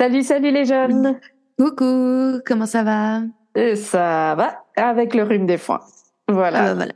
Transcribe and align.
Salut, 0.00 0.22
salut 0.22 0.50
les 0.50 0.64
jeunes 0.64 1.18
Coucou, 1.58 2.40
comment 2.46 2.66
ça 2.66 2.82
va? 2.84 3.22
Et 3.56 3.74
Ça 3.74 4.34
va 4.36 4.64
avec 4.76 5.14
le 5.14 5.24
rhume 5.24 5.46
des 5.46 5.58
foins. 5.58 5.80
Voilà. 6.28 6.58
Ah 6.62 6.66
bah 6.68 6.74
voilà. 6.74 6.92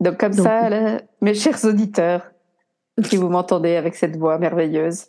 Donc 0.00 0.18
comme 0.18 0.34
Donc- 0.34 0.46
ça, 0.46 0.68
là, 0.70 1.00
mes 1.20 1.34
chers 1.34 1.64
auditeurs, 1.64 2.30
qui 3.04 3.16
vous 3.16 3.28
m'entendez 3.28 3.74
avec 3.76 3.96
cette 3.96 4.16
voix 4.16 4.38
merveilleuse, 4.38 5.06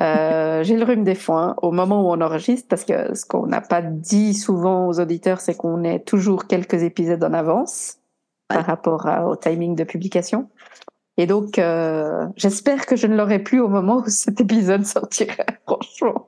euh, 0.00 0.62
j'ai 0.64 0.76
le 0.76 0.84
rhume 0.84 1.04
des 1.04 1.14
foins 1.14 1.54
au 1.62 1.70
moment 1.70 2.02
où 2.02 2.10
on 2.12 2.20
enregistre 2.20 2.66
parce 2.68 2.84
que 2.84 3.14
ce 3.14 3.24
qu'on 3.24 3.46
n'a 3.46 3.60
pas 3.60 3.82
dit 3.82 4.34
souvent 4.34 4.88
aux 4.88 4.98
auditeurs, 4.98 5.40
c'est 5.40 5.54
qu'on 5.56 5.84
est 5.84 6.00
toujours 6.04 6.46
quelques 6.48 6.82
épisodes 6.82 7.22
en 7.22 7.32
avance 7.32 7.98
par 8.48 8.64
rapport 8.64 9.06
à- 9.06 9.28
au 9.28 9.36
timing 9.36 9.76
de 9.76 9.84
publication. 9.84 10.48
Et 11.18 11.26
donc, 11.26 11.58
euh, 11.58 12.26
j'espère 12.36 12.86
que 12.86 12.96
je 12.96 13.06
ne 13.06 13.16
l'aurai 13.16 13.40
plus 13.40 13.60
au 13.60 13.68
moment 13.68 13.96
où 13.98 14.08
cet 14.08 14.40
épisode 14.40 14.86
sortira, 14.86 15.44
franchement. 15.66 16.26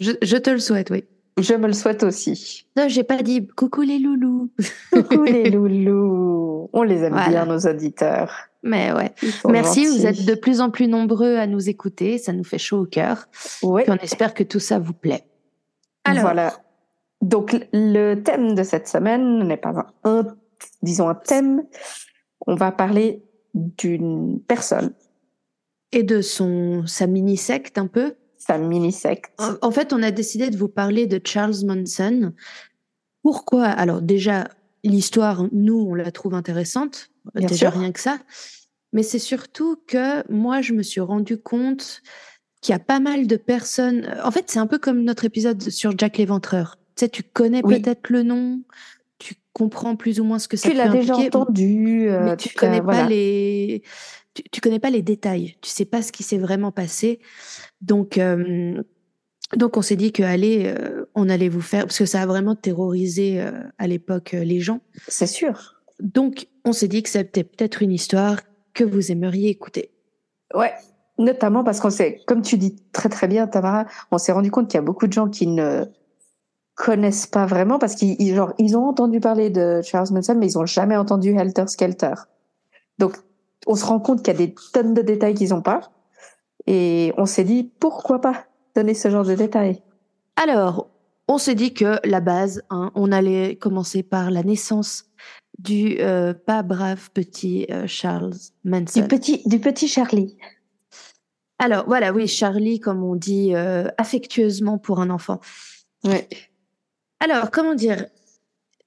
je, 0.00 0.12
je 0.22 0.36
te 0.36 0.50
le 0.50 0.58
souhaite, 0.58 0.90
oui. 0.90 1.04
Je 1.38 1.54
me 1.54 1.66
le 1.66 1.72
souhaite 1.74 2.02
aussi. 2.02 2.66
Non, 2.76 2.88
j'ai 2.88 3.04
pas 3.04 3.22
dit 3.22 3.46
coucou 3.46 3.82
les 3.82 3.98
loulous. 3.98 4.50
Coucou 4.90 5.22
les 5.24 5.50
loulous. 5.50 6.70
On 6.72 6.82
les 6.82 7.02
aime 7.02 7.12
Voilà. 7.12 7.28
bien, 7.28 7.46
nos 7.46 7.58
auditeurs. 7.60 8.34
Mais 8.62 8.90
ouais. 8.92 9.12
Merci, 9.48 9.84
gentils. 9.84 9.98
vous 9.98 10.06
êtes 10.06 10.24
de 10.24 10.34
plus 10.34 10.60
en 10.60 10.70
plus 10.70 10.88
nombreux 10.88 11.36
à 11.36 11.46
nous 11.46 11.68
écouter, 11.68 12.16
ça 12.18 12.32
nous 12.32 12.42
fait 12.42 12.58
chaud 12.58 12.80
au 12.80 12.86
cœur. 12.86 13.26
Oui, 13.62 13.82
Puis 13.84 13.92
on 13.92 14.02
espère 14.02 14.32
que 14.34 14.42
tout 14.42 14.58
ça 14.60 14.78
vous 14.78 14.94
plaît. 14.94 15.24
Alors, 16.04 16.22
voilà. 16.22 16.54
Donc, 17.20 17.54
le 17.72 18.14
thème 18.14 18.54
de 18.54 18.62
cette 18.62 18.88
semaine 18.88 19.46
n'est 19.46 19.56
pas 19.58 19.74
un, 20.04 20.10
un- 20.10 20.26
disons, 20.82 21.08
un 21.08 21.14
thème. 21.14 21.62
On 22.46 22.54
va 22.54 22.72
parler 22.72 23.22
d'une 23.78 24.40
personne, 24.46 24.92
et 25.92 26.02
de 26.02 26.20
son 26.20 26.86
sa 26.86 27.06
mini 27.06 27.36
secte 27.36 27.78
un 27.78 27.86
peu? 27.86 28.14
sa 28.38 28.58
mini-secte. 28.58 29.32
En- 29.38 29.54
En 29.60 29.70
fait, 29.72 29.92
on 29.92 30.02
a 30.04 30.12
décidé 30.12 30.50
de 30.50 30.56
vous 30.56 30.68
parler 30.68 31.06
de 31.08 31.20
Charles 31.24 31.64
Manson. 31.64 32.32
Pourquoi? 33.22 33.64
Alors 33.64 34.02
déjà, 34.02 34.48
l'histoire, 34.84 35.46
nous, 35.52 35.78
on 35.90 35.94
la 35.94 36.12
trouve 36.12 36.34
intéressante. 36.34 37.10
Bien 37.34 37.48
déjà 37.48 37.70
sûr. 37.70 37.80
rien 37.80 37.90
que 37.90 37.98
ça. 37.98 38.18
Mais 38.92 39.02
c'est 39.02 39.18
surtout 39.18 39.76
que 39.88 40.30
moi, 40.30 40.60
je 40.60 40.74
me 40.74 40.82
suis 40.82 41.00
rendu 41.00 41.38
compte 41.38 42.02
qu'il 42.60 42.72
y 42.72 42.76
a 42.76 42.78
pas 42.78 43.00
mal 43.00 43.26
de 43.26 43.36
personnes. 43.36 44.06
En 44.22 44.30
fait, 44.30 44.44
c'est 44.48 44.60
un 44.60 44.66
peu 44.68 44.78
comme 44.78 45.02
notre 45.02 45.24
épisode 45.24 45.60
sur 45.70 45.98
Jack 45.98 46.18
l'Éventreur. 46.18 46.78
Tu 46.94 47.00
sais, 47.04 47.08
tu 47.08 47.22
connais 47.24 47.62
Oui. 47.64 47.80
peut-être 47.80 48.10
le 48.10 48.22
nom, 48.22 48.62
comprends 49.56 49.96
plus 49.96 50.20
ou 50.20 50.24
moins 50.24 50.38
ce 50.38 50.48
que 50.48 50.56
ça 50.56 50.68
Tu 50.68 50.74
peut 50.74 50.82
l'as 50.82 50.88
déjà 50.88 51.14
impliquer, 51.14 51.36
entendu. 51.36 52.08
euh, 52.10 52.24
mais 52.24 52.36
tu 52.36 52.54
connais 52.54 52.80
voilà. 52.80 53.02
pas 53.04 53.08
les 53.08 53.82
tu, 54.34 54.42
tu 54.52 54.60
connais 54.60 54.78
pas 54.78 54.90
les 54.90 55.02
détails 55.02 55.56
tu 55.62 55.70
sais 55.70 55.86
pas 55.86 56.02
ce 56.02 56.12
qui 56.12 56.22
s'est 56.22 56.36
vraiment 56.38 56.70
passé 56.72 57.20
donc 57.80 58.18
euh, 58.18 58.82
donc 59.56 59.76
on 59.78 59.82
s'est 59.82 59.96
dit 59.96 60.12
que 60.12 60.22
allez 60.22 60.64
euh, 60.66 61.06
on 61.14 61.28
allait 61.30 61.48
vous 61.48 61.62
faire 61.62 61.84
parce 61.86 61.98
que 61.98 62.04
ça 62.04 62.20
a 62.22 62.26
vraiment 62.26 62.54
terrorisé 62.54 63.40
à 63.78 63.86
l'époque 63.86 64.32
les 64.32 64.60
gens 64.60 64.80
C'est 65.08 65.26
sûr. 65.26 65.76
donc 66.00 66.48
on 66.64 66.72
s'est 66.72 66.88
dit 66.88 67.02
que 67.02 67.08
c'était 67.08 67.44
peut-être 67.44 67.80
une 67.82 67.92
histoire 67.92 68.40
que 68.74 68.84
vous 68.84 69.10
aimeriez 69.10 69.48
écouter 69.48 69.90
Ouais. 70.54 70.72
Notamment 71.18 71.64
parce 71.64 71.80
qu'on 71.80 71.88
s'est, 71.90 72.20
comme 72.26 72.42
tu 72.42 72.58
dis 72.58 72.76
très 72.92 73.08
très 73.08 73.26
bien, 73.26 73.46
Tamara, 73.46 73.86
on 74.10 74.18
s'est 74.18 74.32
rendu 74.32 74.50
compte 74.50 74.68
qu'il 74.68 74.76
y 74.76 74.78
a 74.78 74.82
beaucoup 74.82 75.06
de 75.06 75.12
gens 75.14 75.28
qui 75.30 75.46
ne 75.46 75.86
connaissent 76.76 77.26
pas 77.26 77.46
vraiment 77.46 77.78
parce 77.80 77.94
qu'ils 77.96 78.14
ils- 78.20 78.34
genre 78.36 78.52
ils 78.58 78.76
ont 78.76 78.86
entendu 78.86 79.18
parler 79.18 79.50
de 79.50 79.80
Charles 79.82 80.12
Manson 80.12 80.36
mais 80.38 80.46
ils 80.46 80.58
ont 80.58 80.66
jamais 80.66 80.96
entendu 80.96 81.30
Helter 81.30 81.66
Skelter. 81.66 82.14
Donc 82.98 83.16
on 83.66 83.74
se 83.74 83.84
rend 83.84 83.98
compte 83.98 84.22
qu'il 84.22 84.32
y 84.32 84.36
a 84.36 84.46
des 84.46 84.54
tonnes 84.72 84.94
de 84.94 85.02
détails 85.02 85.34
qu'ils 85.34 85.50
n'ont 85.50 85.62
pas 85.62 85.90
et 86.66 87.12
on 87.16 87.26
s'est 87.26 87.44
dit 87.44 87.64
pourquoi 87.80 88.20
pas 88.20 88.44
donner 88.74 88.94
ce 88.94 89.10
genre 89.10 89.24
de 89.24 89.34
détails? 89.34 89.82
alors 90.36 90.88
on 91.28 91.38
s'est 91.38 91.54
dit 91.56 91.74
que 91.74 91.98
la 92.06 92.20
base 92.20 92.62
hein, 92.70 92.92
on 92.94 93.10
allait 93.10 93.56
commencer 93.56 94.02
par 94.04 94.30
la 94.30 94.42
naissance 94.44 95.06
du 95.58 95.96
euh, 96.00 96.34
pas 96.34 96.62
brave 96.62 97.10
petit 97.12 97.66
euh, 97.70 97.86
Charles 97.86 98.34
Manson 98.64 99.00
Du 99.00 99.08
petit 99.08 99.42
du 99.46 99.58
petit 99.58 99.88
Charlie. 99.88 100.36
Alors 101.58 101.84
voilà, 101.86 102.12
oui, 102.12 102.28
Charlie, 102.28 102.80
comme 102.80 103.02
on 103.02 103.16
dit 103.16 103.54
euh, 103.54 103.88
affectueusement 103.96 104.76
pour 104.76 105.00
un 105.00 105.08
enfant. 105.08 105.40
Ouais. 106.04 106.28
Alors 107.20 107.50
comment 107.50 107.74
dire, 107.74 108.06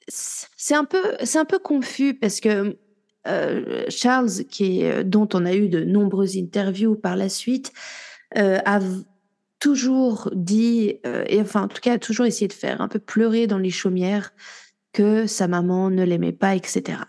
c'est 0.08 0.76
un 0.76 0.86
peu, 0.86 1.02
c'est 1.24 1.40
un 1.40 1.46
peu 1.46 1.60
confus 1.60 2.14
parce 2.14 2.40
que 2.40 2.78
euh, 3.28 3.84
Charles, 3.90 4.46
qui 4.50 4.82
est, 4.82 5.04
dont 5.04 5.28
on 5.34 5.46
a 5.46 5.54
eu 5.54 5.70
de 5.70 5.84
nombreuses 5.84 6.38
interviews 6.38 6.96
par 6.96 7.16
la 7.16 7.30
suite, 7.30 7.72
euh, 8.38 8.60
a 8.66 8.80
toujours 9.60 10.30
dit, 10.34 11.00
euh, 11.06 11.26
et 11.28 11.42
enfin 11.42 11.64
en 11.64 11.68
tout 11.68 11.82
cas 11.82 11.94
a 11.94 12.00
toujours 12.00 12.26
essayé 12.26 12.48
de 12.48 12.54
faire 12.54 12.82
un 12.82 12.88
peu 12.88 13.00
pleurer 13.00 13.46
dans 13.46 13.58
les 13.58 13.72
chaumières 13.72 14.32
que 14.94 15.28
sa 15.28 15.48
maman 15.48 15.90
ne 15.90 16.04
l'aimait 16.04 16.32
pas, 16.32 16.56
etc. 16.56 17.02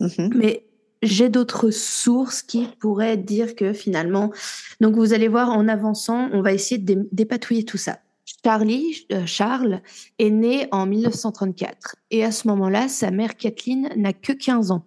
Mhm. 0.00 0.30
Mais 0.34 0.66
j'ai 1.02 1.28
d'autres 1.28 1.70
sources 1.70 2.42
qui 2.42 2.66
pourraient 2.80 3.16
dire 3.16 3.54
que 3.54 3.72
finalement, 3.72 4.32
donc 4.80 4.94
vous 4.94 5.12
allez 5.12 5.28
voir 5.28 5.50
en 5.50 5.68
avançant, 5.68 6.30
on 6.32 6.40
va 6.40 6.52
essayer 6.52 6.78
de 6.78 6.94
dé- 6.94 7.08
dépatouiller 7.12 7.64
tout 7.64 7.76
ça. 7.78 7.98
Charlie, 8.46 9.08
euh, 9.10 9.26
Charles, 9.26 9.80
est 10.20 10.30
né 10.30 10.68
en 10.70 10.86
1934 10.86 11.96
et 12.12 12.22
à 12.24 12.30
ce 12.30 12.46
moment-là, 12.46 12.86
sa 12.86 13.10
mère 13.10 13.36
Kathleen 13.36 13.90
n'a 13.96 14.12
que 14.12 14.32
15 14.32 14.70
ans. 14.70 14.84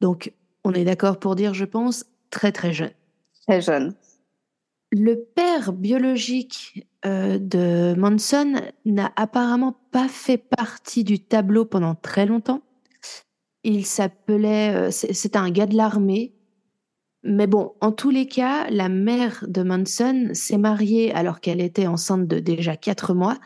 Donc, 0.00 0.32
on 0.62 0.72
est 0.72 0.84
d'accord 0.84 1.18
pour 1.18 1.34
dire, 1.34 1.52
je 1.52 1.64
pense, 1.64 2.04
très 2.30 2.52
très 2.52 2.72
jeune. 2.72 2.92
Très 3.48 3.60
jeune. 3.60 3.96
Le 4.92 5.16
père 5.16 5.72
biologique 5.72 6.86
euh, 7.04 7.40
de 7.40 7.96
Manson 7.98 8.54
n'a 8.84 9.12
apparemment 9.16 9.76
pas 9.90 10.06
fait 10.06 10.38
partie 10.38 11.02
du 11.02 11.18
tableau 11.18 11.64
pendant 11.64 11.96
très 11.96 12.24
longtemps. 12.24 12.62
Il 13.64 13.84
s'appelait, 13.84 14.72
euh, 14.76 14.90
c'est- 14.92 15.12
c'était 15.12 15.38
un 15.38 15.50
gars 15.50 15.66
de 15.66 15.74
l'armée. 15.76 16.35
Mais 17.26 17.46
bon, 17.46 17.72
en 17.80 17.92
tous 17.92 18.10
les 18.10 18.26
cas, 18.26 18.68
la 18.70 18.88
mère 18.88 19.44
de 19.48 19.62
Manson 19.62 20.30
s'est 20.32 20.58
mariée 20.58 21.12
alors 21.12 21.40
qu'elle 21.40 21.60
était 21.60 21.86
enceinte 21.86 22.26
de 22.26 22.38
déjà 22.38 22.76
quatre 22.76 23.14
mois 23.14 23.38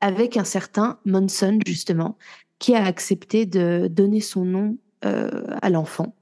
avec 0.00 0.36
un 0.36 0.44
certain 0.44 0.98
Manson, 1.04 1.58
justement, 1.66 2.16
qui 2.58 2.74
a 2.74 2.84
accepté 2.84 3.46
de 3.46 3.88
donner 3.90 4.20
son 4.20 4.44
nom 4.44 4.78
euh, 5.04 5.44
à 5.62 5.70
l'enfant. 5.70 6.14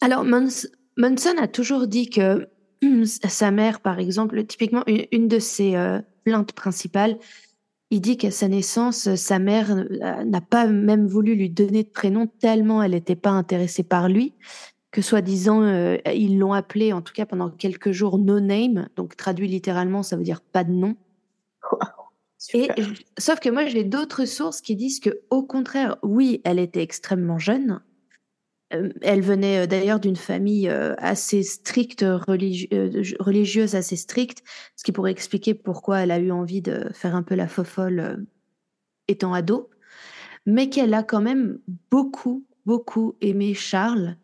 Alors, 0.00 0.24
Mans- 0.24 0.66
Manson 0.96 1.34
a 1.38 1.48
toujours 1.48 1.86
dit 1.86 2.08
que 2.08 2.48
sa 3.04 3.50
mère, 3.50 3.80
par 3.80 3.98
exemple, 3.98 4.44
typiquement, 4.44 4.82
une, 4.86 5.06
une 5.12 5.28
de 5.28 5.38
ses 5.38 5.76
euh, 5.76 6.00
plaintes 6.24 6.52
principales, 6.52 7.18
il 7.90 8.00
dit 8.00 8.16
qu'à 8.16 8.30
sa 8.30 8.48
naissance, 8.48 9.14
sa 9.14 9.38
mère 9.38 9.70
euh, 9.70 10.24
n'a 10.24 10.40
pas 10.40 10.66
même 10.66 11.06
voulu 11.06 11.34
lui 11.36 11.50
donner 11.50 11.84
de 11.84 11.88
prénom 11.88 12.26
tellement 12.26 12.82
elle 12.82 12.92
n'était 12.92 13.14
pas 13.16 13.30
intéressée 13.30 13.84
par 13.84 14.08
lui, 14.08 14.34
que 14.96 15.02
soi-disant, 15.02 15.60
euh, 15.60 15.98
ils 16.06 16.38
l'ont 16.38 16.54
appelé, 16.54 16.94
en 16.94 17.02
tout 17.02 17.12
cas 17.12 17.26
pendant 17.26 17.50
quelques 17.50 17.92
jours, 17.92 18.16
no 18.16 18.40
name, 18.40 18.88
donc 18.96 19.14
traduit 19.14 19.46
littéralement, 19.46 20.02
ça 20.02 20.16
veut 20.16 20.22
dire 20.22 20.40
pas 20.40 20.64
de 20.64 20.72
nom. 20.72 20.96
Et, 22.54 22.70
sauf 23.18 23.38
que 23.38 23.50
moi, 23.50 23.66
j'ai 23.66 23.84
d'autres 23.84 24.24
sources 24.24 24.62
qui 24.62 24.74
disent 24.74 25.00
que, 25.00 25.20
au 25.28 25.42
contraire, 25.42 25.98
oui, 26.02 26.40
elle 26.44 26.58
était 26.58 26.80
extrêmement 26.80 27.38
jeune. 27.38 27.82
Euh, 28.72 28.88
elle 29.02 29.20
venait 29.20 29.64
euh, 29.64 29.66
d'ailleurs 29.66 30.00
d'une 30.00 30.16
famille 30.16 30.70
euh, 30.70 30.94
assez 30.96 31.42
stricte, 31.42 32.00
religi- 32.00 32.70
religieuse 33.20 33.74
assez 33.74 33.96
stricte, 33.96 34.44
ce 34.76 34.82
qui 34.82 34.92
pourrait 34.92 35.12
expliquer 35.12 35.52
pourquoi 35.52 36.00
elle 36.00 36.10
a 36.10 36.18
eu 36.18 36.30
envie 36.30 36.62
de 36.62 36.88
faire 36.94 37.14
un 37.14 37.22
peu 37.22 37.34
la 37.34 37.48
fofolle 37.48 38.24
étant 39.08 39.34
ado. 39.34 39.68
Mais 40.46 40.70
qu'elle 40.70 40.94
a 40.94 41.02
quand 41.02 41.20
même 41.20 41.58
beaucoup, 41.90 42.46
beaucoup 42.64 43.14
aimé 43.20 43.52
Charles. 43.52 44.16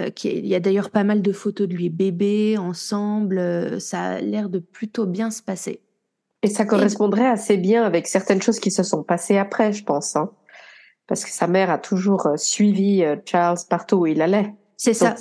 Euh, 0.00 0.10
qui 0.10 0.28
est- 0.28 0.38
il 0.38 0.46
y 0.46 0.54
a 0.54 0.60
d'ailleurs 0.60 0.90
pas 0.90 1.04
mal 1.04 1.22
de 1.22 1.32
photos 1.32 1.68
de 1.68 1.74
lui 1.74 1.90
bébé, 1.90 2.56
ensemble. 2.58 3.38
euh, 3.38 3.78
ça 3.80 4.02
a 4.02 4.20
l'air 4.20 4.48
de 4.48 4.58
plutôt 4.58 5.06
bien 5.06 5.30
se 5.30 5.42
passer. 5.42 5.80
Et 6.42 6.48
ça 6.48 6.64
correspondrait 6.66 7.26
assez 7.26 7.56
bien 7.56 7.84
avec 7.84 8.06
certaines 8.06 8.42
choses 8.42 8.60
qui 8.60 8.70
se 8.70 8.82
sont 8.82 9.02
passées 9.02 9.38
après, 9.38 9.72
je 9.72 9.82
pense. 9.84 10.14
Hein. 10.16 10.30
Parce 11.06 11.24
que 11.24 11.30
sa 11.30 11.46
mère 11.46 11.70
a 11.70 11.78
toujours 11.78 12.26
euh, 12.26 12.36
suivi 12.36 13.02
Charles 13.24 13.58
partout 13.68 13.96
où 13.96 14.06
il 14.06 14.20
allait. 14.20 14.52
C'est 14.76 14.94
ça. 14.94 15.14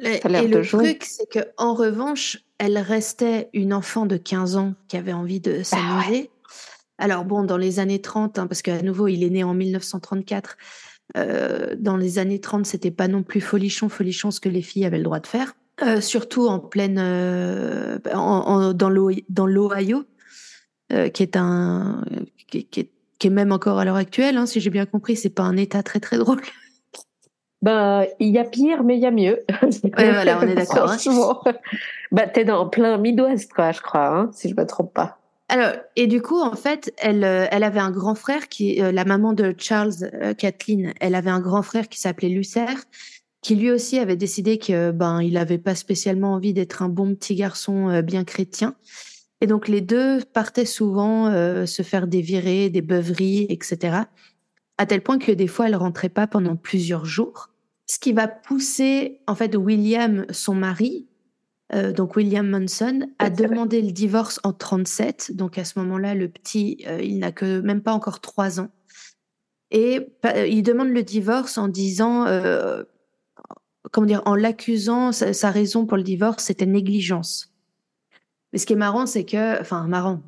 Et 0.00 0.20
le 0.46 0.62
jouer. 0.62 0.84
truc, 0.98 1.04
c'est 1.04 1.28
que 1.28 1.40
en 1.56 1.74
revanche, 1.74 2.38
elle 2.58 2.78
restait 2.78 3.48
une 3.52 3.72
enfant 3.72 4.06
de 4.06 4.16
15 4.16 4.56
ans 4.56 4.74
qui 4.86 4.96
avait 4.96 5.12
envie 5.12 5.40
de 5.40 5.62
s'amuser. 5.62 6.30
Alors 6.98 7.24
bon, 7.24 7.42
dans 7.44 7.56
les 7.56 7.78
années 7.80 8.00
30, 8.00 8.38
hein, 8.38 8.46
parce 8.46 8.62
qu'à 8.62 8.80
nouveau, 8.82 9.08
il 9.08 9.24
est 9.24 9.30
né 9.30 9.44
en 9.44 9.54
1934, 9.54 10.56
euh, 11.16 11.74
dans 11.78 11.96
les 11.96 12.18
années 12.18 12.40
30, 12.40 12.66
c'était 12.66 12.90
pas 12.90 13.08
non 13.08 13.22
plus 13.22 13.40
folichon, 13.40 13.88
folichon 13.88 14.30
ce 14.30 14.40
que 14.40 14.48
les 14.48 14.62
filles 14.62 14.84
avaient 14.84 14.98
le 14.98 15.04
droit 15.04 15.20
de 15.20 15.26
faire. 15.26 15.54
Euh, 15.82 16.00
surtout 16.00 16.48
en 16.48 16.58
pleine, 16.58 16.98
euh, 16.98 17.98
en, 18.12 18.72
dans 18.72 18.90
l'Ohio, 18.90 20.04
qui 20.90 21.22
est 21.22 21.36
un, 21.36 22.04
qui, 22.48 22.58
est, 22.58 22.90
qui, 23.18 23.26
est, 23.26 23.30
même 23.30 23.52
encore 23.52 23.78
à 23.78 23.84
l'heure 23.84 23.96
actuelle, 23.96 24.36
hein, 24.36 24.46
si 24.46 24.60
j'ai 24.60 24.70
bien 24.70 24.86
compris, 24.86 25.16
c'est 25.16 25.30
pas 25.30 25.44
un 25.44 25.56
état 25.56 25.82
très 25.82 26.00
très 26.00 26.18
drôle. 26.18 26.40
Ben, 27.60 28.06
il 28.20 28.28
y 28.28 28.38
a 28.38 28.44
pire, 28.44 28.84
mais 28.84 28.96
il 28.96 29.00
y 29.00 29.06
a 29.06 29.10
mieux. 29.10 29.40
Ouais, 29.82 30.12
voilà, 30.12 30.38
on 30.40 30.46
est 30.46 30.54
d'accord. 30.54 30.92
Hein. 30.92 31.52
Bah, 32.12 32.28
t'es 32.28 32.44
dans 32.44 32.68
plein 32.68 32.96
Midwest, 32.98 33.52
quoi, 33.52 33.72
je 33.72 33.80
crois, 33.80 34.06
hein, 34.06 34.30
si 34.32 34.48
je 34.48 34.54
me 34.54 34.64
trompe 34.64 34.94
pas. 34.94 35.18
Alors, 35.50 35.72
et 35.96 36.06
du 36.06 36.20
coup, 36.20 36.40
en 36.40 36.56
fait, 36.56 36.92
elle, 36.98 37.24
euh, 37.24 37.46
elle 37.50 37.64
avait 37.64 37.80
un 37.80 37.90
grand 37.90 38.14
frère 38.14 38.48
qui, 38.48 38.82
euh, 38.82 38.92
la 38.92 39.06
maman 39.06 39.32
de 39.32 39.54
Charles, 39.56 40.10
euh, 40.12 40.34
Kathleen, 40.34 40.92
elle 41.00 41.14
avait 41.14 41.30
un 41.30 41.40
grand 41.40 41.62
frère 41.62 41.88
qui 41.88 41.98
s'appelait 41.98 42.28
Lucer, 42.28 42.66
qui 43.40 43.54
lui 43.54 43.70
aussi 43.70 43.98
avait 43.98 44.16
décidé 44.16 44.58
que 44.58 44.90
ben 44.90 45.22
il 45.22 45.38
avait 45.38 45.58
pas 45.58 45.74
spécialement 45.74 46.34
envie 46.34 46.52
d'être 46.52 46.82
un 46.82 46.90
bon 46.90 47.14
petit 47.14 47.34
garçon 47.34 48.02
bien 48.02 48.24
chrétien. 48.24 48.74
Et 49.40 49.46
donc 49.46 49.68
les 49.68 49.80
deux 49.80 50.20
partaient 50.32 50.66
souvent 50.66 51.30
se 51.64 51.82
faire 51.82 52.08
des 52.08 52.20
virées, 52.20 52.68
des 52.68 52.82
beuveries, 52.82 53.46
etc. 53.48 53.98
À 54.76 54.86
tel 54.86 55.02
point 55.02 55.18
que 55.18 55.30
des 55.30 55.46
fois 55.46 55.68
elle 55.68 55.76
rentrait 55.76 56.08
pas 56.08 56.26
pendant 56.26 56.56
plusieurs 56.56 57.04
jours. 57.04 57.50
Ce 57.86 58.00
qui 58.00 58.12
va 58.12 58.26
pousser 58.26 59.20
en 59.28 59.36
fait 59.36 59.54
William, 59.54 60.26
son 60.30 60.56
mari, 60.56 61.07
euh, 61.74 61.92
donc 61.92 62.16
William 62.16 62.48
Manson, 62.48 63.08
a 63.18 63.28
demandé 63.28 63.82
le 63.82 63.92
divorce 63.92 64.40
en 64.42 64.52
37. 64.52 65.32
Donc 65.34 65.58
à 65.58 65.64
ce 65.64 65.78
moment-là, 65.80 66.14
le 66.14 66.28
petit, 66.28 66.84
euh, 66.86 67.00
il 67.02 67.18
n'a 67.18 67.32
que 67.32 67.60
même 67.60 67.82
pas 67.82 67.92
encore 67.92 68.20
trois 68.20 68.60
ans. 68.60 68.70
Et 69.70 70.08
euh, 70.24 70.46
il 70.46 70.62
demande 70.62 70.88
le 70.88 71.02
divorce 71.02 71.58
en 71.58 71.68
disant, 71.68 72.24
comment 73.92 74.06
dire, 74.06 74.22
en 74.24 74.34
l'accusant, 74.34 75.12
sa, 75.12 75.50
raison 75.50 75.84
pour 75.84 75.98
le 75.98 76.02
divorce, 76.02 76.44
c'était 76.44 76.66
négligence. 76.66 77.52
Mais 78.52 78.58
ce 78.58 78.64
qui 78.64 78.72
est 78.72 78.76
marrant, 78.76 79.04
c'est 79.04 79.24
que, 79.24 79.60
enfin 79.60 79.86
marrant, 79.86 80.22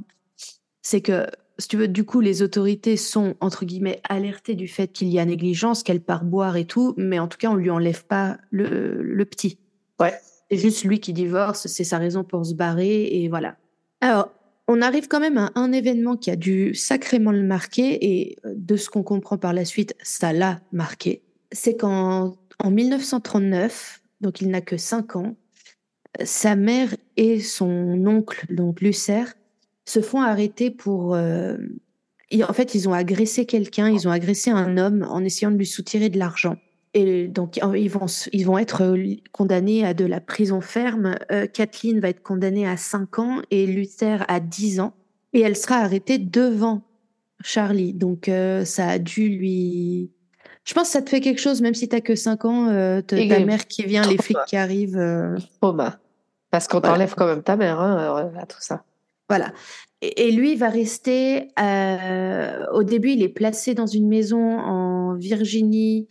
c'est 0.83 1.01
que 1.01 1.27
si 1.57 1.69
tu 1.69 1.79
veux, 1.79 1.89
du 1.89 2.05
coup, 2.05 2.21
les 2.21 2.43
autorités 2.43 2.97
sont 2.99 3.35
entre 3.41 3.65
guillemets 3.65 4.01
alertées 4.09 4.55
du 4.55 4.69
fait 4.69 4.89
qu'il 4.89 5.09
y 5.09 5.19
a 5.19 5.25
négligence, 5.25 5.83
qu'elle 5.83 6.03
part 6.03 6.25
boire 6.25 6.57
et 6.57 6.67
tout, 6.67 6.95
mais 6.99 7.19
en 7.19 7.29
tout 7.29 7.39
cas, 7.39 7.51
on 7.51 7.55
lui 7.55 7.71
enlève 7.71 8.05
pas 8.05 8.39
le, 8.51 9.03
le 9.03 9.25
petit. 9.25 9.59
Ouais. 9.99 10.15
C'est 10.51 10.59
juste 10.59 10.85
lui 10.85 10.99
qui 10.99 11.13
divorce, 11.13 11.67
c'est 11.67 11.85
sa 11.85 11.99
raison 11.99 12.25
pour 12.25 12.45
se 12.45 12.55
barrer, 12.55 13.05
et 13.05 13.29
voilà. 13.29 13.57
Alors, 14.01 14.33
on 14.67 14.83
arrive 14.83 15.09
quand 15.09 15.21
même 15.21 15.39
à 15.39 15.53
un 15.55 15.73
événement 15.73 16.17
qui 16.17 16.31
a 16.31 16.37
dû 16.37 16.75
sacrément 16.75 17.33
le 17.33 17.43
marquer, 17.43 17.99
et 18.05 18.37
euh, 18.45 18.55
de 18.57 18.77
ce 18.77 18.91
qu'on 18.91 19.03
comprend 19.03 19.39
par 19.39 19.53
la 19.53 19.65
suite, 19.65 19.95
ça 20.03 20.33
l'a 20.33 20.61
marqué. 20.73 21.23
C'est 21.53 21.77
qu'en 21.77 22.37
en 22.59 22.71
1939, 22.71 24.03
donc 24.21 24.41
il 24.41 24.51
n'a 24.51 24.61
que 24.61 24.77
5 24.77 25.17
ans, 25.17 25.37
sa 26.23 26.57
mère 26.57 26.95
et 27.17 27.41
son 27.41 28.07
oncle, 28.07 28.45
donc 28.53 28.81
Lucer, 28.81 29.25
se 29.87 30.01
font 30.01 30.21
arrêter 30.21 30.71
pour... 30.71 31.15
Euh, 31.15 31.57
en 32.49 32.53
fait, 32.53 32.75
ils 32.75 32.89
ont 32.89 32.93
agressé 32.93 33.45
quelqu'un, 33.47 33.89
ils 33.89 34.07
ont 34.07 34.13
agressé 34.13 34.51
un 34.51 34.77
homme 34.79 35.07
en 35.09 35.25
essayant 35.25 35.51
de 35.51 35.57
lui 35.57 35.67
soutirer 35.67 36.09
de 36.09 36.19
l'argent. 36.19 36.57
Et 36.93 37.29
donc, 37.29 37.59
ils 37.77 37.91
vont, 37.91 38.07
ils 38.33 38.45
vont 38.45 38.59
être 38.59 38.83
euh, 38.83 39.15
condamnés 39.31 39.85
à 39.85 39.95
de 39.95 40.05
la 40.05 40.21
prison 40.21 40.61
ferme. 40.61 41.15
Euh, 41.31 41.47
Kathleen 41.47 42.01
va 42.01 42.09
être 42.09 42.23
condamnée 42.23 42.67
à 42.67 42.77
5 42.77 43.19
ans 43.21 43.43
et 43.51 43.67
Luther 43.67 44.25
à 44.29 44.41
10 44.41 44.81
ans. 44.81 44.93
Et 45.33 45.41
elle 45.41 45.57
sera 45.57 45.77
arrêtée 45.77 46.19
devant 46.19 46.83
Charlie. 47.43 47.95
Donc, 47.95 48.29
euh, 48.29 48.65
ça 48.65 48.89
a 48.89 48.99
dû 48.99 49.29
lui. 49.29 50.11
Je 50.65 50.75
pense 50.75 50.89
que 50.89 50.93
ça 50.93 51.03
te 51.03 51.11
fait 51.11 51.21
quelque 51.21 51.41
chose, 51.41 51.63
même 51.63 51.75
si 51.75 51.89
tu 51.89 51.95
n'as 51.95 52.01
que 52.01 52.17
5 52.17 52.45
ans, 52.45 53.03
ta 53.07 53.17
mère 53.17 53.67
qui 53.67 53.85
vient, 53.85 54.07
les 54.07 54.19
flics 54.19 54.39
qui 54.47 54.57
arrivent. 54.57 55.01
Trauma. 55.61 56.01
Parce 56.51 56.67
qu'on 56.67 56.81
t'enlève 56.81 57.15
quand 57.15 57.27
même 57.27 57.43
ta 57.43 57.57
mère 57.57 57.81
hein, 57.81 58.33
à 58.37 58.47
tout 58.47 58.61
ça. 58.61 58.83
Voilà. 59.29 59.53
Et, 60.03 60.33
lui 60.33 60.57
va 60.57 60.69
rester. 60.69 61.49
au 62.73 62.83
début, 62.83 63.11
il 63.11 63.23
est 63.23 63.29
placé 63.29 63.75
dans 63.75 63.87
une 63.87 64.09
maison 64.09 64.59
en 64.59 65.15
Virginie 65.15 66.09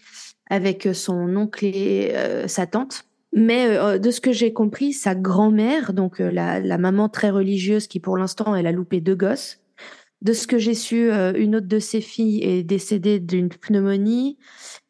avec 0.49 0.85
euh, 0.85 0.93
son 0.93 1.35
oncle 1.35 1.65
et 1.65 2.11
euh, 2.15 2.47
sa 2.47 2.67
tante. 2.67 3.05
Mais 3.31 3.67
euh, 3.67 3.99
de 3.99 4.09
ce 4.11 4.21
que 4.21 4.31
j'ai 4.31 4.53
compris, 4.53 4.91
sa 4.91 5.13
grand-mère, 5.13 5.93
donc 5.93 6.19
la, 6.19 6.59
la, 6.59 6.77
maman 6.77 7.09
très 7.09 7.29
religieuse 7.29 7.87
qui 7.87 7.99
pour 7.99 8.17
l'instant 8.17 8.55
elle 8.55 8.65
a 8.65 8.71
loupé 8.71 9.01
deux 9.01 9.15
gosses. 9.15 9.59
De 10.21 10.33
ce 10.33 10.47
que 10.47 10.57
j'ai 10.57 10.73
su, 10.73 11.09
une 11.09 11.55
autre 11.55 11.67
de 11.67 11.79
ses 11.79 12.01
filles 12.01 12.43
est 12.43 12.61
décédée 12.61 13.21
d'une 13.21 13.47
pneumonie 13.47 14.37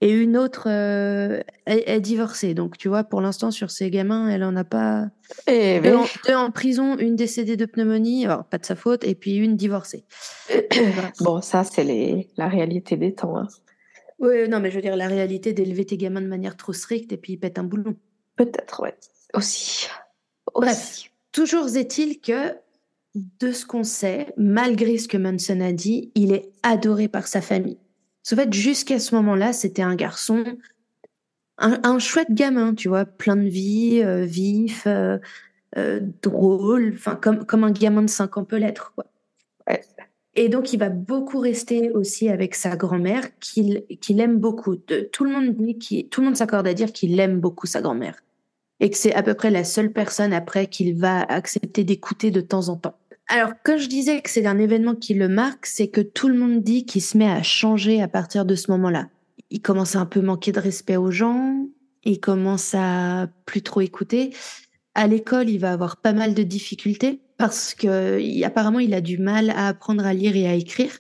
et 0.02 0.10
une 0.10 0.36
autre 0.36 0.68
est, 0.68 2.00
divorcée. 2.00 2.56
Donc 2.56 2.80
tu 2.80 2.88
vois, 2.88 3.04
pour 3.04 3.22
l'instant 3.22 3.52
sur 3.52 3.70
ces 3.70 3.92
gamins, 3.92 4.28
elle 4.28 4.44
en 4.44 4.56
a 4.56 4.64
pas. 4.64 5.06
Et 5.46 5.82
deux, 5.82 5.94
en, 5.94 6.06
deux, 6.26 6.34
en, 6.34 6.50
prison, 6.50 6.98
une 6.98 7.16
décédée 7.16 7.58
de 7.58 7.68
pneumonie, 7.68 8.26
alors 8.26 8.44
pas 8.44 8.58
de 8.58 8.66
sa 8.66 8.76
faute, 8.76 9.04
et 9.04 9.14
puis 9.14 9.36
une 9.36 9.56
divorcée. 9.56 10.04
bon, 11.20 11.44
ça 11.44 11.64
c'est 11.64 12.28
la 12.36 12.48
réalité 12.48 12.98
des 12.98 13.14
temps. 13.14 13.38
Hein. 13.38 13.48
Oui, 14.20 14.48
non, 14.50 14.60
mais 14.60 14.70
je 14.70 14.76
veux 14.76 14.82
dire, 14.82 14.96
la 14.96 15.08
réalité 15.08 15.54
d'élever 15.54 15.86
tes 15.86 15.98
gamins 15.98 16.22
de 16.22 16.28
manière 16.28 16.58
trop 16.58 16.74
stricte 16.74 17.12
et 17.12 17.18
puis 17.18 17.34
ils 17.34 17.38
pètent 17.38 17.60
un 17.60 17.64
boulon. 17.64 17.96
Peut-être, 18.36 18.82
ouais. 18.82 18.96
Aussi. 19.34 19.88
Bref, 20.54 21.10
toujours 21.32 21.76
est-il 21.76 22.20
que, 22.20 22.56
de 23.16 23.52
ce 23.52 23.66
qu'on 23.66 23.84
sait, 23.84 24.34
malgré 24.38 24.98
ce 24.98 25.08
que 25.08 25.18
Manson 25.18 25.62
a 25.62 25.72
dit, 25.72 26.12
il 26.16 26.34
est 26.34 26.52
adoré 26.64 27.08
par 27.08 27.28
sa 27.28 27.42
famille. 27.42 27.80
En 28.32 28.36
fait, 28.36 28.54
jusqu'à 28.54 29.00
ce 29.00 29.16
moment-là, 29.16 29.54
c'était 29.54 29.82
un 29.82 29.96
garçon, 29.96 30.44
un, 31.58 32.00
chouette 32.00 32.32
gamin, 32.32 32.76
tu 32.76 32.88
vois, 32.88 33.06
plein 33.06 33.36
de 33.36 33.48
vie, 33.48 34.02
euh, 34.04 34.24
vif, 34.26 34.86
euh, 34.86 35.18
euh, 35.78 36.00
drôle, 36.22 36.94
enfin, 36.94 37.16
comme, 37.16 37.46
comme 37.46 37.64
un 37.64 37.72
gamin 37.72 38.04
de 38.04 38.10
5 38.10 38.38
ans 38.38 38.46
peut 38.46 38.58
l'être, 38.58 38.94
quoi. 38.94 39.06
Et 40.42 40.48
donc, 40.48 40.72
il 40.72 40.80
va 40.80 40.88
beaucoup 40.88 41.40
rester 41.40 41.92
aussi 41.92 42.30
avec 42.30 42.56
sa 42.56 42.78
grand-mère, 42.78 43.38
qu'il 43.42 43.84
qu'il 44.00 44.22
aime 44.22 44.38
beaucoup. 44.38 44.78
tout 44.78 45.26
le 45.26 45.32
monde 45.32 45.54
dit 45.54 46.08
tout 46.10 46.22
le 46.22 46.28
monde 46.28 46.38
s'accorde 46.38 46.66
à 46.66 46.74
dire 46.74 46.94
qu'il 46.94 47.20
aime 47.20 47.42
beaucoup 47.42 47.68
sa 47.68 47.82
grand-mère. 47.82 48.16
Et 48.80 48.90
que 48.90 48.96
c'est 48.96 49.14
à 49.14 49.22
peu 49.22 49.34
près 49.34 49.52
la 49.52 49.66
seule 49.66 49.92
personne 49.92 50.32
après 50.32 50.68
qu'il 50.68 50.98
va 50.98 51.24
accepter 51.24 51.84
d'écouter 51.84 52.32
de 52.32 52.40
temps 52.40 52.70
en 52.70 52.78
temps. 52.78 52.96
Alors, 53.28 53.52
quand 53.66 53.78
je 53.78 53.90
disais 53.90 54.22
que 54.22 54.30
c'est 54.30 54.46
un 54.46 54.60
événement 54.60 54.96
qui 54.96 55.14
le 55.14 55.28
marque, 55.28 55.66
c'est 55.66 55.90
que 55.90 56.00
tout 56.00 56.30
le 56.30 56.40
monde 56.40 56.64
dit 56.64 56.86
qu'il 56.86 57.02
se 57.02 57.18
met 57.18 57.30
à 57.30 57.44
changer 57.44 58.02
à 58.02 58.08
partir 58.08 58.46
de 58.46 58.56
ce 58.56 58.72
moment-là. 58.72 59.10
Il 59.50 59.62
commence 59.62 59.98
à 59.98 60.00
un 60.00 60.06
peu 60.06 60.22
manquer 60.22 60.54
de 60.54 60.62
respect 60.62 60.96
aux 60.96 61.12
gens, 61.12 61.68
il 62.06 62.22
commence 62.22 62.74
à 62.76 63.28
plus 63.46 63.62
trop 63.62 63.82
écouter. 63.82 64.34
À 64.96 65.06
l'école, 65.06 65.50
il 65.50 65.60
va 65.60 65.74
avoir 65.74 65.98
pas 65.98 66.14
mal 66.14 66.34
de 66.34 66.44
difficultés 66.44 67.20
parce 67.40 67.74
que 67.74 68.44
apparemment 68.46 68.80
il 68.80 68.94
a 68.94 69.00
du 69.00 69.18
mal 69.18 69.50
à 69.52 69.70
apprendre 69.70 70.06
à 70.06 70.14
lire 70.14 70.36
et 70.36 70.46
à 70.46 70.54
écrire. 70.56 71.00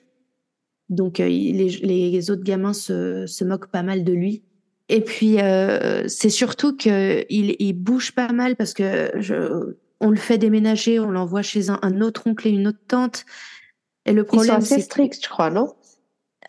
Donc 0.87 1.19
euh, 1.19 1.27
les, 1.27 2.31
autres 2.31 2.43
gamins 2.43 2.73
se, 2.73 3.43
moquent 3.43 3.69
pas 3.69 3.83
mal 3.83 4.05
de 4.05 4.13
lui. 4.13 4.41
Et 4.87 5.01
puis 5.01 5.39
euh, 5.41 6.07
c'est 6.07 6.29
surtout 6.29 6.75
qu'il 6.77 7.25
il 7.29 7.73
bouge 7.73 8.13
pas 8.13 8.31
mal 8.31 8.55
parce 8.55 8.73
que 8.73 9.11
je, 9.17 9.75
on 9.99 10.09
le 10.09 10.15
fait 10.15 10.37
déménager, 10.37 10.97
on 10.97 11.11
l'envoie 11.11 11.41
chez 11.41 11.69
un, 11.69 12.01
autre 12.01 12.25
oncle 12.25 12.47
et 12.47 12.51
une 12.51 12.69
autre 12.69 12.81
tante. 12.87 13.25
Et 14.05 14.13
le 14.13 14.23
problème, 14.23 14.55
assez 14.55 14.79
stricts, 14.79 15.21
je 15.21 15.29
crois, 15.29 15.51
non? 15.51 15.75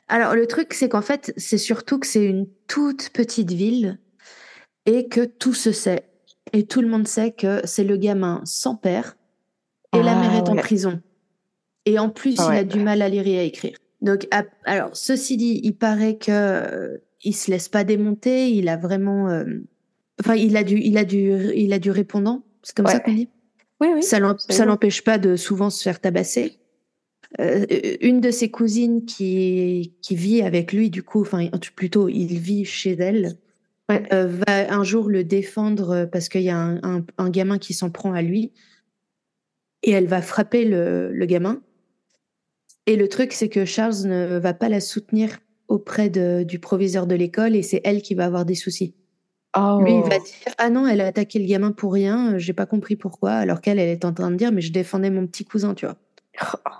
Alors 0.06 0.36
le 0.36 0.46
truc, 0.46 0.72
c'est 0.72 0.88
qu'en 0.88 1.02
fait, 1.02 1.34
c'est 1.36 1.58
surtout 1.58 1.98
que 1.98 2.06
c'est 2.06 2.24
une 2.24 2.46
toute 2.68 3.10
petite 3.10 3.50
ville 3.50 3.98
et 4.86 5.08
que 5.08 5.24
tout 5.24 5.52
se 5.52 5.72
sait. 5.72 6.04
Et 6.52 6.64
tout 6.64 6.80
le 6.80 6.88
monde 6.88 7.08
sait 7.08 7.32
que 7.32 7.60
c'est 7.64 7.84
le 7.84 7.96
gamin 7.96 8.40
sans 8.44 8.76
père 8.76 9.16
et 9.92 10.02
la 10.02 10.14
mère 10.14 10.34
est 10.34 10.48
en 10.48 10.56
ah, 10.56 10.60
prison. 10.60 11.00
Et 11.86 11.98
en 11.98 12.10
plus, 12.10 12.34
il 12.34 12.56
a 12.56 12.64
du 12.64 12.78
mal 12.80 13.02
à 13.02 13.08
lire 13.08 13.26
et 13.26 13.38
à 13.38 13.42
écrire. 13.42 13.76
Donc, 14.00 14.28
alors, 14.64 14.90
ceci 14.94 15.36
dit, 15.36 15.60
il 15.62 15.74
paraît 15.74 16.16
que 16.16 16.30
euh, 16.30 16.98
il 17.22 17.34
se 17.34 17.50
laisse 17.50 17.68
pas 17.68 17.84
démonter. 17.84 18.50
Il 18.50 18.68
a 18.68 18.76
vraiment, 18.76 19.28
euh, 19.28 19.44
enfin, 20.20 20.36
il 20.36 20.56
a 20.56 20.64
du, 20.64 20.78
il 20.78 20.96
a 20.96 21.04
du, 21.04 21.32
il 21.54 21.72
a 21.72 21.78
du 21.78 21.90
répondant. 21.90 22.42
C'est 22.62 22.76
comme 22.76 22.86
ça 22.86 23.00
qu'on 23.00 23.12
dit? 23.12 23.28
Oui, 23.80 23.88
oui. 23.94 24.02
Ça 24.02 24.18
l'empêche 24.20 25.02
pas 25.02 25.18
de 25.18 25.36
souvent 25.36 25.70
se 25.70 25.82
faire 25.82 26.00
tabasser. 26.00 26.58
Euh, 27.40 27.64
une 28.00 28.20
de 28.20 28.30
ses 28.30 28.50
cousines 28.50 29.04
qui 29.04 29.94
qui 30.02 30.16
vit 30.16 30.42
avec 30.42 30.72
lui, 30.72 30.90
du 30.90 31.02
coup, 31.02 31.22
enfin, 31.22 31.48
plutôt, 31.76 32.08
il 32.08 32.38
vit 32.38 32.64
chez 32.64 32.92
elle. 32.92 33.36
va 33.88 34.72
un 34.72 34.84
jour 34.84 35.08
le 35.08 35.24
défendre 35.24 36.08
parce 36.10 36.28
qu'il 36.28 36.42
y 36.42 36.50
a 36.50 36.58
un, 36.58 37.04
un 37.18 37.30
gamin 37.30 37.58
qui 37.58 37.74
s'en 37.74 37.90
prend 37.90 38.12
à 38.12 38.22
lui 38.22 38.52
et 39.82 39.90
elle 39.90 40.06
va 40.06 40.22
frapper 40.22 40.64
le, 40.64 41.10
le 41.12 41.26
gamin. 41.26 41.60
Et 42.86 42.96
le 42.96 43.08
truc, 43.08 43.32
c'est 43.32 43.48
que 43.48 43.64
Charles 43.64 44.06
ne 44.06 44.38
va 44.38 44.54
pas 44.54 44.68
la 44.68 44.80
soutenir 44.80 45.38
auprès 45.68 46.10
de, 46.10 46.42
du 46.42 46.58
proviseur 46.58 47.06
de 47.06 47.14
l'école 47.14 47.54
et 47.54 47.62
c'est 47.62 47.80
elle 47.84 48.02
qui 48.02 48.14
va 48.14 48.24
avoir 48.24 48.44
des 48.44 48.54
soucis. 48.54 48.94
Oh. 49.56 49.80
Lui, 49.82 49.94
il 49.94 50.02
va 50.02 50.18
dire 50.18 50.54
Ah 50.58 50.70
non, 50.70 50.86
elle 50.86 51.00
a 51.00 51.06
attaqué 51.06 51.38
le 51.38 51.46
gamin 51.46 51.72
pour 51.72 51.92
rien, 51.92 52.38
j'ai 52.38 52.52
pas 52.52 52.66
compris 52.66 52.96
pourquoi, 52.96 53.32
alors 53.32 53.60
qu'elle, 53.60 53.78
elle 53.78 53.88
est 53.88 54.04
en 54.04 54.12
train 54.12 54.30
de 54.30 54.36
dire 54.36 54.52
Mais 54.52 54.60
je 54.60 54.72
défendais 54.72 55.10
mon 55.10 55.26
petit 55.26 55.44
cousin, 55.44 55.74
tu 55.74 55.86
vois. 55.86 55.96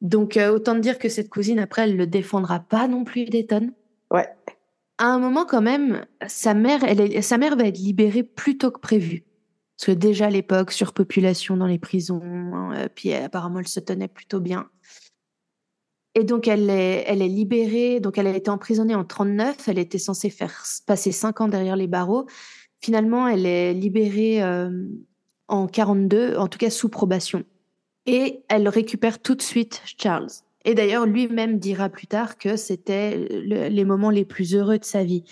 Donc, 0.00 0.36
euh, 0.36 0.50
autant 0.50 0.74
te 0.74 0.80
dire 0.80 0.98
que 0.98 1.10
cette 1.10 1.28
cousine, 1.28 1.58
après, 1.58 1.82
elle 1.82 1.96
le 1.96 2.06
défendra 2.06 2.60
pas 2.60 2.88
non 2.88 3.04
plus 3.04 3.26
des 3.26 3.46
tonnes. 3.46 3.72
Ouais. 4.10 4.26
À 4.96 5.06
un 5.06 5.18
moment, 5.18 5.44
quand 5.44 5.60
même, 5.60 6.06
sa 6.26 6.54
mère, 6.54 6.82
elle 6.84 7.00
est- 7.00 7.22
sa 7.22 7.36
mère 7.36 7.56
va 7.56 7.64
être 7.64 7.78
libérée 7.78 8.22
plus 8.22 8.56
tôt 8.56 8.70
que 8.70 8.80
prévu. 8.80 9.24
Parce 9.80 9.96
que 9.96 9.98
déjà 9.98 10.26
à 10.26 10.30
l'époque, 10.30 10.72
surpopulation 10.72 11.56
dans 11.56 11.66
les 11.66 11.78
prisons, 11.78 12.20
euh, 12.74 12.86
puis 12.94 13.14
euh, 13.14 13.24
apparemment, 13.24 13.60
elle 13.60 13.68
se 13.68 13.80
tenait 13.80 14.08
plutôt 14.08 14.38
bien. 14.38 14.68
Et 16.14 16.22
donc, 16.22 16.48
elle 16.48 16.68
est, 16.68 17.14
libérée. 17.14 17.98
Donc, 17.98 18.18
elle 18.18 18.26
a 18.26 18.36
été 18.36 18.50
emprisonnée 18.50 18.94
en 18.94 19.04
39. 19.06 19.68
Elle 19.68 19.78
était 19.78 19.96
censée 19.96 20.28
faire 20.28 20.64
passer 20.86 21.12
cinq 21.12 21.40
ans 21.40 21.48
derrière 21.48 21.76
les 21.76 21.86
barreaux. 21.86 22.26
Finalement, 22.82 23.26
elle 23.26 23.46
est 23.46 23.72
libérée 23.72 24.42
euh, 24.42 24.70
en 25.48 25.66
42, 25.66 26.36
en 26.36 26.48
tout 26.48 26.58
cas 26.58 26.68
sous 26.68 26.90
probation. 26.90 27.44
Et 28.04 28.42
elle 28.50 28.68
récupère 28.68 29.22
tout 29.22 29.34
de 29.34 29.42
suite 29.42 29.80
Charles. 29.98 30.28
Et 30.66 30.74
d'ailleurs, 30.74 31.06
lui-même 31.06 31.58
dira 31.58 31.88
plus 31.88 32.06
tard 32.06 32.36
que 32.36 32.56
c'était 32.56 33.16
le- 33.16 33.68
les 33.68 33.84
moments 33.86 34.10
les 34.10 34.26
plus 34.26 34.54
heureux 34.54 34.78
de 34.78 34.84
sa 34.84 35.04
vie. 35.04 35.24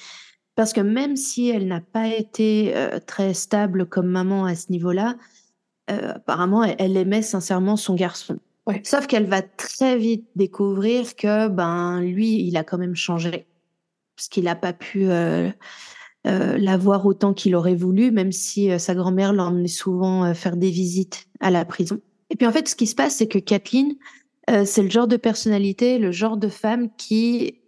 Parce 0.59 0.73
que 0.73 0.81
même 0.81 1.15
si 1.15 1.51
elle 1.51 1.69
n'a 1.69 1.81
pas 1.81 2.09
été 2.09 2.73
euh, 2.75 2.99
très 2.99 3.33
stable 3.33 3.87
comme 3.87 4.09
maman 4.09 4.45
à 4.45 4.57
ce 4.57 4.73
niveau-là, 4.73 5.15
euh, 5.89 6.15
apparemment, 6.17 6.65
elle, 6.65 6.75
elle 6.81 6.97
aimait 6.97 7.23
sincèrement 7.23 7.77
son 7.77 7.95
garçon. 7.95 8.41
Ouais. 8.67 8.81
Sauf 8.85 9.07
qu'elle 9.07 9.27
va 9.27 9.41
très 9.41 9.97
vite 9.97 10.27
découvrir 10.35 11.15
que 11.15 11.47
ben 11.47 12.01
lui, 12.01 12.43
il 12.43 12.57
a 12.57 12.65
quand 12.65 12.77
même 12.77 12.97
changé, 12.97 13.47
parce 14.17 14.27
qu'il 14.27 14.43
n'a 14.43 14.57
pas 14.57 14.73
pu 14.73 15.09
euh, 15.09 15.49
euh, 16.27 16.59
la 16.59 16.77
voir 16.77 17.07
autant 17.07 17.35
qu'il 17.35 17.55
aurait 17.55 17.77
voulu, 17.77 18.11
même 18.11 18.33
si 18.33 18.77
sa 18.81 18.97
grand-mère 18.97 19.33
l'emmenait 19.33 19.69
souvent 19.69 20.35
faire 20.35 20.57
des 20.57 20.71
visites 20.71 21.29
à 21.39 21.53
la 21.53 21.65
prison. 21.65 22.01
Et 22.31 22.35
puis 22.35 22.49
en 22.49 22.53
fait, 22.53 22.67
ce 22.67 22.75
qui 22.75 22.89
se 22.89 22.97
passe, 22.97 23.15
c'est 23.15 23.29
que 23.29 23.39
Kathleen, 23.39 23.95
c'est 24.65 24.83
le 24.83 24.91
genre 24.91 25.07
de 25.07 25.17
personnalité, 25.17 26.01
le 26.01 26.11
genre 26.11 26.37
de 26.37 26.49
femme 26.49 26.89
qui, 26.97 27.61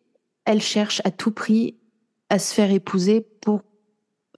elle 0.44 0.60
cherche 0.60 1.00
à 1.04 1.12
tout 1.12 1.30
prix 1.30 1.76
à 2.30 2.38
se 2.38 2.54
faire 2.54 2.70
épouser 2.70 3.26
pour 3.42 3.60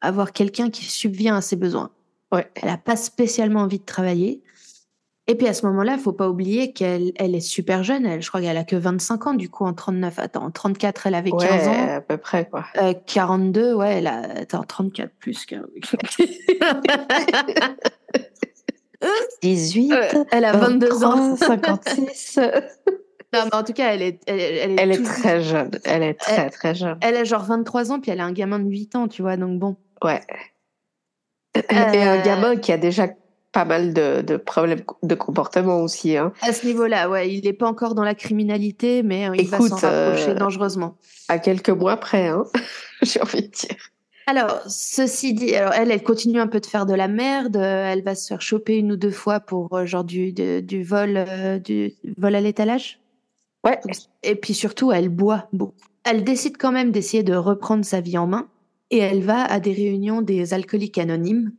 avoir 0.01 0.33
quelqu'un 0.33 0.71
qui 0.71 0.85
subvient 0.85 1.29
à 1.31 1.41
ses 1.41 1.57
besoins. 1.57 1.91
Ouais. 2.33 2.51
Elle 2.57 2.69
n'a 2.69 2.79
pas 2.79 2.97
spécialement 2.97 3.61
envie 3.61 3.79
de 3.79 3.85
travailler. 3.85 4.43
Et 5.29 5.37
puis 5.37 5.47
à 5.47 5.55
ce 5.55 5.65
moment-là, 5.67 5.99
faut 5.99 6.13
pas 6.13 6.29
oublier 6.29 6.73
qu'elle 6.73 7.13
elle 7.15 7.37
est 7.37 7.41
super 7.41 7.85
jeune. 7.85 8.05
Elle, 8.07 8.23
je 8.23 8.29
crois 8.29 8.41
qu'elle 8.41 8.57
a 8.57 8.65
que 8.65 8.75
25 8.75 9.27
ans 9.29 9.35
du 9.35 9.49
coup 9.49 9.65
en 9.65 9.73
39. 9.73 10.19
Attends, 10.19 10.47
en 10.47 10.51
34, 10.51 11.07
elle 11.07 11.15
avait 11.15 11.31
15 11.31 11.41
Ouais, 11.43 11.69
ans. 11.69 11.97
à 11.97 12.01
peu 12.01 12.17
près, 12.17 12.49
quoi. 12.49 12.65
Euh, 12.79 12.93
42, 13.07 13.75
ouais, 13.75 13.99
elle 13.99 14.09
a 14.09 14.21
attends, 14.41 14.65
34 14.65 15.13
plus 15.21 15.47
que 15.47 15.55
18, 19.43 19.93
elle 20.33 20.45
a 20.45 20.57
22 20.57 21.05
ans. 21.05 21.37
56. 21.37 22.41
Non, 23.35 23.41
mais 23.45 23.55
en 23.55 23.63
tout 23.65 23.73
cas, 23.73 23.95
elle 23.95 24.03
est 24.03 24.21
elle, 24.27 24.41
elle 24.41 24.71
est, 24.73 24.77
Elle 24.79 24.93
est 24.93 24.97
tout- 24.99 25.05
très 25.05 25.43
jeune. 25.43 25.71
Elle 25.85 26.03
est 26.03 26.15
très, 26.15 26.51
très 26.51 26.75
jeune. 26.75 26.99
Elle 27.01 27.17
a 27.17 27.25
genre 27.25 27.45
23 27.45 27.91
ans 27.93 28.01
puis 28.01 28.11
elle 28.11 28.21
a 28.21 28.25
un 28.25 28.33
gamin 28.33 28.59
de 28.59 28.69
8 28.69 28.95
ans, 28.97 29.09
tu 29.09 29.23
vois. 29.23 29.37
Donc 29.37 29.59
bon. 29.59 29.77
Ouais. 30.05 30.21
Et 31.55 31.63
un 31.77 32.19
Euh, 32.19 32.23
gamin 32.25 32.57
qui 32.57 32.73
a 32.73 32.79
déjà 32.79 33.09
pas 33.53 33.65
mal 33.67 33.93
de, 33.93 34.23
de 34.23 34.37
problèmes 34.39 34.81
de 35.03 35.15
comportement 35.15 35.81
aussi. 35.83 36.17
Hein. 36.17 36.33
À 36.41 36.53
ce 36.55 36.67
niveau-là, 36.67 37.11
ouais, 37.11 37.31
il 37.31 37.45
n'est 37.45 37.53
pas 37.53 37.67
encore 37.67 37.95
dans 37.95 38.05
la 38.05 38.15
criminalité, 38.15 39.03
mais 39.03 39.29
euh, 39.29 39.35
il 39.37 39.47
va 39.49 39.59
s'en 39.59 39.77
rapprocher 39.77 40.31
euh, 40.31 40.35
dangereusement. 40.35 40.97
À 41.29 41.39
quelques 41.39 41.69
mois 41.69 41.99
près, 41.99 42.29
hein. 42.29 42.45
j'ai 43.03 43.21
envie 43.21 43.43
de 43.43 43.49
dire. 43.49 43.77
Alors, 44.27 44.63
ceci 44.69 45.35
dit, 45.35 45.55
alors 45.55 45.75
elle, 45.75 45.91
elle 45.91 46.03
continue 46.03 46.41
un 46.41 46.47
peu 46.47 46.61
de 46.61 46.67
faire 46.67 46.87
de 46.87 46.95
la 46.95 47.09
merde. 47.09 47.57
euh, 47.59 47.93
Elle 47.93 48.03
va 48.03 48.15
se 48.15 48.29
faire 48.29 48.41
choper 48.41 48.77
une 48.79 48.93
ou 48.93 48.97
deux 48.97 49.11
fois 49.11 49.41
pour 49.41 49.77
euh, 49.77 49.85
genre 49.85 50.05
du, 50.05 50.33
du 50.33 50.83
vol, 50.83 51.17
euh, 51.17 51.59
du 51.59 51.93
vol 52.17 52.35
à 52.35 52.41
l'étalage? 52.41 52.99
Ouais. 53.65 53.79
Et 54.23 54.35
puis 54.35 54.55
surtout, 54.55 54.93
elle 54.93 55.09
boit 55.09 55.49
beaucoup. 55.53 55.75
Elle 56.05 56.25
décide 56.25 56.57
quand 56.57 56.73
même 56.73 56.91
d'essayer 56.91 57.23
de 57.23 57.35
reprendre 57.35 57.85
sa 57.85 58.01
vie 58.01 58.19
en 58.19 58.27
main 58.27 58.49
et 58.91 58.99
elle 58.99 59.23
va 59.23 59.45
à 59.45 59.61
des 59.61 59.73
réunions 59.73 60.21
des 60.21 60.53
alcooliques 60.53 60.99
anonymes. 60.99 61.53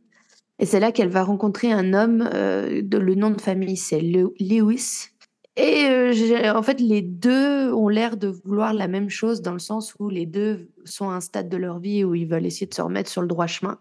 Et 0.58 0.66
c'est 0.66 0.80
là 0.80 0.92
qu'elle 0.92 1.08
va 1.08 1.24
rencontrer 1.24 1.72
un 1.72 1.94
homme, 1.94 2.28
euh, 2.32 2.82
le 2.82 3.14
nom 3.14 3.30
de 3.30 3.40
famille 3.40 3.76
c'est 3.76 4.00
Le- 4.00 4.34
Lewis. 4.38 5.08
Et 5.56 5.84
euh, 5.86 6.52
en 6.54 6.62
fait, 6.62 6.80
les 6.80 7.00
deux 7.00 7.72
ont 7.72 7.88
l'air 7.88 8.16
de 8.16 8.28
vouloir 8.28 8.74
la 8.74 8.88
même 8.88 9.08
chose 9.08 9.40
dans 9.40 9.52
le 9.52 9.58
sens 9.60 9.94
où 9.98 10.08
les 10.08 10.26
deux 10.26 10.68
sont 10.84 11.10
à 11.10 11.14
un 11.14 11.20
stade 11.20 11.48
de 11.48 11.56
leur 11.56 11.78
vie 11.78 12.04
où 12.04 12.14
ils 12.14 12.26
veulent 12.26 12.46
essayer 12.46 12.66
de 12.66 12.74
se 12.74 12.82
remettre 12.82 13.08
sur 13.08 13.22
le 13.22 13.28
droit 13.28 13.46
chemin. 13.46 13.78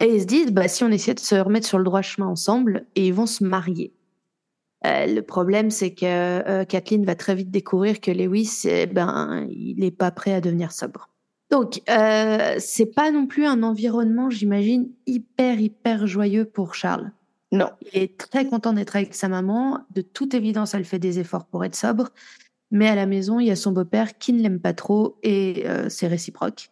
Et 0.00 0.06
ils 0.06 0.20
se 0.22 0.26
disent, 0.26 0.52
bah, 0.52 0.68
si 0.68 0.84
on 0.84 0.90
essaie 0.90 1.14
de 1.14 1.20
se 1.20 1.34
remettre 1.34 1.66
sur 1.66 1.78
le 1.78 1.84
droit 1.84 2.02
chemin 2.02 2.28
ensemble, 2.28 2.86
et 2.94 3.06
ils 3.08 3.14
vont 3.14 3.26
se 3.26 3.42
marier. 3.42 3.92
Euh, 4.84 5.06
le 5.06 5.22
problème, 5.22 5.70
c'est 5.70 5.94
que 5.94 6.04
euh, 6.04 6.64
Kathleen 6.64 7.04
va 7.04 7.14
très 7.14 7.34
vite 7.34 7.50
découvrir 7.50 8.00
que 8.00 8.10
Lewis, 8.10 8.62
eh 8.64 8.86
ben, 8.86 9.46
il 9.50 9.76
n'est 9.78 9.90
pas 9.90 10.10
prêt 10.10 10.34
à 10.34 10.40
devenir 10.40 10.72
sobre. 10.72 11.08
Donc, 11.50 11.82
euh, 11.88 12.56
c'est 12.58 12.86
pas 12.86 13.10
non 13.10 13.26
plus 13.26 13.46
un 13.46 13.62
environnement, 13.62 14.28
j'imagine, 14.28 14.90
hyper, 15.06 15.60
hyper 15.60 16.06
joyeux 16.06 16.44
pour 16.44 16.74
Charles. 16.74 17.12
Non. 17.52 17.70
Il 17.92 18.02
est 18.02 18.18
très 18.18 18.46
content 18.46 18.72
d'être 18.72 18.96
avec 18.96 19.14
sa 19.14 19.28
maman. 19.28 19.80
De 19.90 20.02
toute 20.02 20.34
évidence, 20.34 20.74
elle 20.74 20.84
fait 20.84 20.98
des 20.98 21.18
efforts 21.18 21.46
pour 21.46 21.64
être 21.64 21.76
sobre. 21.76 22.08
Mais 22.70 22.88
à 22.88 22.94
la 22.94 23.06
maison, 23.06 23.38
il 23.38 23.46
y 23.46 23.50
a 23.50 23.56
son 23.56 23.72
beau-père 23.72 24.18
qui 24.18 24.32
ne 24.32 24.42
l'aime 24.42 24.58
pas 24.58 24.72
trop 24.72 25.16
et 25.22 25.62
euh, 25.66 25.88
c'est 25.88 26.08
réciproque. 26.08 26.70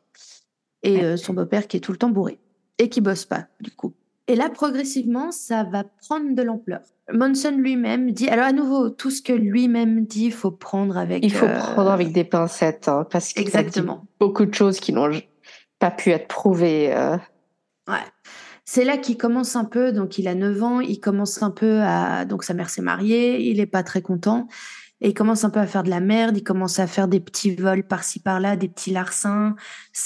Et 0.82 1.16
son 1.16 1.32
beau-père 1.32 1.68
qui 1.68 1.76
est 1.76 1.80
tout 1.80 1.92
le 1.92 1.98
temps 1.98 2.08
bourré 2.08 2.40
et 2.78 2.88
qui 2.88 3.00
bosse 3.00 3.24
pas, 3.24 3.46
du 3.60 3.70
coup. 3.70 3.94
Et 4.28 4.36
là, 4.36 4.48
progressivement, 4.48 5.32
ça 5.32 5.64
va 5.64 5.84
prendre 5.84 6.34
de 6.34 6.42
l'ampleur. 6.42 6.80
Monson 7.12 7.56
lui-même 7.56 8.12
dit, 8.12 8.28
alors 8.28 8.44
à 8.46 8.52
nouveau, 8.52 8.88
tout 8.90 9.10
ce 9.10 9.20
que 9.20 9.32
lui-même 9.32 10.04
dit, 10.06 10.26
il 10.26 10.32
faut 10.32 10.52
prendre 10.52 10.96
avec. 10.96 11.24
Il 11.24 11.32
faut 11.32 11.46
euh, 11.46 11.58
prendre 11.58 11.90
avec 11.90 12.12
des 12.12 12.24
pincettes, 12.24 12.88
hein, 12.88 13.06
parce 13.10 13.32
qu'il 13.32 13.42
a 13.42 13.44
dit 13.44 13.48
Exactement. 13.48 14.06
beaucoup 14.20 14.46
de 14.46 14.54
choses 14.54 14.78
qui 14.78 14.92
n'ont 14.92 15.10
pas 15.78 15.90
pu 15.90 16.10
être 16.10 16.28
prouvées. 16.28 16.94
euh. 16.94 17.16
Ouais. 17.88 17.96
C'est 18.64 18.84
là 18.84 18.96
qu'il 18.96 19.16
commence 19.16 19.56
un 19.56 19.64
peu, 19.64 19.90
donc 19.92 20.18
il 20.18 20.28
a 20.28 20.36
9 20.36 20.62
ans, 20.62 20.80
il 20.80 21.00
commence 21.00 21.42
un 21.42 21.50
peu 21.50 21.80
à... 21.82 22.24
Donc 22.24 22.44
sa 22.44 22.54
mère 22.54 22.70
s'est 22.70 22.80
mariée, 22.80 23.42
il 23.50 23.58
est 23.58 23.66
pas 23.66 23.82
très 23.82 24.02
content, 24.02 24.46
et 25.04 25.08
il 25.08 25.14
commence 25.14 25.44
un 25.44 25.50
peu 25.50 25.60
à 25.60 25.66
faire 25.66 25.82
de 25.82 25.90
la 25.90 26.00
merde, 26.00 26.36
il 26.36 26.44
commence 26.44 26.78
à 26.78 26.86
faire 26.86 27.08
des 27.08 27.20
petits 27.20 27.54
vols 27.54 27.82
par-ci 27.82 28.20
par-là, 28.20 28.56
des 28.56 28.68
petits 28.68 28.92
larcins. 28.92 29.56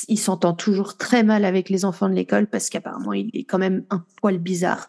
Il 0.08 0.18
s'entend 0.18 0.54
toujours 0.54 0.96
très 0.96 1.22
mal 1.22 1.44
avec 1.44 1.68
les 1.68 1.84
enfants 1.84 2.08
de 2.08 2.14
l'école 2.14 2.46
parce 2.48 2.70
qu'apparemment 2.70 3.12
il 3.12 3.30
est 3.34 3.44
quand 3.44 3.58
même 3.58 3.84
un 3.90 4.02
poil 4.20 4.38
bizarre. 4.38 4.88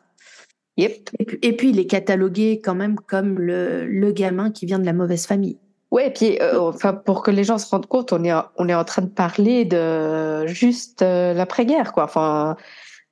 Yep. 0.77 1.09
Et 1.19 1.25
puis, 1.25 1.39
et 1.41 1.55
puis, 1.57 1.69
il 1.71 1.79
est 1.79 1.87
catalogué 1.87 2.61
quand 2.63 2.75
même 2.75 2.95
comme 3.07 3.39
le, 3.39 3.85
le 3.85 4.11
gamin 4.11 4.51
qui 4.51 4.65
vient 4.65 4.79
de 4.79 4.85
la 4.85 4.93
mauvaise 4.93 5.25
famille. 5.25 5.57
Ouais, 5.89 6.07
et 6.07 6.11
puis 6.11 6.37
euh, 6.41 6.59
enfin 6.59 6.93
pour 6.93 7.23
que 7.23 7.31
les 7.31 7.43
gens 7.45 7.57
se 7.57 7.69
rendent 7.69 7.85
compte, 7.87 8.11
on 8.13 8.23
est 8.23 8.33
en- 8.33 8.45
on 8.57 8.67
est 8.69 8.73
en 8.75 8.83
train 8.83 9.01
de 9.01 9.07
parler 9.07 9.63
de 9.65 10.45
juste 10.47 11.01
euh, 11.01 11.33
l'après-guerre, 11.33 11.93
quoi. 11.93 12.03
Enfin, 12.03 12.57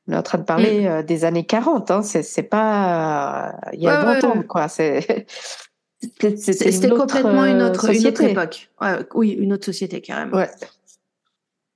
on 0.08 0.14
est 0.14 0.18
en 0.18 0.22
train 0.24 0.38
de 0.38 0.44
parler 0.44 0.86
euh, 0.86 1.02
des 1.02 1.24
années 1.26 1.46
40. 1.46 1.90
Hein. 1.90 2.02
C'est 2.04 2.22
c'est 2.22 2.44
pas 2.44 3.48
euh, 3.48 3.70
il 3.74 3.80
y 3.82 3.88
a 3.88 4.02
Mm. 4.02 4.08
Ouais, 4.08 4.14
ouais, 4.16 4.20
20 4.22 4.28
ans, 4.30 4.38
ouais. 4.40 4.46
quoi. 4.46 4.68
C'est 4.68 5.26
C'était 6.38 6.90
complètement 6.90 7.46
une 7.46 7.62
euh, 7.62 7.70
autre, 7.70 7.90
une 7.94 8.08
autre 8.08 8.24
époque. 8.24 8.70
Ouais, 8.82 8.98
oui, 9.14 9.32
une 9.32 9.54
autre 9.54 9.66
société 9.66 10.02
carrément. 10.02 10.38
Ouais. 10.38 10.50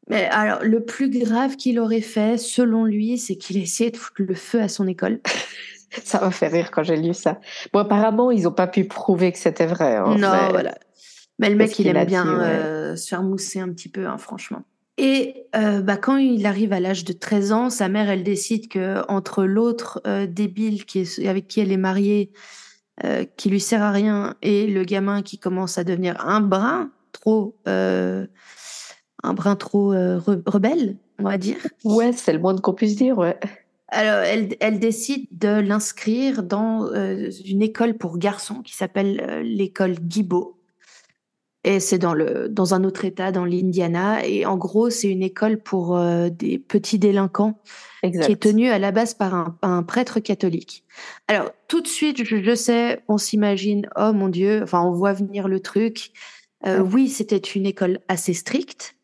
Mais 0.09 0.25
alors, 0.25 0.63
le 0.63 0.83
plus 0.83 1.09
grave 1.09 1.55
qu'il 1.55 1.79
aurait 1.79 2.01
fait, 2.01 2.37
selon 2.37 2.85
lui, 2.85 3.17
c'est 3.17 3.35
qu'il 3.35 3.57
a 3.57 3.61
essayé 3.61 3.91
de 3.91 3.97
foutre 3.97 4.21
le 4.23 4.33
feu 4.33 4.59
à 4.59 4.67
son 4.67 4.87
école. 4.87 5.19
Ça 6.03 6.19
m'a 6.21 6.31
fait 6.31 6.47
rire 6.47 6.69
quand 6.71 6.83
j'ai 6.83 6.97
lu 6.97 7.15
ça. 7.15 7.39
Bon, 7.73 7.79
apparemment, 7.79 8.29
ils 8.29 8.43
n'ont 8.43 8.51
pas 8.51 8.67
pu 8.67 8.85
prouver 8.85 9.31
que 9.31 9.39
c'était 9.39 9.65
vrai. 9.65 9.95
hein, 9.95 10.15
non, 10.17 10.31
mais- 10.31 10.49
voilà. 10.51 10.77
Mais 11.39 11.49
le 11.49 11.55
mec, 11.55 11.79
il 11.79 11.87
a 11.87 12.01
aime 12.01 12.05
bien 12.05 12.25
dit, 12.25 12.29
ouais. 12.29 12.35
euh, 12.45 12.95
se 12.95 13.07
faire 13.07 13.23
mousser 13.23 13.59
un 13.59 13.69
petit 13.69 13.89
peu, 13.89 14.05
hein, 14.05 14.17
franchement. 14.17 14.61
Et 14.97 15.45
euh, 15.55 15.81
bah, 15.81 15.95
quand 15.95 16.17
il 16.17 16.45
arrive 16.45 16.73
à 16.73 16.81
l'âge 16.81 17.05
de 17.05 17.13
13 17.13 17.53
ans, 17.53 17.69
sa 17.69 17.87
mère, 17.87 18.09
elle 18.09 18.23
décide 18.23 18.67
que 18.67 19.01
entre 19.07 19.45
l'autre 19.45 20.01
euh, 20.05 20.27
débile 20.27 20.85
qui 20.85 20.99
est, 20.99 21.25
avec 21.25 21.47
qui 21.47 21.61
elle 21.61 21.71
est 21.71 21.77
mariée, 21.77 22.31
euh, 23.03 23.25
qui 23.37 23.49
lui 23.49 23.59
sert 23.59 23.81
à 23.81 23.91
rien, 23.91 24.35
et 24.41 24.67
le 24.67 24.83
gamin 24.83 25.21
qui 25.21 25.37
commence 25.37 25.77
à 25.77 25.83
devenir 25.83 26.25
un 26.25 26.41
brin 26.41 26.91
trop, 27.11 27.55
euh, 27.67 28.27
un 29.23 29.33
brin 29.33 29.55
trop 29.55 29.93
euh, 29.93 30.19
re- 30.19 30.41
rebelle, 30.45 30.97
on 31.17 31.23
va 31.23 31.37
dire. 31.37 31.57
Ouais, 31.83 32.11
c'est 32.13 32.33
le 32.33 32.39
moins 32.39 32.55
qu'on 32.57 32.73
puisse 32.73 32.95
dire, 32.95 33.17
ouais. 33.17 33.39
Alors, 33.87 34.19
elle, 34.19 34.55
elle 34.59 34.79
décide 34.79 35.25
de 35.31 35.59
l'inscrire 35.59 36.43
dans 36.43 36.93
une 36.93 37.63
école 37.63 37.95
pour 37.95 38.19
garçons 38.19 38.61
qui 38.61 38.75
s'appelle 38.75 39.41
l'école 39.43 39.93
Guibault. 39.93 40.58
Et 41.69 41.79
c'est 41.79 41.99
dans, 41.99 42.15
le, 42.15 42.49
dans 42.49 42.73
un 42.73 42.83
autre 42.83 43.05
état, 43.05 43.31
dans 43.31 43.45
l'Indiana. 43.45 44.25
Et 44.25 44.43
en 44.43 44.57
gros, 44.57 44.89
c'est 44.89 45.07
une 45.07 45.21
école 45.21 45.61
pour 45.61 45.95
euh, 45.95 46.29
des 46.29 46.57
petits 46.57 46.97
délinquants 46.97 47.59
Exact. 48.01 48.25
qui 48.25 48.31
est 48.31 48.41
tenue 48.41 48.69
à 48.69 48.79
la 48.79 48.91
base 48.91 49.13
par 49.13 49.35
un, 49.35 49.55
un 49.61 49.83
prêtre 49.83 50.19
catholique. 50.19 50.83
Alors, 51.27 51.51
tout 51.67 51.81
de 51.81 51.87
suite, 51.87 52.23
je, 52.23 52.41
je 52.41 52.55
sais, 52.55 53.03
on 53.07 53.19
s'imagine, 53.19 53.87
oh 53.95 54.13
mon 54.13 54.29
Dieu, 54.29 54.61
enfin, 54.63 54.81
on 54.81 54.91
voit 54.91 55.13
venir 55.13 55.47
le 55.47 55.59
truc. 55.59 56.11
Euh. 56.65 56.79
Oui, 56.79 57.07
c'était 57.07 57.37
une 57.37 57.67
école 57.67 57.99
assez 58.07 58.33
stricte. 58.33 58.95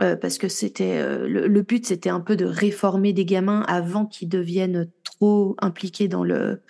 euh, 0.00 0.16
parce 0.16 0.38
que 0.38 0.48
c'était 0.48 0.98
euh, 0.98 1.28
le, 1.28 1.62
but, 1.62 1.86
c'était 1.86 2.10
un 2.10 2.20
peu 2.20 2.36
de 2.36 2.44
réformer 2.44 3.12
des 3.12 3.24
gamins 3.24 3.62
avant 3.68 4.06
qu'ils 4.06 4.28
deviennent 4.28 4.90
trop 5.04 5.54
impliqués 5.60 6.08
dans 6.08 6.24
le, 6.24 6.62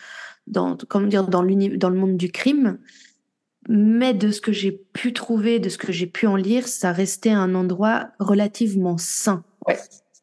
dans, 0.47 0.77
comment 0.89 1.07
dire, 1.07 1.25
dans, 1.27 1.43
dans 1.45 1.91
le 1.91 1.97
monde 1.97 2.17
du 2.17 2.31
crime. 2.31 2.79
Mais 3.69 4.15
de 4.15 4.31
ce 4.31 4.41
que 4.41 4.53
j'ai 4.53 4.73
pu 4.73 5.13
trouver, 5.13 5.59
de 5.59 5.69
ce 5.69 5.79
que 5.79 5.93
j'ai 5.93 6.07
pu 6.07 6.27
en 6.27 6.37
lire, 6.37 6.67
ça 6.67 6.93
restait 6.93 7.31
un 7.31 7.55
endroit 7.55 8.09
relativement 8.19 8.97
sain. 8.99 9.45
Ouais. 9.67 9.79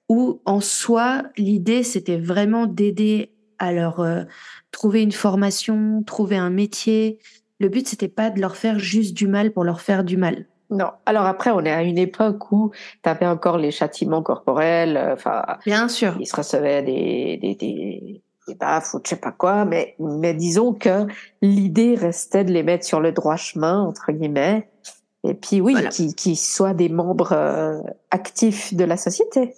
Où 0.10 0.42
en 0.46 0.62
soi, 0.62 1.24
l'idée, 1.38 1.84
c'était 1.84 2.18
vraiment 2.18 2.66
d'aider 2.66 3.32
à 3.60 3.72
leur 3.72 4.00
euh, 4.00 4.24
trouver 4.72 5.02
une 5.02 5.12
formation, 5.12 6.04
trouver 6.04 6.38
un 6.38 6.50
métier. 6.50 7.20
Le 7.60 7.70
but, 7.70 7.88
c'était 7.88 8.08
pas 8.08 8.30
de 8.30 8.40
leur 8.40 8.56
faire 8.56 8.80
juste 8.80 9.16
du 9.16 9.28
mal 9.28 9.52
pour 9.52 9.64
leur 9.64 9.82
faire 9.82 10.04
du 10.04 10.18
mal. 10.18 10.46
Non. 10.70 10.92
Alors 11.06 11.26
après, 11.26 11.52
on 11.52 11.62
est 11.62 11.72
à 11.72 11.84
une 11.84 11.98
époque 11.98 12.52
où 12.52 12.72
tu 13.04 13.10
avais 13.10 13.26
encore 13.26 13.58
les 13.58 13.72
châtiments 13.72 14.22
corporels. 14.22 14.98
Euh, 14.98 15.14
enfin, 15.14 15.44
bien 15.66 15.88
sûr. 15.88 16.16
Ils 16.20 16.26
se 16.26 16.36
recevaient 16.36 16.84
des 16.84 17.38
des 17.38 17.56
des, 17.56 18.22
des 18.48 18.56
baffes 18.56 18.94
ou 18.94 19.00
je 19.04 19.10
sais 19.10 19.16
pas 19.16 19.32
quoi, 19.32 19.66
mais 19.66 19.96
mais 20.00 20.34
disons 20.34 20.74
que 20.74 21.06
l'idée 21.42 21.96
restait 21.96 22.44
de 22.44 22.52
les 22.52 22.64
mettre 22.64 22.86
sur 22.86 23.00
le 23.00 23.12
droit 23.12 23.36
chemin 23.36 23.82
entre 23.82 24.12
guillemets. 24.12 24.70
Et 25.24 25.34
puis 25.34 25.62
oui, 25.62 25.76
qui 25.92 26.14
qui 26.16 26.36
soient 26.36 26.74
des 26.74 26.90
membres 26.90 27.34
euh, 27.34 27.80
actifs 28.12 28.74
de 28.74 28.84
la 28.84 28.98
société. 28.98 29.54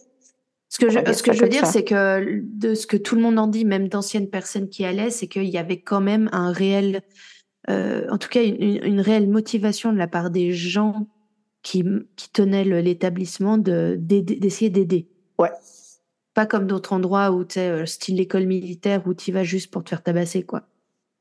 Ce 0.70 0.78
que 0.78 0.90
je, 0.90 1.00
ce 1.14 1.24
que 1.24 1.34
je 1.34 1.42
veux 1.42 1.50
dire, 1.50 1.66
c'est 1.66 1.84
que 1.84 2.42
de 2.44 2.76
ce 2.76 2.86
que 2.86 2.96
tout 2.98 3.16
le 3.16 3.22
monde 3.22 3.40
en 3.40 3.48
dit, 3.48 3.66
même 3.66 3.88
d'anciennes 3.88 4.30
personnes 4.30 4.70
qui 4.70 4.86
allaient, 4.86 5.10
c'est 5.10 5.28
qu'il 5.28 5.50
y 5.50 5.58
avait 5.58 5.82
quand 5.82 6.02
même 6.02 6.30
un 6.32 6.52
réel 6.52 7.02
euh, 7.70 8.08
en 8.10 8.18
tout 8.18 8.30
cas 8.30 8.44
une, 8.44 8.80
une, 8.84 9.02
réelle 9.02 9.28
motivation 9.28 9.92
de 9.92 9.98
la 9.98 10.08
part 10.08 10.30
des 10.30 10.54
gens 10.54 11.08
qui, 11.62 11.84
qui 12.16 12.30
tenaient 12.32 12.64
l'établissement 12.64 13.58
d'essayer 13.58 14.70
d'aider. 14.70 15.08
Ouais. 15.38 15.52
Pas 16.40 16.46
comme 16.46 16.68
d'autres 16.68 16.94
endroits 16.94 17.32
où 17.32 17.44
tu 17.44 17.56
sais, 17.56 17.68
euh, 17.68 17.86
style 17.86 18.16
l'école 18.16 18.46
militaire 18.46 19.02
où 19.06 19.14
tu 19.14 19.34
vas 19.34 19.44
juste 19.44 19.72
pour 19.72 19.84
te 19.84 19.90
faire 19.90 20.02
tabasser, 20.02 20.44
quoi. 20.44 20.62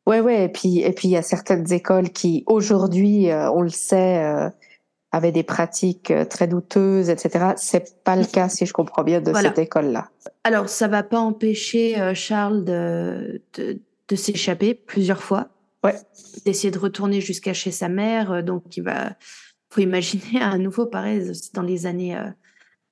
Ouais, 0.06 0.20
ouais. 0.20 0.44
Et 0.44 0.48
puis, 0.48 0.78
et 0.78 0.92
puis 0.92 1.08
il 1.08 1.10
y 1.10 1.16
a 1.16 1.22
certaines 1.22 1.72
écoles 1.72 2.10
qui, 2.10 2.44
aujourd'hui, 2.46 3.28
euh, 3.28 3.50
on 3.50 3.62
le 3.62 3.68
sait, 3.68 4.25
euh, 4.25 4.48
avaient 5.10 5.32
des 5.32 5.42
pratiques 5.42 6.12
très 6.30 6.46
douteuses, 6.46 7.10
etc. 7.10 7.54
C'est 7.56 8.04
pas 8.04 8.14
le 8.14 8.26
cas, 8.26 8.48
si 8.48 8.64
je 8.64 8.72
comprends 8.72 9.02
bien, 9.02 9.20
de 9.20 9.34
cette 9.34 9.58
école-là. 9.58 10.08
Alors, 10.44 10.68
ça 10.68 10.87
va 10.87 11.02
pas 11.02 11.18
empêcher 11.18 12.12
Charles 12.14 12.64
de, 12.64 13.42
de, 13.54 13.80
de 14.08 14.16
s'échapper 14.16 14.75
plusieurs 14.75 15.22
fois. 15.22 15.48
Ouais. 15.84 15.94
D'essayer 16.44 16.70
de 16.70 16.78
retourner 16.78 17.20
jusqu'à 17.20 17.52
chez 17.52 17.70
sa 17.70 17.88
mère. 17.88 18.32
Euh, 18.32 18.42
donc, 18.42 18.76
il 18.76 18.82
va, 18.82 19.16
faut 19.70 19.80
imaginer 19.80 20.40
à 20.40 20.58
nouveau, 20.58 20.87
pareil, 20.87 21.30
dans 21.54 21.62
les 21.62 21.87
années, 21.87 22.16
euh, 22.16 22.28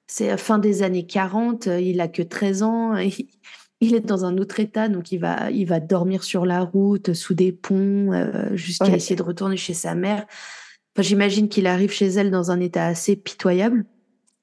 c'est 0.06 0.36
fin 0.36 0.58
des 0.58 0.82
années 0.82 1.06
40, 1.06 1.66
euh, 1.66 1.80
il 1.80 2.00
a 2.00 2.08
que 2.08 2.22
13 2.22 2.62
ans, 2.62 2.96
il, 3.80 3.94
est 3.94 4.00
dans 4.00 4.24
un 4.24 4.38
autre 4.38 4.60
état, 4.60 4.88
donc 4.88 5.12
il 5.12 5.18
va, 5.18 5.50
il 5.50 5.66
va 5.66 5.80
dormir 5.80 6.22
sur 6.24 6.46
la 6.46 6.60
route, 6.60 7.12
sous 7.12 7.34
des 7.34 7.52
ponts, 7.52 8.12
jusqu'à 8.54 8.88
essayer 8.88 9.16
de 9.16 9.22
retourner 9.22 9.56
chez 9.56 9.74
sa 9.74 9.94
mère. 9.94 10.26
Enfin, 10.94 11.02
j'imagine 11.02 11.48
qu'il 11.48 11.66
arrive 11.66 11.92
chez 11.92 12.06
elle 12.06 12.30
dans 12.30 12.50
un 12.50 12.60
état 12.60 12.86
assez 12.86 13.16
pitoyable. 13.16 13.84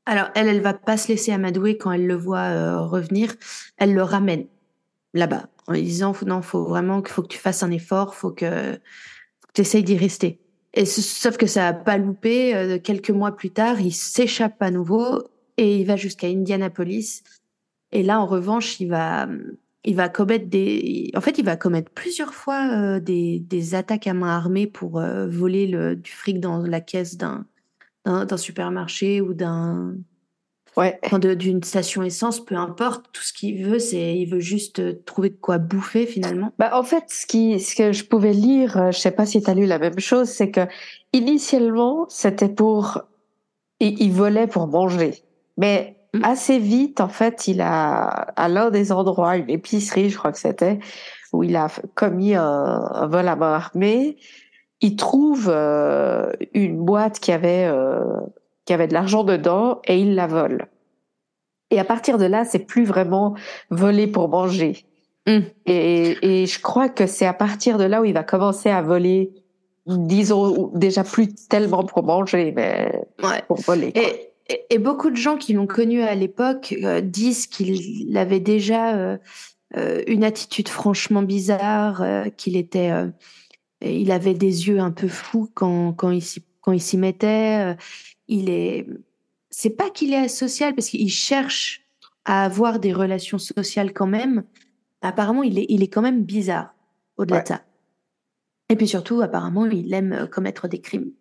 Alors, 0.05 0.27
elle, 0.35 0.47
elle 0.47 0.61
va 0.61 0.73
pas 0.73 0.97
se 0.97 1.07
laisser 1.07 1.31
amadouer 1.31 1.77
quand 1.77 1.91
elle 1.91 2.05
le 2.05 2.15
voit 2.15 2.77
revenir. 2.85 3.33
Elle 3.77 3.93
le 3.93 4.03
ramène 4.03 4.45
là-bas 5.13 5.47
en 5.67 5.73
lui 5.73 5.83
disant 5.83 6.13
non, 6.25 6.41
faut 6.41 6.63
vraiment 6.65 7.01
qu'il 7.01 7.13
faut 7.13 7.21
que 7.21 7.27
tu 7.27 7.37
fasses 7.37 7.63
un 7.63 7.71
effort, 7.71 8.15
faut 8.15 8.31
que, 8.31 8.79
tu 9.53 9.61
essayes 9.61 9.83
d'y 9.83 9.97
rester. 9.97 10.39
Et 10.73 10.85
sauf 10.85 11.37
que 11.37 11.45
ça 11.45 11.67
a 11.67 11.73
pas 11.73 11.97
loupé. 11.97 12.55
Euh, 12.55 12.79
quelques 12.79 13.11
mois 13.11 13.35
plus 13.35 13.51
tard, 13.51 13.79
il 13.79 13.93
s'échappe 13.93 14.59
à 14.61 14.71
nouveau 14.71 15.23
et 15.57 15.77
il 15.77 15.85
va 15.85 15.95
jusqu'à 15.95 16.27
Indianapolis. 16.27 17.23
Et 17.91 18.03
là, 18.03 18.19
en 18.19 18.25
revanche, 18.25 18.79
il 18.79 18.87
va, 18.87 19.27
il 19.83 19.95
va 19.95 20.09
commettre 20.09 20.47
des, 20.47 21.11
en 21.15 21.21
fait, 21.21 21.37
il 21.37 21.45
va 21.45 21.55
commettre 21.55 21.91
plusieurs 21.91 22.33
fois 22.33 22.69
euh, 22.71 22.99
des, 22.99 23.39
des 23.39 23.75
attaques 23.75 24.07
à 24.07 24.13
main 24.13 24.35
armée 24.35 24.67
pour 24.67 24.99
euh, 24.99 25.27
voler 25.27 25.67
le, 25.67 25.95
du 25.95 26.11
fric 26.11 26.39
dans 26.39 26.57
la 26.57 26.81
caisse 26.81 27.17
d'un, 27.17 27.45
d'un 28.05 28.37
supermarché 28.37 29.21
ou 29.21 29.33
d'un, 29.33 29.95
ouais. 30.75 30.99
d'une 31.35 31.61
station 31.63 32.01
essence, 32.01 32.43
peu 32.43 32.55
importe. 32.55 33.05
Tout 33.11 33.21
ce 33.21 33.33
qu'il 33.33 33.63
veut, 33.63 33.79
c'est 33.79 34.17
il 34.17 34.25
veut 34.25 34.39
juste 34.39 34.79
euh, 34.79 35.01
trouver 35.05 35.29
de 35.29 35.37
quoi 35.39 35.57
bouffer 35.59 36.07
finalement. 36.07 36.51
Bah 36.57 36.71
en 36.73 36.83
fait, 36.83 37.03
ce 37.09 37.25
qui 37.25 37.59
ce 37.59 37.75
que 37.75 37.91
je 37.91 38.05
pouvais 38.05 38.33
lire, 38.33 38.91
je 38.91 38.97
sais 38.97 39.11
pas 39.11 39.25
si 39.25 39.41
tu 39.41 39.49
as 39.49 39.53
lu 39.53 39.65
la 39.65 39.79
même 39.79 39.99
chose, 39.99 40.29
c'est 40.29 40.49
que 40.49 40.61
initialement 41.11 42.07
c'était 42.09 42.49
pour 42.49 43.03
il, 43.79 44.01
il, 44.01 44.11
volait 44.13 44.47
pour 44.47 44.67
manger, 44.67 45.23
mais 45.57 45.97
mm. 46.13 46.23
assez 46.23 46.59
vite 46.59 47.01
en 47.01 47.09
fait, 47.09 47.47
il 47.47 47.61
a 47.61 48.05
à 48.07 48.47
l'un 48.47 48.69
des 48.69 48.91
endroits, 48.91 49.37
une 49.37 49.49
épicerie, 49.49 50.09
je 50.09 50.17
crois 50.17 50.31
que 50.31 50.39
c'était, 50.39 50.79
où 51.31 51.43
il 51.43 51.55
a 51.55 51.67
commis 51.95 52.35
un, 52.35 52.43
un 52.43 53.07
vol 53.07 53.27
à 53.27 53.35
main 53.35 53.53
armée. 53.53 54.17
Il 54.81 54.95
trouve 54.95 55.49
euh, 55.49 56.31
une 56.53 56.83
boîte 56.83 57.19
qui 57.19 57.31
avait 57.31 57.71
qui 58.65 58.73
avait 58.73 58.87
de 58.87 58.93
l'argent 58.93 59.23
dedans 59.23 59.81
et 59.85 59.99
il 59.99 60.15
la 60.15 60.27
vole. 60.27 60.67
Et 61.69 61.79
à 61.79 61.83
partir 61.83 62.17
de 62.17 62.25
là, 62.25 62.45
c'est 62.45 62.59
plus 62.59 62.85
vraiment 62.85 63.35
voler 63.69 64.07
pour 64.07 64.29
manger. 64.29 64.85
Mm. 65.27 65.39
Et, 65.65 66.41
et, 66.41 66.45
je 66.45 66.61
crois 66.61 66.89
que 66.89 67.07
c'est 67.07 67.25
à 67.25 67.33
partir 67.33 67.77
de 67.77 67.85
là 67.85 68.01
où 68.01 68.05
il 68.05 68.13
va 68.13 68.23
commencer 68.23 68.69
à 68.69 68.81
voler, 68.81 69.31
disons 69.87 70.71
déjà 70.75 71.03
plus 71.03 71.33
tellement 71.33 71.83
pour 71.83 72.03
manger, 72.03 72.53
mais 72.55 72.91
pour 73.47 73.57
voler. 73.61 73.91
Et, 73.95 74.32
et, 74.47 74.77
beaucoup 74.77 75.09
de 75.09 75.15
gens 75.15 75.37
qui 75.37 75.53
l'ont 75.53 75.67
connu 75.67 76.01
à 76.01 76.15
l'époque 76.15 76.75
euh, 76.83 77.01
disent 77.01 77.47
qu'il 77.47 78.17
avait 78.17 78.39
déjà 78.39 78.95
euh, 78.95 79.17
euh, 79.77 80.03
une 80.07 80.23
attitude 80.23 80.67
franchement 80.67 81.21
bizarre, 81.21 82.03
qu'il 82.37 82.57
était, 82.57 82.91
il 83.81 84.11
avait 84.11 84.33
des 84.33 84.67
yeux 84.67 84.79
un 84.79 84.91
peu 84.91 85.07
fous 85.07 85.49
quand 85.53 85.93
quand 85.93 86.11
il 86.11 86.21
s'y 86.21 86.43
quand 86.61 86.71
il 86.71 86.81
s'y 86.81 86.97
mettait 86.97 87.75
il 88.27 88.49
est, 88.49 88.87
c'est 89.49 89.71
pas 89.71 89.89
qu'il 89.89 90.13
est 90.13 90.25
asocial 90.25 90.75
parce 90.75 90.89
qu'il 90.89 91.09
cherche 91.09 91.81
à 92.25 92.45
avoir 92.45 92.79
des 92.79 92.93
relations 92.93 93.37
sociales 93.37 93.93
quand 93.93 94.07
même. 94.07 94.43
Apparemment, 95.01 95.43
il 95.43 95.59
est, 95.59 95.65
il 95.67 95.83
est 95.83 95.89
quand 95.89 96.01
même 96.01 96.23
bizarre 96.23 96.73
au-delà 97.17 97.41
de 97.41 97.47
ça. 97.49 97.61
Et 98.69 98.77
puis 98.77 98.87
surtout, 98.87 99.21
apparemment, 99.21 99.65
il 99.65 99.93
aime 99.93 100.27
commettre 100.31 100.69
des 100.69 100.79
crimes. 100.79 101.11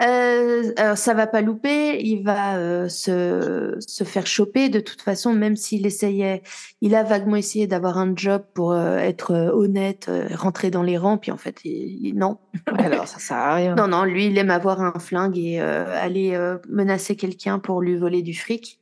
Euh, 0.00 0.72
alors 0.76 0.96
ça 0.96 1.12
va 1.12 1.26
pas 1.26 1.40
louper, 1.40 2.00
il 2.00 2.22
va 2.22 2.56
euh, 2.56 2.88
se, 2.88 3.74
se 3.80 4.04
faire 4.04 4.28
choper 4.28 4.68
de 4.68 4.78
toute 4.78 5.02
façon, 5.02 5.32
même 5.32 5.56
s'il 5.56 5.86
essayait, 5.86 6.42
il 6.80 6.94
a 6.94 7.02
vaguement 7.02 7.34
essayé 7.34 7.66
d'avoir 7.66 7.98
un 7.98 8.14
job 8.14 8.44
pour 8.54 8.70
euh, 8.70 8.98
être 8.98 9.32
euh, 9.32 9.50
honnête, 9.50 10.08
rentrer 10.34 10.70
dans 10.70 10.84
les 10.84 10.96
rangs, 10.96 11.18
puis 11.18 11.32
en 11.32 11.36
fait, 11.36 11.64
il, 11.64 12.12
non. 12.14 12.38
Alors 12.78 13.08
ça 13.08 13.18
sert 13.18 13.36
à 13.36 13.54
rien. 13.56 13.74
Non, 13.74 13.88
non, 13.88 14.04
lui, 14.04 14.26
il 14.26 14.38
aime 14.38 14.50
avoir 14.50 14.80
un 14.80 15.00
flingue 15.00 15.36
et 15.36 15.60
aller 15.60 16.38
menacer 16.68 17.16
quelqu'un 17.16 17.58
pour 17.58 17.80
lui 17.80 17.96
voler 17.96 18.22
du 18.22 18.34
fric. 18.34 18.80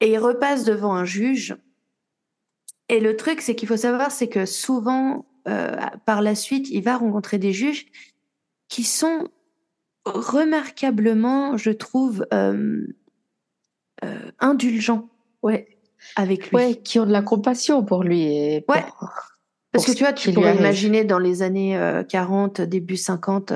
Et 0.00 0.12
il 0.12 0.18
repasse 0.18 0.64
devant 0.64 0.94
un 0.94 1.04
juge. 1.04 1.56
Et 2.88 3.00
le 3.00 3.16
truc, 3.16 3.40
c'est 3.40 3.54
qu'il 3.54 3.68
faut 3.68 3.76
savoir, 3.76 4.10
c'est 4.10 4.28
que 4.28 4.46
souvent, 4.46 5.24
par 6.04 6.22
la 6.22 6.34
suite, 6.34 6.68
il 6.70 6.82
va 6.82 6.96
rencontrer 6.96 7.38
des 7.38 7.52
juges 7.52 7.86
qui 8.68 8.84
sont 8.84 9.28
remarquablement, 10.04 11.56
je 11.56 11.70
trouve, 11.70 12.26
euh, 12.32 12.86
euh, 14.04 14.30
indulgent 14.40 15.08
ouais. 15.42 15.78
avec 16.16 16.50
lui. 16.50 16.56
Ouais, 16.56 16.74
qui 16.76 16.98
ont 16.98 17.06
de 17.06 17.12
la 17.12 17.22
compassion 17.22 17.84
pour 17.84 18.02
lui. 18.02 18.22
Et 18.22 18.64
ouais. 18.68 18.84
Parce 19.72 19.86
que 19.86 19.92
tu 19.92 20.02
vois, 20.02 20.12
tu 20.12 20.32
pourrais 20.32 20.56
imaginer 20.56 21.04
dans 21.04 21.18
les 21.18 21.42
années 21.42 22.02
40, 22.08 22.60
euh, 22.60 22.66
début 22.66 22.96
50. 22.96 23.52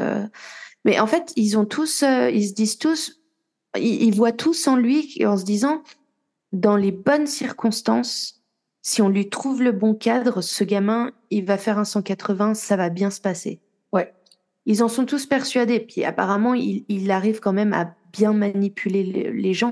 mais 0.85 0.99
en 0.99 1.07
fait, 1.07 1.33
ils 1.37 1.59
ont 1.59 1.67
tous, 1.67 2.03
ils 2.03 2.49
se 2.49 2.55
disent 2.55 2.79
tous, 2.79 3.21
ils, 3.79 4.15
voient 4.15 4.33
tous 4.33 4.67
en 4.67 4.77
lui 4.77 5.23
en 5.27 5.37
se 5.37 5.45
disant, 5.45 5.83
dans 6.53 6.77
les 6.77 6.93
bonnes 6.93 7.27
circonstances, 7.27 8.43
si 8.81 9.03
on 9.03 9.09
lui 9.09 9.29
trouve 9.29 9.63
le 9.63 9.73
bon 9.73 9.95
cadre, 9.95 10.41
ce 10.41 10.65
gamin, 10.65 11.11
il 11.31 11.45
va 11.45 11.59
faire 11.59 11.79
un 11.79 11.85
180, 11.85 12.55
ça 12.55 12.77
va 12.77 12.89
bien 12.89 13.11
se 13.11 13.21
passer. 13.21 13.61
Ils 14.67 14.83
en 14.83 14.89
sont 14.89 15.07
tous 15.07 15.27
persuadés. 15.27 15.81
Puis 15.81 16.05
apparemment, 16.05 16.55
il, 16.55 17.11
arrive 17.11 17.41
quand 17.41 17.53
même 17.53 17.73
à 17.73 17.95
bien 18.13 18.33
manipuler 18.33 19.05
les, 19.33 19.55
gens. 19.55 19.71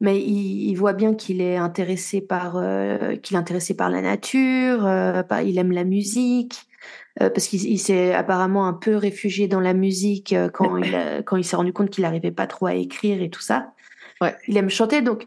Mais 0.00 0.20
il, 0.20 0.74
voit 0.76 0.92
bien 0.92 1.14
qu'il 1.14 1.40
est 1.40 1.56
intéressé 1.56 2.20
par 2.20 2.56
euh, 2.56 3.16
qu'il 3.16 3.36
est 3.36 3.38
intéressé 3.38 3.74
par 3.74 3.90
la 3.90 4.00
nature, 4.00 4.86
euh, 4.86 5.22
il 5.44 5.58
aime 5.58 5.72
la 5.72 5.84
musique, 5.84 6.66
euh, 7.20 7.30
parce 7.30 7.46
qu'il 7.46 7.78
s'est 7.78 8.14
apparemment 8.14 8.66
un 8.66 8.72
peu 8.72 8.96
réfugié 8.96 9.48
dans 9.48 9.60
la 9.60 9.74
musique 9.74 10.34
quand 10.52 10.76
il 10.78 11.22
quand 11.24 11.36
il 11.36 11.44
s'est 11.44 11.56
rendu 11.56 11.72
compte 11.72 11.90
qu'il 11.90 12.02
n'arrivait 12.02 12.32
pas 12.32 12.46
trop 12.46 12.66
à 12.66 12.74
écrire 12.74 13.22
et 13.22 13.30
tout 13.30 13.42
ça. 13.42 13.72
Ouais. 14.20 14.34
Il 14.48 14.56
aime 14.56 14.70
chanter, 14.70 15.02
donc 15.02 15.26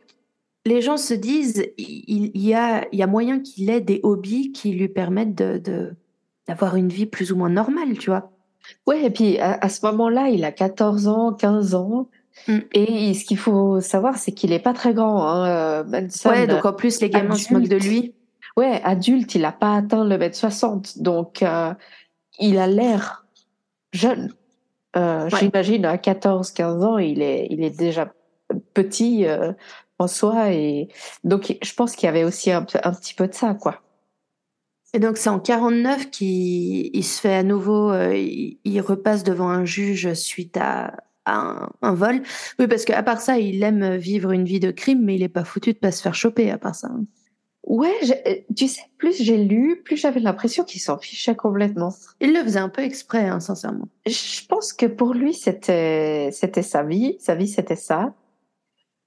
les 0.65 0.81
gens 0.81 0.97
se 0.97 1.13
disent 1.13 1.65
il, 1.77 2.31
y 2.37 2.53
a 2.53 2.87
il 2.91 2.99
y 2.99 3.03
a 3.03 3.07
moyen 3.07 3.39
qu'il 3.39 3.69
ait 3.69 3.81
des 3.81 3.99
hobbies 4.03 4.51
qui 4.51 4.71
lui 4.71 4.89
permettent 4.89 5.35
de 5.35 5.95
d'avoir 6.47 6.75
une 6.75 6.89
vie 6.89 7.05
plus 7.05 7.31
ou 7.31 7.37
moins 7.37 7.49
normale, 7.49 7.97
tu 7.97 8.09
vois. 8.09 8.34
Ouais, 8.87 9.05
et 9.05 9.09
puis 9.09 9.39
à, 9.39 9.67
ce 9.69 9.85
moment-là, 9.85 10.29
il 10.29 10.43
a 10.43 10.51
14 10.51 11.07
ans, 11.07 11.33
15 11.33 11.75
ans. 11.75 12.07
Mm. 12.47 12.59
Et 12.73 13.13
ce 13.13 13.25
qu'il 13.25 13.37
faut 13.37 13.81
savoir, 13.81 14.17
c'est 14.17 14.31
qu'il 14.31 14.51
est 14.51 14.59
pas 14.59 14.73
très 14.73 14.93
grand. 14.93 15.25
Hein, 15.27 15.47
euh, 15.47 15.83
Manson, 15.83 16.29
ouais, 16.29 16.47
donc 16.47 16.65
en 16.65 16.73
plus, 16.73 17.01
les 17.01 17.09
gamins 17.09 17.35
se 17.35 17.53
moquent 17.53 17.67
de 17.67 17.77
lui. 17.77 18.13
Ouais, 18.57 18.81
adulte, 18.83 19.35
il 19.35 19.41
n'a 19.41 19.51
pas 19.51 19.75
atteint 19.75 20.05
le 20.05 20.17
mètre 20.17 20.37
60. 20.37 20.99
Donc, 20.99 21.43
euh, 21.43 21.73
il 22.39 22.57
a 22.57 22.67
l'air 22.67 23.25
jeune. 23.91 24.33
Euh, 24.95 25.29
J'imagine 25.39 25.85
à 25.85 25.97
14-15 25.97 26.83
ans, 26.83 26.97
il 26.97 27.21
est, 27.21 27.47
il 27.49 27.63
est 27.63 27.77
déjà 27.77 28.13
petit 28.73 29.25
euh, 29.25 29.51
en 29.99 30.07
soi. 30.07 30.51
Et 30.51 30.87
donc, 31.23 31.57
je 31.61 31.73
pense 31.73 31.95
qu'il 31.95 32.07
y 32.07 32.09
avait 32.09 32.23
aussi 32.23 32.51
un, 32.51 32.65
un, 32.83 32.93
petit 32.93 33.13
peu 33.13 33.27
de 33.27 33.33
ça, 33.33 33.55
quoi. 33.55 33.81
Et 34.95 34.99
donc, 34.99 35.17
c'est 35.17 35.29
en 35.29 35.41
49 35.41 36.09
qu'il 36.09 37.03
se 37.03 37.19
fait 37.19 37.35
à 37.35 37.43
nouveau, 37.43 37.91
euh, 37.91 38.15
il, 38.15 38.79
repasse 38.79 39.25
devant 39.25 39.49
un 39.49 39.65
juge 39.65 40.13
suite 40.13 40.55
à, 40.55 40.95
un, 41.25 41.69
un, 41.81 41.93
vol. 41.93 42.21
Oui, 42.59 42.67
parce 42.67 42.85
qu'à 42.85 43.03
part 43.03 43.19
ça, 43.19 43.37
il 43.37 43.61
aime 43.61 43.97
vivre 43.97 44.31
une 44.31 44.45
vie 44.45 44.61
de 44.61 44.71
crime, 44.71 45.03
mais 45.03 45.15
il 45.15 45.23
est 45.23 45.27
pas 45.27 45.43
foutu 45.43 45.73
de 45.73 45.77
pas 45.77 45.91
se 45.91 46.01
faire 46.01 46.15
choper 46.15 46.49
à 46.49 46.57
part 46.57 46.75
ça. 46.75 46.89
Ouais, 47.65 47.91
euh, 48.25 48.35
tu 48.55 48.69
sais, 48.69 48.83
plus 48.97 49.21
j'ai 49.21 49.35
lu, 49.35 49.81
plus 49.83 49.97
j'avais 49.97 50.21
l'impression 50.21 50.63
qu'il 50.63 50.79
s'en 50.79 50.97
fichait 50.97 51.35
complètement. 51.35 51.93
Il 52.21 52.33
le 52.33 52.41
faisait 52.41 52.59
un 52.59 52.69
peu 52.69 52.81
exprès, 52.81 53.27
hein, 53.27 53.41
sincèrement. 53.41 53.89
Je 54.05 54.45
pense 54.47 54.71
que 54.71 54.85
pour 54.85 55.13
lui, 55.13 55.33
c'était 55.33 56.29
c'était 56.31 56.63
sa 56.63 56.83
vie, 56.83 57.17
sa 57.19 57.35
vie 57.35 57.49
c'était 57.49 57.75
ça. 57.75 58.13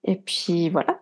Et 0.05 0.17
puis 0.17 0.69
voilà. 0.69 1.01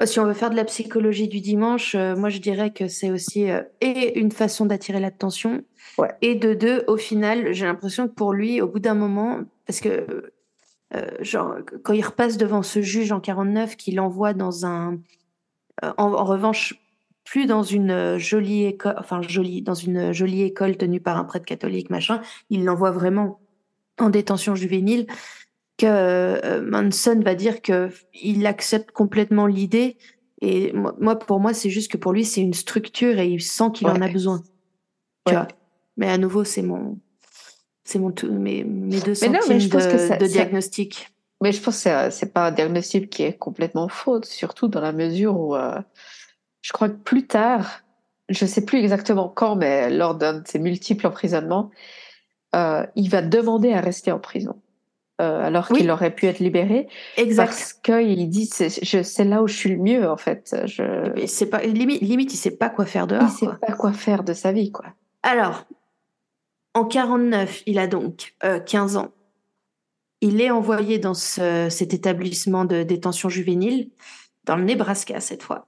Euh, 0.00 0.06
si 0.06 0.20
on 0.20 0.26
veut 0.26 0.34
faire 0.34 0.50
de 0.50 0.56
la 0.56 0.64
psychologie 0.64 1.28
du 1.28 1.40
dimanche, 1.40 1.94
euh, 1.94 2.16
moi 2.16 2.28
je 2.28 2.38
dirais 2.38 2.72
que 2.72 2.88
c'est 2.88 3.10
aussi 3.10 3.46
et 3.80 4.18
une 4.18 4.30
façon 4.30 4.66
d'attirer 4.66 5.00
l'attention, 5.00 5.62
ouais. 5.98 6.10
et 6.22 6.34
de 6.34 6.54
deux, 6.54 6.84
au 6.86 6.96
final, 6.96 7.52
j'ai 7.52 7.66
l'impression 7.66 8.08
que 8.08 8.12
pour 8.12 8.32
lui, 8.32 8.60
au 8.60 8.68
bout 8.68 8.80
d'un 8.80 8.94
moment, 8.94 9.40
parce 9.66 9.80
que 9.80 10.32
genre 11.20 11.56
quand 11.82 11.92
il 11.92 12.04
repasse 12.04 12.36
devant 12.38 12.62
ce 12.62 12.80
juge 12.80 13.12
en 13.12 13.20
49, 13.20 13.76
qu'il 13.76 14.00
envoie 14.00 14.32
dans 14.32 14.64
un, 14.64 14.98
en 15.82 16.24
revanche, 16.24 16.80
plus 17.26 17.46
dans 17.46 17.62
une 17.62 17.90
euh, 17.90 18.18
jolie 18.18 18.64
école, 18.64 18.94
enfin 18.98 19.20
jolie, 19.20 19.60
dans 19.60 19.74
une 19.74 20.12
jolie 20.12 20.42
école 20.42 20.76
tenue 20.76 21.00
par 21.00 21.18
un 21.18 21.24
prêtre 21.24 21.44
catholique, 21.44 21.90
machin. 21.90 22.22
Il 22.48 22.64
l'envoie 22.64 22.92
vraiment 22.92 23.40
en 23.98 24.08
détention 24.08 24.54
juvénile. 24.54 25.06
Que 25.78 25.86
euh, 25.86 26.62
Manson 26.62 27.20
va 27.22 27.34
dire 27.34 27.60
que 27.60 27.90
il 28.14 28.46
accepte 28.46 28.92
complètement 28.92 29.46
l'idée. 29.46 29.98
Et 30.40 30.72
moi, 30.72 31.18
pour 31.18 31.40
moi, 31.40 31.54
c'est 31.54 31.70
juste 31.70 31.90
que 31.90 31.96
pour 31.96 32.12
lui, 32.12 32.24
c'est 32.24 32.40
une 32.40 32.54
structure 32.54 33.18
et 33.18 33.28
il 33.28 33.42
sent 33.42 33.70
qu'il 33.74 33.86
en 33.88 34.00
a 34.00 34.08
besoin. 34.08 34.42
Tu 35.26 35.32
vois. 35.32 35.48
Mais 35.96 36.08
à 36.08 36.18
nouveau, 36.18 36.44
c'est 36.44 36.62
mon, 36.62 36.98
c'est 37.84 37.98
mon 37.98 38.12
mes, 38.30 38.64
mes 38.64 39.00
deux 39.00 39.14
centimes 39.14 39.38
mais 39.48 39.60
je 39.60 39.68
pense 39.68 39.84
de, 39.84 39.90
que 39.90 40.18
de 40.18 40.26
diagnostic. 40.26 41.08
Mais 41.42 41.52
je 41.52 41.60
pense 41.60 41.84
que 41.84 42.10
c'est 42.10 42.32
pas 42.32 42.48
un 42.48 42.50
diagnostic 42.50 43.10
qui 43.10 43.22
est 43.22 43.36
complètement 43.36 43.88
faux, 43.88 44.22
surtout 44.22 44.68
dans 44.68 44.80
la 44.80 44.92
mesure 44.92 45.38
où 45.38 45.54
euh, 45.54 45.78
je 46.62 46.72
crois 46.72 46.88
que 46.88 46.96
plus 46.96 47.26
tard, 47.26 47.82
je 48.28 48.46
sais 48.46 48.64
plus 48.64 48.78
exactement 48.78 49.28
quand, 49.28 49.56
mais 49.56 49.90
lors 49.90 50.14
d'un 50.14 50.40
de 50.40 50.48
ses 50.48 50.58
multiples 50.58 51.06
emprisonnements, 51.06 51.70
euh, 52.54 52.86
il 52.96 53.10
va 53.10 53.22
demander 53.22 53.72
à 53.72 53.80
rester 53.80 54.10
en 54.10 54.18
prison. 54.18 54.60
Euh, 55.22 55.46
alors 55.46 55.68
qu'il 55.68 55.90
aurait 55.90 56.14
pu 56.14 56.26
être 56.26 56.40
libéré. 56.40 56.88
Exact. 57.16 57.46
Parce 57.46 57.72
qu'il 57.72 58.28
dit, 58.28 58.44
c'est 58.46 59.24
là 59.24 59.42
où 59.42 59.46
je 59.46 59.56
suis 59.56 59.70
le 59.70 59.78
mieux, 59.78 60.10
en 60.10 60.18
fait. 60.18 60.54
Je... 60.66 61.24
C'est 61.26 61.46
pas, 61.46 61.62
limite, 61.62 62.02
limite, 62.02 62.34
il 62.34 62.36
sait 62.36 62.50
pas 62.50 62.68
quoi 62.68 62.84
faire 62.84 63.06
dehors. 63.06 63.22
Il 63.22 63.30
sait 63.30 63.46
pas 63.66 63.72
quoi 63.72 63.92
faire 63.92 64.24
de 64.24 64.34
sa 64.34 64.52
vie, 64.52 64.70
quoi. 64.70 64.84
Alors, 65.22 65.64
en 66.74 66.84
49, 66.84 67.62
il 67.64 67.78
a 67.78 67.86
donc 67.86 68.34
15 68.66 68.96
euh, 68.96 69.00
ans. 69.00 69.12
Il 70.20 70.42
est 70.42 70.50
envoyé 70.50 70.98
dans 70.98 71.14
ce, 71.14 71.68
cet 71.70 71.94
établissement 71.94 72.66
de 72.66 72.82
détention 72.82 73.30
juvénile, 73.30 73.90
dans 74.44 74.56
le 74.56 74.64
Nebraska 74.64 75.20
cette 75.20 75.42
fois. 75.42 75.66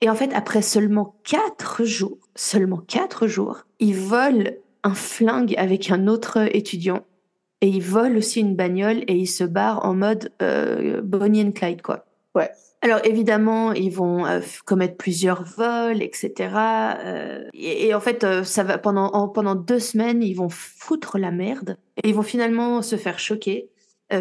Et 0.00 0.08
en 0.08 0.14
fait, 0.14 0.32
après 0.32 0.62
seulement 0.62 1.18
quatre 1.24 1.84
jours, 1.84 2.18
seulement 2.34 2.78
quatre 2.78 3.26
jours, 3.26 3.66
il 3.80 3.96
vole 3.96 4.58
un 4.82 4.94
flingue 4.94 5.54
avec 5.58 5.90
un 5.90 6.06
autre 6.06 6.48
étudiant 6.54 7.04
et 7.60 7.68
il 7.68 7.82
vole 7.82 8.16
aussi 8.16 8.40
une 8.40 8.54
bagnole 8.54 9.02
et 9.06 9.14
il 9.14 9.26
se 9.26 9.44
barre 9.44 9.84
en 9.84 9.94
mode 9.94 10.32
euh, 10.42 11.00
Bonnie 11.02 11.42
and 11.42 11.52
Clyde, 11.52 11.82
quoi. 11.82 12.04
Ouais. 12.34 12.50
Alors 12.82 13.00
évidemment, 13.04 13.72
ils 13.72 13.90
vont 13.90 14.26
euh, 14.26 14.40
commettre 14.64 14.96
plusieurs 14.96 15.42
vols, 15.42 16.02
etc. 16.02 16.50
Euh, 17.04 17.44
et, 17.54 17.94
en 17.94 18.00
fait, 18.00 18.22
euh, 18.22 18.44
ça 18.44 18.62
va 18.62 18.78
pendant 18.78 19.28
pendant 19.28 19.54
deux 19.54 19.80
semaines, 19.80 20.22
ils 20.22 20.34
vont 20.34 20.48
foutre 20.48 21.18
la 21.18 21.30
merde 21.30 21.78
et 21.96 22.08
ils 22.08 22.14
vont 22.14 22.22
finalement 22.22 22.82
se 22.82 22.96
faire 22.96 23.18
choquer, 23.18 23.70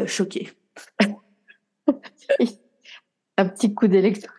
choquer. 0.08 0.50
un 3.38 3.46
petit 3.48 3.76
coup 3.76 3.88
d'électro 3.88 4.32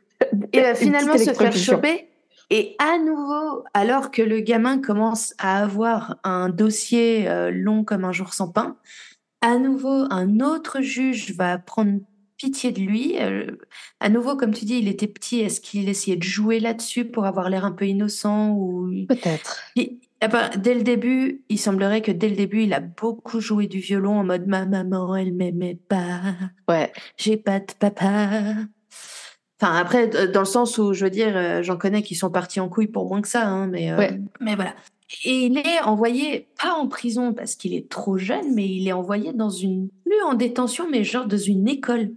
et 0.52 0.74
finalement 0.74 1.18
se 1.18 1.32
faire 1.32 1.52
choper. 1.52 2.08
Et 2.50 2.76
à 2.78 2.98
nouveau, 2.98 3.64
alors 3.74 4.10
que 4.10 4.22
le 4.22 4.40
gamin 4.40 4.80
commence 4.80 5.34
à 5.38 5.62
avoir 5.62 6.16
un 6.22 6.48
dossier 6.48 7.28
euh, 7.28 7.50
long 7.50 7.82
comme 7.82 8.04
un 8.04 8.12
jour 8.12 8.34
sans 8.34 8.48
pain, 8.48 8.76
à 9.40 9.58
nouveau, 9.58 10.06
un 10.10 10.40
autre 10.40 10.80
juge 10.80 11.32
va 11.32 11.58
prendre 11.58 12.00
pitié 12.36 12.72
de 12.72 12.80
lui. 12.80 13.16
Euh, 13.20 13.46
à 14.00 14.08
nouveau, 14.08 14.36
comme 14.36 14.52
tu 14.52 14.64
dis, 14.64 14.78
il 14.78 14.88
était 14.88 15.06
petit. 15.06 15.40
Est-ce 15.40 15.60
qu'il 15.60 15.88
essayait 15.88 16.16
de 16.16 16.22
jouer 16.22 16.60
là-dessus 16.60 17.04
pour 17.04 17.26
avoir 17.26 17.50
l'air 17.50 17.64
un 17.64 17.72
peu 17.72 17.86
innocent 17.86 18.52
ou 18.52 18.90
Peut-être. 19.08 19.62
Eh 20.22 20.28
ben, 20.28 20.50
dès 20.56 20.74
le 20.74 20.82
début, 20.82 21.44
il 21.48 21.58
semblerait 21.58 22.00
que 22.00 22.10
dès 22.10 22.30
le 22.30 22.36
début, 22.36 22.62
il 22.62 22.72
a 22.72 22.80
beaucoup 22.80 23.40
joué 23.40 23.66
du 23.66 23.80
violon 23.80 24.18
en 24.18 24.24
mode 24.24 24.46
ma 24.46 24.64
maman, 24.64 25.14
elle 25.14 25.34
m'aimait 25.34 25.78
pas. 25.88 26.20
Ouais. 26.68 26.90
J'ai 27.18 27.36
pas 27.36 27.60
de 27.60 27.72
papa. 27.78 28.54
Enfin, 29.60 29.74
après, 29.76 30.08
dans 30.28 30.40
le 30.40 30.46
sens 30.46 30.76
où, 30.76 30.92
je 30.92 31.04
veux 31.04 31.10
dire, 31.10 31.34
euh, 31.34 31.62
j'en 31.62 31.78
connais 31.78 32.02
qui 32.02 32.14
sont 32.14 32.30
partis 32.30 32.60
en 32.60 32.68
couille 32.68 32.88
pour 32.88 33.08
moins 33.08 33.22
que 33.22 33.28
ça, 33.28 33.46
hein, 33.46 33.66
mais, 33.66 33.90
euh, 33.90 34.10
mais 34.40 34.54
voilà. 34.54 34.74
Et 35.24 35.46
il 35.46 35.58
est 35.58 35.80
envoyé, 35.82 36.48
pas 36.62 36.72
en 36.72 36.88
prison 36.88 37.32
parce 37.32 37.54
qu'il 37.54 37.72
est 37.72 37.88
trop 37.88 38.18
jeune, 38.18 38.54
mais 38.54 38.66
il 38.66 38.86
est 38.86 38.92
envoyé 38.92 39.32
dans 39.32 39.50
une, 39.50 39.88
plus 40.04 40.22
en 40.26 40.34
détention, 40.34 40.86
mais 40.90 41.04
genre 41.04 41.26
dans 41.26 41.38
une 41.38 41.68
école. 41.68 42.10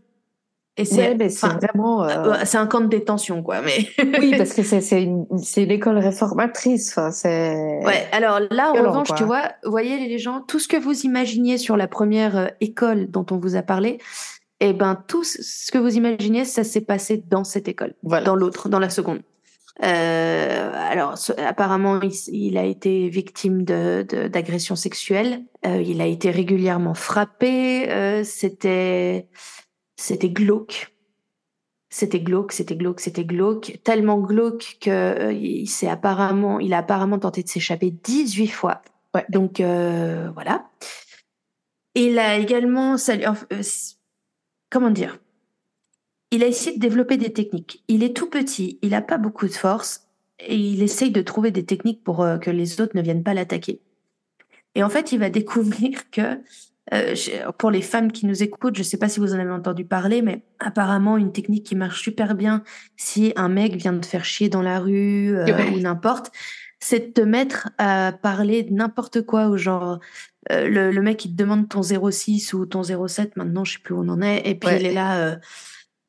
Et 0.75 0.85
c'est 0.85 1.13
vraiment. 1.13 2.05
Euh, 2.05 2.35
c'est 2.45 2.57
un 2.57 2.65
camp 2.65 2.79
de 2.79 2.87
détention, 2.87 3.43
quoi. 3.43 3.61
Mais... 3.61 3.89
oui, 4.19 4.33
parce 4.37 4.53
que 4.53 4.63
c'est 4.63 5.03
une, 5.03 5.25
une 5.29 5.71
école 5.71 5.97
réformatrice. 5.97 6.89
Enfin, 6.89 7.11
c'est. 7.11 7.79
Ouais, 7.83 8.07
alors 8.13 8.39
là, 8.49 8.71
en 8.71 8.83
revanche, 8.83 9.09
tu 9.15 9.25
vois, 9.25 9.51
voyez 9.65 10.07
les 10.07 10.17
gens, 10.17 10.39
tout 10.39 10.57
ce 10.57 10.69
que 10.69 10.77
vous 10.77 11.01
imaginiez 11.01 11.57
sur 11.57 11.75
la 11.75 11.87
première 11.87 12.51
école 12.61 13.11
dont 13.11 13.25
on 13.29 13.37
vous 13.37 13.57
a 13.57 13.61
parlé, 13.61 13.99
eh 14.59 14.73
ben 14.73 14.95
tout 15.07 15.23
ce 15.23 15.71
que 15.71 15.77
vous 15.77 15.95
imaginez, 15.95 16.45
ça 16.45 16.63
s'est 16.63 16.81
passé 16.81 17.23
dans 17.29 17.43
cette 17.43 17.67
école, 17.67 17.93
dans 18.03 18.35
l'autre, 18.35 18.69
dans 18.69 18.79
la 18.79 18.89
seconde. 18.89 19.21
Euh, 19.81 20.71
alors, 20.75 21.15
apparemment, 21.37 22.01
il, 22.27 22.57
a 22.57 22.65
été 22.65 23.07
victime 23.07 23.63
de 23.63 24.05
d'agressions 24.27 24.75
sexuelles. 24.75 25.45
Euh, 25.65 25.81
il 25.81 26.01
a 26.01 26.05
été 26.05 26.31
régulièrement 26.31 26.93
frappé. 26.93 27.89
Euh, 27.89 28.23
c'était 28.25 29.29
c'était 29.95 30.29
glauque. 30.29 30.91
C'était 31.91 32.19
glauque, 32.19 32.51
c'était 32.51 32.75
glauque, 32.75 32.99
c'était 32.99 33.25
glauque. 33.25 33.79
Tellement 33.83 34.19
glauque 34.19 34.77
que 34.79 34.89
euh, 34.89 35.33
il 35.33 35.67
s'est 35.67 35.89
apparemment, 35.89 36.59
il 36.59 36.73
a 36.73 36.79
apparemment 36.79 37.17
tenté 37.17 37.41
de 37.41 37.49
s'échapper 37.49 37.89
18 37.89 38.47
fois. 38.47 38.81
Ouais. 39.15 39.25
Donc 39.29 39.59
euh, 39.59 40.29
voilà. 40.35 40.69
Il 41.95 42.19
a 42.19 42.37
également, 42.37 42.95
comment 44.69 44.91
dire? 44.91 45.19
Il 46.31 46.43
a 46.43 46.47
essayé 46.47 46.75
de 46.75 46.81
développer 46.81 47.17
des 47.17 47.33
techniques. 47.33 47.83
Il 47.87 48.03
est 48.03 48.15
tout 48.15 48.29
petit, 48.29 48.77
il 48.81 48.89
n'a 48.89 49.01
pas 49.01 49.17
beaucoup 49.17 49.47
de 49.47 49.53
force 49.53 50.07
et 50.39 50.55
il 50.55 50.83
essaye 50.83 51.11
de 51.11 51.21
trouver 51.21 51.51
des 51.51 51.65
techniques 51.65 52.03
pour 52.03 52.21
euh, 52.21 52.37
que 52.37 52.51
les 52.51 52.81
autres 52.81 52.95
ne 52.95 53.01
viennent 53.01 53.23
pas 53.23 53.33
l'attaquer. 53.33 53.81
Et 54.75 54.83
en 54.83 54.89
fait, 54.89 55.11
il 55.11 55.19
va 55.19 55.29
découvrir 55.29 56.09
que 56.11 56.39
euh, 56.93 57.15
pour 57.57 57.71
les 57.71 57.81
femmes 57.81 58.11
qui 58.11 58.25
nous 58.25 58.41
écoutent, 58.41 58.75
je 58.75 58.81
ne 58.81 58.85
sais 58.85 58.97
pas 58.97 59.09
si 59.09 59.19
vous 59.19 59.33
en 59.33 59.39
avez 59.39 59.51
entendu 59.51 59.85
parler, 59.85 60.21
mais 60.21 60.43
apparemment 60.59 61.17
une 61.17 61.31
technique 61.31 61.65
qui 61.65 61.75
marche 61.75 62.01
super 62.01 62.35
bien 62.35 62.63
si 62.97 63.33
un 63.35 63.49
mec 63.49 63.75
vient 63.75 63.93
de 63.93 64.05
faire 64.05 64.25
chier 64.25 64.49
dans 64.49 64.61
la 64.61 64.79
rue 64.79 65.35
euh, 65.35 65.71
ou 65.71 65.79
n'importe, 65.79 66.31
c'est 66.79 66.99
de 66.99 67.11
te 67.11 67.21
mettre 67.21 67.69
à 67.77 68.13
parler 68.13 68.63
de 68.63 68.73
n'importe 68.73 69.21
quoi, 69.21 69.47
ou 69.47 69.57
genre 69.57 69.99
euh, 70.51 70.67
le, 70.67 71.01
mec 71.01 71.25
il 71.25 71.31
te 71.31 71.35
demande 71.35 71.67
ton 71.67 71.81
06 71.83 72.53
ou 72.53 72.65
ton 72.65 72.83
07, 72.83 73.35
maintenant 73.35 73.65
je 73.65 73.73
sais 73.73 73.79
plus 73.79 73.93
où 73.93 73.99
on 73.99 74.09
en 74.09 74.21
est, 74.21 74.47
et 74.47 74.55
puis 74.55 74.75
il 74.75 74.85
est 74.85 74.93
là. 74.93 75.19
Euh, 75.19 75.35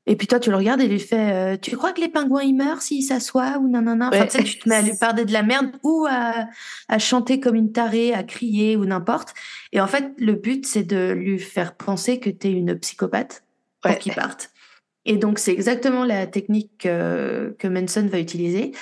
et 0.07 0.17
puis 0.17 0.27
toi, 0.27 0.41
tu 0.41 0.51
le 0.51 0.57
regardes 0.57 0.81
et 0.81 0.89
lui 0.89 0.99
fais 0.99 1.33
euh, 1.33 1.57
Tu 1.57 1.77
crois 1.77 1.93
que 1.93 2.01
les 2.01 2.09
pingouins 2.09 2.43
ils 2.43 2.55
meurent 2.55 2.83
s'ils 2.83 3.05
s'assoient 3.05 3.59
ou 3.59 3.69
non, 3.69 3.83
non, 3.83 3.97
non. 3.97 4.09
Enfin, 4.09 4.27
tu, 4.27 4.39
sais, 4.39 4.45
tu 4.45 4.59
te 4.59 4.69
mets 4.69 4.77
à 4.77 4.83
lui 4.83 4.97
parler 4.99 5.25
de 5.25 5.33
la 5.33 5.43
merde 5.43 5.71
ou 5.85 6.07
à, 6.09 6.47
à 6.89 6.99
chanter 6.99 7.39
comme 7.39 7.55
une 7.55 7.71
tarée, 7.71 8.15
à 8.15 8.25
crier 8.25 8.77
ou 8.77 8.87
n'importe. 8.87 9.35
Et 9.73 9.81
en 9.81 9.87
fait, 9.87 10.13
le 10.19 10.33
but, 10.33 10.67
c'est 10.67 10.83
de 10.83 11.13
lui 11.13 11.39
faire 11.39 11.77
penser 11.77 12.19
que 12.19 12.31
tu 12.31 12.49
es 12.49 12.51
une 12.51 12.77
psychopathe 12.79 13.45
pour 13.83 13.97
qu'il 13.99 14.15
parte. 14.15 14.51
Et 15.05 15.17
donc, 15.17 15.39
c'est 15.39 15.53
exactement 15.53 16.05
la 16.05 16.27
technique 16.27 16.73
que, 16.79 17.55
que 17.59 17.69
Manson 17.69 18.07
va 18.07 18.19
utiliser. 18.19 18.73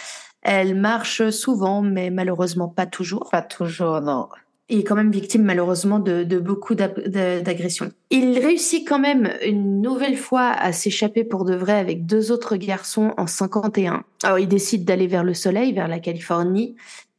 Elle 0.50 0.74
marche 0.74 1.28
souvent, 1.28 1.82
mais 1.82 2.08
malheureusement 2.08 2.68
pas 2.68 2.86
toujours. 2.86 3.28
Pas 3.30 3.42
toujours, 3.42 4.00
non. 4.00 4.28
il 4.70 4.78
est 4.78 4.82
quand 4.82 4.94
même 4.94 5.10
victime 5.10 5.42
malheureusement 5.42 5.98
de, 5.98 6.24
de 6.24 6.38
beaucoup 6.38 6.74
d'agressions. 6.74 7.90
Il 8.08 8.38
réussit 8.38 8.88
quand 8.88 8.98
même 8.98 9.30
une 9.44 9.82
nouvelle 9.82 10.16
fois 10.16 10.48
à 10.48 10.72
s'échapper 10.72 11.22
pour 11.24 11.44
de 11.44 11.54
vrai 11.54 11.74
avec 11.74 12.06
deux 12.06 12.32
autres 12.32 12.56
garçons 12.56 13.12
en 13.18 13.26
51. 13.26 14.04
Alors 14.22 14.38
il 14.38 14.48
décide 14.48 14.86
d'aller 14.86 15.06
vers 15.06 15.22
le 15.22 15.34
soleil, 15.34 15.74
vers 15.74 15.86
la 15.86 15.98
Californie, 15.98 16.76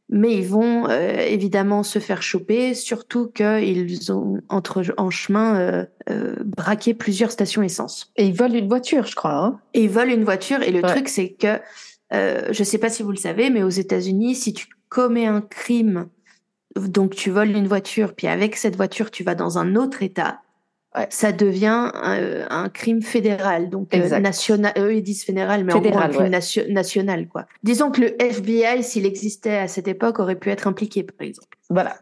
mais 0.09 0.33
ils 0.33 0.47
vont 0.47 0.89
euh, 0.89 1.19
évidemment 1.19 1.83
se 1.83 1.99
faire 1.99 2.23
choper, 2.23 2.73
surtout 2.73 3.27
qu'ils 3.27 4.11
ont 4.11 4.41
entre 4.49 4.83
en 4.97 5.11
chemin 5.11 5.59
euh, 5.59 5.85
euh, 6.09 6.35
braqué 6.43 6.95
plusieurs 6.95 7.29
stations 7.29 7.61
essence. 7.61 8.11
Et 8.15 8.25
ils 8.25 8.33
volent 8.33 8.55
une 8.55 8.67
voiture, 8.67 9.05
je 9.05 9.15
crois. 9.15 9.35
Hein 9.35 9.59
et 9.75 9.83
ils 9.83 9.89
volent 9.89 10.11
une 10.11 10.23
voiture, 10.23 10.63
et 10.63 10.71
le 10.71 10.81
truc 10.81 11.07
c'est 11.07 11.29
que 11.29 11.59
euh, 12.13 12.47
je 12.51 12.63
sais 12.63 12.77
pas 12.77 12.89
si 12.89 13.03
vous 13.03 13.11
le 13.11 13.17
savez, 13.17 13.49
mais 13.49 13.63
aux 13.63 13.69
États-Unis, 13.69 14.35
si 14.35 14.53
tu 14.53 14.67
commets 14.89 15.27
un 15.27 15.41
crime 15.41 16.09
donc 16.75 17.15
tu 17.15 17.29
voles 17.29 17.51
une 17.51 17.67
voiture, 17.67 18.13
puis 18.13 18.27
avec 18.27 18.55
cette 18.55 18.75
voiture, 18.75 19.11
tu 19.11 19.23
vas 19.23 19.35
dans 19.35 19.57
un 19.57 19.75
autre 19.75 20.03
État. 20.03 20.41
Ça 21.11 21.31
devient 21.31 21.91
un, 21.93 22.69
crime 22.69 23.01
fédéral, 23.01 23.69
donc 23.69 23.93
euh, 23.93 24.19
national. 24.19 24.73
Eux 24.77 24.95
ils 24.95 25.03
disent 25.03 25.23
fédéral, 25.23 25.63
mais 25.63 25.73
en 25.73 25.79
gros 25.79 25.97
un 25.97 26.09
crime 26.09 26.27
national, 26.69 27.27
quoi. 27.27 27.45
Disons 27.63 27.91
que 27.91 28.01
le 28.01 28.21
FBI, 28.21 28.83
s'il 28.83 29.05
existait 29.05 29.57
à 29.57 29.67
cette 29.67 29.87
époque, 29.87 30.19
aurait 30.19 30.35
pu 30.35 30.49
être 30.49 30.67
impliqué, 30.67 31.03
par 31.03 31.25
exemple. 31.25 31.57
Voilà. 31.69 31.97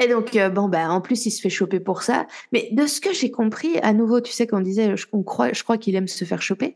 Et 0.00 0.08
donc 0.08 0.34
euh, 0.34 0.48
bon 0.48 0.68
bah 0.68 0.88
en 0.88 1.00
plus 1.00 1.26
il 1.26 1.30
se 1.30 1.42
fait 1.42 1.50
choper 1.50 1.78
pour 1.78 2.02
ça. 2.02 2.26
Mais 2.52 2.70
de 2.72 2.86
ce 2.86 3.00
que 3.00 3.12
j'ai 3.12 3.30
compris, 3.30 3.78
à 3.82 3.92
nouveau, 3.92 4.20
tu 4.20 4.32
sais 4.32 4.46
qu'on 4.46 4.60
disait, 4.60 4.96
je, 4.96 5.06
on 5.12 5.22
croit, 5.22 5.52
je 5.52 5.62
crois 5.62 5.76
qu'il 5.76 5.94
aime 5.94 6.08
se 6.08 6.24
faire 6.24 6.40
choper, 6.40 6.74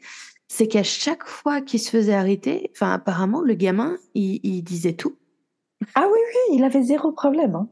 c'est 0.54 0.68
qu'à 0.68 0.84
chaque 0.84 1.26
fois 1.26 1.60
qu'il 1.60 1.80
se 1.80 1.90
faisait 1.90 2.14
arrêter, 2.14 2.70
enfin 2.72 2.92
apparemment 2.92 3.42
le 3.42 3.54
gamin, 3.54 3.96
il 4.14 4.62
disait 4.62 4.92
tout. 4.92 5.16
Ah 5.96 6.06
oui, 6.06 6.18
oui, 6.28 6.56
il 6.58 6.62
avait 6.62 6.82
zéro 6.82 7.10
problème. 7.10 7.56
Hein. 7.56 7.68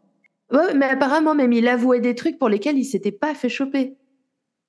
Ouais, 0.50 0.74
mais 0.74 0.86
apparemment, 0.86 1.36
même 1.36 1.52
il 1.52 1.68
avouait 1.68 2.00
des 2.00 2.16
trucs 2.16 2.40
pour 2.40 2.48
lesquels 2.48 2.76
il 2.76 2.84
s'était 2.84 3.12
pas 3.12 3.34
fait 3.34 3.48
choper. 3.48 3.96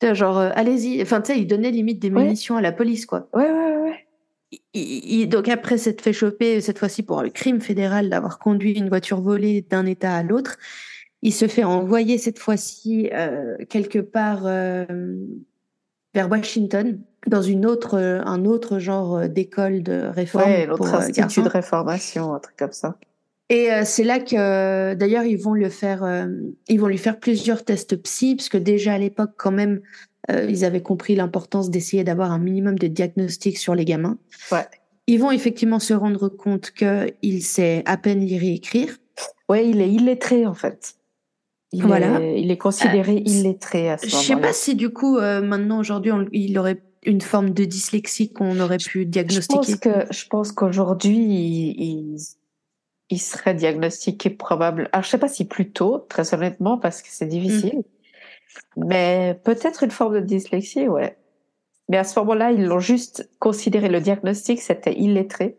Genre, 0.03 0.37
euh, 0.37 0.51
allez-y. 0.53 1.01
Enfin, 1.01 1.21
tu 1.21 1.33
sais, 1.33 1.39
il 1.39 1.47
donnait 1.47 1.71
limite 1.71 1.99
des 1.99 2.11
munitions 2.11 2.55
à 2.55 2.61
la 2.61 2.71
police, 2.71 3.07
quoi. 3.07 3.29
Ouais, 3.33 3.49
ouais, 3.49 3.77
ouais. 3.77 4.59
Il, 4.75 5.27
donc 5.27 5.49
après 5.49 5.79
s'être 5.79 6.01
fait 6.01 6.13
choper, 6.13 6.61
cette 6.61 6.77
fois-ci 6.77 7.01
pour 7.01 7.23
le 7.23 7.31
crime 7.31 7.61
fédéral 7.61 8.11
d'avoir 8.11 8.37
conduit 8.37 8.73
une 8.73 8.89
voiture 8.89 9.21
volée 9.21 9.61
d'un 9.61 9.87
État 9.87 10.15
à 10.15 10.21
l'autre, 10.21 10.57
il 11.23 11.33
se 11.33 11.47
fait 11.47 11.63
envoyer 11.63 12.19
cette 12.19 12.37
fois-ci 12.37 13.09
euh, 13.11 13.57
quelque 13.69 13.97
part 13.97 14.45
euh, 14.45 14.85
vers 16.13 16.29
Washington, 16.29 16.99
dans 17.27 17.41
une 17.41 17.65
autre, 17.65 17.97
un 17.97 18.45
autre 18.45 18.79
genre 18.79 19.27
d'école 19.29 19.83
de 19.83 20.09
réforme. 20.13 20.45
Ouais, 20.45 20.65
l'autre 20.65 20.93
institut 20.93 21.41
de 21.41 21.49
réformation, 21.49 22.33
un 22.33 22.39
truc 22.39 22.57
comme 22.57 22.73
ça. 22.73 22.97
Et 23.49 23.71
euh, 23.71 23.83
c'est 23.85 24.03
là 24.03 24.19
que, 24.19 24.93
d'ailleurs, 24.95 25.25
ils 25.25 25.37
vont 25.37 25.53
le 25.53 25.69
faire, 25.69 26.03
euh, 26.03 26.25
ils 26.69 26.79
vont 26.79 26.87
lui 26.87 26.97
faire 26.97 27.19
plusieurs 27.19 27.63
tests 27.63 27.95
psy, 28.01 28.35
parce 28.35 28.49
que 28.49 28.57
déjà 28.57 28.93
à 28.93 28.97
l'époque, 28.97 29.31
quand 29.37 29.51
même, 29.51 29.81
euh, 30.31 30.47
ils 30.49 30.63
avaient 30.65 30.81
compris 30.81 31.15
l'importance 31.15 31.69
d'essayer 31.69 32.03
d'avoir 32.03 32.31
un 32.31 32.39
minimum 32.39 32.79
de 32.79 32.87
diagnostic 32.87 33.57
sur 33.57 33.75
les 33.75 33.85
gamins. 33.85 34.17
Ouais. 34.51 34.65
Ils 35.07 35.19
vont 35.19 35.31
effectivement 35.31 35.79
se 35.79 35.93
rendre 35.93 36.29
compte 36.29 36.71
qu'il 36.71 37.43
sait 37.43 37.83
à 37.85 37.97
peine 37.97 38.21
lire 38.21 38.41
et 38.43 38.53
écrire. 38.53 38.97
Ouais, 39.49 39.67
il 39.69 39.81
est 39.81 39.91
illettré 39.91 40.45
en 40.45 40.53
fait. 40.53 40.95
Il 41.73 41.85
voilà. 41.85 42.21
Est, 42.21 42.41
il 42.41 42.51
est 42.51 42.57
considéré 42.57 43.15
illettré 43.25 43.89
à 43.89 43.97
ce 43.97 44.05
moment-là. 44.05 44.21
Je 44.21 44.27
sais 44.27 44.37
pas 44.37 44.53
si 44.53 44.75
du 44.75 44.91
coup, 44.91 45.17
maintenant 45.19 45.79
aujourd'hui, 45.79 46.11
il 46.31 46.57
aurait 46.57 46.81
une 47.05 47.21
forme 47.21 47.49
de 47.49 47.65
dyslexie 47.65 48.31
qu'on 48.31 48.59
aurait 48.59 48.77
pu 48.77 49.05
diagnostiquer. 49.05 49.73
Je 49.73 49.75
pense 49.75 49.75
que 49.75 50.13
je 50.13 50.27
pense 50.27 50.51
qu'aujourd'hui, 50.51 51.17
il 51.17 52.17
il 53.09 53.19
serait 53.19 53.53
diagnostiqué 53.53 54.29
probable. 54.29 54.89
Alors, 54.91 55.03
je 55.03 55.09
sais 55.09 55.17
pas 55.17 55.27
si 55.27 55.45
plus 55.45 55.71
tôt, 55.71 55.99
très 56.09 56.33
honnêtement, 56.33 56.77
parce 56.77 57.01
que 57.01 57.09
c'est 57.11 57.27
difficile. 57.27 57.83
Mm. 58.77 58.85
Mais 58.85 59.39
peut-être 59.43 59.83
une 59.83 59.91
forme 59.91 60.15
de 60.15 60.19
dyslexie, 60.25 60.87
ouais. 60.87 61.17
Mais 61.89 61.97
à 61.97 62.03
ce 62.03 62.17
moment-là, 62.19 62.51
ils 62.51 62.65
l'ont 62.65 62.79
juste 62.79 63.29
considéré. 63.39 63.89
Le 63.89 63.99
diagnostic, 63.99 64.61
c'était 64.61 64.97
illettré. 64.97 65.57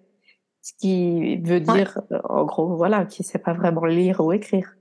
Ce 0.63 0.73
qui 0.81 1.37
veut 1.37 1.61
dire, 1.61 2.01
en 2.29 2.45
gros, 2.45 2.77
voilà, 2.77 3.05
qu'il 3.05 3.25
sait 3.25 3.39
pas 3.39 3.53
vraiment 3.53 3.85
lire 3.85 4.21
ou 4.21 4.33
écrire. 4.33 4.75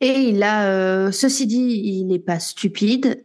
Et 0.00 0.12
il 0.12 0.42
a, 0.42 0.66
euh, 0.66 1.12
ceci 1.12 1.46
dit, 1.46 1.82
il 1.84 2.06
n'est 2.06 2.18
pas 2.18 2.38
stupide. 2.38 3.24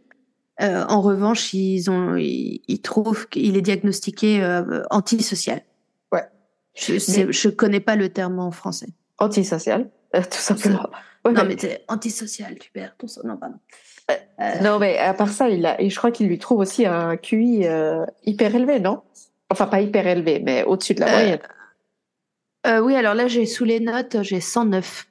Euh, 0.60 0.84
en 0.88 1.00
revanche, 1.00 1.52
ils 1.54 1.90
ont, 1.90 2.16
ils, 2.16 2.80
trouvent 2.82 3.28
qu'il 3.28 3.56
est 3.56 3.62
diagnostiqué 3.62 4.42
euh, 4.42 4.82
antisocial. 4.90 5.62
Je, 6.74 6.98
je 7.30 7.48
connais 7.48 7.80
pas 7.80 7.96
le 7.96 8.10
terme 8.10 8.38
en 8.38 8.50
français. 8.50 8.88
Antisocial, 9.18 9.88
tout 10.12 10.20
simplement. 10.30 10.90
non, 11.24 11.44
mais 11.46 11.56
c'est 11.58 11.82
antisocial, 11.88 12.58
tu 12.58 12.70
perds 12.70 12.94
ton 12.98 13.06
Non, 13.24 13.38
pardon. 13.38 13.56
Euh, 14.10 14.60
non, 14.62 14.78
mais 14.78 14.98
à 14.98 15.14
part 15.14 15.30
ça, 15.30 15.48
il 15.48 15.64
a, 15.64 15.80
et 15.80 15.88
je 15.88 15.96
crois 15.96 16.10
qu'il 16.10 16.28
lui 16.28 16.38
trouve 16.38 16.58
aussi 16.58 16.84
un 16.84 17.16
QI 17.16 17.66
euh, 17.66 18.04
hyper 18.24 18.54
élevé, 18.54 18.78
non? 18.78 19.00
Enfin, 19.48 19.66
pas 19.66 19.80
hyper 19.80 20.06
élevé, 20.06 20.40
mais 20.44 20.64
au-dessus 20.64 20.94
de 20.94 21.00
la 21.00 21.10
moyenne. 21.10 22.82
oui, 22.84 22.94
alors 22.94 23.14
là, 23.14 23.26
j'ai 23.26 23.46
sous 23.46 23.64
les 23.64 23.80
notes, 23.80 24.18
j'ai 24.20 24.40
109. 24.40 25.06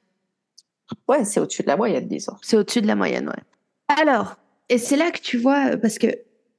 Ouais, 1.08 1.24
c'est 1.24 1.40
au-dessus 1.40 1.62
de 1.62 1.68
la 1.68 1.76
moyenne, 1.76 2.06
disons. 2.06 2.34
C'est 2.42 2.56
au-dessus 2.56 2.80
de 2.80 2.86
la 2.86 2.96
moyenne, 2.96 3.28
ouais. 3.28 4.00
Alors, 4.00 4.36
et 4.68 4.78
c'est 4.78 4.96
là 4.96 5.10
que 5.10 5.20
tu 5.20 5.38
vois, 5.38 5.76
parce 5.76 5.98
que 5.98 6.08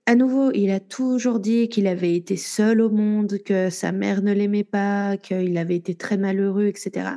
à 0.06 0.16
nouveau, 0.16 0.52
il 0.54 0.72
a 0.72 0.80
toujours 0.80 1.42
dit 1.42 1.68
qu'il 1.68 1.86
avait 1.86 2.16
été 2.16 2.38
seul 2.38 2.80
au 2.80 2.90
monde, 2.90 3.40
que 3.44 3.70
sa 3.70 3.92
mère 3.92 4.22
ne 4.22 4.32
l'aimait 4.32 4.63
pas, 4.63 5.18
qu'il 5.18 5.58
avait 5.58 5.76
été 5.76 5.96
très 5.96 6.16
malheureux, 6.16 6.68
etc. 6.68 7.10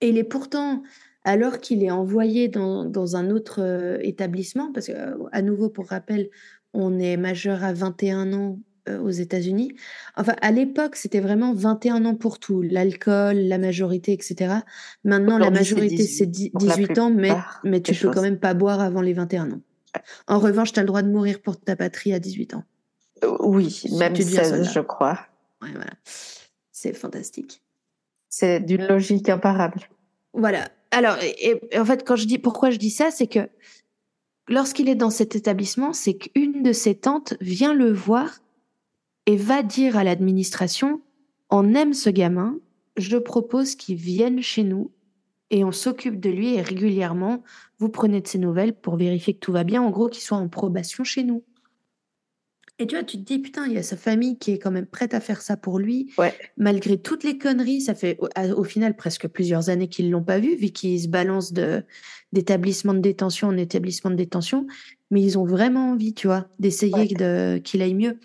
Et 0.00 0.08
il 0.08 0.16
est 0.16 0.24
pourtant, 0.24 0.82
alors 1.22 1.58
qu'il 1.58 1.84
est 1.84 1.90
envoyé 1.90 2.48
dans, 2.48 3.16
un 3.16 3.30
autre 3.30 3.60
euh, 3.60 3.98
établissement, 4.00 4.72
parce 4.72 4.86
qu'à 4.86 5.16
euh, 5.34 5.42
nouveau, 5.42 5.68
pour 5.68 5.88
rappel, 5.88 6.30
on 6.72 6.98
est 6.98 7.18
majeur 7.18 7.62
à 7.62 7.74
21 7.74 8.32
ans 8.32 8.58
euh, 8.88 9.00
aux 9.00 9.10
États-Unis. 9.10 9.74
Enfin, 10.16 10.34
à 10.42 10.50
l'époque, 10.50 10.96
c'était 10.96 11.20
vraiment 11.20 11.54
21 11.54 12.04
ans 12.04 12.14
pour 12.14 12.38
tout, 12.38 12.60
l'alcool, 12.60 13.36
la 13.36 13.56
majorité, 13.56 14.12
etc. 14.12 14.56
Maintenant, 15.04 15.38
la 15.38 15.50
majorité, 15.50 16.06
c'est 16.06 16.26
18, 16.26 16.98
ans, 16.98 17.10
mais, 17.10 17.32
mais 17.62 17.80
tu 17.80 17.94
peux 17.94 18.10
quand 18.10 18.20
même 18.20 18.38
pas 18.38 18.52
boire 18.52 18.80
avant 18.80 19.00
les 19.00 19.14
21 19.14 19.52
ans. 19.52 19.60
En 20.26 20.38
revanche, 20.38 20.72
tu 20.72 20.80
as 20.80 20.82
le 20.82 20.86
droit 20.86 21.02
de 21.02 21.10
mourir 21.10 21.40
pour 21.40 21.58
ta 21.58 21.76
patrie 21.76 22.12
à 22.12 22.18
18 22.18 22.54
ans. 22.54 22.64
Euh, 23.24 23.36
oui, 23.40 23.84
même 23.92 24.14
16, 24.14 24.70
je 24.72 24.80
crois. 24.80 25.18
Ouais, 25.62 25.70
voilà. 25.72 25.92
C'est 26.72 26.92
fantastique. 26.92 27.62
C'est 28.28 28.60
d'une 28.60 28.86
logique 28.86 29.28
imparable. 29.28 29.88
Voilà. 30.34 30.68
Alors, 30.90 31.16
et, 31.22 31.60
en 31.78 31.84
fait, 31.84 32.06
quand 32.06 32.16
je 32.16 32.26
dis 32.26 32.38
pourquoi 32.38 32.70
je 32.70 32.76
dis 32.76 32.90
ça, 32.90 33.10
c'est 33.10 33.28
que 33.28 33.48
lorsqu'il 34.48 34.88
est 34.88 34.94
dans 34.94 35.10
cet 35.10 35.36
établissement, 35.36 35.92
c'est 35.92 36.14
qu'une 36.14 36.62
de 36.62 36.72
ses 36.72 36.96
tantes 36.96 37.34
vient 37.40 37.72
le 37.72 37.92
voir 37.92 38.40
et 39.26 39.36
va 39.36 39.62
dire 39.62 39.96
à 39.96 40.04
l'administration 40.04 41.00
on 41.50 41.74
aime 41.74 41.92
ce 41.92 42.10
gamin, 42.10 42.58
je 42.96 43.16
propose 43.16 43.76
qu'il 43.76 43.96
vienne 43.96 44.42
chez 44.42 44.64
nous 44.64 44.90
et 45.50 45.62
on 45.62 45.72
s'occupe 45.72 46.18
de 46.18 46.30
lui 46.30 46.54
et 46.54 46.62
régulièrement, 46.62 47.42
vous 47.78 47.88
prenez 47.88 48.20
de 48.20 48.26
ses 48.26 48.38
nouvelles 48.38 48.74
pour 48.74 48.96
vérifier 48.96 49.34
que 49.34 49.38
tout 49.38 49.52
va 49.52 49.62
bien, 49.62 49.82
en 49.82 49.90
gros, 49.90 50.08
qu'il 50.08 50.22
soit 50.22 50.38
en 50.38 50.48
probation 50.48 51.04
chez 51.04 51.22
nous. 51.22 51.44
Et 52.80 52.88
tu 52.88 52.96
vois, 52.96 53.04
tu 53.04 53.18
te 53.18 53.22
dis, 53.22 53.38
putain, 53.38 53.66
il 53.66 53.74
y 53.74 53.78
a 53.78 53.84
sa 53.84 53.96
famille 53.96 54.36
qui 54.36 54.50
est 54.50 54.58
quand 54.58 54.72
même 54.72 54.86
prête 54.86 55.14
à 55.14 55.20
faire 55.20 55.42
ça 55.42 55.56
pour 55.56 55.78
lui. 55.78 56.12
Malgré 56.56 56.98
toutes 56.98 57.22
les 57.22 57.38
conneries, 57.38 57.82
ça 57.82 57.94
fait 57.94 58.18
au, 58.56 58.64
final 58.64 58.96
presque 58.96 59.28
plusieurs 59.28 59.68
années 59.68 59.86
qu'ils 59.86 60.06
ne 60.06 60.12
l'ont 60.12 60.24
pas 60.24 60.40
vu, 60.40 60.56
vu 60.56 60.70
qu'ils 60.70 61.02
se 61.02 61.08
balancent 61.08 61.52
d'établissement 62.32 62.94
de, 62.94 62.98
détention 62.98 63.46
en 63.46 63.56
établissement 63.56 64.10
de 64.10 64.16
détention. 64.16 64.66
Mais 65.12 65.22
ils 65.22 65.38
ont 65.38 65.46
vraiment 65.46 65.92
envie, 65.92 66.14
tu 66.14 66.26
vois, 66.26 66.48
d'essayer 66.58 67.06
qu'il 67.62 67.82
aille 67.82 67.94
mieux. 67.94 68.18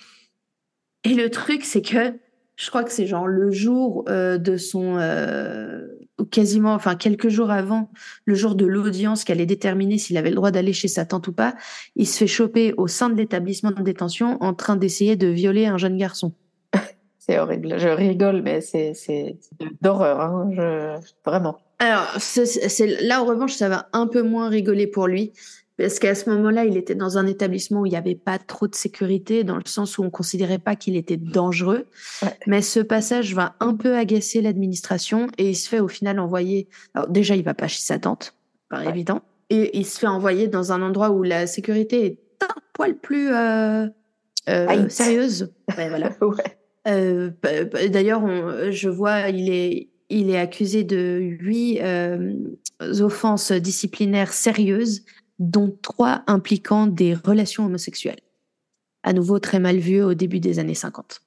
Et 1.04 1.14
le 1.14 1.30
truc, 1.30 1.64
c'est 1.64 1.82
que 1.82 2.14
je 2.60 2.70
crois 2.70 2.84
que 2.84 2.92
c'est 2.92 3.08
genre 3.08 3.26
le 3.26 3.52
jour 3.52 4.04
euh, 4.10 4.38
de 4.38 4.58
son 4.58 4.98
euh, 4.98 5.88
quasiment 6.30 6.74
enfin 6.74 6.96
quelques 6.96 7.30
jours 7.30 7.52
avant 7.52 7.90
le 8.26 8.36
jour 8.36 8.54
de 8.54 8.66
l'audience 8.66 9.24
qui 9.24 9.32
allait 9.32 9.46
déterminer 9.46 9.98
s'il 9.98 10.18
avait 10.18 10.30
le 10.30 10.36
droit 10.36 10.52
d'aller 10.52 10.74
chez 10.74 10.90
sa 10.90 11.06
tante 11.06 11.30
ou 11.30 11.32
pas 11.34 11.56
il 11.96 12.06
se 12.06 12.18
fait 12.18 12.28
choper 12.28 12.74
au 12.76 12.88
sein 12.88 13.10
de 13.10 13.16
l'établissement 13.16 13.72
de 13.72 13.82
détention 13.82 14.38
en 14.44 14.54
train 14.54 14.76
d'essayer 14.76 15.16
de 15.16 15.28
violer 15.28 15.68
un 15.68 15.78
jeune 15.78 15.98
garçon. 15.98 16.34
C'est 17.18 17.40
horrible. 17.40 17.80
Je 17.80 17.88
rigole 17.88 18.42
mais 18.42 18.60
c'est 18.60 18.94
c'est 18.94 19.38
d'horreur 19.82 20.20
hein. 20.20 20.50
je... 20.52 21.00
vraiment. 21.26 21.60
Alors 21.80 22.08
c'est 22.18 23.02
là 23.04 23.22
en 23.22 23.26
revanche 23.26 23.54
ça 23.54 23.70
va 23.70 23.88
un 23.94 24.08
peu 24.08 24.22
moins 24.22 24.50
rigoler 24.50 24.88
pour 24.88 25.08
lui 25.08 25.32
parce 25.80 25.98
qu'à 25.98 26.14
ce 26.14 26.30
moment-là, 26.30 26.66
il 26.66 26.76
était 26.76 26.94
dans 26.94 27.18
un 27.18 27.26
établissement 27.26 27.82
où 27.82 27.86
il 27.86 27.92
n'y 27.92 27.96
avait 27.96 28.16
pas 28.16 28.38
trop 28.38 28.68
de 28.68 28.76
sécurité, 28.76 29.46
dans 29.46 29.56
le 29.56 29.64
sens 29.66 29.98
où 29.98 30.02
on 30.02 30.06
ne 30.06 30.10
considérait 30.10 30.60
pas 30.60 30.76
qu'il 30.76 30.98
était 30.98 31.18
dangereux. 31.18 31.86
Mais 32.48 32.62
ce 32.62 32.82
passage 32.82 33.34
va 33.34 33.56
un 33.62 33.76
peu 33.76 33.96
agacer 33.96 34.42
l'administration 34.42 35.28
et 35.38 35.52
il 35.52 35.56
se 35.56 35.70
fait 35.70 35.80
au 35.80 35.88
final 35.88 36.20
envoyer. 36.20 36.68
Alors 36.94 37.08
déjà, 37.08 37.36
il 37.36 37.44
va 37.44 37.54
pas 37.54 37.68
chez 37.68 37.82
sa 37.82 37.98
tante, 37.98 38.36
par 38.70 38.86
évident, 38.88 39.22
et 39.50 39.78
il 39.78 39.86
se 39.86 40.00
fait 40.00 40.08
envoyer 40.08 40.48
dans 40.48 40.74
un 40.74 40.82
endroit 40.82 41.12
où 41.12 41.24
la 41.24 41.48
sécurité 41.48 42.06
est 42.06 42.20
un 42.44 42.62
poil 42.74 42.98
plus 42.98 43.30
euh, 43.34 43.88
euh, 44.50 44.90
sérieuse. 44.90 45.54
Ouais, 45.78 45.90
voilà. 45.90 46.12
Euh, 46.88 47.30
d'ailleurs, 47.90 48.26
je 48.72 48.88
vois, 48.88 49.30
il 49.30 49.52
est 49.52 49.90
il 50.10 50.30
est 50.30 50.40
accusé 50.40 50.84
de 50.84 51.20
huit 51.20 51.80
euh, 51.82 52.34
offenses 52.80 53.52
disciplinaires 53.52 54.34
sérieuses, 54.34 55.06
dont 55.40 55.76
trois 55.82 56.24
impliquant 56.28 56.88
des 56.88 57.14
relations 57.14 57.66
homosexuelles. 57.66 58.22
À 59.04 59.14
nouveau 59.14 59.40
très 59.40 59.60
mal 59.60 59.78
vu 59.78 60.04
au 60.04 60.14
début 60.14 60.40
des 60.40 60.60
années 60.60 60.76
50. 60.76 61.22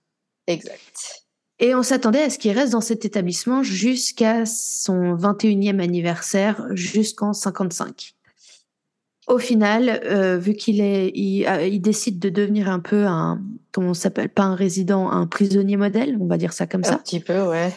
Exact. 0.46 1.22
Et 1.58 1.74
on 1.74 1.82
s'attendait 1.82 2.22
à 2.22 2.30
ce 2.30 2.38
qu'il 2.38 2.52
reste 2.52 2.72
dans 2.72 2.80
cet 2.80 3.04
établissement 3.04 3.62
jusqu'à 3.62 4.46
son 4.46 5.14
21e 5.14 5.80
anniversaire, 5.80 6.66
jusqu'en 6.72 7.32
55. 7.32 8.14
Au 9.28 9.38
final, 9.38 10.00
euh, 10.04 10.36
vu 10.36 10.54
qu'il 10.54 10.80
est, 10.80 11.12
il, 11.14 11.46
euh, 11.46 11.66
il, 11.66 11.80
décide 11.80 12.18
de 12.18 12.28
devenir 12.28 12.68
un 12.68 12.80
peu 12.80 13.06
un, 13.06 13.40
comment 13.70 13.90
on 13.90 13.94
s'appelle, 13.94 14.28
pas 14.28 14.42
un 14.42 14.56
résident, 14.56 15.10
un 15.10 15.28
prisonnier 15.28 15.76
modèle, 15.76 16.18
on 16.20 16.26
va 16.26 16.36
dire 16.36 16.52
ça 16.52 16.66
comme 16.66 16.82
ça. 16.82 16.94
Un 16.94 16.98
petit 16.98 17.20
peu, 17.20 17.40
ouais. 17.42 17.72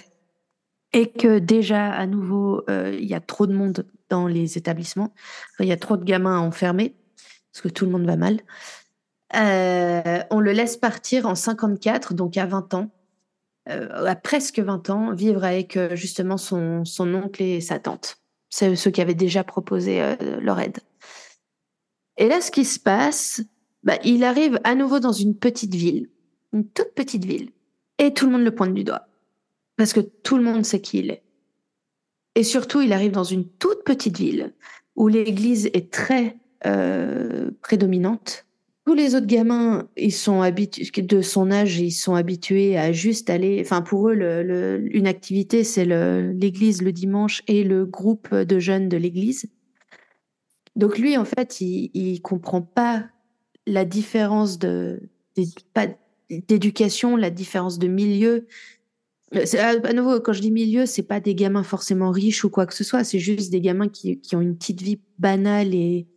Et 0.91 1.07
que 1.07 1.37
déjà, 1.37 1.91
à 1.91 2.07
nouveau, 2.07 2.63
euh, 2.69 2.97
il 2.99 3.05
y 3.05 3.13
a 3.13 3.19
trop 3.19 3.45
de 3.45 3.53
monde 3.53 3.85
dans 4.09 4.27
les 4.27 4.57
établissements. 4.57 5.13
Il 5.59 5.65
y 5.65 5.71
a 5.71 5.77
trop 5.77 5.97
de 5.97 6.03
gamins 6.03 6.39
enfermés, 6.39 6.95
parce 7.51 7.61
que 7.61 7.69
tout 7.69 7.85
le 7.85 7.91
monde 7.91 8.05
va 8.05 8.17
mal. 8.17 8.39
Euh, 9.35 10.19
on 10.29 10.39
le 10.39 10.51
laisse 10.51 10.77
partir 10.77 11.25
en 11.25 11.35
54, 11.35 12.13
donc 12.13 12.37
à 12.37 12.45
20 12.45 12.73
ans, 12.73 12.91
euh, 13.69 14.05
à 14.05 14.15
presque 14.15 14.59
20 14.59 14.89
ans, 14.89 15.13
vivre 15.13 15.43
avec 15.43 15.75
euh, 15.77 15.95
justement 15.95 16.37
son, 16.37 16.83
oncle 16.99 17.41
et 17.41 17.61
sa 17.61 17.79
tante. 17.79 18.17
Ceux 18.49 18.91
qui 18.91 19.01
avaient 19.01 19.15
déjà 19.15 19.43
proposé 19.43 20.15
leur 20.39 20.61
aide. 20.61 20.77
Et 22.15 22.29
là, 22.29 22.39
ce 22.39 22.51
qui 22.51 22.63
se 22.63 22.79
passe, 22.79 23.41
bah, 23.83 23.97
il 24.05 24.23
arrive 24.23 24.61
à 24.63 24.75
nouveau 24.75 24.99
dans 24.99 25.11
une 25.11 25.35
petite 25.35 25.75
ville, 25.75 26.09
une 26.53 26.65
toute 26.69 26.93
petite 26.95 27.25
ville, 27.25 27.51
et 27.97 28.13
tout 28.13 28.27
le 28.27 28.31
monde 28.31 28.45
le 28.45 28.55
pointe 28.55 28.73
du 28.73 28.85
doigt. 28.85 29.07
Parce 29.75 29.91
que 29.91 29.99
tout 29.99 30.37
le 30.37 30.43
monde 30.43 30.63
sait 30.63 30.79
qui 30.79 30.99
il 30.99 31.11
est. 31.11 31.24
Et 32.35 32.43
surtout, 32.43 32.81
il 32.81 32.93
arrive 32.93 33.11
dans 33.11 33.23
une 33.23 33.47
toute 33.47 33.83
petite 33.83 34.17
ville 34.17 34.53
où 34.95 35.07
l'église 35.07 35.69
est 35.73 35.91
très 35.91 36.37
euh, 36.65 37.51
prédominante. 37.61 38.45
Tous 38.85 38.93
les 38.93 39.15
autres 39.15 39.25
gamins, 39.25 39.87
ils 39.97 40.13
sont 40.13 40.41
habitués 40.41 41.01
de 41.01 41.21
son 41.21 41.49
âge, 41.49 41.79
ils 41.79 41.91
sont 41.91 42.13
habitués 42.13 42.77
à 42.77 42.91
juste 42.91 43.31
aller. 43.31 43.59
Enfin, 43.61 43.81
pour 43.81 44.09
eux, 44.09 44.79
une 44.91 45.07
activité, 45.07 45.63
c'est 45.63 45.85
l'église 45.85 46.83
le, 46.83 46.91
dimanche 46.91 47.41
et 47.47 47.63
le 47.63 47.85
groupe 47.85 48.33
de 48.33 48.59
jeunes 48.59 48.87
de 48.87 48.97
l'église. 48.97 49.47
Donc 50.75 50.99
lui, 50.99 51.17
en 51.17 51.25
fait, 51.25 51.61
il, 51.61 51.89
il 51.95 52.21
comprend 52.21 52.61
pas 52.61 53.05
la 53.65 53.85
différence 53.85 54.59
d'éducation, 56.47 57.15
la 57.17 57.31
différence 57.31 57.79
de 57.79 57.87
milieu. 57.87 58.45
À 59.33 59.93
nouveau, 59.93 60.19
quand 60.19 60.33
je 60.33 60.41
dis 60.41 60.51
milieu, 60.51 60.85
c'est 60.85 61.03
pas 61.03 61.19
des 61.19 61.35
gamins 61.35 61.63
forcément 61.63 62.11
riches 62.11 62.45
ou 62.45 62.49
quoi 62.49 62.65
que 62.65 62.73
ce 62.73 62.83
soit. 62.83 63.03
C'est 63.03 63.19
juste 63.19 63.51
des 63.51 63.61
gamins 63.61 63.89
qui, 63.89 64.19
qui 64.19 64.35
ont 64.35 64.41
une 64.41 64.55
petite 64.55 64.81
vie 64.81 64.99
banale 65.17 65.73
et, 65.73 66.07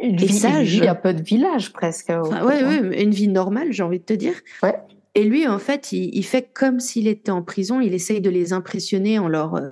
une 0.00 0.14
et 0.14 0.26
vie, 0.26 0.32
sage. 0.32 0.74
Une 0.74 0.82
vie 0.82 0.88
un 0.88 0.94
peu 0.94 1.14
de 1.14 1.22
village 1.22 1.72
presque. 1.72 2.10
Enfin, 2.10 2.44
ouais, 2.44 2.62
ouais, 2.62 3.02
une 3.02 3.10
vie 3.10 3.28
normale, 3.28 3.72
j'ai 3.72 3.82
envie 3.82 3.98
de 3.98 4.04
te 4.04 4.12
dire. 4.12 4.34
Ouais. 4.62 4.74
Et 5.14 5.24
lui, 5.24 5.48
en 5.48 5.58
fait, 5.58 5.92
il, 5.92 6.14
il, 6.14 6.24
fait 6.24 6.50
comme 6.52 6.78
s'il 6.78 7.08
était 7.08 7.30
en 7.30 7.42
prison. 7.42 7.80
Il 7.80 7.94
essaye 7.94 8.20
de 8.20 8.28
les 8.28 8.52
impressionner 8.52 9.18
en 9.18 9.28
leur 9.28 9.54
euh, 9.54 9.70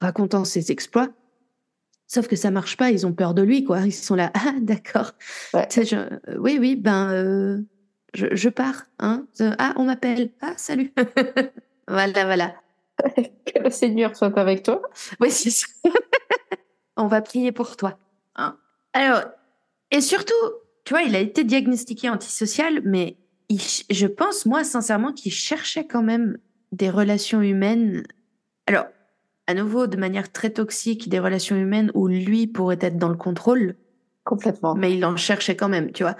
racontant 0.00 0.44
ses 0.44 0.72
exploits. 0.72 1.10
Sauf 2.06 2.26
que 2.26 2.36
ça 2.36 2.50
marche 2.50 2.78
pas, 2.78 2.90
ils 2.90 3.06
ont 3.06 3.12
peur 3.12 3.34
de 3.34 3.42
lui, 3.42 3.64
quoi. 3.64 3.82
Ils 3.82 3.92
sont 3.92 4.14
là, 4.14 4.32
ah, 4.34 4.54
d'accord. 4.62 5.12
Ouais. 5.52 5.68
Euh, 5.92 6.08
oui, 6.38 6.56
oui, 6.58 6.74
ben, 6.74 7.12
euh, 7.12 7.60
je, 8.14 8.28
je, 8.32 8.48
pars, 8.48 8.84
hein. 8.98 9.26
Ah, 9.40 9.74
on 9.76 9.84
m'appelle. 9.84 10.30
Ah, 10.40 10.54
salut. 10.56 10.92
voilà, 11.88 12.24
voilà. 12.24 12.54
Que 13.46 13.62
le 13.62 13.70
Seigneur 13.70 14.16
soit 14.16 14.36
avec 14.38 14.62
toi. 14.62 14.82
Oui, 15.20 15.30
c'est 15.30 15.50
ça. 15.50 15.66
on 16.96 17.06
va 17.06 17.22
prier 17.22 17.52
pour 17.52 17.76
toi. 17.76 17.98
Hein. 18.36 18.56
Alors, 18.92 19.22
et 19.90 20.00
surtout, 20.00 20.34
tu 20.84 20.94
vois, 20.94 21.02
il 21.02 21.14
a 21.16 21.20
été 21.20 21.44
diagnostiqué 21.44 22.10
antisocial, 22.10 22.80
mais 22.84 23.16
il, 23.48 23.60
je 23.60 24.06
pense, 24.06 24.46
moi, 24.46 24.64
sincèrement, 24.64 25.12
qu'il 25.12 25.32
cherchait 25.32 25.86
quand 25.86 26.02
même 26.02 26.38
des 26.72 26.90
relations 26.90 27.40
humaines. 27.40 28.02
Alors, 28.66 28.86
à 29.46 29.54
nouveau 29.54 29.86
de 29.86 29.96
manière 29.96 30.30
très 30.30 30.50
toxique 30.50 31.08
des 31.08 31.18
relations 31.18 31.56
humaines 31.56 31.90
où 31.94 32.06
lui 32.06 32.46
pourrait 32.46 32.78
être 32.80 32.98
dans 32.98 33.08
le 33.08 33.16
contrôle. 33.16 33.76
Complètement. 34.24 34.74
Mais 34.74 34.94
il 34.94 35.04
en 35.06 35.16
cherchait 35.16 35.56
quand 35.56 35.70
même, 35.70 35.90
tu 35.92 36.02
vois. 36.02 36.16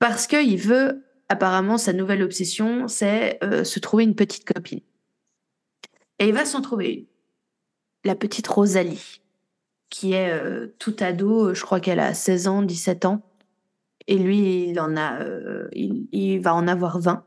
Parce 0.00 0.26
qu'il 0.26 0.58
veut, 0.58 1.04
apparemment, 1.28 1.78
sa 1.78 1.92
nouvelle 1.92 2.22
obsession, 2.22 2.88
c'est 2.88 3.38
euh, 3.44 3.62
se 3.62 3.78
trouver 3.78 4.02
une 4.02 4.16
petite 4.16 4.44
copine. 4.44 4.80
Et 6.18 6.28
il 6.28 6.34
va 6.34 6.44
s'en 6.44 6.60
trouver 6.60 6.92
une. 6.92 7.04
La 8.04 8.14
petite 8.14 8.46
Rosalie, 8.46 9.20
qui 9.88 10.12
est 10.12 10.30
euh, 10.30 10.74
tout 10.78 10.94
ado, 11.00 11.54
je 11.54 11.62
crois 11.62 11.80
qu'elle 11.80 12.00
a 12.00 12.14
16 12.14 12.48
ans, 12.48 12.62
17 12.62 13.06
ans. 13.06 13.22
Et 14.06 14.18
lui, 14.18 14.68
il 14.68 14.80
en 14.80 14.96
a, 14.96 15.20
euh, 15.20 15.68
il, 15.72 16.06
il 16.12 16.40
va 16.40 16.54
en 16.54 16.68
avoir 16.68 16.98
20. 16.98 17.24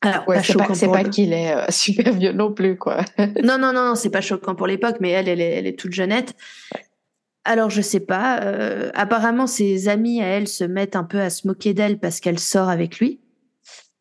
Alors, 0.00 0.28
ouais, 0.28 0.42
c'est 0.42 0.56
pas, 0.56 0.66
pas 0.66 1.04
qu'il 1.04 1.32
est 1.32 1.54
euh, 1.54 1.66
super 1.70 2.12
vieux 2.12 2.32
non 2.32 2.52
plus, 2.52 2.76
quoi. 2.76 3.04
non, 3.18 3.58
non, 3.58 3.72
non, 3.72 3.84
non 3.84 3.94
c'est 3.94 4.10
pas 4.10 4.20
choquant 4.20 4.54
pour 4.54 4.66
l'époque, 4.66 4.96
mais 5.00 5.10
elle, 5.10 5.28
elle 5.28 5.40
est, 5.40 5.54
elle 5.54 5.66
est 5.66 5.78
toute 5.78 5.92
jeunette. 5.92 6.34
Ouais. 6.74 6.84
Alors, 7.44 7.70
je 7.70 7.80
sais 7.80 8.00
pas. 8.00 8.42
Euh, 8.42 8.90
apparemment, 8.94 9.46
ses 9.46 9.88
amis 9.88 10.22
à 10.22 10.26
elle 10.26 10.48
se 10.48 10.64
mettent 10.64 10.96
un 10.96 11.04
peu 11.04 11.20
à 11.20 11.30
se 11.30 11.46
moquer 11.46 11.74
d'elle 11.74 11.98
parce 11.98 12.20
qu'elle 12.20 12.38
sort 12.38 12.68
avec 12.68 12.98
lui. 12.98 13.20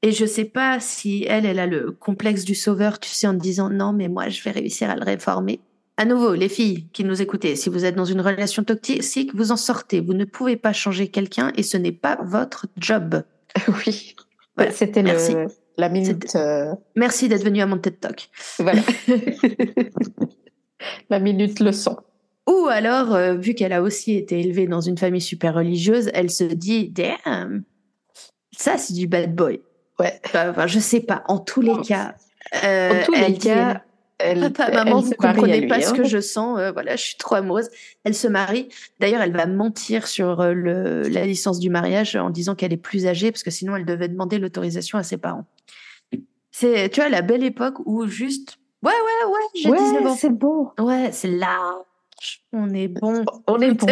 Et 0.04 0.12
je 0.12 0.26
sais 0.26 0.46
pas 0.46 0.80
si 0.80 1.26
elle, 1.28 1.46
elle 1.46 1.60
a 1.60 1.66
le 1.66 1.92
complexe 1.92 2.44
du 2.44 2.56
sauveur, 2.56 3.00
tu 3.00 3.10
sais, 3.10 3.28
en 3.28 3.34
disant 3.34 3.70
non, 3.70 3.94
mais 3.94 4.08
moi, 4.08 4.30
je 4.30 4.42
vais 4.44 4.52
réussir 4.52 4.90
à 4.90 4.96
le 4.96 5.04
réformer. 5.04 5.60
À 5.98 6.06
nouveau, 6.06 6.36
les 6.36 6.50
filles 6.50 6.86
qui 6.94 7.04
nous 7.04 7.24
écoutez, 7.24 7.56
si 7.56 7.70
vous 7.70 7.84
êtes 7.84 7.96
dans 7.96 8.06
une 8.06 8.22
relation 8.22 8.64
toxique, 8.64 9.34
vous 9.34 9.52
en 9.52 9.58
sortez. 9.58 10.00
Vous 10.00 10.14
ne 10.14 10.26
pouvez 10.26 10.56
pas 10.56 10.72
changer 10.72 11.08
quelqu'un 11.08 11.52
et 11.56 11.64
ce 11.64 11.78
n'est 11.78 11.92
pas 11.92 12.20
votre 12.24 12.68
job. 12.78 13.24
Oui. 13.86 14.16
Voilà. 14.56 14.72
C'était 14.72 15.02
le 15.02 15.48
la 15.78 15.90
minute. 15.90 16.36
Euh... 16.36 16.74
Merci 16.96 17.30
d'être 17.30 17.44
venu 17.44 17.62
à 17.62 17.66
mon 17.66 17.78
TED 17.78 18.00
Talk. 18.00 18.30
Voilà. 18.60 18.82
la 21.10 21.20
minute 21.20 21.60
leçon. 21.60 21.98
Ou 22.48 22.68
alors, 22.68 23.14
euh, 23.14 23.36
vu 23.36 23.54
qu'elle 23.54 23.74
a 23.74 23.82
aussi 23.82 24.16
été 24.16 24.40
élevée 24.40 24.68
dans 24.68 24.82
une 24.82 24.98
famille 24.98 25.22
super 25.22 25.54
religieuse, 25.54 26.10
elle 26.14 26.30
se 26.30 26.44
dit 26.44 26.90
Damn, 26.90 27.64
ça 28.56 28.78
c'est 28.78 28.94
du 28.94 29.08
bad 29.08 29.36
boy. 29.36 29.62
Ouais. 30.00 30.20
Enfin, 30.34 30.68
je 30.68 30.80
sais 30.80 31.02
pas. 31.02 31.24
En 31.28 31.40
tous 31.40 31.62
les 31.62 31.80
cas, 31.82 32.16
euh, 32.64 33.02
en 33.02 33.06
tous 33.06 33.14
les 33.14 33.38
cas, 33.38 33.82
elle, 34.20 34.52
Papa, 34.54 34.72
maman, 34.84 35.00
elle 35.00 35.06
vous 35.06 35.12
comprenez 35.14 35.62
lui, 35.62 35.68
pas 35.68 35.82
ce 35.82 35.90
hein. 35.90 35.94
que 35.94 36.04
je 36.04 36.20
sens. 36.20 36.60
euh, 36.60 36.72
voilà, 36.72 36.96
je 36.96 37.04
suis 37.04 37.18
trop 37.18 37.36
amoureuse. 37.36 37.70
Elle 38.04 38.16
se 38.16 38.28
marie. 38.28 38.70
D'ailleurs, 39.00 39.22
elle 39.22 39.36
va 39.36 39.46
mentir 39.46 40.08
sur 40.08 40.42
euh, 40.42 40.54
le, 40.54 41.02
la 41.04 41.26
licence 41.26 41.60
du 41.60 41.70
mariage 41.70 42.16
en 42.16 42.30
disant 42.30 42.56
qu'elle 42.56 42.74
est 42.74 42.78
plus 42.78 43.06
âgée 43.08 43.32
parce 43.32 43.44
que 43.44 43.52
sinon 43.52 43.76
elle 43.76 43.86
devait 43.86 44.08
demander 44.08 44.40
l'autorisation 44.40 44.98
à 44.98 45.04
ses 45.04 45.18
parents. 45.18 45.46
C'est, 46.52 46.90
tu 46.90 47.02
vois, 47.02 47.10
la 47.10 47.22
belle 47.22 47.44
époque 47.44 47.76
où 47.86 48.08
juste, 48.08 48.58
ouais, 48.84 48.92
ouais, 48.92 49.32
ouais, 49.32 49.62
j'ai 49.62 49.70
Ouais, 49.70 49.78
19 49.78 50.06
ans. 50.08 50.16
c'est 50.16 50.32
beau. 50.32 50.72
Ouais, 50.80 51.10
c'est 51.12 51.30
large. 51.30 51.84
On 52.52 52.74
est 52.74 52.88
bon. 52.88 53.24
On 53.46 53.60
est 53.60 53.74
bon. 53.74 53.88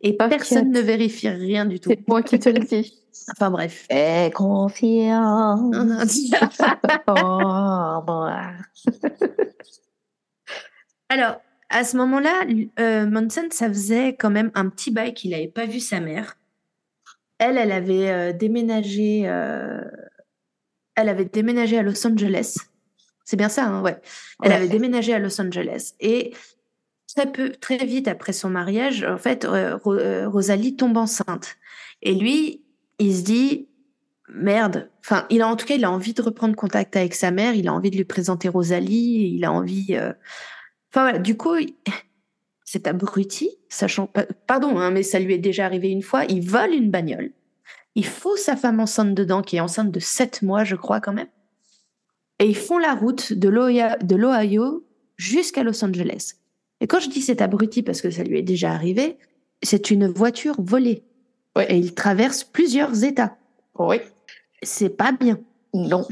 Et, 0.00 0.16
personne 0.16 0.70
ne 0.70 0.80
vérifie 0.80 1.28
rien 1.28 1.66
du 1.66 1.80
tout. 1.80 1.90
C'est 1.90 2.08
moi 2.08 2.22
qui 2.22 2.38
te 2.38 2.48
le 2.48 2.60
dis. 2.60 2.94
Enfin 3.32 3.50
bref. 3.50 3.86
Fais 3.90 4.30
confiance. 4.34 5.60
moi. 8.06 8.52
Alors, 11.08 11.40
à 11.70 11.84
ce 11.84 11.96
moment-là, 11.96 12.44
euh, 12.80 13.06
Manson, 13.06 13.48
ça 13.50 13.68
faisait 13.68 14.16
quand 14.16 14.30
même 14.30 14.50
un 14.54 14.68
petit 14.68 14.90
bail 14.90 15.14
qu'il 15.14 15.30
n'avait 15.30 15.48
pas 15.48 15.66
vu 15.66 15.80
sa 15.80 16.00
mère. 16.00 16.36
Elle, 17.38 17.56
elle 17.56 17.72
avait 17.72 18.10
euh, 18.10 18.32
déménagé. 18.32 19.22
euh, 19.28 19.80
elle 20.94 21.08
avait 21.08 21.24
déménagé 21.26 21.78
à 21.78 21.82
Los 21.82 22.06
Angeles. 22.06 22.56
C'est 23.24 23.36
bien 23.36 23.48
ça, 23.48 23.66
hein, 23.66 23.82
ouais. 23.82 24.00
Elle 24.42 24.50
Ouais. 24.50 24.56
avait 24.56 24.68
déménagé 24.68 25.14
à 25.14 25.18
Los 25.18 25.40
Angeles 25.40 25.92
et 26.00 26.34
très 27.14 27.30
peu, 27.30 27.50
très 27.50 27.76
vite 27.78 28.08
après 28.08 28.32
son 28.32 28.50
mariage, 28.50 29.04
en 29.04 29.18
fait, 29.18 29.44
euh, 29.44 29.76
Rosalie 30.28 30.76
tombe 30.76 30.96
enceinte. 30.96 31.56
Et 32.02 32.14
lui, 32.14 32.64
il 32.98 33.16
se 33.16 33.22
dit 33.22 33.68
merde. 34.28 34.90
Enfin, 35.00 35.26
il 35.30 35.40
a 35.42 35.48
en 35.48 35.56
tout 35.56 35.66
cas, 35.66 35.74
il 35.74 35.84
a 35.84 35.90
envie 35.90 36.14
de 36.14 36.22
reprendre 36.22 36.54
contact 36.54 36.96
avec 36.96 37.14
sa 37.14 37.30
mère. 37.30 37.54
Il 37.54 37.68
a 37.68 37.72
envie 37.72 37.90
de 37.90 37.96
lui 37.96 38.04
présenter 38.04 38.48
Rosalie. 38.48 39.32
Il 39.34 39.44
a 39.44 39.52
envie. 39.52 39.86
euh, 39.90 40.12
Enfin 40.90 41.02
voilà, 41.02 41.18
du 41.18 41.36
coup, 41.36 41.54
cet 42.64 42.86
abruti, 42.86 43.50
sachant 43.68 44.06
pas, 44.06 44.24
pardon, 44.46 44.78
hein, 44.78 44.90
mais 44.90 45.02
ça 45.02 45.18
lui 45.18 45.34
est 45.34 45.38
déjà 45.38 45.66
arrivé 45.66 45.88
une 45.90 46.02
fois, 46.02 46.24
il 46.24 46.40
vole 46.40 46.72
une 46.72 46.90
bagnole. 46.90 47.32
Il 47.94 48.06
faut 48.06 48.36
sa 48.36 48.56
femme 48.56 48.80
enceinte 48.80 49.14
dedans, 49.14 49.42
qui 49.42 49.56
est 49.56 49.60
enceinte 49.60 49.90
de 49.90 50.00
7 50.00 50.42
mois, 50.42 50.64
je 50.64 50.76
crois 50.76 51.00
quand 51.00 51.12
même. 51.12 51.28
Et 52.38 52.46
ils 52.46 52.56
font 52.56 52.78
la 52.78 52.94
route 52.94 53.32
de 53.32 53.48
l'Ohio 53.48 54.86
jusqu'à 55.16 55.62
Los 55.62 55.84
Angeles. 55.84 56.34
Et 56.80 56.86
quand 56.86 57.00
je 57.00 57.10
dis 57.10 57.22
cet 57.22 57.42
abruti, 57.42 57.82
parce 57.82 58.00
que 58.00 58.10
ça 58.10 58.22
lui 58.22 58.38
est 58.38 58.42
déjà 58.42 58.72
arrivé, 58.72 59.18
c'est 59.62 59.90
une 59.90 60.06
voiture 60.06 60.54
volée. 60.58 61.04
Et 61.68 61.76
il 61.76 61.94
traverse 61.94 62.44
plusieurs 62.44 63.04
États. 63.04 63.36
Oui. 63.78 63.96
C'est 64.62 64.90
pas 64.90 65.12
bien. 65.12 65.38
Non. 65.74 66.06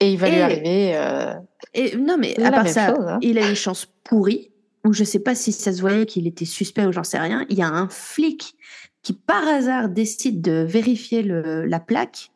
Et 0.00 0.12
il 0.12 0.18
va 0.18 0.28
lui 0.28 0.40
arriver. 0.40 0.92
euh, 0.96 1.34
Et 1.74 1.96
non, 1.96 2.16
mais 2.18 2.38
à 2.42 2.50
part 2.50 2.68
ça, 2.68 2.94
chose, 2.94 3.04
hein. 3.06 3.18
il 3.20 3.38
a 3.38 3.48
une 3.48 3.56
chance 3.56 3.86
pourrie, 4.04 4.52
où 4.84 4.92
je 4.92 5.02
sais 5.04 5.18
pas 5.18 5.34
si 5.34 5.52
ça 5.52 5.72
se 5.72 5.80
voyait 5.80 6.06
qu'il 6.06 6.26
était 6.26 6.44
suspect 6.44 6.86
ou 6.86 6.92
j'en 6.92 7.02
sais 7.04 7.18
rien. 7.18 7.44
Il 7.48 7.58
y 7.58 7.62
a 7.62 7.68
un 7.68 7.88
flic 7.88 8.54
qui, 9.02 9.12
par 9.12 9.46
hasard, 9.48 9.88
décide 9.88 10.40
de 10.40 10.64
vérifier 10.68 11.22
le, 11.22 11.64
la 11.64 11.80
plaque. 11.80 12.30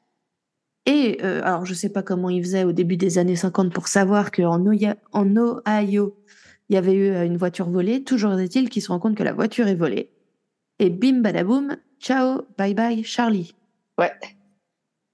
Et, 0.87 1.19
euh, 1.23 1.41
alors, 1.45 1.65
je 1.65 1.75
sais 1.75 1.91
pas 1.91 2.03
comment 2.03 2.31
il 2.31 2.43
faisait 2.43 2.65
au 2.65 2.73
début 2.73 2.97
des 2.97 3.19
années 3.19 3.37
50 3.37 3.73
pour 3.73 3.87
savoir 3.87 4.33
qu'en 4.33 4.55
en 5.13 5.37
Ohio, 5.37 6.17
il 6.69 6.75
y 6.75 6.77
avait 6.77 6.95
eu 6.95 7.11
euh, 7.11 7.25
une 7.25 7.37
voiture 7.37 7.69
volée. 7.71 8.03
Toujours 8.03 8.33
est-il 8.41 8.69
qu'il 8.69 8.83
se 8.83 8.89
rend 8.89 8.99
compte 8.99 9.15
que 9.17 9.23
la 9.23 9.33
voiture 9.33 9.69
est 9.69 9.77
volée. 9.77 10.11
Et 10.81 10.91
bim, 10.91 11.21
badaboum, 11.21 11.77
ciao, 12.03 12.43
bye 12.59 12.75
bye, 12.75 13.03
Charlie. 13.05 13.55
Ouais. 13.99 14.13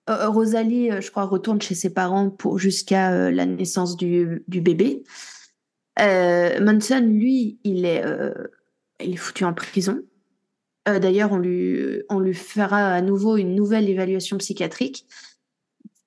Euh, 0.08 0.28
Rosalie, 0.28 0.90
euh, 0.90 1.00
je 1.00 1.10
crois, 1.10 1.24
retourne 1.24 1.60
chez 1.60 1.74
ses 1.74 1.90
parents 1.90 2.30
pour 2.30 2.58
jusqu'à 2.58 3.12
euh, 3.12 3.30
la 3.30 3.44
naissance 3.44 3.96
du, 3.96 4.42
du 4.48 4.60
bébé. 4.60 5.04
Euh, 6.00 6.60
Manson, 6.60 7.00
lui, 7.00 7.58
il 7.64 7.84
est, 7.84 8.04
euh, 8.04 8.32
il 9.00 9.12
est 9.12 9.16
foutu 9.16 9.44
en 9.44 9.52
prison. 9.52 10.00
Euh, 10.88 10.98
D'ailleurs, 10.98 11.32
on 11.32 11.38
lui, 11.38 12.02
on 12.08 12.20
lui 12.20 12.34
fera 12.34 12.92
à 12.94 13.02
nouveau 13.02 13.36
une 13.36 13.54
nouvelle 13.54 13.88
évaluation 13.88 14.38
psychiatrique. 14.38 15.04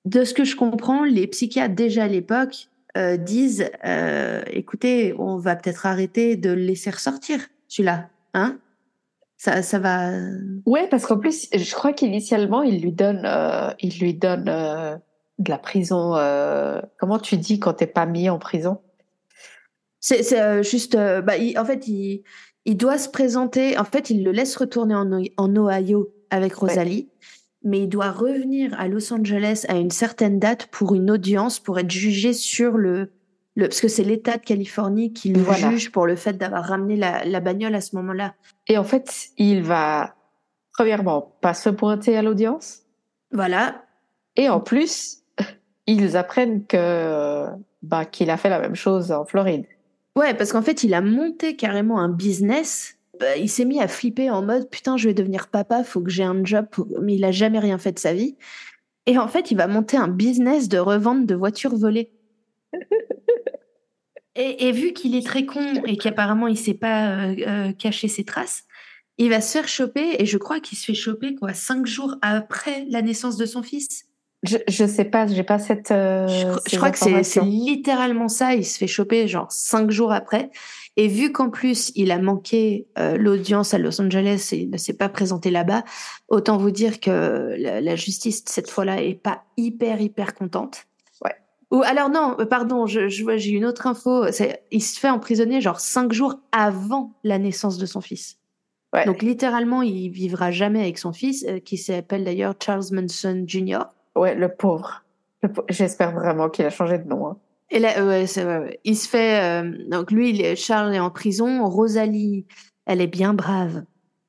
De 0.04 0.24
ce 0.24 0.34
que 0.34 0.44
je 0.44 0.56
comprends, 0.56 1.04
les 1.04 1.28
psychiatres 1.28 1.76
déjà 1.76 2.04
à 2.04 2.08
l'époque 2.08 2.68
euh, 2.96 3.16
disent, 3.16 3.70
euh, 3.84 4.42
écoutez, 4.48 5.14
on 5.16 5.36
va 5.36 5.54
peut-être 5.54 5.86
arrêter 5.86 6.36
de 6.36 6.50
le 6.50 6.62
laisser 6.62 6.90
ressortir, 6.90 7.38
celui-là, 7.68 8.10
hein? 8.34 8.58
Ça, 9.42 9.60
ça 9.62 9.80
va. 9.80 10.12
Ouais, 10.66 10.86
parce 10.88 11.04
qu'en 11.04 11.18
plus, 11.18 11.48
je 11.52 11.74
crois 11.74 11.92
qu'initialement, 11.92 12.62
il 12.62 12.80
lui 12.80 12.92
donne, 12.92 13.22
euh, 13.24 13.70
il 13.80 13.98
lui 13.98 14.14
donne 14.14 14.48
euh, 14.48 14.96
de 15.38 15.50
la 15.50 15.58
prison. 15.58 16.14
euh, 16.14 16.80
comment 16.96 17.18
tu 17.18 17.36
dis 17.36 17.58
quand 17.58 17.72
t'es 17.72 17.88
pas 17.88 18.06
mis 18.06 18.30
en 18.30 18.38
prison? 18.38 18.78
C'est 19.98 20.40
euh, 20.40 20.62
juste, 20.62 20.94
euh, 20.94 21.22
bah, 21.22 21.38
il- 21.38 21.58
en 21.58 21.64
fait, 21.64 21.88
il, 21.88 22.22
il 22.66 22.76
doit 22.76 22.98
se 22.98 23.08
présenter. 23.08 23.76
En 23.78 23.84
fait, 23.84 24.10
il 24.10 24.22
le 24.22 24.30
laisse 24.30 24.54
retourner 24.54 24.94
en 24.94 25.56
Ohio 25.56 26.14
avec 26.30 26.54
Rosalie, 26.54 27.08
mais 27.64 27.80
il 27.80 27.88
doit 27.88 28.12
revenir 28.12 28.72
à 28.78 28.86
Los 28.86 29.12
Angeles 29.12 29.64
à 29.68 29.74
une 29.74 29.90
certaine 29.90 30.38
date 30.38 30.66
pour 30.68 30.94
une 30.94 31.10
audience 31.10 31.58
pour 31.58 31.80
être 31.80 31.90
jugé 31.90 32.32
sur 32.32 32.76
le, 32.76 33.10
le 33.54 33.68
parce 33.68 33.80
que 33.80 33.88
c'est 33.88 34.04
l'État 34.04 34.36
de 34.38 34.42
Californie 34.44 35.12
qui 35.12 35.30
le 35.32 35.40
Voilà. 35.40 35.70
juge 35.70 35.92
pour 35.92 36.06
le 36.06 36.16
fait 36.16 36.34
d'avoir 36.34 36.64
ramené 36.64 36.96
la, 36.96 37.24
la 37.24 37.40
bagnole 37.40 37.74
à 37.74 37.80
ce 37.80 37.94
moment-là. 37.96 38.34
Et 38.68 38.78
en 38.78 38.84
fait, 38.84 39.28
il 39.38 39.62
va 39.62 40.14
premièrement 40.72 41.36
pas 41.40 41.52
se 41.54 41.68
pointer 41.68 42.16
à 42.16 42.22
l'audience, 42.22 42.80
Voilà. 43.30 43.84
et 44.36 44.48
en 44.48 44.60
plus, 44.60 45.18
ils 45.86 46.16
apprennent 46.16 46.64
que 46.66 47.46
bah, 47.82 48.04
qu'il 48.06 48.30
a 48.30 48.36
fait 48.36 48.48
la 48.48 48.60
même 48.60 48.74
chose 48.76 49.12
en 49.12 49.24
Floride. 49.26 49.66
Ouais, 50.16 50.34
parce 50.34 50.52
qu'en 50.52 50.62
fait, 50.62 50.82
il 50.84 50.94
a 50.94 51.00
monté 51.00 51.56
carrément 51.56 51.98
un 51.98 52.08
business. 52.08 52.96
Bah, 53.20 53.36
il 53.36 53.48
s'est 53.50 53.64
mis 53.64 53.80
à 53.80 53.88
flipper 53.88 54.30
en 54.30 54.42
mode 54.42 54.68
putain, 54.70 54.96
je 54.96 55.08
vais 55.08 55.14
devenir 55.14 55.48
papa, 55.48 55.84
faut 55.84 56.00
que 56.00 56.10
j'ai 56.10 56.22
un 56.24 56.42
job, 56.44 56.66
mais 57.02 57.14
il 57.16 57.24
a 57.24 57.32
jamais 57.32 57.58
rien 57.58 57.76
fait 57.78 57.92
de 57.92 57.98
sa 57.98 58.12
vie. 58.14 58.36
Et 59.06 59.18
en 59.18 59.26
fait, 59.28 59.50
il 59.50 59.56
va 59.56 59.66
monter 59.66 59.96
un 59.96 60.08
business 60.08 60.68
de 60.68 60.78
revente 60.78 61.26
de 61.26 61.34
voitures 61.34 61.74
volées. 61.76 62.10
Et, 64.34 64.68
et 64.68 64.72
vu 64.72 64.92
qu'il 64.94 65.14
est 65.14 65.26
très 65.26 65.44
con 65.44 65.82
et 65.86 65.96
qu'apparemment 65.96 66.46
il 66.48 66.56
sait 66.56 66.74
pas 66.74 67.10
euh, 67.10 67.34
euh, 67.46 67.72
cacher 67.72 68.08
ses 68.08 68.24
traces, 68.24 68.64
il 69.18 69.28
va 69.28 69.40
se 69.42 69.52
faire 69.52 69.68
choper 69.68 70.16
et 70.18 70.24
je 70.24 70.38
crois 70.38 70.58
qu'il 70.60 70.78
se 70.78 70.86
fait 70.86 70.94
choper 70.94 71.34
quoi 71.34 71.52
cinq 71.52 71.86
jours 71.86 72.16
après 72.22 72.86
la 72.88 73.02
naissance 73.02 73.36
de 73.36 73.44
son 73.44 73.62
fils. 73.62 74.06
Je, 74.42 74.56
je 74.68 74.86
sais 74.86 75.04
pas, 75.04 75.26
j'ai 75.28 75.44
pas 75.44 75.60
cette. 75.60 75.92
euh, 75.92 76.26
Je, 76.26 76.46
cro- 76.46 76.60
je 76.64 76.70
ces 76.70 76.76
crois 76.76 76.90
que 76.90 76.98
c'est 76.98 77.40
littéralement 77.44 78.26
ça. 78.28 78.54
Il 78.54 78.64
se 78.66 78.76
fait 78.78 78.88
choper 78.88 79.28
genre 79.28 79.52
cinq 79.52 79.90
jours 79.92 80.12
après. 80.12 80.50
Et 80.96 81.06
vu 81.08 81.30
qu'en 81.30 81.48
plus 81.50 81.92
il 81.94 82.10
a 82.10 82.18
manqué 82.18 82.86
euh, 82.98 83.16
l'audience 83.16 83.72
à 83.74 83.78
Los 83.78 84.00
Angeles 84.00 84.48
et 84.52 84.56
il 84.62 84.70
ne 84.70 84.78
s'est 84.78 84.96
pas 84.96 85.08
présenté 85.08 85.50
là-bas, 85.50 85.84
autant 86.28 86.56
vous 86.56 86.70
dire 86.72 86.98
que 87.00 87.54
la, 87.56 87.80
la 87.80 87.96
justice 87.96 88.42
cette 88.46 88.68
fois-là 88.70 89.02
est 89.02 89.14
pas 89.14 89.44
hyper 89.56 90.00
hyper 90.00 90.34
contente. 90.34 90.86
Ou 91.72 91.82
alors 91.82 92.10
non, 92.10 92.36
euh, 92.38 92.44
pardon, 92.44 92.86
je, 92.86 93.08
je 93.08 93.22
vois 93.24 93.36
j'ai 93.38 93.50
une 93.50 93.64
autre 93.64 93.86
info. 93.86 94.30
C'est 94.30 94.62
il 94.70 94.80
se 94.82 95.00
fait 95.00 95.08
emprisonner 95.10 95.60
genre 95.60 95.80
cinq 95.80 96.12
jours 96.12 96.36
avant 96.52 97.12
la 97.24 97.38
naissance 97.38 97.78
de 97.78 97.86
son 97.86 98.00
fils. 98.00 98.36
Ouais. 98.92 99.06
Donc 99.06 99.22
littéralement 99.22 99.80
il 99.82 100.10
vivra 100.10 100.50
jamais 100.50 100.80
avec 100.82 100.98
son 100.98 101.12
fils 101.14 101.44
euh, 101.48 101.58
qui 101.60 101.78
s'appelle 101.78 102.24
d'ailleurs 102.24 102.54
Charles 102.62 102.84
Manson 102.92 103.44
Jr. 103.46 103.84
Ouais, 104.14 104.34
le 104.34 104.50
pauvre. 104.54 105.02
Le 105.42 105.48
J'espère 105.70 106.12
vraiment 106.12 106.50
qu'il 106.50 106.66
a 106.66 106.70
changé 106.70 106.98
de 106.98 107.08
nom. 107.08 107.26
hein. 107.26 107.36
Et 107.70 107.78
là, 107.78 108.04
ouais, 108.04 108.26
c'est 108.26 108.44
ouais, 108.44 108.58
ouais. 108.58 108.80
Il 108.84 108.94
se 108.96 109.08
fait. 109.08 109.40
euh, 109.62 109.72
donc 109.88 110.10
lui, 110.10 110.28
il 110.30 110.42
est- 110.42 110.56
Charles 110.56 110.94
est 110.94 111.00
en 111.00 111.08
prison. 111.10 111.64
Rosalie, 111.66 112.44
elle 112.84 113.00
est 113.00 113.06
bien 113.06 113.32
brave. 113.32 113.82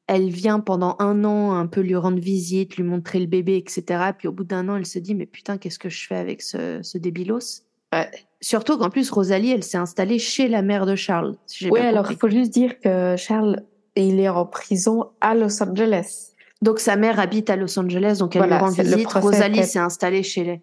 Elle 0.07 0.29
vient 0.29 0.59
pendant 0.59 0.95
un 0.99 1.23
an 1.23 1.53
un 1.53 1.65
peu 1.65 1.81
lui 1.81 1.95
rendre 1.95 2.19
visite, 2.19 2.75
lui 2.75 2.83
montrer 2.83 3.19
le 3.19 3.25
bébé, 3.25 3.55
etc. 3.57 4.11
Puis 4.17 4.27
au 4.27 4.31
bout 4.31 4.43
d'un 4.43 4.67
an, 4.67 4.75
elle 4.75 4.85
se 4.85 4.99
dit 4.99 5.15
mais 5.15 5.25
putain, 5.25 5.57
qu'est-ce 5.57 5.79
que 5.79 5.89
je 5.89 6.05
fais 6.07 6.17
avec 6.17 6.41
ce, 6.41 6.79
ce 6.81 6.97
débilos? 6.97 7.63
Ouais. 7.93 8.09
Surtout 8.41 8.77
qu'en 8.77 8.89
plus, 8.89 9.09
Rosalie, 9.11 9.51
elle 9.51 9.63
s'est 9.63 9.77
installée 9.77 10.19
chez 10.19 10.47
la 10.49 10.61
mère 10.61 10.85
de 10.85 10.95
Charles. 10.95 11.35
si 11.47 11.69
bien 11.69 11.87
alors 11.87 12.11
il 12.11 12.17
faut 12.17 12.29
juste 12.29 12.51
dire 12.51 12.79
que 12.81 13.15
Charles, 13.17 13.61
il 13.95 14.19
est 14.19 14.27
en 14.29 14.45
prison 14.45 15.11
à 15.21 15.35
Los 15.35 15.61
Angeles. 15.63 16.31
Donc 16.61 16.79
sa 16.79 16.95
mère 16.95 17.19
habite 17.19 17.49
à 17.49 17.55
Los 17.55 17.77
Angeles, 17.77 18.17
donc 18.19 18.35
elle 18.35 18.41
Voilà, 18.41 18.57
lui 18.57 18.63
rend 18.63 18.69
visite. 18.71 19.07
Rosalie 19.13 19.63
s'est 19.63 19.79
installée 19.79 20.23
chez 20.23 20.43
les. 20.43 20.61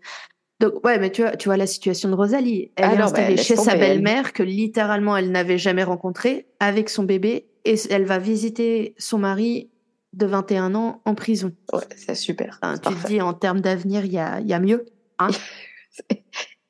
Donc 0.58 0.84
ouais, 0.84 0.98
mais 0.98 1.10
tu 1.10 1.22
vois, 1.22 1.36
tu 1.36 1.48
vois 1.48 1.56
la 1.56 1.66
situation 1.66 2.10
de 2.10 2.14
Rosalie. 2.14 2.70
Elle 2.76 2.84
Ah 2.90 2.94
est 2.94 3.00
installée 3.00 3.36
laisse 3.36 3.46
chez 3.46 3.56
sa 3.56 3.76
belle-mère 3.76 4.32
que 4.34 4.42
littéralement 4.42 5.16
elle 5.16 5.30
n'avait 5.30 5.58
jamais 5.58 5.84
rencontrée 5.84 6.46
avec 6.58 6.90
son 6.90 7.04
bébé 7.04 7.46
et 7.64 7.76
elle 7.90 8.04
va 8.04 8.18
visiter 8.18 8.94
son 8.98 9.18
mari 9.18 9.70
de 10.12 10.26
21 10.26 10.74
ans 10.74 11.00
en 11.04 11.14
prison. 11.14 11.52
Ouais, 11.72 11.80
c'est 11.96 12.14
super. 12.14 12.58
Enfin, 12.62 12.74
tu 12.74 12.80
te 12.80 12.88
parfait. 12.88 13.08
dis 13.08 13.20
en 13.20 13.32
termes 13.34 13.60
d'avenir, 13.60 14.04
il 14.04 14.12
y 14.12 14.18
a, 14.18 14.40
il 14.40 14.46
y 14.48 14.52
a 14.52 14.60
mieux. 14.60 14.86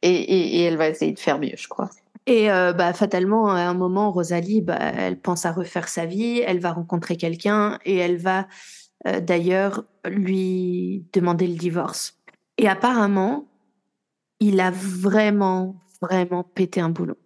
Et, 0.03 0.09
et, 0.09 0.57
et 0.57 0.62
elle 0.62 0.78
va 0.78 0.88
essayer 0.88 1.12
de 1.12 1.18
faire 1.18 1.38
mieux, 1.38 1.53
je 1.59 1.68
crois. 1.68 1.91
Et 2.26 2.51
euh, 2.51 2.72
bah, 2.72 2.93
fatalement, 2.93 3.51
à 3.51 3.61
un 3.61 3.74
moment, 3.74 4.11
Rosalie, 4.11 4.62
bah, 4.62 4.78
elle 4.78 5.18
pense 5.20 5.45
à 5.45 5.53
refaire 5.53 5.88
sa 5.88 6.07
vie, 6.07 6.41
elle 6.41 6.59
va 6.59 6.72
rencontrer 6.72 7.16
quelqu'un 7.16 7.78
et 7.84 7.97
elle 7.97 8.16
va 8.16 8.47
euh, 9.07 9.20
d'ailleurs 9.20 9.84
lui 10.07 11.05
demander 11.12 11.47
le 11.47 11.57
divorce. 11.57 12.18
Et 12.57 12.68
apparemment, 12.68 13.47
il 14.38 14.61
a 14.61 14.70
vraiment, 14.70 15.76
vraiment 16.01 16.45
pété 16.45 16.80
un 16.80 16.91
boulot. 16.91 17.18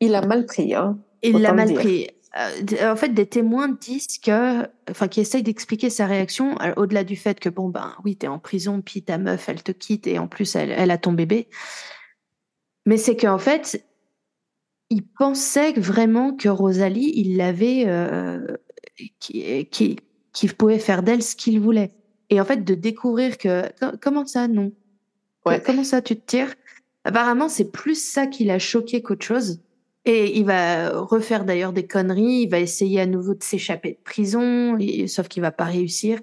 Il 0.00 0.14
a 0.14 0.24
mal 0.24 0.46
pris, 0.46 0.74
hein. 0.74 0.98
Il 1.22 1.38
l'a 1.40 1.52
mal 1.52 1.68
dire. 1.68 1.78
pris. 1.78 2.08
Euh, 2.38 2.90
en 2.92 2.96
fait, 2.96 3.10
des 3.10 3.26
témoins 3.26 3.68
disent 3.68 4.18
que, 4.18 4.66
enfin, 4.90 5.08
qui 5.08 5.20
essayent 5.20 5.42
d'expliquer 5.42 5.88
sa 5.88 6.06
réaction, 6.06 6.60
euh, 6.60 6.72
au-delà 6.76 7.02
du 7.02 7.16
fait 7.16 7.40
que, 7.40 7.48
bon, 7.48 7.68
ben 7.70 7.94
oui, 8.04 8.16
t'es 8.16 8.26
en 8.26 8.38
prison, 8.38 8.82
puis 8.82 9.02
ta 9.02 9.16
meuf, 9.16 9.48
elle 9.48 9.62
te 9.62 9.72
quitte, 9.72 10.06
et 10.06 10.18
en 10.18 10.28
plus, 10.28 10.54
elle, 10.54 10.70
elle 10.70 10.90
a 10.90 10.98
ton 10.98 11.12
bébé. 11.12 11.48
Mais 12.84 12.98
c'est 12.98 13.16
qu'en 13.16 13.38
fait, 13.38 13.84
il 14.90 15.06
pensait 15.06 15.72
vraiment 15.72 16.36
que 16.36 16.48
Rosalie, 16.48 17.12
il 17.16 17.36
l'avait, 17.36 17.84
euh, 17.86 18.46
qui, 19.18 19.66
qui, 19.70 19.96
qui 20.32 20.48
pouvait 20.48 20.78
faire 20.78 21.02
d'elle 21.02 21.22
ce 21.22 21.36
qu'il 21.36 21.58
voulait. 21.60 21.92
Et 22.28 22.40
en 22.40 22.44
fait, 22.44 22.64
de 22.64 22.74
découvrir 22.74 23.38
que, 23.38 23.62
co- 23.80 23.96
comment 24.00 24.26
ça, 24.26 24.46
non? 24.46 24.72
Ouais. 25.46 25.62
Comment 25.64 25.84
ça, 25.84 26.02
tu 26.02 26.16
te 26.16 26.26
tires? 26.26 26.54
Apparemment, 27.04 27.48
c'est 27.48 27.70
plus 27.70 27.94
ça 27.94 28.26
qui 28.26 28.44
l'a 28.44 28.58
choqué 28.58 29.00
qu'autre 29.00 29.24
chose. 29.24 29.60
Et 30.08 30.38
il 30.38 30.46
va 30.46 30.90
refaire 31.00 31.44
d'ailleurs 31.44 31.72
des 31.72 31.86
conneries. 31.86 32.42
Il 32.42 32.48
va 32.48 32.60
essayer 32.60 33.00
à 33.00 33.06
nouveau 33.06 33.34
de 33.34 33.42
s'échapper 33.42 33.92
de 33.92 34.04
prison, 34.04 34.78
sauf 35.08 35.26
qu'il 35.26 35.42
va 35.42 35.50
pas 35.50 35.64
réussir. 35.64 36.20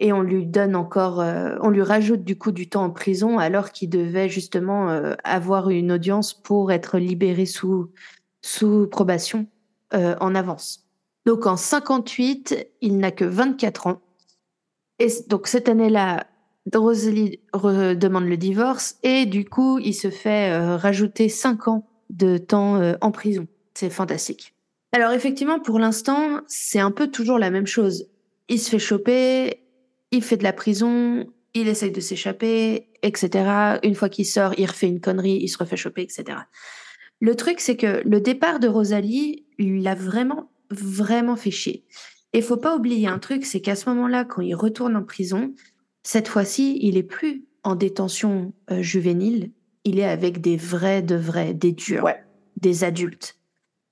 Et 0.00 0.12
on 0.12 0.22
lui 0.22 0.46
donne 0.46 0.76
encore, 0.76 1.20
euh, 1.20 1.56
on 1.60 1.70
lui 1.70 1.82
rajoute 1.82 2.22
du 2.22 2.38
coup 2.38 2.52
du 2.52 2.68
temps 2.68 2.84
en 2.84 2.90
prison 2.90 3.38
alors 3.38 3.72
qu'il 3.72 3.90
devait 3.90 4.28
justement 4.28 4.90
euh, 4.90 5.14
avoir 5.24 5.70
une 5.70 5.90
audience 5.90 6.32
pour 6.32 6.70
être 6.70 6.98
libéré 6.98 7.46
sous 7.46 7.90
sous 8.40 8.86
probation 8.86 9.48
euh, 9.94 10.14
en 10.20 10.36
avance. 10.36 10.86
Donc 11.26 11.46
en 11.46 11.56
58, 11.56 12.68
il 12.80 12.98
n'a 12.98 13.10
que 13.10 13.24
24 13.24 13.88
ans. 13.88 14.00
Et 15.00 15.08
donc 15.28 15.48
cette 15.48 15.68
année-là, 15.68 16.28
Rosalie 16.72 17.40
demande 17.52 18.26
le 18.26 18.36
divorce 18.36 18.96
et 19.02 19.26
du 19.26 19.44
coup, 19.44 19.80
il 19.80 19.94
se 19.94 20.10
fait 20.10 20.56
rajouter 20.76 21.28
5 21.28 21.66
ans 21.66 21.88
de 22.10 22.38
temps 22.38 22.76
euh, 22.76 22.94
en 23.00 23.10
prison. 23.10 23.46
C'est 23.74 23.90
fantastique. 23.90 24.54
Alors 24.92 25.12
effectivement, 25.12 25.60
pour 25.60 25.78
l'instant, 25.78 26.40
c'est 26.46 26.80
un 26.80 26.90
peu 26.90 27.08
toujours 27.08 27.38
la 27.38 27.50
même 27.50 27.66
chose. 27.66 28.08
Il 28.48 28.58
se 28.58 28.70
fait 28.70 28.78
choper, 28.78 29.62
il 30.10 30.22
fait 30.22 30.38
de 30.38 30.44
la 30.44 30.52
prison, 30.52 31.26
il 31.54 31.68
essaye 31.68 31.90
de 31.90 32.00
s'échapper, 32.00 32.88
etc. 33.02 33.78
Une 33.82 33.94
fois 33.94 34.08
qu'il 34.08 34.26
sort, 34.26 34.54
il 34.58 34.66
refait 34.66 34.88
une 34.88 35.00
connerie, 35.00 35.38
il 35.42 35.48
se 35.48 35.58
refait 35.58 35.76
choper, 35.76 36.02
etc. 36.02 36.38
Le 37.20 37.34
truc, 37.34 37.60
c'est 37.60 37.76
que 37.76 38.02
le 38.04 38.20
départ 38.20 38.60
de 38.60 38.68
Rosalie 38.68 39.44
l'a 39.58 39.94
vraiment, 39.94 40.50
vraiment 40.70 41.36
fait 41.36 41.50
chier. 41.50 41.84
Et 42.32 42.42
faut 42.42 42.56
pas 42.56 42.76
oublier 42.76 43.08
un 43.08 43.18
truc, 43.18 43.44
c'est 43.44 43.60
qu'à 43.60 43.74
ce 43.74 43.88
moment-là, 43.90 44.24
quand 44.24 44.42
il 44.42 44.54
retourne 44.54 44.96
en 44.96 45.02
prison, 45.02 45.54
cette 46.02 46.28
fois-ci, 46.28 46.78
il 46.80 46.96
est 46.96 47.02
plus 47.02 47.44
en 47.64 47.74
détention 47.74 48.52
euh, 48.70 48.82
juvénile, 48.82 49.50
il 49.84 49.98
est 49.98 50.04
avec 50.04 50.40
des 50.40 50.56
vrais 50.56 51.02
de 51.02 51.14
vrais, 51.16 51.54
des 51.54 51.72
durs, 51.72 52.04
Ouais. 52.04 52.22
des 52.60 52.84
adultes. 52.84 53.36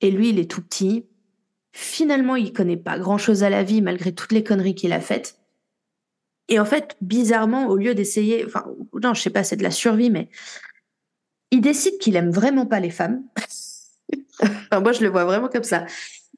Et 0.01 0.11
lui, 0.11 0.31
il 0.31 0.39
est 0.39 0.51
tout 0.51 0.63
petit. 0.63 1.07
Finalement, 1.73 2.37
il 2.37 2.53
connaît 2.53 2.77
pas 2.77 2.99
grand-chose 2.99 3.43
à 3.43 3.51
la 3.51 3.63
vie 3.63 3.83
malgré 3.83 4.15
toutes 4.15 4.33
les 4.33 4.45
conneries 4.45 4.75
qu'il 4.75 4.93
a 4.93 5.01
faites. 5.01 5.39
Et 6.49 6.61
en 6.61 6.65
fait, 6.65 6.97
bizarrement, 7.01 7.67
au 7.69 7.77
lieu 7.77 7.95
d'essayer, 7.95 8.45
enfin, 8.45 8.65
non, 9.03 9.15
je 9.15 9.23
sais 9.23 9.31
pas, 9.31 9.43
c'est 9.45 9.57
de 9.57 9.63
la 9.63 9.71
survie, 9.71 10.11
mais 10.11 10.29
il 11.51 11.61
décide 11.61 11.99
qu'il 11.99 12.17
aime 12.17 12.31
vraiment 12.31 12.67
pas 12.67 12.81
les 12.81 12.91
femmes. 12.91 13.23
Enfin, 14.41 14.81
moi, 14.81 14.93
je 14.93 15.03
le 15.03 15.09
vois 15.09 15.25
vraiment 15.25 15.49
comme 15.49 15.63
ça. 15.65 15.87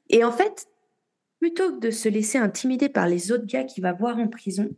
Et 0.09 0.23
en 0.23 0.31
fait, 0.31 0.67
plutôt 1.39 1.73
que 1.75 1.79
de 1.79 1.91
se 1.91 2.07
laisser 2.09 2.37
intimider 2.37 2.89
par 2.89 3.07
les 3.07 3.31
autres 3.31 3.45
gars 3.45 3.63
qu'il 3.65 3.83
va 3.83 3.91
voir 3.93 4.17
en 4.17 4.27
prison, 4.27 4.69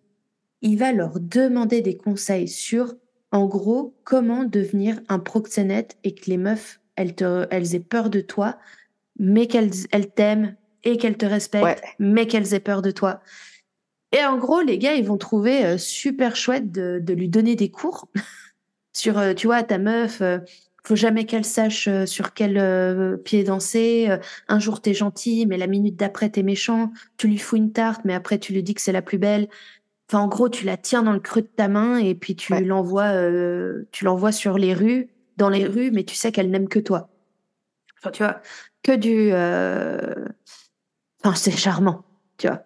il 0.61 0.77
va 0.77 0.91
leur 0.91 1.19
demander 1.19 1.81
des 1.81 1.95
conseils 1.97 2.47
sur, 2.47 2.95
en 3.31 3.45
gros, 3.45 3.95
comment 4.03 4.43
devenir 4.43 4.99
un 5.09 5.19
proxénète 5.19 5.97
et 6.03 6.13
que 6.13 6.29
les 6.29 6.37
meufs, 6.37 6.79
elles, 6.95 7.15
te, 7.15 7.47
elles 7.49 7.75
aient 7.75 7.79
peur 7.79 8.09
de 8.09 8.19
toi, 8.21 8.57
mais 9.19 9.47
qu'elles 9.47 9.71
elles 9.91 10.09
t'aiment 10.11 10.55
et 10.83 10.97
qu'elles 10.97 11.17
te 11.17 11.25
respectent, 11.25 11.63
Ouais. 11.63 11.81
mais 11.99 12.27
qu'elles 12.27 12.53
aient 12.53 12.59
peur 12.59 12.81
de 12.81 12.91
toi. 12.91 13.21
Et 14.11 14.23
en 14.25 14.37
gros, 14.37 14.61
les 14.61 14.77
gars, 14.77 14.93
ils 14.95 15.05
vont 15.05 15.17
trouver 15.17 15.65
euh, 15.65 15.77
super 15.77 16.35
chouette 16.35 16.71
de, 16.71 16.99
de 17.01 17.13
lui 17.13 17.29
donner 17.29 17.55
des 17.55 17.69
cours 17.71 18.09
sur, 18.93 19.17
euh, 19.17 19.33
tu 19.33 19.47
vois, 19.47 19.63
ta 19.63 19.77
meuf, 19.77 20.21
euh, 20.21 20.39
faut 20.83 20.95
jamais 20.97 21.25
qu'elle 21.25 21.45
sache 21.45 21.87
euh, 21.87 22.05
sur 22.05 22.33
quel 22.33 23.19
pied 23.23 23.43
danser. 23.43 24.09
un 24.47 24.59
jour 24.59 24.81
t'es 24.81 24.93
gentil, 24.95 25.45
mais 25.45 25.57
la 25.57 25.67
minute 25.67 25.95
d'après 25.95 26.29
t'es 26.29 26.43
méchant. 26.43 26.91
Tu 27.17 27.27
lui 27.27 27.37
fous 27.37 27.55
une 27.57 27.71
tarte, 27.71 28.01
mais 28.03 28.13
après 28.15 28.39
tu 28.39 28.51
lui 28.51 28.63
dis 28.63 28.73
que 28.73 28.81
c'est 28.81 28.91
la 28.91 29.03
plus 29.03 29.19
belle. 29.19 29.47
Enfin, 30.11 30.23
en 30.23 30.27
gros, 30.27 30.49
tu 30.49 30.65
la 30.65 30.75
tiens 30.75 31.03
dans 31.03 31.13
le 31.13 31.21
creux 31.21 31.41
de 31.41 31.47
ta 31.47 31.69
main 31.69 31.95
et 31.97 32.15
puis 32.15 32.35
tu 32.35 32.51
Ouais. 32.51 32.61
l'envoies, 32.61 33.13
euh, 33.13 33.87
tu 33.93 34.03
l'envoies 34.03 34.33
sur 34.33 34.57
les 34.57 34.73
rues, 34.73 35.09
dans 35.37 35.47
les 35.47 35.65
rues, 35.65 35.89
mais 35.91 36.03
tu 36.03 36.15
sais 36.15 36.33
qu'elle 36.33 36.51
n'aime 36.51 36.67
que 36.67 36.79
toi. 36.79 37.09
Enfin, 37.99 38.11
tu 38.11 38.21
vois, 38.23 38.41
que 38.83 38.91
du. 38.93 39.29
euh, 39.31 40.25
Enfin, 41.23 41.35
c'est 41.35 41.51
charmant, 41.51 42.03
tu 42.37 42.47
vois. 42.47 42.63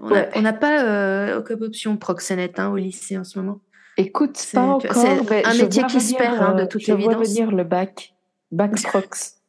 On 0.00 0.10
n'a 0.10 0.50
Ouais. 0.52 0.58
pas 0.58 0.84
euh, 0.84 1.40
comme 1.42 1.62
option 1.62 1.96
proxénète 1.96 2.58
hein, 2.60 2.68
au 2.70 2.76
lycée 2.76 3.16
en 3.18 3.24
ce 3.24 3.38
moment. 3.40 3.60
Écoute, 3.96 4.36
C'est- 4.36 4.56
pas 4.56 4.62
encore, 4.62 4.94
c'est 4.94 5.08
un 5.08 5.52
je 5.52 5.62
métier 5.62 5.82
qui 5.86 6.00
se 6.00 6.14
perd, 6.14 6.40
hein, 6.40 6.54
de 6.54 6.62
euh, 6.62 6.66
toute 6.66 6.82
je 6.82 6.92
évidence. 6.92 7.26
venir 7.28 7.50
le 7.50 7.64
bac, 7.64 8.14
bac 8.52 8.72
prox. 8.84 9.40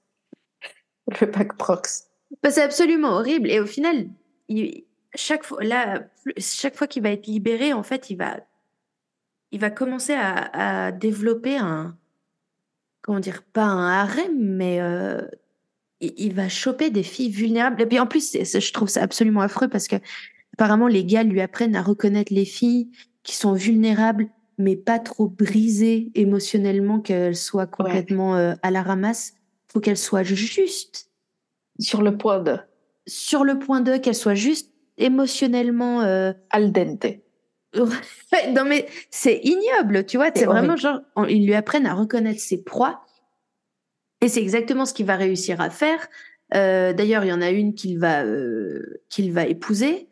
le 1.21 1.27
bac 1.27 1.57
prox. 1.57 2.05
Bah, 2.41 2.49
c'est 2.49 2.63
absolument 2.63 3.09
horrible. 3.09 3.51
Et 3.51 3.59
au 3.59 3.65
final, 3.65 4.07
il- 4.47 4.85
chaque 5.15 5.43
fois, 5.43 5.63
là, 5.63 6.03
chaque 6.37 6.75
fois 6.75 6.87
qu'il 6.87 7.03
va 7.03 7.11
être 7.11 7.27
libéré, 7.27 7.73
en 7.73 7.83
fait, 7.83 8.09
il 8.09 8.15
va, 8.15 8.39
il 9.51 9.59
va 9.59 9.69
commencer 9.69 10.13
à, 10.13 10.87
à 10.87 10.91
développer 10.91 11.57
un, 11.57 11.97
comment 13.01 13.19
dire, 13.19 13.43
pas 13.43 13.65
un 13.65 13.87
harem, 13.87 14.37
mais 14.39 14.81
euh, 14.81 15.21
il, 15.99 16.13
il 16.17 16.33
va 16.33 16.49
choper 16.49 16.89
des 16.89 17.03
filles 17.03 17.29
vulnérables. 17.29 17.81
Et 17.81 17.85
puis 17.85 17.99
en 17.99 18.07
plus, 18.07 18.33
je 18.33 18.73
trouve 18.73 18.89
ça 18.89 19.03
absolument 19.03 19.41
affreux 19.41 19.67
parce 19.67 19.87
que 19.87 19.97
apparemment 20.53 20.87
les 20.87 21.05
gars 21.05 21.23
lui 21.23 21.41
apprennent 21.41 21.75
à 21.75 21.81
reconnaître 21.81 22.33
les 22.33 22.45
filles 22.45 22.89
qui 23.23 23.35
sont 23.35 23.53
vulnérables, 23.53 24.29
mais 24.57 24.75
pas 24.75 24.99
trop 24.99 25.27
brisées 25.27 26.11
émotionnellement 26.15 26.99
qu'elles 26.99 27.35
soient 27.35 27.67
complètement 27.67 28.35
euh, 28.35 28.53
à 28.61 28.71
la 28.71 28.81
ramasse. 28.83 29.33
Faut 29.67 29.79
qu'elles 29.79 29.97
soient 29.97 30.23
juste 30.23 31.09
Sur 31.79 32.01
le 32.01 32.17
point 32.17 32.39
de 32.39 32.57
sur 33.05 33.43
le 33.43 33.59
point 33.59 33.81
de 33.81 33.97
qu'elle 33.97 34.15
soit 34.15 34.35
juste 34.35 34.72
émotionnellement 34.97 36.01
euh, 36.01 36.33
al 36.49 36.71
dente. 36.71 37.05
non 37.75 38.65
mais 38.65 38.85
c'est 39.09 39.39
ignoble 39.43 40.05
tu 40.05 40.17
vois 40.17 40.29
C'est 40.35 40.45
vraiment 40.45 40.75
genre 40.75 40.99
on- 41.15 41.25
ils 41.25 41.45
lui 41.45 41.55
apprennent 41.55 41.87
à 41.87 41.93
reconnaître 41.95 42.39
ses 42.39 42.63
proies. 42.63 43.01
Et 44.21 44.27
c'est 44.29 44.41
exactement 44.41 44.85
ce 44.85 44.93
qu'il 44.93 45.05
va 45.05 45.15
réussir 45.15 45.59
à 45.59 45.69
faire. 45.69 46.07
Euh, 46.53 46.93
d'ailleurs 46.93 47.25
il 47.25 47.29
y 47.29 47.33
en 47.33 47.41
a 47.41 47.49
une 47.49 47.73
qu'il 47.73 47.97
va 47.99 48.23
euh, 48.23 49.01
qu'il 49.09 49.31
va 49.33 49.45
épouser. 49.47 50.07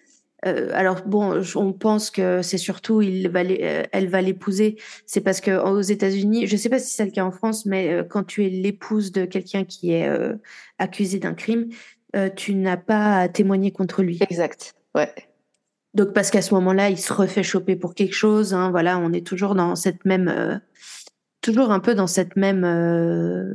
Euh, 0.48 0.72
alors 0.74 1.04
bon 1.06 1.44
on 1.56 1.72
pense 1.72 2.10
que 2.10 2.42
c'est 2.42 2.58
surtout 2.58 3.04
il 3.04 3.30
va 3.30 3.42
elle 3.44 4.10
va 4.10 4.22
l'épouser. 4.24 4.78
C'est 5.06 5.22
parce 5.22 5.40
que 5.40 5.52
aux 5.52 5.82
États-Unis 5.82 6.48
je 6.48 6.58
sais 6.58 6.70
pas 6.70 6.80
si 6.80 6.94
c'est 6.96 7.06
le 7.06 7.12
cas 7.12 7.24
en 7.24 7.32
France 7.32 7.68
mais 7.68 8.02
quand 8.10 8.24
tu 8.24 8.44
es 8.46 8.50
l'épouse 8.50 9.12
de 9.12 9.26
quelqu'un 9.26 9.66
qui 9.66 9.94
est 9.94 10.10
accusé 10.80 11.20
d'un 11.20 11.36
crime 11.36 11.70
euh, 12.16 12.30
tu 12.30 12.56
n'as 12.56 12.78
pas 12.78 13.18
à 13.20 13.30
témoigner 13.30 13.72
contre 13.72 14.02
lui. 14.02 14.20
Exact. 14.22 14.74
Ouais. 14.96 15.14
Donc 15.94 16.14
parce 16.14 16.32
qu'à 16.32 16.42
ce 16.42 16.54
moment-là, 16.56 16.90
il 16.90 16.98
se 16.98 17.12
refait 17.12 17.44
choper 17.44 17.76
pour 17.76 17.94
quelque 17.94 18.16
chose. 18.16 18.54
Hein, 18.54 18.72
voilà, 18.72 18.98
on 18.98 19.12
est 19.12 19.26
toujours 19.26 19.56
dans 19.56 19.76
cette 19.76 20.06
même, 20.06 20.28
euh, 20.28 20.58
toujours 21.42 21.72
un 21.72 21.80
peu 21.80 21.96
dans 21.96 22.08
cette 22.08 22.36
même, 22.36 22.64
euh, 22.64 23.54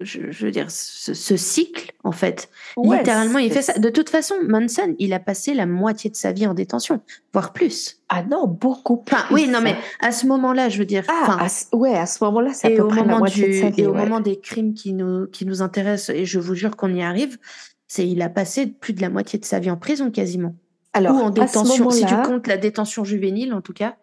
je, 0.00 0.30
je 0.30 0.44
veux 0.46 0.50
dire, 0.52 0.70
ce, 0.70 1.14
ce 1.14 1.36
cycle 1.36 1.92
en 2.04 2.12
fait. 2.12 2.50
Ouais, 2.76 2.98
Littéralement, 2.98 3.38
il 3.38 3.50
fait 3.50 3.62
ça. 3.62 3.72
De 3.78 3.88
toute 3.88 4.10
façon, 4.10 4.34
Manson, 4.46 4.94
il 4.98 5.12
a 5.14 5.18
passé 5.20 5.54
la 5.54 5.64
moitié 5.66 6.10
de 6.10 6.16
sa 6.16 6.32
vie 6.32 6.46
en 6.46 6.54
détention, 6.54 7.00
voire 7.32 7.52
plus. 7.52 7.98
Ah 8.08 8.22
non, 8.22 8.46
beaucoup 8.46 8.98
plus. 8.98 9.14
Enfin, 9.16 9.26
oui, 9.32 9.48
non, 9.48 9.60
mais 9.62 9.74
à 10.00 10.12
ce 10.12 10.26
moment-là, 10.26 10.68
je 10.68 10.78
veux 10.78 10.84
dire. 10.84 11.04
Ah, 11.08 11.38
à 11.40 11.48
ce- 11.48 11.74
ouais, 11.74 11.94
à 11.96 12.06
ce 12.06 12.22
moment-là, 12.24 12.50
c'est 12.52 12.74
à 12.74 12.76
peu 12.76 12.88
près 12.88 13.00
la 13.00 13.06
moment 13.06 13.18
moitié 13.20 13.48
du 13.48 13.56
de 13.56 13.60
sa 13.62 13.70
vie. 13.70 13.82
et 13.82 13.86
au 13.86 13.94
moment 13.94 14.20
des 14.20 14.38
crimes 14.38 14.74
qui 14.74 14.92
nous 14.92 15.26
qui 15.28 15.46
nous 15.46 15.62
intéressent 15.62 16.14
et 16.14 16.24
je 16.26 16.38
vous 16.38 16.54
jure 16.54 16.76
qu'on 16.76 16.94
y 16.94 17.02
arrive 17.02 17.38
c'est 17.88 18.06
il 18.06 18.20
a 18.20 18.28
passé 18.28 18.66
plus 18.66 18.92
de 18.94 19.00
la 19.00 19.08
moitié 19.10 19.38
de 19.38 19.44
sa 19.44 19.60
vie 19.60 19.70
en 19.70 19.76
prison 19.76 20.10
quasiment 20.10 20.54
Alors, 20.92 21.14
ou 21.14 21.20
en 21.20 21.30
détention 21.30 21.88
si 21.90 22.04
tu 22.04 22.14
comptes 22.26 22.48
la 22.48 22.56
détention 22.56 23.04
juvénile 23.04 23.54
en 23.54 23.60
tout 23.60 23.72
cas 23.72 23.96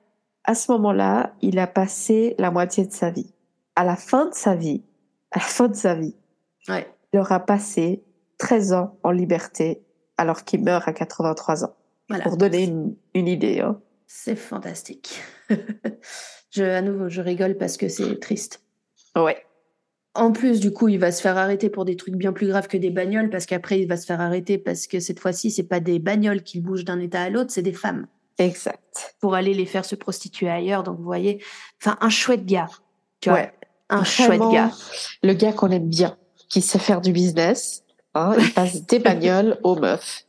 à 0.46 0.56
ce 0.56 0.72
moment-là, 0.74 1.34
il 1.42 1.58
a 1.60 1.68
passé 1.68 2.36
la 2.38 2.50
moitié 2.52 2.86
de 2.86 2.92
sa 2.92 3.10
vie. 3.12 3.34
À 3.78 3.84
la 3.86 3.96
fin 3.96 4.26
de 4.26 4.34
sa 4.34 4.56
vie, 4.56 4.82
à 5.34 5.40
la 5.40 5.46
fin 5.46 5.68
de 5.68 5.76
sa 5.76 5.96
vie, 5.96 6.16
ouais 6.70 6.88
il 7.14 7.20
aura 7.20 7.40
passé 7.42 8.02
13 8.40 8.74
ans 8.74 8.98
en 9.04 9.12
liberté 9.12 9.84
alors 10.18 10.44
qu'il 10.46 10.64
meurt 10.64 10.88
à 10.88 10.94
83 10.94 11.64
ans. 11.66 11.76
voilà 12.10 12.24
Pour 12.24 12.38
donner 12.38 12.64
une, 12.64 12.96
une 13.14 13.28
idée. 13.28 13.60
Hein. 13.60 13.80
c'est 14.08 14.36
fantastique 14.36 15.22
je 16.52 16.64
à 16.64 16.82
nouveau 16.82 17.10
je 17.10 17.22
rigole 17.22 17.58
parce 17.58 17.78
que 17.78 17.88
c'est 17.88 18.20
triste 18.20 18.62
Ouais. 19.16 19.38
en 20.16 20.32
plus 20.32 20.60
du 20.60 20.72
coup 20.74 20.88
il 20.88 20.98
va 21.00 21.12
se 21.12 21.22
faire 21.22 21.38
arrêter 21.38 21.70
pour 21.70 21.86
des 21.86 21.96
trucs 21.96 22.16
bien 22.16 22.34
plus 22.34 22.48
graves 22.48 22.68
que 22.68 22.78
des 22.78 22.90
bagnoles 22.90 23.30
parce 23.30 23.46
qu'après 23.46 23.80
il 23.80 23.88
va 23.88 23.98
se 23.98 24.06
faire 24.08 24.22
arrêter 24.22 24.58
parce 24.58 24.88
que 24.88 25.00
cette 25.00 25.20
fois-ci 25.20 25.52
c'est 25.52 25.68
pas 25.68 25.80
des 25.80 26.00
bagnoles 26.00 26.42
qui 26.42 26.60
bougent 26.60 26.86
d'un 26.86 27.00
état 27.00 27.22
à 27.22 27.30
l'autre 27.30 27.52
c'est 27.52 27.62
des 27.62 27.74
femmes 27.74 28.08
Exact. 28.40 29.16
pour 29.20 29.36
aller 29.36 29.54
les 29.54 29.68
faire 29.68 29.86
se 29.86 29.94
prostituer 29.96 30.50
ailleurs 30.50 30.82
donc 30.82 30.98
vous 30.98 31.04
voyez 31.04 31.44
enfin 31.80 31.96
un 32.02 32.10
chouette 32.10 32.46
gars 32.46 32.70
tu 33.20 33.30
vois 33.30 33.40
Ouais. 33.40 33.54
Un 33.94 34.04
chouette 34.04 34.42
gars 34.52 34.72
Le 35.22 35.34
gars 35.34 35.54
qu'on 35.54 35.70
aime 35.72 35.90
bien, 35.90 36.18
qui 36.50 36.62
sait 36.62 36.80
faire 36.80 37.02
du 37.02 37.12
business. 37.12 37.84
Hein, 38.16 38.36
il 38.40 38.52
passe 38.54 38.86
des 38.86 39.00
bagnoles 39.00 39.58
aux 39.64 39.76
meufs. 39.76 40.26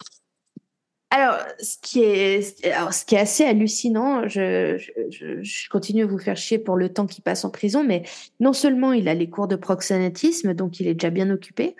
Alors, 1.10 1.36
ce 1.60 1.76
qui 1.80 2.02
est, 2.02 2.64
alors, 2.66 2.92
ce 2.92 3.04
qui 3.04 3.14
est 3.14 3.18
assez 3.20 3.44
hallucinant, 3.44 4.26
je, 4.26 4.76
je, 4.78 4.90
je- 5.10 5.42
je 5.42 5.68
continue 5.68 6.02
à 6.02 6.06
vous 6.06 6.18
faire 6.18 6.36
chier 6.36 6.58
pour 6.58 6.76
le 6.76 6.92
temps 6.92 7.06
qu'il 7.06 7.22
passe 7.22 7.44
en 7.44 7.50
prison, 7.50 7.84
mais 7.84 8.02
non 8.40 8.52
seulement 8.52 8.92
il 8.92 9.06
a 9.08 9.14
les 9.14 9.30
cours 9.30 9.46
de 9.46 9.54
proxénétisme, 9.54 10.54
donc 10.54 10.80
il 10.80 10.88
est 10.88 10.94
déjà 10.94 11.10
bien 11.10 11.30
occupé. 11.30 11.76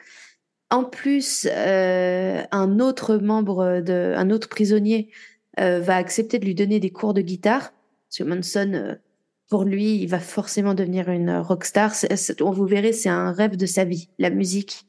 En 0.70 0.84
plus, 0.84 1.48
euh, 1.50 2.42
un 2.52 2.78
autre 2.78 3.16
membre 3.16 3.80
de, 3.80 4.14
un 4.16 4.30
autre 4.30 4.48
prisonnier 4.48 5.10
euh, 5.58 5.80
va 5.80 5.96
accepter 5.96 6.38
de 6.38 6.44
lui 6.44 6.54
donner 6.54 6.78
des 6.78 6.90
cours 6.90 7.12
de 7.14 7.20
guitare. 7.20 7.72
Parce 8.08 8.18
que 8.18 8.22
Manson, 8.24 8.72
euh, 8.74 8.94
pour 9.50 9.64
lui, 9.64 9.96
il 9.96 10.06
va 10.06 10.18
forcément 10.20 10.74
devenir 10.74 11.08
une 11.10 11.30
rockstar. 11.38 11.94
C'est- 11.94 12.16
c'est- 12.16 12.40
on 12.42 12.50
vous 12.50 12.66
verrez, 12.66 12.92
c'est 12.92 13.08
un 13.08 13.32
rêve 13.32 13.56
de 13.56 13.66
sa 13.66 13.84
vie, 13.84 14.08
la 14.18 14.30
musique. 14.30 14.86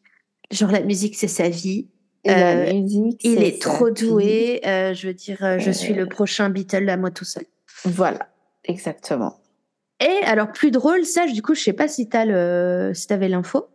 Genre 0.51 0.71
la 0.71 0.81
musique, 0.81 1.15
c'est 1.15 1.27
sa 1.27 1.49
vie. 1.49 1.89
Et 2.23 2.29
la 2.29 2.57
Euh, 2.69 2.73
musique, 2.73 3.21
Il 3.23 3.43
est 3.43 3.61
trop 3.61 3.91
doué. 3.91 4.61
euh, 4.65 4.93
je 4.95 5.07
veux 5.07 5.13
dire, 5.13 5.43
euh, 5.43 5.59
je 5.59 5.69
suis 5.71 5.93
Euh. 5.93 5.97
le 5.97 6.05
prochain 6.07 6.49
Beatle 6.49 6.89
à 6.89 6.97
moi 6.97 7.11
tout 7.11 7.25
seul. 7.25 7.43
Voilà, 7.83 8.29
exactement. 8.63 9.39
Et 9.99 10.23
alors, 10.25 10.51
plus 10.51 10.71
drôle, 10.71 11.05
ça, 11.05 11.27
du 11.27 11.41
coup, 11.41 11.53
je 11.53 11.61
sais 11.61 11.73
pas 11.73 11.87
si 11.87 12.09
tu 12.09 12.17
le, 12.25 12.91
si 12.95 13.11
avais 13.13 13.27
l'info. 13.29 13.67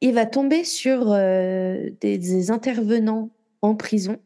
Il 0.00 0.14
va 0.14 0.26
tomber 0.26 0.64
sur 0.64 1.12
euh, 1.12 1.90
des, 2.00 2.18
des 2.18 2.50
intervenants 2.50 3.30
en 3.62 3.76
prison 3.76 4.18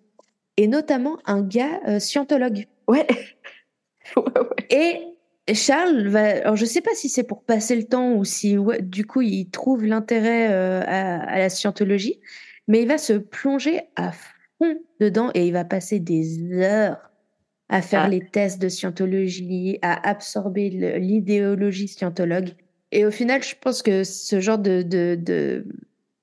et 0.57 0.69
notamment 0.69 1.19
un 1.27 1.43
gars 1.43 1.81
euh, 1.87 1.99
scientologue. 1.99 2.67
Ouais. 2.89 3.07
ouais, 4.17 4.23
ouais. 4.25 4.67
Et 4.71 5.03
Charles 5.55 6.09
va, 6.09 6.39
alors 6.39 6.57
je 6.57 6.65
sais 6.65 6.81
pas 6.81 6.95
si 6.95 7.09
c'est 7.09 7.23
pour 7.25 7.45
passer 7.45 7.77
le 7.77 7.85
temps 7.85 8.15
ou 8.15 8.25
si 8.25 8.59
ouais, 8.59 8.83
du 8.83 9.07
coup 9.07 9.23
il 9.23 9.49
trouve 9.51 9.85
l'intérêt 9.85 10.53
euh, 10.53 10.83
à, 10.87 11.23
à 11.23 11.39
la 11.39 11.49
scientologie, 11.49 12.21
mais 12.69 12.83
il 12.83 12.89
va 12.89 12.99
se 12.99 13.13
plonger 13.13 13.83
à 13.95 14.13
fond 14.13 14.77
dedans 15.01 15.31
et 15.35 15.47
il 15.47 15.53
va 15.53 15.65
passer 15.65 16.01
des 16.01 16.53
heures 16.53 16.99
à 17.69 17.83
faire 17.83 18.03
Ah. 18.05 18.09
les 18.09 18.25
tests 18.31 18.61
de 18.61 18.69
scientologie, 18.69 19.79
à 19.83 20.09
absorber 20.09 20.71
l'idéologie 20.71 21.89
scientologue. 21.89 22.51
Et 22.93 23.05
au 23.05 23.11
final, 23.11 23.43
je 23.43 23.55
pense 23.61 23.83
que 23.83 24.05
ce 24.05 24.41
genre 24.41 24.59
de, 24.59 24.83
de, 24.83 25.17
de, 25.21 25.67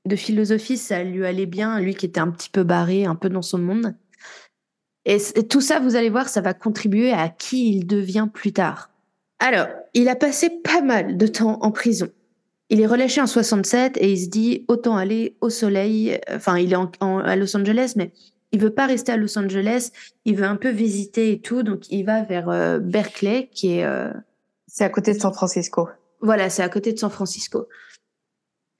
de 0.05 0.15
philosophie, 0.15 0.77
ça 0.77 1.03
lui 1.03 1.25
allait 1.25 1.45
bien, 1.45 1.79
lui 1.81 1.95
qui 1.95 2.05
était 2.05 2.21
un 2.21 2.31
petit 2.31 2.49
peu 2.49 2.63
barré, 2.63 3.05
un 3.05 3.15
peu 3.15 3.29
dans 3.29 3.41
son 3.41 3.57
monde. 3.59 3.95
Et 5.05 5.17
tout 5.49 5.59
ça, 5.59 5.81
vous 5.81 5.95
allez 5.97 6.09
voir, 6.09 6.29
ça 6.29 6.39
va 6.39 6.53
contribuer 6.53 7.11
à 7.11 7.27
qui 7.27 7.75
il 7.75 7.85
devient 7.85 8.29
plus 8.33 8.53
tard. 8.53 8.89
Alors, 9.43 9.67
il 9.93 10.07
a 10.07 10.15
passé 10.15 10.49
pas 10.49 10.81
mal 10.81 11.17
de 11.17 11.27
temps 11.27 11.59
en 11.61 11.71
prison. 11.71 12.07
Il 12.69 12.79
est 12.79 12.87
relâché 12.87 13.19
en 13.19 13.27
67 13.27 13.97
et 13.97 14.09
il 14.09 14.17
se 14.17 14.29
dit 14.29 14.63
autant 14.69 14.95
aller 14.95 15.35
au 15.41 15.49
soleil. 15.49 16.17
Enfin, 16.33 16.57
il 16.57 16.71
est 16.71 16.77
à 17.01 17.35
Los 17.35 17.57
Angeles, 17.57 17.95
mais 17.97 18.13
il 18.53 18.61
veut 18.61 18.73
pas 18.73 18.85
rester 18.85 19.11
à 19.11 19.17
Los 19.17 19.37
Angeles. 19.37 19.91
Il 20.23 20.37
veut 20.37 20.45
un 20.45 20.55
peu 20.55 20.69
visiter 20.69 21.33
et 21.33 21.41
tout, 21.41 21.61
donc 21.61 21.89
il 21.89 22.05
va 22.05 22.23
vers 22.23 22.47
euh, 22.47 22.79
Berkeley, 22.79 23.49
qui 23.51 23.79
est. 23.79 23.83
Euh, 23.83 24.13
c'est 24.67 24.85
à 24.85 24.89
côté 24.89 25.13
de 25.13 25.19
San 25.19 25.33
Francisco. 25.33 25.89
Voilà, 26.21 26.49
c'est 26.49 26.63
à 26.63 26.69
côté 26.69 26.93
de 26.93 26.97
San 26.97 27.09
Francisco. 27.09 27.67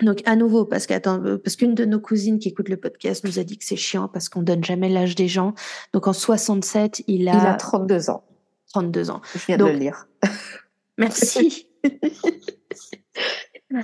Donc 0.02 0.22
à 0.24 0.38
nouveau, 0.38 0.64
parce 0.64 0.88
qu'attends, 0.88 1.22
parce 1.44 1.58
qu'une 1.58 1.76
de 1.76 1.84
nos 1.84 2.00
cousines 2.00 2.40
qui 2.40 2.48
écoute 2.48 2.70
le 2.70 2.78
podcast 2.78 3.26
nous 3.26 3.38
a 3.38 3.44
dit 3.44 3.58
que 3.58 3.66
c'est 3.66 3.76
chiant 3.76 4.08
parce 4.08 4.30
qu'on 4.30 4.42
donne 4.42 4.64
jamais 4.64 4.88
l'âge 4.88 5.16
des 5.16 5.28
gens. 5.28 5.56
Donc 5.92 6.08
en 6.08 6.14
67, 6.14 7.04
il 7.08 7.28
a. 7.28 7.34
Il 7.34 7.48
a 7.48 7.56
32 7.56 8.10
ans. 8.10 8.24
32 8.74 9.12
ans. 9.12 9.22
Je 9.36 9.46
viens 9.46 9.58
de 9.58 9.66
le 9.66 9.74
lire. 9.74 10.08
Merci. 10.98 11.68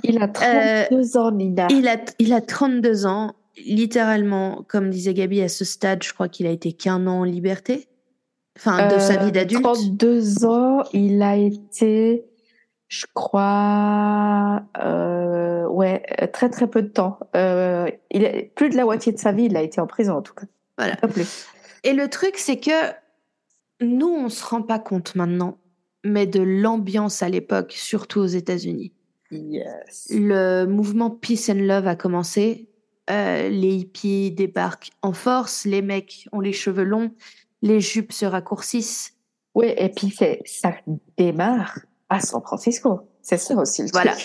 il 0.04 0.22
a 0.22 0.28
32 0.28 1.16
ans, 1.16 1.32
Nina. 1.32 1.68
Il 1.70 1.88
a, 1.88 1.96
il 2.18 2.32
a 2.32 2.40
32 2.40 3.06
ans. 3.06 3.34
Littéralement, 3.56 4.64
comme 4.68 4.90
disait 4.90 5.12
Gabi, 5.12 5.42
à 5.42 5.48
ce 5.48 5.64
stade, 5.64 6.02
je 6.02 6.14
crois 6.14 6.28
qu'il 6.28 6.46
a 6.46 6.50
été 6.50 6.72
qu'un 6.72 7.06
an 7.06 7.20
en 7.20 7.24
liberté. 7.24 7.88
Enfin, 8.56 8.88
de 8.88 8.98
sa 8.98 9.16
vie 9.16 9.32
d'adulte. 9.32 9.62
32 9.62 10.44
ans, 10.44 10.82
il 10.92 11.22
a 11.22 11.36
été, 11.36 12.26
je 12.88 13.06
crois, 13.14 14.62
euh, 14.78 15.66
ouais, 15.68 16.02
très 16.32 16.50
très 16.50 16.66
peu 16.66 16.82
de 16.82 16.88
temps. 16.88 17.18
Euh, 17.36 17.90
il 18.10 18.50
plus 18.54 18.70
de 18.70 18.76
la 18.76 18.84
moitié 18.84 19.12
de 19.12 19.18
sa 19.18 19.32
vie, 19.32 19.44
il 19.44 19.56
a 19.56 19.62
été 19.62 19.80
en 19.80 19.86
prison 19.86 20.16
en 20.16 20.22
tout 20.22 20.34
cas. 20.34 20.46
Voilà. 20.76 20.96
plus. 20.96 21.46
Et 21.84 21.92
le 21.92 22.08
truc, 22.08 22.36
c'est 22.36 22.58
que 22.58 22.70
nous, 23.80 24.08
on 24.08 24.28
se 24.28 24.44
rend 24.44 24.62
pas 24.62 24.78
compte 24.78 25.14
maintenant, 25.14 25.56
mais 26.04 26.26
de 26.26 26.40
l'ambiance 26.40 27.22
à 27.22 27.28
l'époque, 27.28 27.72
surtout 27.76 28.20
aux 28.20 28.26
États-Unis. 28.26 28.92
Yes. 29.30 30.08
Le 30.10 30.64
mouvement 30.64 31.10
Peace 31.10 31.50
and 31.50 31.60
Love 31.60 31.86
a 31.86 31.94
commencé. 31.94 32.68
Euh, 33.10 33.48
les 33.48 33.74
hippies 33.74 34.30
débarquent 34.30 34.90
en 35.02 35.12
force, 35.12 35.64
les 35.64 35.82
mecs 35.82 36.28
ont 36.32 36.40
les 36.40 36.52
cheveux 36.52 36.84
longs, 36.84 37.10
les 37.62 37.80
jupes 37.80 38.12
se 38.12 38.24
raccourcissent. 38.24 39.14
Oui, 39.54 39.66
et 39.76 39.88
puis 39.88 40.14
ça 40.44 40.74
démarre 41.16 41.80
à 42.08 42.20
San 42.20 42.40
Francisco. 42.40 43.00
C'est 43.22 43.36
ça 43.36 43.56
aussi 43.56 43.82
le 43.82 43.88
voilà. 43.92 44.16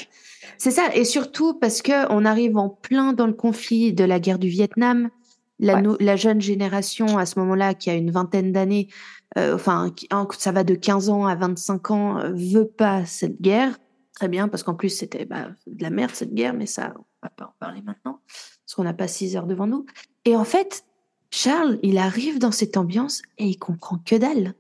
C'est 0.58 0.72
ça, 0.72 0.94
et 0.94 1.04
surtout 1.04 1.56
parce 1.56 1.82
que 1.82 2.12
on 2.12 2.26
arrive 2.26 2.58
en 2.58 2.70
plein 2.70 3.14
dans 3.14 3.28
le 3.28 3.34
conflit 3.34 3.92
de 3.92 4.04
la 4.04 4.20
guerre 4.20 4.40
du 4.40 4.48
Vietnam. 4.48 5.10
La, 5.58 5.82
la 6.02 6.16
jeune 6.18 6.42
génération 6.42 7.18
à 7.18 7.26
ce 7.26 7.40
moment-là, 7.40 7.74
qui 7.76 7.90
a 7.90 7.94
une 7.94 8.12
vingtaine 8.12 8.52
d'années, 8.52 8.90
enfin, 9.38 9.94
ça 10.38 10.52
va 10.52 10.64
de 10.64 10.76
15 10.76 11.10
ans 11.10 11.26
à 11.26 11.36
25 11.36 11.92
ans, 11.92 12.20
euh, 12.20 12.32
veut 12.34 12.68
pas 12.68 13.06
cette 13.06 13.42
guerre. 13.42 13.78
Très 14.14 14.30
bien, 14.30 14.48
parce 14.48 14.64
qu'en 14.64 14.76
plus, 14.76 14.90
c'était 14.90 15.26
bah, 15.26 15.50
de 15.68 15.84
la 15.84 15.90
merde, 15.90 16.12
cette 16.14 16.34
guerre, 16.34 16.54
mais 16.54 16.66
ça, 16.66 16.94
on 16.98 17.04
va 17.24 17.30
pas 17.30 17.46
en 17.46 17.54
parler 17.60 17.82
maintenant, 17.82 18.22
parce 18.28 18.76
qu'on 18.76 18.84
n'a 18.84 18.94
pas 18.94 19.10
6 19.10 19.36
heures 19.36 19.48
devant 19.48 19.68
nous. 19.68 19.86
Et 20.24 20.36
en 20.38 20.46
fait, 20.46 20.86
Charles, 21.32 21.80
il 21.84 21.98
arrive 21.98 22.40
dans 22.40 22.52
cette 22.52 22.78
ambiance 22.78 23.22
et 23.38 23.46
il 23.46 23.58
comprend 23.58 23.98
que 23.98 24.16
dalle. 24.16 24.54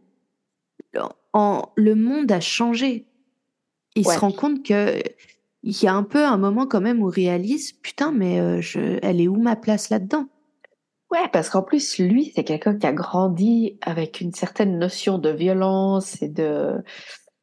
En, 1.33 1.71
le 1.75 1.95
monde 1.95 2.31
a 2.31 2.39
changé. 2.39 3.07
Il 3.95 4.05
se 4.05 4.17
rend 4.17 4.31
compte 4.31 4.65
que 4.65 5.01
il 5.63 5.83
y 5.83 5.87
a 5.87 5.93
un 5.93 6.03
peu 6.03 6.23
un 6.23 6.37
moment 6.37 6.67
quand 6.67 6.79
même 6.79 7.01
où 7.01 7.09
il 7.09 7.15
réalise, 7.15 7.71
putain, 7.71 8.11
mais 8.11 8.39
euh, 8.39 8.61
je, 8.61 8.99
elle 9.01 9.19
est 9.19 9.27
où 9.27 9.35
ma 9.35 9.55
place 9.55 9.89
là-dedans? 9.89 10.27
Ouais, 11.11 11.29
parce 11.31 11.49
qu'en 11.49 11.61
plus, 11.61 11.99
lui, 11.99 12.31
c'est 12.35 12.43
quelqu'un 12.43 12.77
qui 12.77 12.87
a 12.87 12.93
grandi 12.93 13.77
avec 13.81 14.21
une 14.21 14.33
certaine 14.33 14.79
notion 14.79 15.17
de 15.17 15.29
violence 15.29 16.21
et 16.21 16.29
de 16.29 16.83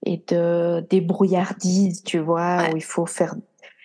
et 0.05 0.23
de 0.29 0.85
débrouillardise, 0.91 2.03
tu 2.03 2.19
vois, 2.19 2.69
où 2.73 2.77
il 2.77 2.83
faut 2.83 3.07
faire, 3.07 3.37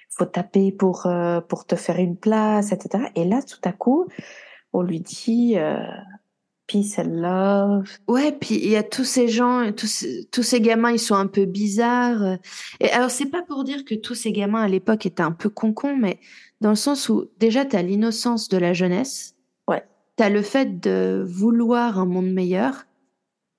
faut 0.09 0.25
taper 0.25 0.71
pour 0.71 1.05
euh, 1.05 1.41
pour 1.41 1.65
te 1.65 1.75
faire 1.75 1.99
une 1.99 2.17
place, 2.17 2.71
etc. 2.71 3.05
Et 3.15 3.25
là, 3.25 3.41
tout 3.43 3.59
à 3.63 3.71
coup, 3.71 4.07
on 4.73 4.81
lui 4.81 4.99
dit 4.99 5.53
euh, 5.57 5.77
peace 6.65 6.97
and 6.97 7.11
love. 7.11 7.87
Ouais, 8.07 8.31
puis 8.31 8.55
il 8.55 8.69
y 8.69 8.75
a 8.75 8.83
tous 8.83 9.05
ces 9.05 9.27
gens, 9.27 9.71
tous 9.73 10.05
tous 10.31 10.43
ces 10.43 10.59
gamins, 10.59 10.91
ils 10.91 10.99
sont 10.99 11.15
un 11.15 11.27
peu 11.27 11.45
bizarres. 11.45 12.37
Et 12.79 12.89
alors, 12.89 13.11
c'est 13.11 13.27
pas 13.27 13.43
pour 13.43 13.63
dire 13.63 13.85
que 13.85 13.93
tous 13.93 14.15
ces 14.15 14.31
gamins 14.31 14.63
à 14.63 14.67
l'époque 14.67 15.05
étaient 15.05 15.21
un 15.21 15.31
peu 15.31 15.49
concons, 15.49 15.95
mais 15.95 16.19
dans 16.61 16.71
le 16.71 16.75
sens 16.75 17.09
où 17.09 17.29
déjà 17.37 17.63
tu 17.63 17.75
as 17.75 17.83
l'innocence 17.83 18.49
de 18.49 18.57
la 18.57 18.73
jeunesse 18.73 19.36
tu 20.17 20.23
as 20.23 20.29
le 20.29 20.41
fait 20.41 20.79
de 20.79 21.23
vouloir 21.27 21.99
un 21.99 22.05
monde 22.05 22.31
meilleur 22.31 22.85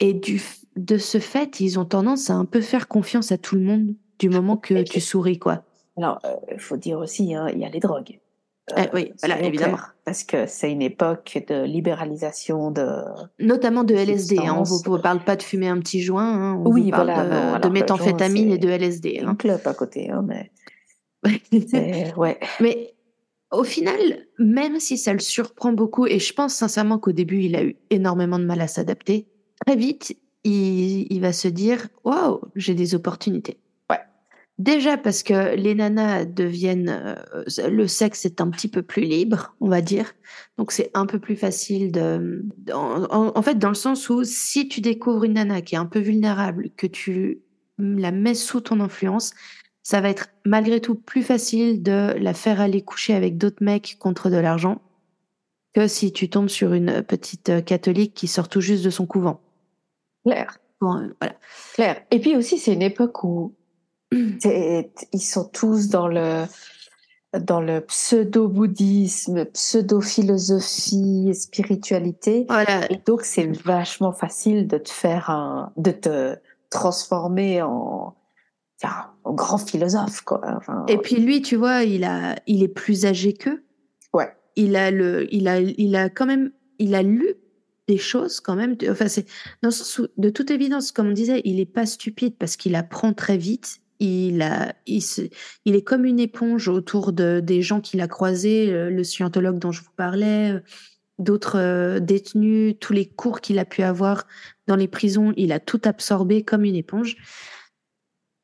et 0.01 0.13
du, 0.13 0.43
de 0.77 0.99
ce 0.99 1.19
fait, 1.19 1.61
ils 1.61 1.79
ont 1.79 1.85
tendance 1.85 2.31
à 2.31 2.35
un 2.35 2.45
peu 2.45 2.61
faire 2.61 2.89
confiance 2.89 3.33
à 3.33 3.39
tout 3.39 3.57
le 3.57 3.63
monde 3.63 3.95
du 4.19 4.29
moment 4.29 4.57
que 4.57 4.83
tu 4.91 5.01
souris, 5.01 5.39
quoi. 5.39 5.63
Alors, 5.97 6.21
il 6.49 6.55
euh, 6.55 6.59
faut 6.59 6.77
dire 6.77 6.99
aussi, 6.99 7.35
hein, 7.35 7.49
il 7.53 7.59
y 7.59 7.65
a 7.65 7.69
les 7.69 7.81
drogues. 7.81 8.21
Euh, 8.77 8.83
eh 8.85 8.89
oui, 8.95 9.13
voilà, 9.21 9.41
évidemment. 9.43 9.79
Parce 10.05 10.25
que 10.25 10.47
c'est 10.47 10.71
une 10.71 10.83
époque 10.83 11.43
de 11.49 11.65
libéralisation 11.65 12.71
de... 12.71 12.87
Notamment 13.39 13.83
de 13.83 13.95
LSD. 13.95 14.39
Hein, 14.39 14.63
on 14.87 14.93
ne 14.93 14.99
parle 14.99 15.21
pas 15.25 15.37
de 15.37 15.43
fumer 15.43 15.69
un 15.69 15.79
petit 15.79 16.03
joint. 16.03 16.31
Hein, 16.31 16.63
on 16.65 16.71
oui, 16.71 16.91
parle 16.91 17.09
de, 17.09 17.61
de 17.61 17.69
méthamphétamine 17.73 18.53
et 18.53 18.59
de 18.59 18.69
LSD. 18.69 19.23
Un 19.25 19.35
club 19.35 19.61
à 19.65 19.75
côté, 19.75 20.11
hein, 20.11 20.25
mais... 20.27 20.51
ouais. 22.17 22.39
Mais 22.61 22.95
au 23.51 23.65
final, 23.65 24.27
même 24.39 24.79
si 24.79 24.99
ça 24.99 25.13
le 25.13 25.19
surprend 25.19 25.73
beaucoup, 25.73 26.07
et 26.07 26.19
je 26.19 26.33
pense 26.35 26.55
sincèrement 26.55 26.99
qu'au 26.99 27.13
début, 27.13 27.43
il 27.43 27.57
a 27.57 27.65
eu 27.65 27.77
énormément 27.91 28.39
de 28.39 28.45
mal 28.45 28.61
à 28.61 28.69
s'adapter, 28.69 29.27
très 29.65 29.77
vite, 29.77 30.17
il, 30.45 31.21
va 31.21 31.33
se 31.33 31.49
dire 31.49 31.89
Waouh, 32.05 32.41
j'ai 32.57 32.75
des 32.75 32.95
opportunités. 32.95 33.59
Ouais. 33.91 33.99
Déjà 34.59 34.97
parce 34.97 35.23
que 35.23 35.57
les 35.57 35.75
nanas 35.75 36.25
deviennent. 36.25 36.89
Euh, 36.89 37.69
le 37.69 37.87
sexe 37.87 38.25
est 38.25 38.41
un 38.41 38.49
petit 38.51 38.69
peu 38.69 38.83
plus 38.83 39.03
libre, 39.03 39.55
on 39.61 39.69
va 39.69 39.81
dire. 39.81 40.13
Donc 40.57 40.73
c'est 40.73 40.91
un 40.95 41.07
peu 41.07 41.19
plus 41.19 41.37
facile 41.37 41.93
de. 41.93 42.45
En, 42.73 43.33
en, 43.35 43.43
fait, 43.43 43.59
dans 43.59 43.69
le 43.69 43.75
sens 43.75 44.09
où 44.09 44.25
si 44.25 44.69
tu 44.69 44.81
découvres 44.81 45.25
une 45.25 45.35
nana 45.35 45.61
qui 45.61 45.75
est 45.75 45.79
un 45.79 45.87
peu 45.87 46.01
vulnérable, 46.01 46.71
que 46.77 46.87
tu 46.87 47.41
la 47.79 48.11
mets 48.11 48.35
sous 48.35 48.61
ton 48.61 48.81
influence, 48.81 49.33
ça 49.89 50.03
va 50.03 50.11
être 50.11 50.29
malgré 50.45 50.83
tout 50.83 50.97
plus 50.97 51.23
facile 51.23 51.83
de 51.83 52.13
la 52.19 52.35
faire 52.35 52.61
aller 52.61 52.83
coucher 52.83 53.15
avec 53.15 53.39
d'autres 53.39 53.65
mecs 53.65 53.97
contre 53.99 54.29
de 54.29 54.37
l'argent 54.37 54.83
que 55.73 55.89
si 55.89 56.13
tu 56.13 56.29
tombes 56.29 56.51
sur 56.51 56.75
une 56.75 57.03
petite 57.03 57.49
euh, 57.49 57.63
catholique 57.63 58.13
qui 58.13 58.27
sort 58.27 58.51
tout 58.51 58.61
juste 58.61 58.85
de 58.85 58.91
son 58.91 59.07
couvent. 59.07 59.41
Claire. 60.27 60.59
Bon, 60.83 61.11
voilà. 61.19 61.37
Claire. 61.73 62.03
Et 62.11 62.21
puis 62.21 62.37
aussi, 62.37 62.59
c'est 62.59 62.75
une 62.75 62.83
époque 62.83 63.25
où 63.25 63.55
ils 64.13 64.91
sont 65.15 65.49
tous 65.49 65.89
dans 65.89 66.07
le 66.07 66.45
dans 67.33 67.63
le 67.63 67.81
pseudo-bouddhisme, 67.81 69.47
pseudo-philosophie, 69.47 71.35
spiritualité. 71.35 72.45
Voilà. 72.51 72.93
Et 72.93 72.99
donc, 73.07 73.23
c'est 73.23 73.47
vachement 73.63 74.13
facile 74.13 74.67
de 74.67 74.77
te 74.77 74.91
faire 74.91 75.31
un, 75.31 75.73
de 75.79 75.93
te 75.93 76.37
transformer 76.69 77.63
en, 77.63 78.15
grand 79.33 79.59
philosophe, 79.59 80.23
quoi. 80.23 80.61
et 80.89 80.99
puis 80.99 81.17
lui, 81.17 81.43
tu 81.43 81.57
vois, 81.57 81.83
il 81.83 82.05
a, 82.05 82.37
il 82.47 82.63
est 82.63 82.69
plus 82.69 83.07
âgé 83.07 83.33
qu'eux. 83.33 83.63
Ouais. 84.13 84.33
Il 84.57 84.77
a 84.77 84.91
le, 84.91 85.33
il 85.35 85.49
a, 85.49 85.61
il 85.61 85.97
a 85.97 86.09
quand 86.09 86.27
même, 86.27 86.51
il 86.79 86.95
a 86.95 87.03
lu 87.03 87.35
des 87.89 87.99
choses 87.99 88.39
quand 88.39 88.55
même. 88.55 88.77
Enfin, 88.89 89.09
c'est 89.09 89.27
dans 89.63 89.69
le 89.69 89.73
sens 89.73 89.99
où, 89.99 90.07
de 90.17 90.31
toute 90.31 90.51
évidence, 90.51 90.93
comme 90.93 91.09
on 91.09 91.13
disait, 91.13 91.41
il 91.45 91.59
est 91.59 91.67
pas 91.67 91.87
stupide 91.87 92.37
parce 92.39 92.57
qu'il 92.57 92.77
apprend 92.77 93.13
très 93.15 93.39
vite. 93.39 93.81
Il 94.01 94.43
a, 94.43 94.75
il, 94.87 95.03
il 95.65 95.75
est 95.75 95.83
comme 95.83 96.05
une 96.05 96.21
éponge 96.21 96.69
autour 96.69 97.13
de 97.13 97.41
des 97.41 97.63
gens 97.63 97.81
qu'il 97.81 98.01
a 98.01 98.07
croisés, 98.07 98.71
euh, 98.71 98.91
le 98.91 99.03
scientologue 99.03 99.59
dont 99.59 99.73
je 99.73 99.83
vous 99.83 99.91
parlais, 99.97 100.53
euh, 100.53 100.61
d'autres 101.19 101.59
euh, 101.59 101.99
détenus, 101.99 102.77
tous 102.79 102.93
les 102.93 103.07
cours 103.07 103.41
qu'il 103.41 103.59
a 103.59 103.65
pu 103.65 103.83
avoir 103.83 104.25
dans 104.69 104.77
les 104.77 104.87
prisons, 104.87 105.33
il 105.37 105.51
a 105.51 105.59
tout 105.59 105.81
absorbé 105.85 106.45
comme 106.45 106.65
une 106.65 106.77
éponge. 106.77 107.17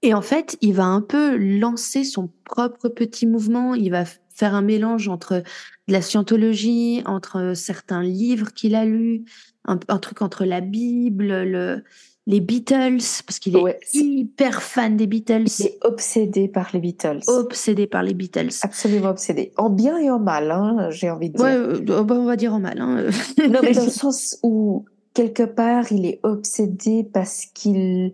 Et 0.05 0.13
en 0.13 0.21
fait, 0.21 0.59
il 0.61 0.75
va 0.75 0.85
un 0.85 1.01
peu 1.01 1.35
lancer 1.35 2.05
son 2.05 2.29
propre 2.45 2.91
petit 2.91 3.27
mouvement. 3.27 3.75
Il 3.75 3.91
va 3.91 4.05
faire 4.35 4.55
un 4.55 4.61
mélange 4.61 5.09
entre 5.09 5.43
de 5.89 5.93
la 5.93 6.03
scientologie, 6.03 7.03
entre 7.07 7.55
certains 7.57 8.03
livres 8.03 8.53
qu'il 8.53 8.75
a 8.75 8.85
lus, 8.85 9.25
un, 9.65 9.79
truc 9.79 10.21
entre 10.21 10.45
la 10.45 10.61
Bible, 10.61 11.45
le, 11.45 11.85
les 12.27 12.41
Beatles, 12.41 13.01
parce 13.27 13.39
qu'il 13.39 13.57
est 13.57 13.79
hyper 13.95 14.63
fan 14.63 14.99
des 14.99 15.07
Beatles. 15.07 15.47
Il 15.59 15.67
est 15.67 15.79
obsédé 15.85 16.49
par 16.49 16.69
les 16.75 16.81
Beatles. 16.81 17.21
Obsédé 17.27 17.87
par 17.87 18.03
les 18.03 18.13
Beatles. 18.13 18.51
Absolument 18.61 19.09
obsédé. 19.09 19.53
En 19.57 19.71
bien 19.71 19.97
et 19.97 20.11
en 20.11 20.19
mal, 20.19 20.51
hein, 20.51 20.91
j'ai 20.91 21.09
envie 21.09 21.31
de 21.31 21.39
dire. 21.39 21.47
Ouais, 21.47 21.57
euh, 21.57 21.81
bah, 21.81 22.15
on 22.19 22.27
va 22.27 22.37
dire 22.37 22.53
en 22.53 22.61
mal. 22.61 22.79
Hein. 22.79 23.07
non, 23.39 23.61
mais 23.63 23.73
dans 23.73 23.85
le 23.85 23.91
sens 23.91 24.39
où, 24.43 24.85
quelque 25.15 25.45
part, 25.45 25.91
il 25.93 26.05
est 26.05 26.21
obsédé 26.25 27.09
parce 27.11 27.47
qu'il 27.47 28.13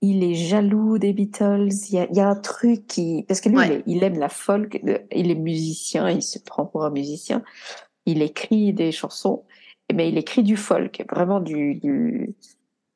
il 0.00 0.24
est 0.24 0.34
jaloux 0.34 0.98
des 0.98 1.12
Beatles. 1.12 1.68
Il 1.88 1.94
y 1.94 1.98
a, 1.98 2.06
il 2.10 2.16
y 2.16 2.20
a 2.20 2.28
un 2.28 2.36
truc 2.36 2.86
qui, 2.86 3.24
parce 3.28 3.40
que 3.40 3.48
lui, 3.48 3.82
il, 3.86 4.02
aime 4.02 4.18
la 4.18 4.28
folk. 4.28 4.80
Il 5.12 5.30
est 5.30 5.34
musicien, 5.34 6.08
il 6.10 6.22
se 6.22 6.38
prend 6.38 6.66
pour 6.66 6.84
un 6.84 6.90
musicien. 6.90 7.42
Il 8.06 8.22
écrit 8.22 8.72
des 8.72 8.92
chansons, 8.92 9.44
mais 9.92 10.08
il 10.08 10.16
écrit 10.16 10.42
du 10.42 10.56
folk, 10.56 11.04
vraiment 11.10 11.40
du, 11.40 11.74
du 11.74 12.34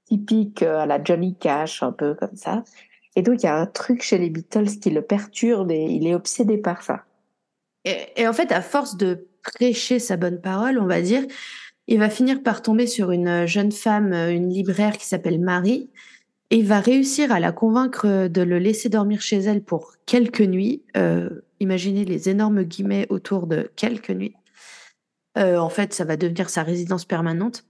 typique 0.07 0.63
euh, 0.63 0.79
à 0.79 0.87
la 0.87 1.03
Johnny 1.03 1.37
Cash, 1.37 1.83
un 1.83 1.93
peu 1.93 2.15
comme 2.15 2.37
ça. 2.37 2.65
Et 3.17 3.23
donc, 3.23 3.43
il 3.43 3.47
y 3.47 3.49
a 3.49 3.57
un 3.57 3.67
truc 3.67 4.03
chez 4.03 4.19
les 4.19 4.31
Beatles 4.31 4.79
qui 4.81 4.91
le 4.91 5.03
perturbe 5.03 5.71
et 5.71 5.85
il 5.85 6.07
est 6.07 6.15
obsédé 6.15 6.57
par 6.59 6.83
ça. 6.83 7.05
Et, 7.85 7.97
et 8.17 8.27
en 8.27 8.33
fait, 8.33 8.51
à 8.51 8.63
force 8.63 8.97
de 8.97 9.29
prêcher 9.43 9.99
sa 9.99 10.17
bonne 10.17 10.41
parole, 10.41 10.79
on 10.79 10.87
va 10.87 11.03
dire, 11.03 11.23
il 11.87 11.99
va 11.99 12.09
finir 12.09 12.43
par 12.43 12.63
tomber 12.63 12.87
sur 12.87 13.11
une 13.11 13.45
jeune 13.47 13.73
femme, 13.73 14.15
une 14.15 14.49
libraire 14.49 14.97
qui 14.97 15.05
s'appelle 15.05 15.39
Marie, 15.39 15.91
et 16.51 16.59
il 16.59 16.67
va 16.67 16.81
réussir 16.81 17.33
à 17.33 17.41
la 17.41 17.53
convaincre 17.53 18.29
de 18.29 18.43
le 18.43 18.59
laisser 18.59 18.89
dormir 18.89 19.21
chez 19.21 19.39
elle 19.39 19.63
pour 19.63 19.95
quelques 20.07 20.41
nuits. 20.41 20.83
Euh, 20.97 21.31
imaginez 21.61 22.05
les 22.05 22.29
énormes 22.29 22.63
guillemets 22.63 23.07
autour 23.09 23.47
de 23.47 23.71
quelques 23.77 24.11
nuits. 24.11 24.35
Euh, 25.39 25.57
en 25.57 25.69
fait, 25.69 25.95
ça 25.95 26.05
va 26.05 26.17
devenir 26.17 26.51
sa 26.51 26.63
résidence 26.63 27.05
permanente. 27.05 27.65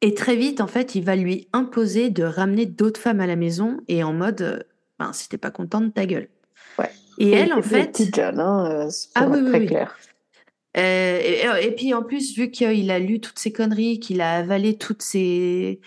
Et 0.00 0.14
très 0.14 0.36
vite, 0.36 0.60
en 0.60 0.66
fait, 0.66 0.94
il 0.94 1.04
va 1.04 1.16
lui 1.16 1.48
imposer 1.52 2.10
de 2.10 2.24
ramener 2.24 2.66
d'autres 2.66 3.00
femmes 3.00 3.20
à 3.20 3.26
la 3.26 3.36
maison 3.36 3.78
et 3.88 4.02
en 4.02 4.12
mode, 4.12 4.42
euh, 4.42 4.58
ben, 4.98 5.12
si 5.12 5.28
t'es 5.28 5.38
pas 5.38 5.50
contente, 5.50 5.94
ta 5.94 6.06
gueule. 6.06 6.28
Ouais. 6.78 6.90
Et 7.18 7.30
elle, 7.30 7.52
en 7.52 7.62
fait, 7.62 8.00
hein, 8.18 8.66
euh, 8.70 8.90
c'est 8.90 9.08
Ah 9.14 9.28
oui, 9.28 9.38
oui, 9.42 9.48
très 9.50 9.60
oui. 9.60 9.66
clair. 9.66 9.96
Euh, 10.76 11.20
et, 11.22 11.66
et 11.66 11.70
puis 11.72 11.94
en 11.94 12.02
plus, 12.02 12.34
vu 12.36 12.50
qu'il 12.50 12.90
a 12.90 12.98
lu 12.98 13.20
toutes 13.20 13.38
ces 13.38 13.52
conneries, 13.52 14.00
qu'il 14.00 14.20
a 14.20 14.38
avalé 14.38 14.76
toutes 14.76 15.02
ces 15.02 15.80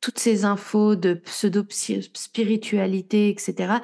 toutes 0.00 0.18
ces 0.18 0.44
infos 0.44 0.96
de 0.96 1.14
pseudo-spiritualité, 1.14 3.30
etc. 3.30 3.80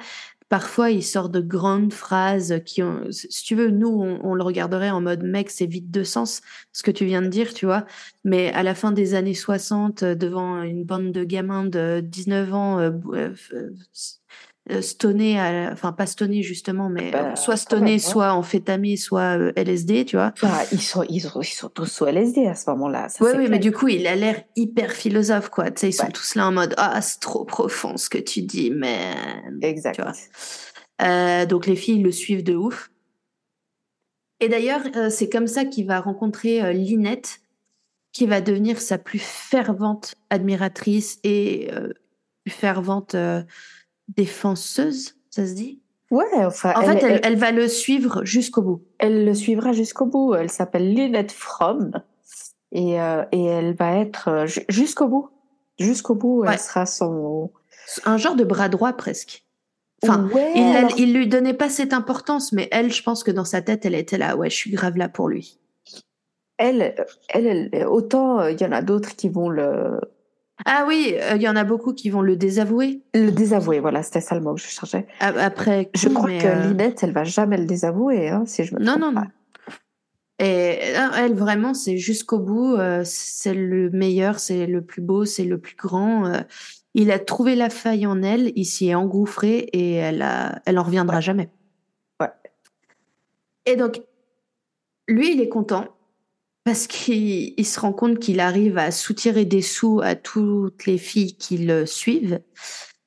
Parfois, 0.47 0.91
il 0.91 1.03
sort 1.03 1.29
de 1.29 1.41
grandes 1.41 1.91
phrases 1.91 2.61
qui 2.65 2.83
ont, 2.83 3.01
si 3.11 3.43
tu 3.43 3.55
veux, 3.55 3.71
nous, 3.71 3.89
on, 3.89 4.35
le 4.35 4.43
regarderait 4.43 4.91
en 4.91 5.01
mode 5.01 5.23
mec, 5.23 5.49
c'est 5.49 5.65
vide 5.65 5.89
de 5.89 6.03
sens, 6.03 6.41
ce 6.71 6.83
que 6.83 6.91
tu 6.91 7.03
viens 7.05 7.23
de 7.23 7.27
dire, 7.29 7.51
tu 7.53 7.65
vois. 7.65 7.85
Mais 8.23 8.51
à 8.53 8.61
la 8.61 8.75
fin 8.75 8.91
des 8.91 9.15
années 9.15 9.33
60, 9.33 10.03
euh, 10.03 10.13
devant 10.15 10.61
une 10.61 10.83
bande 10.83 11.11
de 11.11 11.23
gamins 11.23 11.65
de 11.65 11.99
19 12.03 12.53
ans, 12.53 12.79
euh, 12.79 12.91
bou- 12.91 13.15
euh, 13.15 13.33
euh, 14.71 14.81
à 15.37 15.51
la- 15.51 15.71
enfin 15.71 15.91
pas 15.91 16.05
stonés 16.05 16.41
justement, 16.43 16.89
mais 16.89 17.11
Bah, 17.11 17.31
euh, 17.31 17.35
soit 17.35 17.53
même, 17.53 17.59
hein. 17.95 17.99
soit 17.99 18.33
amphétamés, 18.33 18.97
soit 18.97 19.37
euh, 19.37 19.51
LSD, 19.55 20.05
tu 20.05 20.15
vois. 20.15 20.31
Enfin, 20.41 20.57
ils, 20.71 20.81
sont, 20.81 21.03
ils, 21.09 21.21
sont, 21.21 21.41
ils 21.41 21.45
sont 21.45 21.69
tous 21.69 21.85
sous 21.85 22.05
LSD 22.05 22.47
à 22.47 22.55
ce 22.55 22.69
moment-là. 22.71 23.07
Oui, 23.21 23.29
oui, 23.37 23.47
mais 23.49 23.59
du 23.59 23.71
coup, 23.71 23.87
il 23.87 24.07
a 24.07 24.15
l'air 24.15 24.43
hyper 24.55 24.91
philosophe, 24.91 25.49
quoi. 25.49 25.69
Tu 25.71 25.81
sais, 25.81 25.89
ils 25.89 25.93
sont 25.93 26.05
Ouais. 26.05 26.11
tous 26.11 26.35
là 26.35 26.47
en 26.47 26.51
mode 26.51 26.73
Ah, 26.77 27.01
c'est 27.01 27.19
trop 27.19 27.45
profond 27.45 27.97
ce 27.97 28.09
que 28.09 28.17
tu 28.17 28.41
dis, 28.41 28.71
man. 28.71 29.59
Exact. 29.61 29.95
Tu 29.95 30.01
vois. 30.01 30.13
Euh, 31.01 31.45
donc, 31.45 31.67
les 31.67 31.75
filles 31.75 32.01
le 32.01 32.11
suivent 32.11 32.43
de 32.43 32.55
ouf. 32.55 32.89
Et 34.39 34.49
d'ailleurs, 34.49 34.81
euh, 34.95 35.09
c'est 35.09 35.29
comme 35.29 35.47
ça 35.47 35.65
qu'il 35.65 35.85
va 35.87 35.99
rencontrer 36.01 36.73
Linette, 36.73 37.39
qui 38.11 38.25
va 38.25 38.41
devenir 38.41 38.79
sa 38.81 38.97
plus 38.97 39.21
fervente 39.21 40.15
admiratrice 40.29 41.19
et 41.23 41.69
plus 42.43 42.51
fervente 42.53 43.15
défenseuse, 44.09 45.15
ça 45.29 45.45
se 45.45 45.53
dit? 45.53 45.81
Ouais, 46.11 46.25
enfin, 46.35 46.73
En 46.75 46.81
elle, 46.81 46.99
fait, 46.99 47.05
elle, 47.05 47.11
elle- 47.13 47.21
elle 47.23 47.35
va 47.37 47.51
le 47.51 47.67
suivre 47.67 48.23
jusqu'au 48.23 48.61
bout. 48.61 48.81
elle 48.99 49.25
le 49.25 49.33
suivra 49.33 49.71
jusqu'au 49.73 50.05
bout. 50.05 50.33
Elle 50.35 50.51
s'appelle 50.51 50.93
Lynette 50.93 51.31
Fromm 51.31 51.91
et, 52.71 53.01
euh, 53.01 53.23
et 53.31 53.43
elle 53.43 53.73
va 53.75 53.97
être 53.97 54.27
euh, 54.29 54.45
ju- 54.45 54.65
jusqu'au 54.69 55.07
bout. 55.07 55.29
Jusqu'au 55.79 56.15
bout, 56.15 56.41
Ouais. 56.41 56.49
elle 56.53 56.59
sera 56.59 56.85
son. 56.85 57.51
Un 58.05 58.17
genre 58.17 58.35
de 58.35 58.43
bras 58.43 58.69
droit 58.69 58.93
presque. 58.93 59.43
Enfin, 60.03 60.29
Ouais, 60.33 60.51
Il, 60.55 60.61
la- 60.73 60.79
alors- 60.79 60.91
il 60.99 61.13
lui 61.13 61.27
donnait 61.27 61.53
pas 61.53 61.69
cette 61.69 61.91
importance, 61.93 62.51
mais 62.53 62.67
elle, 62.71 62.93
je 62.93 63.01
pense 63.01 63.23
que 63.23 63.31
dans 63.31 63.43
sa 63.45 63.61
tête, 63.61 63.85
elle 63.85 63.95
était 63.95 64.17
là. 64.17 64.37
Ouais, 64.37 64.49
je 64.49 64.55
suis 64.55 64.71
grave 64.71 64.97
là 64.97 65.09
pour 65.09 65.27
lui. 65.27 65.57
elle, 66.57 66.95
elle, 67.29 67.69
elle- 67.73 67.87
autant 67.87 68.39
euh, 68.39 68.51
il 68.51 68.61
y 68.61 68.65
en 68.65 68.71
a 68.71 68.81
d'autres 68.81 69.15
qui 69.17 69.27
vont 69.27 69.49
le, 69.49 69.99
Ah 70.65 70.85
oui, 70.87 71.15
euh, 71.21 71.35
il 71.35 71.41
y 71.43 71.47
en 71.47 71.55
a 71.55 71.63
beaucoup 71.63 71.93
qui 71.93 72.09
vont 72.09 72.21
le 72.21 72.35
désavouer 72.35 73.01
le 73.13 73.29
désavouer. 73.31 73.79
Voilà, 73.79 74.01
c'était 74.03 74.21
ça 74.21 74.33
le 74.35 74.41
mot 74.41 74.55
que 74.55 74.61
je 74.61 74.67
cherchais. 74.67 75.05
après. 75.19 75.89
Je 75.95 76.09
crois 76.09 76.27
que 76.29 76.45
euh, 76.47 76.67
Lynette, 76.67 77.03
elle 77.03 77.11
va 77.13 77.23
jamais 77.23 77.57
le 77.57 77.65
désavouer, 77.65 78.29
hein, 78.29 78.43
si 78.47 78.63
je 78.63 78.73
me 78.73 78.79
Non, 78.79 78.93
trompe 78.93 79.01
non, 79.01 79.13
pas. 79.13 79.21
non. 79.21 79.27
Et 80.39 80.79
euh, 80.97 81.07
elle, 81.17 81.33
vraiment, 81.35 81.73
c'est 81.73 81.97
jusqu'au 81.97 82.39
bout. 82.39 82.75
euh, 82.75 83.03
c'est 83.05 83.53
le 83.53 83.89
meilleur, 83.91 84.39
c'est 84.39 84.65
le 84.67 84.81
plus 84.83 85.01
beau, 85.01 85.23
c'est 85.25 85.45
le 85.45 85.59
plus 85.59 85.75
grand. 85.75 86.25
euh, 86.25 86.39
il 86.93 87.11
a 87.11 87.19
trouvé 87.19 87.55
la 87.55 87.69
faille 87.69 88.05
en 88.07 88.21
elle, 88.23 88.51
il 88.55 88.65
s'y 88.65 88.87
est 88.89 88.95
engouffré 88.95 89.69
et 89.71 89.93
elle, 89.95 90.21
a, 90.21 90.61
elle 90.65 90.79
en 90.79 90.83
reviendra 90.83 91.21
jamais. 91.21 91.49
Ouais. 92.19 92.29
Et 93.65 93.75
donc, 93.75 94.01
lui, 95.07 95.33
il 95.33 95.41
est 95.41 95.49
content 95.49 95.85
parce 96.65 96.87
qu'il 96.87 97.53
il 97.55 97.65
se 97.65 97.79
rend 97.79 97.93
compte 97.93 98.19
qu'il 98.19 98.39
arrive 98.39 98.77
à 98.77 98.91
soutirer 98.91 99.45
des 99.45 99.61
sous 99.61 100.01
à 100.03 100.15
toutes 100.15 100.85
les 100.87 100.97
filles 100.97 101.37
qui 101.37 101.59
le 101.59 101.85
suivent. 101.85 102.41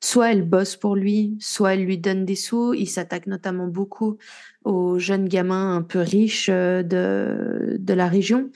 Soit 0.00 0.30
elle 0.30 0.48
bosse 0.48 0.76
pour 0.76 0.94
lui, 0.94 1.36
soit 1.40 1.74
elle 1.74 1.84
lui 1.84 1.98
donne 1.98 2.24
des 2.24 2.36
sous. 2.36 2.72
Il 2.72 2.86
s'attaque 2.86 3.26
notamment 3.26 3.66
beaucoup 3.66 4.16
aux 4.64 5.00
jeunes 5.00 5.28
gamins 5.28 5.74
un 5.74 5.82
peu 5.82 5.98
riches 5.98 6.48
euh, 6.48 6.84
de, 6.84 7.76
de 7.80 7.94
la 7.94 8.06
région. 8.06 8.50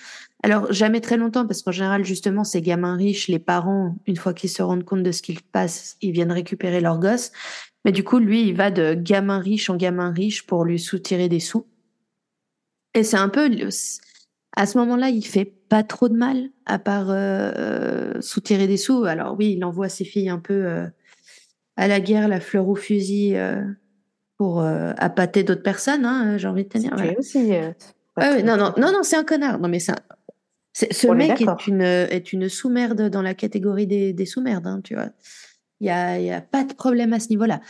Alors, 0.44 0.72
jamais 0.72 1.00
très 1.00 1.16
longtemps, 1.16 1.46
parce 1.46 1.62
qu'en 1.62 1.72
général, 1.72 2.04
justement, 2.04 2.44
ces 2.44 2.62
gamins 2.62 2.96
riches, 2.96 3.26
les 3.28 3.38
parents, 3.40 3.96
une 4.06 4.16
fois 4.16 4.34
qu'ils 4.34 4.50
se 4.50 4.62
rendent 4.62 4.84
compte 4.84 5.02
de 5.02 5.12
ce 5.12 5.22
qu'il 5.22 5.40
passe, 5.40 5.96
ils 6.00 6.12
viennent 6.12 6.32
récupérer 6.32 6.80
leurs 6.80 7.00
gosses. 7.00 7.32
Mais 7.84 7.92
du 7.92 8.04
coup, 8.04 8.18
lui, 8.18 8.42
il 8.48 8.54
va 8.54 8.70
de 8.70 8.94
gamin 8.94 9.40
riche 9.40 9.68
en 9.68 9.76
gamin 9.76 10.12
riche 10.12 10.46
pour 10.46 10.64
lui 10.64 10.78
soutirer 10.78 11.28
des 11.28 11.40
sous. 11.40 11.66
Et 12.94 13.02
c'est 13.04 13.16
un 13.16 13.28
peu, 13.28 13.48
à 14.56 14.66
ce 14.66 14.76
moment-là, 14.78 15.08
il 15.08 15.24
fait 15.24 15.44
pas 15.44 15.82
trop 15.82 16.08
de 16.08 16.16
mal, 16.16 16.50
à 16.66 16.78
part 16.78 17.10
euh, 17.10 17.52
euh, 17.56 18.20
soutirer 18.20 18.66
des 18.66 18.76
sous. 18.76 19.04
Alors 19.04 19.36
oui, 19.38 19.54
il 19.56 19.64
envoie 19.64 19.88
ses 19.88 20.04
filles 20.04 20.28
un 20.28 20.38
peu 20.38 20.52
euh, 20.66 20.86
à 21.76 21.88
la 21.88 22.00
guerre, 22.00 22.28
la 22.28 22.40
fleur 22.40 22.68
au 22.68 22.74
fusil, 22.74 23.36
euh, 23.36 23.62
pour 24.36 24.60
appâter 24.62 25.44
d'autres 25.44 25.62
personnes, 25.62 26.04
hein, 26.04 26.36
j'ai 26.36 26.48
envie 26.48 26.64
de 26.64 26.68
te 26.68 26.76
dire. 26.78 26.90
Voilà. 26.94 27.16
aussi. 27.18 27.50
Ouais, 27.52 27.74
ouais, 28.18 28.42
non, 28.42 28.56
non, 28.56 28.72
non, 28.76 28.90
non, 28.92 29.02
c'est 29.04 29.16
un 29.16 29.22
connard. 29.24 29.60
Non, 29.60 29.68
mais 29.68 29.78
c'est 29.78 29.92
un- 29.92 29.96
ce 30.74 31.06
On 31.06 31.14
mec 31.14 31.40
est 31.40 31.66
une, 31.68 31.82
est 31.82 32.32
une 32.32 32.48
sous-merde 32.48 33.08
dans 33.08 33.22
la 33.22 33.34
catégorie 33.34 33.86
des, 33.86 34.12
des 34.12 34.26
sous-merdes, 34.26 34.66
hein, 34.66 34.80
tu 34.82 34.94
vois. 34.94 35.10
Il 35.80 35.86
y 35.86 35.90
a, 35.90 36.18
y 36.18 36.30
a 36.32 36.40
pas 36.40 36.64
de 36.64 36.72
problème 36.74 37.12
à 37.12 37.20
ce 37.20 37.28
niveau-là. 37.28 37.60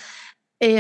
Et 0.61 0.79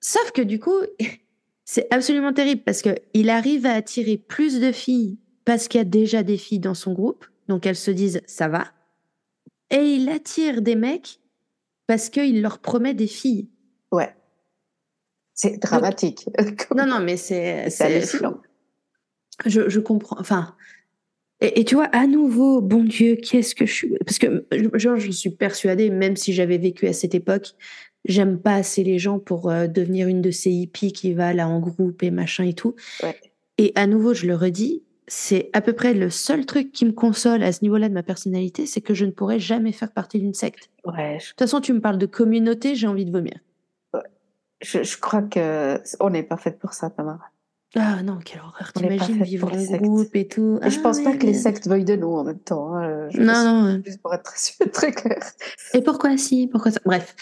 sauf 0.00 0.32
que 0.32 0.40
du 0.42 0.58
coup, 0.60 0.78
c'est 1.66 1.92
absolument 1.92 2.32
terrible 2.32 2.62
parce 2.62 2.80
que 2.80 2.94
il 3.12 3.28
arrive 3.28 3.66
à 3.66 3.72
attirer 3.72 4.16
plus 4.16 4.60
de 4.60 4.70
filles 4.72 5.18
parce 5.44 5.68
qu'il 5.68 5.78
y 5.78 5.82
a 5.82 5.84
déjà 5.84 6.22
des 6.22 6.38
filles 6.38 6.60
dans 6.60 6.74
son 6.74 6.92
groupe, 6.92 7.26
donc 7.48 7.66
elles 7.66 7.76
se 7.76 7.90
disent 7.90 8.22
ça 8.26 8.48
va. 8.48 8.68
Et 9.70 9.82
il 9.82 10.08
attire 10.08 10.62
des 10.62 10.76
mecs 10.76 11.18
parce 11.88 12.08
qu'il 12.08 12.40
leur 12.40 12.60
promet 12.60 12.94
des 12.94 13.08
filles. 13.08 13.50
Ouais. 13.90 14.14
C'est 15.34 15.60
dramatique. 15.60 16.26
Non, 16.74 16.86
non, 16.86 17.00
mais 17.00 17.16
c'est 17.16 17.68
C'est 17.68 17.84
hallucinant. 17.84 18.40
Je, 19.44 19.68
je 19.68 19.80
comprends. 19.80 20.18
Enfin, 20.20 20.54
et, 21.40 21.60
et 21.60 21.64
tu 21.64 21.74
vois, 21.74 21.86
à 21.86 22.06
nouveau, 22.06 22.62
bon 22.62 22.84
Dieu, 22.84 23.16
qu'est-ce 23.16 23.54
que 23.54 23.66
je 23.66 23.72
suis? 23.72 23.94
Parce 24.06 24.18
que, 24.18 24.46
genre, 24.74 24.96
je 24.96 25.10
suis 25.10 25.30
persuadée, 25.30 25.90
même 25.90 26.16
si 26.16 26.32
j'avais 26.32 26.58
vécu 26.58 26.86
à 26.86 26.92
cette 26.92 27.14
époque, 27.14 27.54
j'aime 28.06 28.38
pas 28.38 28.54
assez 28.54 28.82
les 28.84 28.98
gens 28.98 29.18
pour 29.18 29.50
euh, 29.50 29.66
devenir 29.66 30.08
une 30.08 30.22
de 30.22 30.30
ces 30.30 30.50
hippies 30.50 30.92
qui 30.92 31.12
va 31.12 31.32
là 31.34 31.48
en 31.48 31.60
groupe 31.60 32.02
et 32.02 32.10
machin 32.10 32.44
et 32.44 32.54
tout. 32.54 32.74
Ouais. 33.02 33.16
Et 33.58 33.72
à 33.74 33.86
nouveau, 33.86 34.14
je 34.14 34.26
le 34.26 34.34
redis, 34.34 34.82
c'est 35.08 35.50
à 35.52 35.60
peu 35.60 35.72
près 35.72 35.94
le 35.94 36.10
seul 36.10 36.44
truc 36.46 36.72
qui 36.72 36.84
me 36.84 36.92
console 36.92 37.42
à 37.42 37.52
ce 37.52 37.62
niveau-là 37.62 37.88
de 37.88 37.94
ma 37.94 38.02
personnalité, 38.02 38.66
c'est 38.66 38.80
que 38.80 38.92
je 38.94 39.04
ne 39.04 39.10
pourrais 39.12 39.38
jamais 39.38 39.72
faire 39.72 39.92
partie 39.92 40.18
d'une 40.18 40.34
secte. 40.34 40.70
De 40.84 40.90
Ouais, 40.92 41.18
je, 41.20 41.28
toute 41.30 41.38
façon, 41.38 41.60
tu 41.60 41.72
me 41.72 41.80
parles 41.80 41.98
de 41.98 42.06
communauté, 42.06 42.74
j'ai 42.74 42.86
envie 42.86 43.04
de 43.04 43.12
vomir. 43.12 43.34
je, 44.62 44.82
je 44.82 44.98
crois 44.98 45.22
que 45.22 45.80
on 46.00 46.10
n'est 46.10 46.22
pas 46.22 46.36
fait 46.36 46.58
pour 46.58 46.72
ça, 46.72 46.90
Tamara. 46.90 47.20
Ah 47.74 48.02
non, 48.02 48.18
quelle 48.24 48.40
horreur. 48.40 48.72
T'imagines 48.72 49.22
vivre 49.22 49.52
en 49.52 49.76
groupe 49.76 50.14
et 50.16 50.26
tout. 50.28 50.58
Et 50.64 50.70
je 50.70 50.78
Ah 50.78 50.82
pense 50.82 51.00
pas 51.02 51.14
que 51.16 51.26
les 51.26 51.34
sectes 51.34 51.68
veuillent 51.68 51.84
de 51.84 51.96
nous 51.96 52.08
en 52.08 52.24
même 52.24 52.38
temps. 52.38 52.74
hein. 52.74 53.08
Je 53.10 53.20
Non, 53.20 53.44
non. 53.44 53.82
Juste 53.84 54.00
pour 54.00 54.14
être 54.14 54.32
très, 54.58 54.66
très 54.70 54.92
clair. 54.92 55.18
Et 55.74 55.82
pourquoi 55.82 56.16
si? 56.16 56.46
Pourquoi 56.46 56.70
ça? 56.70 56.80
Bref. 56.86 57.14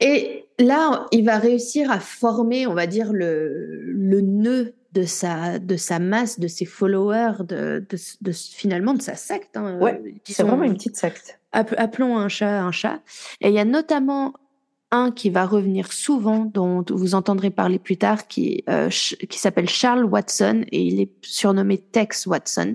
Et 0.00 0.46
là, 0.58 1.06
il 1.12 1.24
va 1.24 1.38
réussir 1.38 1.90
à 1.90 2.00
former, 2.00 2.66
on 2.66 2.74
va 2.74 2.86
dire, 2.86 3.12
le, 3.12 3.82
le 3.92 4.20
nœud 4.20 4.74
de 4.92 5.04
sa, 5.04 5.58
de 5.58 5.76
sa 5.76 5.98
masse, 5.98 6.40
de 6.40 6.48
ses 6.48 6.64
followers, 6.64 7.44
de, 7.46 7.84
de, 7.88 7.96
de- 8.22 8.32
finalement 8.32 8.94
de 8.94 9.02
sa 9.02 9.14
secte. 9.14 9.56
hein, 9.56 9.78
Ouais, 9.78 10.00
euh, 10.04 10.10
C'est 10.26 10.42
vraiment 10.42 10.64
une 10.64 10.74
petite 10.74 10.96
secte. 10.96 11.38
app- 11.52 11.74
appelons 11.78 12.18
un 12.18 12.28
chat 12.28 12.60
un 12.62 12.72
chat. 12.72 13.00
Et 13.40 13.48
il 13.48 13.54
y 13.54 13.58
a 13.60 13.64
notamment 13.64 14.32
un 14.90 15.12
qui 15.12 15.30
va 15.30 15.46
revenir 15.46 15.92
souvent, 15.92 16.44
dont 16.44 16.84
vous 16.90 17.14
entendrez 17.14 17.50
parler 17.50 17.78
plus 17.78 17.96
tard, 17.96 18.26
qui, 18.26 18.64
euh, 18.68 18.88
qui 18.88 19.38
s'appelle 19.38 19.68
Charles 19.68 20.04
Watson 20.04 20.64
et 20.72 20.82
il 20.82 21.00
est 21.00 21.12
surnommé 21.22 21.78
Tex 21.78 22.26
Watson. 22.26 22.74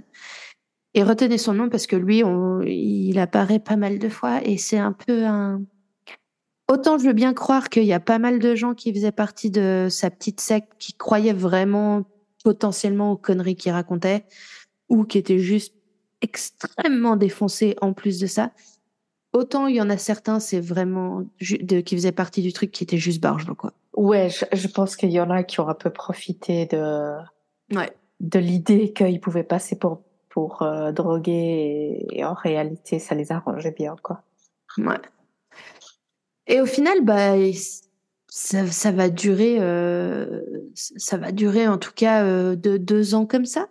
Et 0.94 1.04
retenez 1.04 1.38
son 1.38 1.54
nom 1.54 1.68
parce 1.68 1.88
que 1.88 1.98
lui, 1.98 2.24
on- 2.24 2.62
il 2.62 3.20
apparaît 3.20 3.60
pas 3.60 3.76
mal 3.76 4.00
de 4.00 4.08
fois 4.08 4.40
et 4.46 4.58
c'est 4.58 4.78
un 4.78 4.94
peu 4.94 5.26
un. 5.26 5.62
Autant 6.68 6.98
je 6.98 7.06
veux 7.06 7.14
bien 7.14 7.34
croire 7.34 7.70
qu'il 7.70 7.84
y 7.84 7.94
a 7.94 8.00
pas 8.00 8.18
mal 8.18 8.40
de 8.40 8.56
gens 8.56 8.74
qui 8.74 8.94
faisaient 8.94 9.12
partie 9.12 9.52
de 9.52 9.88
sa 9.90 10.10
petite 10.10 10.42
secte, 10.42 10.72
qui 10.80 10.94
croyaient 10.94 11.34
vraiment 11.34 12.06
potentiellement 12.44 13.12
aux 13.12 13.18
conneries 13.18 13.56
qu'il 13.56 13.72
racontait, 13.72 14.26
ou 14.90 15.04
qui 15.04 15.18
étaient 15.18 15.40
juste 15.40 15.74
extrêmement 16.22 17.16
défoncés 17.16 17.76
en 17.82 17.94
plus 17.94 18.20
de 18.20 18.28
ça. 18.28 18.52
autant 19.34 19.68
il 19.68 19.76
y 19.76 19.82
en 19.82 19.90
a 19.90 19.98
certains, 19.98 20.40
c'est 20.40 20.60
vraiment 20.60 21.24
de, 21.42 21.82
qui 21.82 21.96
faisaient 21.96 22.12
partie 22.12 22.42
du 22.42 22.54
truc 22.54 22.72
qui 22.72 22.84
était 22.84 22.98
juste 22.98 23.22
barge, 23.22 23.46
quoi. 23.58 23.74
Ouais, 23.96 24.30
je, 24.30 24.46
je 24.52 24.68
pense 24.68 24.96
qu'il 24.96 25.12
y 25.12 25.20
en 25.20 25.30
a 25.30 25.44
qui 25.44 25.60
ont 25.60 25.68
un 25.68 25.74
peu 25.74 25.90
profité 25.90 26.66
de, 26.66 27.16
ouais. 27.74 27.92
de 28.20 28.40
l'idée 28.40 28.92
qu'ils 28.94 29.22
pouvaient 29.22 29.44
passer 29.44 29.78
pour, 29.78 30.02
pour 30.30 30.62
euh, 30.64 30.92
droguer 30.92 32.06
et, 32.12 32.26
en 32.26 32.34
réalité, 32.34 33.00
ça 33.00 33.16
les 33.16 33.32
arrangeait 33.32 33.72
bien, 33.72 33.96
quoi. 34.02 34.22
Ouais. 34.78 35.00
Et 36.48 36.62
au 36.62 36.66
final, 36.66 37.02
bah, 37.04 37.36
ça, 38.28 38.68
ça 38.68 38.92
va 38.92 39.10
durer, 39.10 39.58
euh, 39.60 40.42
ça 40.74 41.18
va 41.18 41.32
durer 41.32 41.68
en 41.68 41.78
tout 41.78 41.94
cas 41.96 42.24
euh, 42.24 42.56
de 42.56 42.78
deux 42.78 43.16
ans 43.16 43.26
comme 43.26 43.46
ça. 43.46 43.68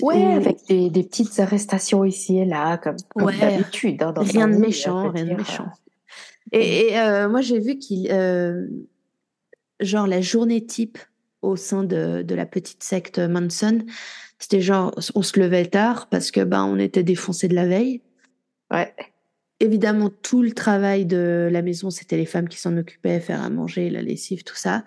Ouais, 0.00 0.24
avec 0.24 0.58
des, 0.68 0.88
des, 0.88 1.02
petites 1.02 1.38
arrestations 1.38 2.04
ici 2.04 2.38
et 2.38 2.46
là, 2.46 2.78
comme, 2.78 2.96
comme 3.14 3.30
d'habitude. 3.30 4.02
Hein, 4.02 4.14
rien 4.16 4.48
de 4.48 4.56
méchant, 4.56 5.10
rien 5.10 5.26
de 5.26 5.34
méchant. 5.34 5.66
Et, 6.52 6.88
et 6.88 6.98
euh, 6.98 7.28
moi, 7.28 7.42
j'ai 7.42 7.58
vu 7.58 7.76
qu'il, 7.76 8.08
genre, 9.80 10.06
la 10.06 10.20
journée 10.22 10.64
type 10.64 10.98
au 11.42 11.56
sein 11.56 11.84
de, 11.84 12.22
de 12.22 12.34
la 12.34 12.46
petite 12.46 12.82
secte 12.82 13.18
Manson, 13.18 13.84
c'était 14.38 14.60
genre, 14.60 14.94
on 15.14 15.22
se 15.22 15.38
levait 15.38 15.66
tard 15.66 16.08
parce 16.08 16.30
que 16.30 16.42
ben, 16.42 16.64
on 16.64 16.78
était 16.78 17.02
défoncé 17.02 17.48
de 17.48 17.54
la 17.54 17.66
veille. 17.66 18.02
Ouais. 18.70 18.94
Évidemment, 19.60 20.10
tout 20.10 20.42
le 20.42 20.52
travail 20.52 21.06
de 21.06 21.48
la 21.50 21.62
maison, 21.62 21.90
c'était 21.90 22.16
les 22.16 22.26
femmes 22.26 22.48
qui 22.48 22.58
s'en 22.58 22.76
occupaient, 22.76 23.20
faire 23.20 23.42
à 23.42 23.48
manger, 23.48 23.88
la 23.88 24.02
lessive, 24.02 24.44
tout 24.44 24.56
ça. 24.56 24.84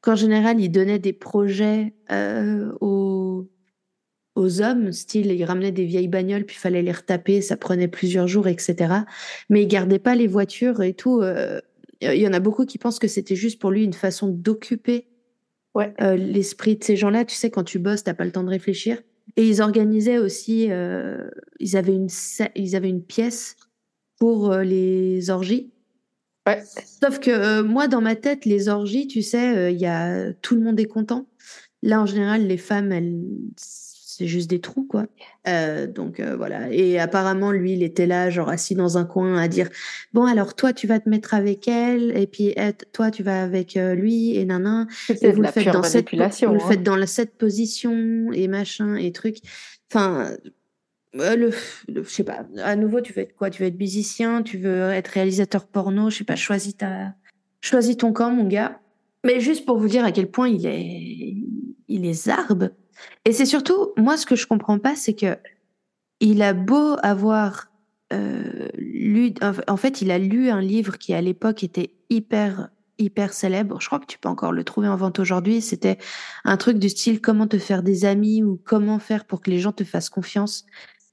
Qu'en 0.00 0.14
général, 0.14 0.60
ils 0.60 0.68
donnaient 0.68 0.98
des 0.98 1.12
projets 1.12 1.94
euh, 2.12 2.72
aux 2.80 3.48
aux 4.36 4.60
hommes, 4.60 4.92
style 4.92 5.30
ils 5.30 5.44
ramenaient 5.44 5.72
des 5.72 5.84
vieilles 5.84 6.08
bagnoles 6.08 6.44
puis 6.44 6.56
il 6.56 6.60
fallait 6.60 6.82
les 6.82 6.92
retaper, 6.92 7.40
ça 7.40 7.56
prenait 7.56 7.88
plusieurs 7.88 8.26
jours, 8.26 8.48
etc. 8.48 8.92
Mais 9.48 9.62
ils 9.62 9.68
gardaient 9.68 9.98
pas 9.98 10.14
les 10.14 10.26
voitures 10.26 10.82
et 10.82 10.94
tout. 10.94 11.20
Euh, 11.22 11.60
il 12.00 12.20
y 12.20 12.26
en 12.26 12.32
a 12.32 12.40
beaucoup 12.40 12.66
qui 12.66 12.78
pensent 12.78 12.98
que 12.98 13.08
c'était 13.08 13.36
juste 13.36 13.60
pour 13.60 13.70
lui 13.70 13.84
une 13.84 13.92
façon 13.92 14.28
d'occuper 14.28 15.06
ouais. 15.74 15.94
euh, 16.00 16.16
l'esprit 16.16 16.76
de 16.76 16.84
ces 16.84 16.96
gens-là. 16.96 17.24
Tu 17.24 17.34
sais, 17.34 17.50
quand 17.50 17.64
tu 17.64 17.78
bosses, 17.78 18.04
t'as 18.04 18.14
pas 18.14 18.24
le 18.24 18.32
temps 18.32 18.42
de 18.42 18.50
réfléchir. 18.50 19.00
Et 19.36 19.46
ils 19.46 19.62
organisaient 19.62 20.18
aussi, 20.18 20.70
euh, 20.70 21.28
ils 21.58 21.76
avaient 21.76 21.94
une 21.94 22.08
ils 22.54 22.76
avaient 22.76 22.90
une 22.90 23.02
pièce 23.02 23.56
pour 24.24 24.50
euh, 24.50 24.62
les 24.62 25.28
orgies. 25.28 25.70
Ouais. 26.46 26.62
Sauf 27.02 27.20
que 27.20 27.30
euh, 27.30 27.62
moi, 27.62 27.88
dans 27.88 28.00
ma 28.00 28.16
tête, 28.16 28.46
les 28.46 28.70
orgies, 28.70 29.06
tu 29.06 29.20
sais, 29.20 29.54
euh, 29.54 29.70
il 29.70 29.78
y 29.78 29.84
a 29.84 30.32
tout 30.40 30.54
le 30.54 30.62
monde 30.62 30.80
est 30.80 30.86
content. 30.86 31.26
Là, 31.82 32.00
en 32.00 32.06
général, 32.06 32.46
les 32.46 32.56
femmes, 32.56 32.90
elles 32.90 33.20
c'est 34.16 34.26
juste 34.26 34.48
des 34.48 34.60
trous, 34.60 34.84
quoi. 34.84 35.06
Euh, 35.46 35.86
donc 35.86 36.20
euh, 36.20 36.36
voilà. 36.36 36.72
Et 36.72 36.98
apparemment, 36.98 37.50
lui, 37.50 37.72
il 37.74 37.82
était 37.82 38.06
là, 38.06 38.30
genre 38.30 38.48
assis 38.48 38.74
dans 38.74 38.96
un 38.96 39.04
coin, 39.04 39.36
à 39.36 39.46
dire 39.46 39.68
bon, 40.14 40.24
alors 40.24 40.54
toi, 40.54 40.72
tu 40.72 40.86
vas 40.86 41.00
te 41.00 41.08
mettre 41.10 41.34
avec 41.34 41.68
elle, 41.68 42.16
et 42.16 42.26
puis 42.26 42.54
toi, 42.92 43.10
tu 43.10 43.22
vas 43.22 43.42
avec 43.42 43.76
euh, 43.76 43.94
lui, 43.94 44.36
et 44.36 44.46
nanan. 44.46 44.86
Et 45.20 45.32
vous 45.32 45.42
le 45.42 45.48
faites 45.48 45.70
dans 45.70 45.82
cette, 45.82 46.10
vous 46.10 46.54
le 46.54 46.60
faites 46.60 46.82
dans 46.82 47.06
cette 47.06 47.36
position 47.36 48.30
et 48.32 48.48
machin 48.48 48.96
et 48.96 49.12
truc. 49.12 49.38
Enfin. 49.92 50.30
Le, 51.14 51.52
je 51.88 52.02
sais 52.02 52.24
pas. 52.24 52.44
À 52.62 52.76
nouveau, 52.76 53.00
tu 53.00 53.12
veux 53.12 53.22
être 53.22 53.36
quoi? 53.36 53.50
Tu 53.50 53.62
veux 53.62 53.68
être 53.68 53.78
musicien? 53.78 54.42
Tu 54.42 54.58
veux 54.58 54.90
être 54.90 55.08
réalisateur 55.08 55.66
porno? 55.66 56.10
Je 56.10 56.18
sais 56.18 56.24
pas. 56.24 56.36
Choisis 56.36 56.76
ta, 56.76 57.14
choisis 57.60 57.96
ton 57.96 58.12
camp, 58.12 58.30
mon 58.30 58.46
gars. 58.46 58.80
Mais 59.24 59.40
juste 59.40 59.64
pour 59.64 59.78
vous 59.78 59.88
dire 59.88 60.04
à 60.04 60.12
quel 60.12 60.30
point 60.30 60.48
il 60.48 60.66
est, 60.66 61.36
il 61.88 62.04
est 62.04 62.12
zarbe. 62.12 62.70
Et 63.24 63.32
c'est 63.32 63.46
surtout, 63.46 63.92
moi, 63.96 64.16
ce 64.16 64.26
que 64.26 64.36
je 64.36 64.46
comprends 64.46 64.78
pas, 64.78 64.96
c'est 64.96 65.14
que 65.14 65.38
il 66.20 66.42
a 66.42 66.52
beau 66.52 66.96
avoir 67.02 67.70
euh, 68.12 68.68
lu, 68.76 69.34
en 69.68 69.76
fait, 69.76 70.02
il 70.02 70.10
a 70.10 70.18
lu 70.18 70.50
un 70.50 70.60
livre 70.60 70.98
qui 70.98 71.14
à 71.14 71.20
l'époque 71.20 71.64
était 71.64 71.94
hyper 72.10 72.70
hyper 72.98 73.32
célèbre. 73.32 73.80
Je 73.80 73.86
crois 73.86 73.98
que 73.98 74.06
tu 74.06 74.18
peux 74.18 74.28
encore 74.28 74.52
le 74.52 74.64
trouver 74.64 74.88
en 74.88 74.96
vente 74.96 75.18
aujourd'hui. 75.18 75.60
C'était 75.60 75.98
un 76.44 76.56
truc 76.56 76.78
du 76.78 76.88
style 76.88 77.20
comment 77.20 77.46
te 77.46 77.58
faire 77.58 77.82
des 77.82 78.04
amis 78.04 78.42
ou 78.42 78.60
comment 78.64 78.98
faire 78.98 79.24
pour 79.24 79.40
que 79.40 79.50
les 79.50 79.58
gens 79.58 79.72
te 79.72 79.84
fassent 79.84 80.10
confiance. 80.10 80.64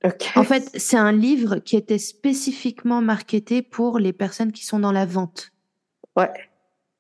Okay. 0.04 0.40
En 0.40 0.44
fait, 0.44 0.72
c'est 0.76 0.98
un 0.98 1.12
livre 1.12 1.58
qui 1.58 1.76
était 1.78 2.00
spécifiquement 2.00 3.02
marketé 3.02 3.62
pour 3.62 4.00
les 4.00 4.14
personnes 4.14 4.52
qui 4.52 4.66
sont 4.66 4.80
dans 4.80 4.92
la 4.92 5.06
vente. 5.06 5.52
Ouais. 6.16 6.32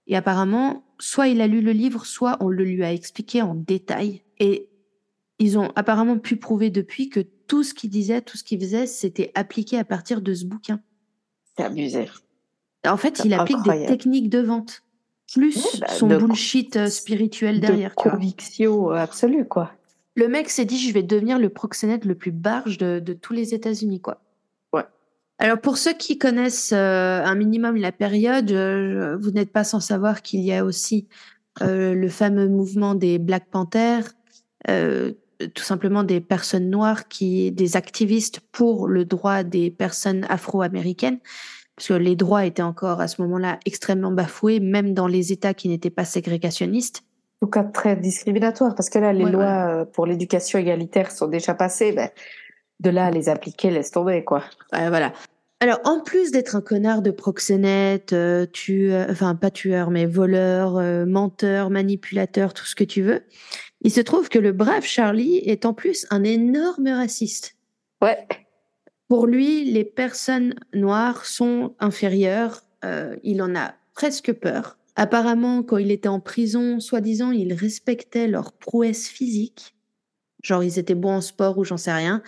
Et 0.07 0.15
apparemment, 0.15 0.83
soit 0.99 1.27
il 1.27 1.41
a 1.41 1.47
lu 1.47 1.61
le 1.61 1.71
livre, 1.71 2.05
soit 2.05 2.37
on 2.41 2.49
le 2.49 2.63
lui 2.63 2.83
a 2.83 2.93
expliqué 2.93 3.41
en 3.41 3.55
détail. 3.55 4.21
Et 4.39 4.69
ils 5.39 5.57
ont 5.57 5.71
apparemment 5.75 6.19
pu 6.19 6.35
prouver 6.35 6.69
depuis 6.69 7.09
que 7.09 7.19
tout 7.47 7.63
ce 7.63 7.73
qu'il 7.73 7.89
disait, 7.89 8.21
tout 8.21 8.37
ce 8.37 8.43
qu'il 8.43 8.59
faisait, 8.59 8.85
c'était 8.85 9.31
appliqué 9.33 9.79
à 9.79 9.83
partir 9.83 10.21
de 10.21 10.33
ce 10.33 10.45
bouquin. 10.45 10.79
C'est 11.57 11.63
abusé. 11.63 12.07
En 12.85 12.97
fait, 12.97 13.21
il 13.25 13.33
applique 13.33 13.57
Incroyable. 13.57 13.87
des 13.87 13.97
techniques 13.97 14.29
de 14.29 14.39
vente, 14.39 14.83
plus 15.33 15.79
bah, 15.79 15.87
son 15.89 16.07
de- 16.07 16.17
bullshit 16.17 16.75
euh, 16.77 16.87
spirituel 16.87 17.59
derrière. 17.59 17.89
de 17.91 17.95
conviction 17.95 18.89
absolue, 18.91 19.47
quoi. 19.47 19.71
Le 20.15 20.27
mec 20.27 20.49
s'est 20.49 20.65
dit, 20.65 20.77
je 20.77 20.93
vais 20.93 21.03
devenir 21.03 21.39
le 21.39 21.49
proxénète 21.49 22.05
le 22.05 22.15
plus 22.15 22.31
barge 22.31 22.77
de, 22.77 22.99
de 22.99 23.13
tous 23.13 23.33
les 23.33 23.53
États-Unis, 23.53 24.01
quoi. 24.01 24.21
Ouais. 24.73 24.83
Alors 25.39 25.59
pour 25.59 25.77
ceux 25.77 25.93
qui 25.93 26.17
connaissent 26.17 26.73
euh, 26.73 27.23
un 27.23 27.35
minimum 27.35 27.77
la 27.77 27.91
période, 27.91 28.51
euh, 28.51 29.17
vous 29.17 29.31
n'êtes 29.31 29.51
pas 29.51 29.63
sans 29.63 29.79
savoir 29.79 30.21
qu'il 30.21 30.41
y 30.41 30.53
a 30.53 30.65
aussi 30.65 31.07
euh, 31.61 31.93
le 31.93 32.09
fameux 32.09 32.47
mouvement 32.47 32.93
des 32.93 33.19
Black 33.19 33.49
Panthers, 33.49 34.11
tout 34.67 35.63
simplement 35.63 36.03
des 36.03 36.21
personnes 36.21 36.69
noires 36.69 37.07
qui, 37.07 37.51
des 37.51 37.75
activistes 37.75 38.41
pour 38.51 38.87
le 38.87 39.05
droit 39.05 39.41
des 39.41 39.71
personnes 39.71 40.25
afro-américaines, 40.29 41.19
parce 41.75 41.87
que 41.87 41.93
les 41.95 42.15
droits 42.15 42.45
étaient 42.45 42.61
encore 42.61 43.01
à 43.01 43.07
ce 43.07 43.21
moment-là 43.23 43.59
extrêmement 43.65 44.11
bafoués, 44.11 44.59
même 44.59 44.93
dans 44.93 45.07
les 45.07 45.31
États 45.31 45.55
qui 45.55 45.67
n'étaient 45.67 45.89
pas 45.89 46.05
ségrégationnistes. 46.05 47.03
En 47.41 47.47
tout 47.47 47.51
cas, 47.51 47.63
très 47.63 47.95
discriminatoire, 47.95 48.75
parce 48.75 48.89
que 48.89 48.99
là, 48.99 49.13
les 49.13 49.25
Ouais, 49.25 49.31
lois 49.31 49.67
euh, 49.81 49.85
pour 49.85 50.05
l'éducation 50.05 50.59
égalitaire 50.59 51.11
sont 51.11 51.27
déjà 51.27 51.53
passées. 51.55 51.91
Ben, 51.91 52.09
de 52.79 52.89
là 52.89 53.05
à 53.07 53.11
les 53.11 53.29
appliquer, 53.29 53.71
laisse 53.71 53.91
tomber, 53.91 54.23
quoi. 54.23 54.43
Ouais, 54.73 54.89
voilà. 54.89 55.11
Alors, 55.59 55.79
en 55.83 56.01
plus 56.01 56.31
d'être 56.31 56.55
un 56.55 56.61
connard 56.61 57.01
de 57.03 57.11
proxénète, 57.11 58.13
euh, 58.13 58.45
tueur, 58.47 59.07
enfin 59.11 59.35
pas 59.35 59.51
tueur, 59.51 59.91
mais 59.91 60.05
voleur, 60.07 60.77
euh, 60.77 61.05
menteur, 61.05 61.69
manipulateur, 61.69 62.53
tout 62.53 62.65
ce 62.65 62.75
que 62.75 62.83
tu 62.83 63.01
veux, 63.03 63.23
il 63.81 63.91
se 63.91 64.01
trouve 64.01 64.29
que 64.29 64.39
le 64.39 64.51
brave 64.53 64.83
Charlie 64.83 65.37
est 65.37 65.65
en 65.65 65.73
plus 65.73 66.07
un 66.09 66.23
énorme 66.23 66.87
raciste. 66.87 67.55
Ouais. 68.01 68.27
Pour 69.07 69.27
lui, 69.27 69.65
les 69.65 69.83
personnes 69.83 70.55
noires 70.73 71.25
sont 71.25 71.75
inférieures. 71.79 72.61
euh, 72.83 73.15
il 73.21 73.41
en 73.43 73.55
a 73.55 73.75
presque 73.93 74.33
peur. 74.33 74.77
Apparemment, 74.95 75.63
quand 75.63 75.77
il 75.77 75.91
était 75.91 76.09
en 76.09 76.19
prison, 76.19 76.79
soi-disant, 76.79 77.31
il 77.31 77.53
respectait 77.53 78.27
leur 78.27 78.51
prouesse 78.53 79.07
physique. 79.07 79.75
Genre, 80.43 80.63
ils 80.63 80.79
étaient 80.79 80.95
bons 80.95 81.17
en 81.17 81.21
sport 81.21 81.57
ou 81.57 81.63
j'en 81.63 81.77
sais 81.77 81.93
rien. 81.93 82.21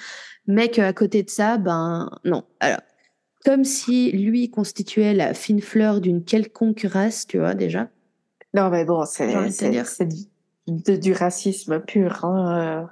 Mais 0.47 0.69
qu'à 0.69 0.93
côté 0.93 1.23
de 1.23 1.29
ça, 1.29 1.57
ben, 1.57 2.09
non. 2.23 2.43
Alors, 2.59 2.79
comme 3.45 3.63
si 3.63 4.11
lui 4.11 4.49
constituait 4.49 5.13
la 5.13 5.33
fine 5.33 5.61
fleur 5.61 5.99
d'une 5.99 6.23
quelconque 6.23 6.87
race, 6.89 7.27
tu 7.27 7.39
vois, 7.39 7.55
déjà. 7.55 7.89
Non, 8.53 8.69
mais 8.69 8.85
bon, 8.85 9.03
c'est 9.05 10.07
du, 10.67 10.99
du 10.99 11.13
racisme 11.13 11.79
pur, 11.81 12.23
hein, 12.23 12.89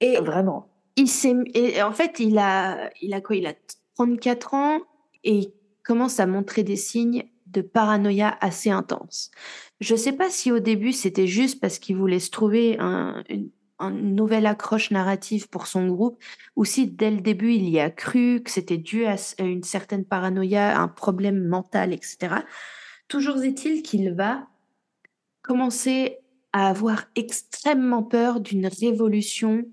Et 0.00 0.16
euh, 0.16 0.20
vraiment. 0.20 0.68
il 0.96 1.08
s'est, 1.08 1.34
et 1.54 1.82
en 1.82 1.92
fait, 1.92 2.20
il 2.20 2.38
a, 2.38 2.88
il 3.02 3.12
a 3.12 3.20
quoi? 3.20 3.36
Il 3.36 3.46
a 3.46 3.54
34 3.96 4.54
ans 4.54 4.80
et 5.24 5.34
il 5.34 5.52
commence 5.82 6.20
à 6.20 6.26
montrer 6.26 6.62
des 6.62 6.76
signes 6.76 7.24
de 7.50 7.60
paranoïa 7.60 8.36
assez 8.40 8.70
intense. 8.70 9.30
Je 9.80 9.94
sais 9.94 10.12
pas 10.12 10.30
si 10.30 10.52
au 10.52 10.58
début 10.58 10.92
c'était 10.92 11.26
juste 11.26 11.60
parce 11.60 11.78
qu'il 11.78 11.96
voulait 11.96 12.18
se 12.18 12.30
trouver 12.30 12.76
un, 12.78 13.22
une, 13.28 13.50
une 13.80 14.14
nouvelle 14.14 14.46
accroche 14.46 14.90
narrative 14.90 15.48
pour 15.48 15.66
son 15.66 15.86
groupe, 15.86 16.18
ou 16.56 16.64
si 16.64 16.86
dès 16.86 17.10
le 17.10 17.20
début 17.20 17.52
il 17.54 17.68
y 17.68 17.80
a 17.80 17.90
cru 17.90 18.42
que 18.44 18.50
c'était 18.50 18.78
dû 18.78 19.06
à 19.06 19.16
une 19.38 19.62
certaine 19.62 20.04
paranoïa, 20.04 20.80
un 20.80 20.88
problème 20.88 21.46
mental, 21.46 21.92
etc. 21.92 22.36
Toujours 23.08 23.42
est-il 23.42 23.82
qu'il 23.82 24.12
va 24.12 24.46
commencer 25.42 26.18
à 26.52 26.68
avoir 26.68 27.04
extrêmement 27.14 28.02
peur 28.02 28.40
d'une 28.40 28.66
révolution 28.66 29.64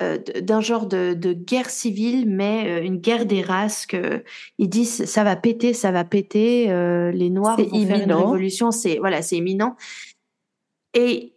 euh, 0.00 0.18
d'un 0.18 0.60
genre 0.60 0.86
de, 0.86 1.14
de 1.14 1.32
guerre 1.32 1.70
civile, 1.70 2.28
mais 2.28 2.66
euh, 2.68 2.84
une 2.84 2.98
guerre 2.98 3.24
des 3.24 3.40
races. 3.42 3.86
Que 3.86 4.22
ils 4.58 4.68
disent 4.68 5.06
ça 5.06 5.24
va 5.24 5.36
péter, 5.36 5.72
ça 5.72 5.90
va 5.90 6.04
péter. 6.04 6.70
euh, 6.70 7.10
les 7.12 7.30
Noirs 7.30 7.56
vont 7.56 7.64
faire 7.64 7.74
une 7.74 7.80
imminent. 7.80 8.18
révolution. 8.26 8.70
C'est 8.70 8.98
voilà, 8.98 9.22
c'est 9.22 9.36
imminent. 9.36 9.76
Et 10.94 11.32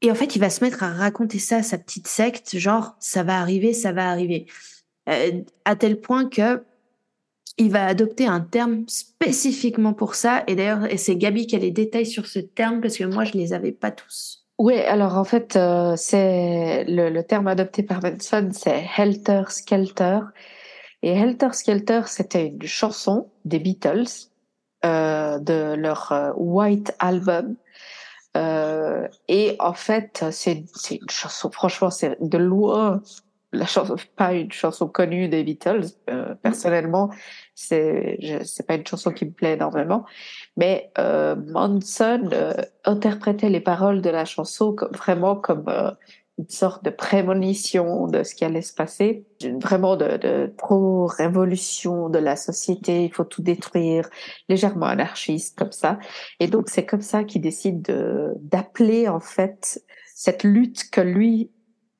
et 0.00 0.10
en 0.10 0.16
fait, 0.16 0.34
il 0.34 0.40
va 0.40 0.50
se 0.50 0.64
mettre 0.64 0.82
à 0.82 0.92
raconter 0.92 1.38
ça 1.38 1.58
à 1.58 1.62
sa 1.62 1.78
petite 1.78 2.08
secte, 2.08 2.56
genre 2.58 2.96
ça 2.98 3.22
va 3.22 3.38
arriver, 3.38 3.72
ça 3.72 3.92
va 3.92 4.10
arriver, 4.10 4.46
à 5.06 5.76
tel 5.76 6.00
point 6.00 6.28
que 6.28 6.64
il 7.58 7.70
va 7.70 7.86
adopter 7.86 8.26
un 8.26 8.40
terme 8.40 8.84
spécifiquement 8.88 9.92
pour 9.92 10.14
ça. 10.16 10.42
Et 10.48 10.56
d'ailleurs, 10.56 10.88
c'est 10.96 11.16
Gabi 11.16 11.46
qui 11.46 11.54
a 11.54 11.58
les 11.60 11.70
détails 11.70 12.06
sur 12.06 12.26
ce 12.26 12.40
terme 12.40 12.80
parce 12.80 12.96
que 12.96 13.04
moi, 13.04 13.24
je 13.24 13.34
les 13.34 13.52
avais 13.52 13.72
pas 13.72 13.90
tous. 13.92 14.41
Oui, 14.58 14.74
alors 14.78 15.16
en 15.18 15.24
fait, 15.24 15.56
euh, 15.56 15.96
c'est 15.96 16.84
le, 16.84 17.10
le 17.10 17.24
terme 17.24 17.48
adopté 17.48 17.82
par 17.82 18.00
Manson, 18.02 18.50
c'est 18.52 18.84
helter 18.96 19.42
skelter. 19.48 20.20
Et 21.02 21.10
Helter 21.10 21.52
Skelter, 21.52 22.02
c'était 22.06 22.46
une 22.48 22.62
chanson 22.62 23.30
des 23.44 23.58
Beatles 23.58 24.06
euh, 24.84 25.38
de 25.40 25.74
leur 25.74 26.12
euh, 26.12 26.32
White 26.36 26.94
Album. 27.00 27.56
Euh, 28.36 29.08
et 29.28 29.56
en 29.60 29.74
fait, 29.74 30.24
c'est 30.30 30.64
une 30.90 31.10
chanson, 31.10 31.50
franchement, 31.50 31.90
c'est 31.90 32.16
de 32.20 32.38
loin 32.38 33.02
la 33.52 33.66
chanson, 33.66 33.96
pas 34.16 34.32
une 34.32 34.50
chanson 34.50 34.88
connue 34.88 35.28
des 35.28 35.44
Beatles. 35.44 35.86
Euh, 36.10 36.34
personnellement, 36.42 37.10
c'est 37.54 38.18
c'est 38.44 38.66
pas 38.66 38.74
une 38.74 38.86
chanson 38.86 39.10
qui 39.10 39.26
me 39.26 39.30
plaît 39.30 39.54
énormément, 39.54 40.04
mais 40.56 40.90
euh, 40.98 41.36
Manson 41.36 42.30
euh, 42.32 42.54
interprétait 42.84 43.50
les 43.50 43.60
paroles 43.60 44.00
de 44.00 44.10
la 44.10 44.24
chanson 44.24 44.72
comme, 44.72 44.92
vraiment 44.92 45.36
comme 45.36 45.64
euh, 45.68 45.90
une 46.38 46.48
sorte 46.48 46.82
de 46.82 46.90
prémonition 46.90 48.06
de 48.06 48.22
ce 48.22 48.34
qui 48.34 48.46
allait 48.46 48.62
se 48.62 48.72
passer, 48.72 49.26
vraiment 49.60 49.96
de, 49.96 50.16
de 50.16 50.52
pro-révolution 50.56 52.08
de 52.08 52.18
la 52.18 52.36
société, 52.36 53.04
il 53.04 53.12
faut 53.12 53.24
tout 53.24 53.42
détruire, 53.42 54.08
légèrement 54.48 54.86
anarchiste 54.86 55.58
comme 55.58 55.72
ça. 55.72 55.98
Et 56.40 56.46
donc 56.46 56.70
c'est 56.70 56.86
comme 56.86 57.02
ça 57.02 57.24
qu'il 57.24 57.42
décide 57.42 57.82
de 57.82 58.32
d'appeler 58.40 59.08
en 59.08 59.20
fait 59.20 59.84
cette 60.14 60.42
lutte 60.42 60.90
que 60.90 61.02
lui 61.02 61.50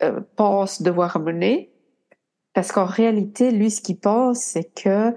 euh, 0.03 0.21
pense 0.37 0.83
devoir 0.83 1.19
mener, 1.19 1.71
parce 2.55 2.73
qu'en 2.73 2.85
réalité, 2.85 3.51
lui, 3.51 3.71
ce 3.71 3.81
qu'il 3.81 3.99
pense, 3.99 4.41
c'est 4.41 4.73
que 4.75 5.15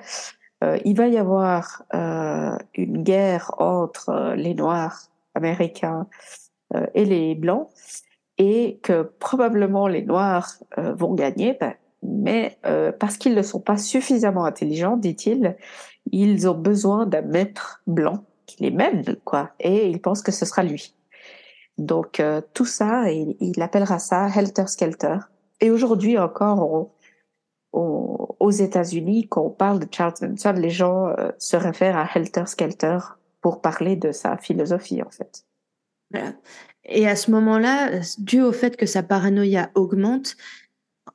euh, 0.64 0.78
il 0.86 0.96
va 0.96 1.08
y 1.08 1.18
avoir 1.18 1.84
euh, 1.94 2.58
une 2.76 3.04
guerre 3.04 3.54
entre 3.58 4.34
les 4.36 4.54
Noirs 4.54 5.10
américains 5.34 6.08
et 6.94 7.06
les 7.06 7.36
Blancs, 7.36 7.70
et 8.38 8.80
que 8.84 9.04
probablement 9.04 9.88
les 9.88 10.02
Noirs 10.02 10.56
vont 10.78 11.14
gagner, 11.14 11.56
ben, 11.60 11.74
mais 12.02 12.58
parce 13.00 13.18
qu'ils 13.18 13.36
ne 13.36 13.42
sont 13.44 13.62
pas 13.62 13.78
suffisamment 13.78 14.46
intelligents, 14.46 14.98
dit-il, 14.98 15.56
ils 16.12 16.50
ont 16.50 16.56
besoin 16.56 17.06
d'un 17.06 17.22
maître 17.22 17.82
blanc 17.88 18.26
qui 18.46 18.64
les 18.64 18.72
mène, 18.72 19.04
quoi, 19.24 19.52
et 19.60 19.88
il 19.88 20.02
pense 20.02 20.22
que 20.22 20.32
ce 20.32 20.46
sera 20.46 20.64
lui. 20.64 20.95
Donc 21.78 22.20
euh, 22.20 22.42
tout 22.54 22.66
ça, 22.66 23.12
il, 23.12 23.62
appellera 23.62 24.00
ça 24.00 24.28
Helter 24.28 24.68
Skelter. 24.68 25.18
Et 25.62 25.72
aujourd'hui 25.72 26.18
encore, 26.18 26.92
aux 27.74 28.52
États-Unis, 28.52 29.28
quand 29.28 29.42
on 29.42 29.50
parle 29.50 29.80
de 29.80 29.88
Charles 29.92 30.14
Manson, 30.22 30.54
les 30.54 30.70
gens 30.70 31.08
euh, 31.08 31.32
se 31.38 31.58
réfèrent 31.58 31.98
à 31.98 32.08
Helter 32.14 32.46
Skelter 32.46 33.00
pour 33.42 33.62
parler 33.62 33.96
de 33.96 34.12
sa 34.12 34.38
philosophie 34.38 35.02
en 35.02 35.10
fait. 35.10 35.46
Et 36.86 37.08
à 37.08 37.16
ce 37.16 37.32
moment-là, 37.32 38.00
dû 38.20 38.42
au 38.42 38.54
fait 38.54 38.78
que 38.78 38.86
sa 38.86 39.04
paranoïa 39.04 39.70
augmente, 39.76 40.38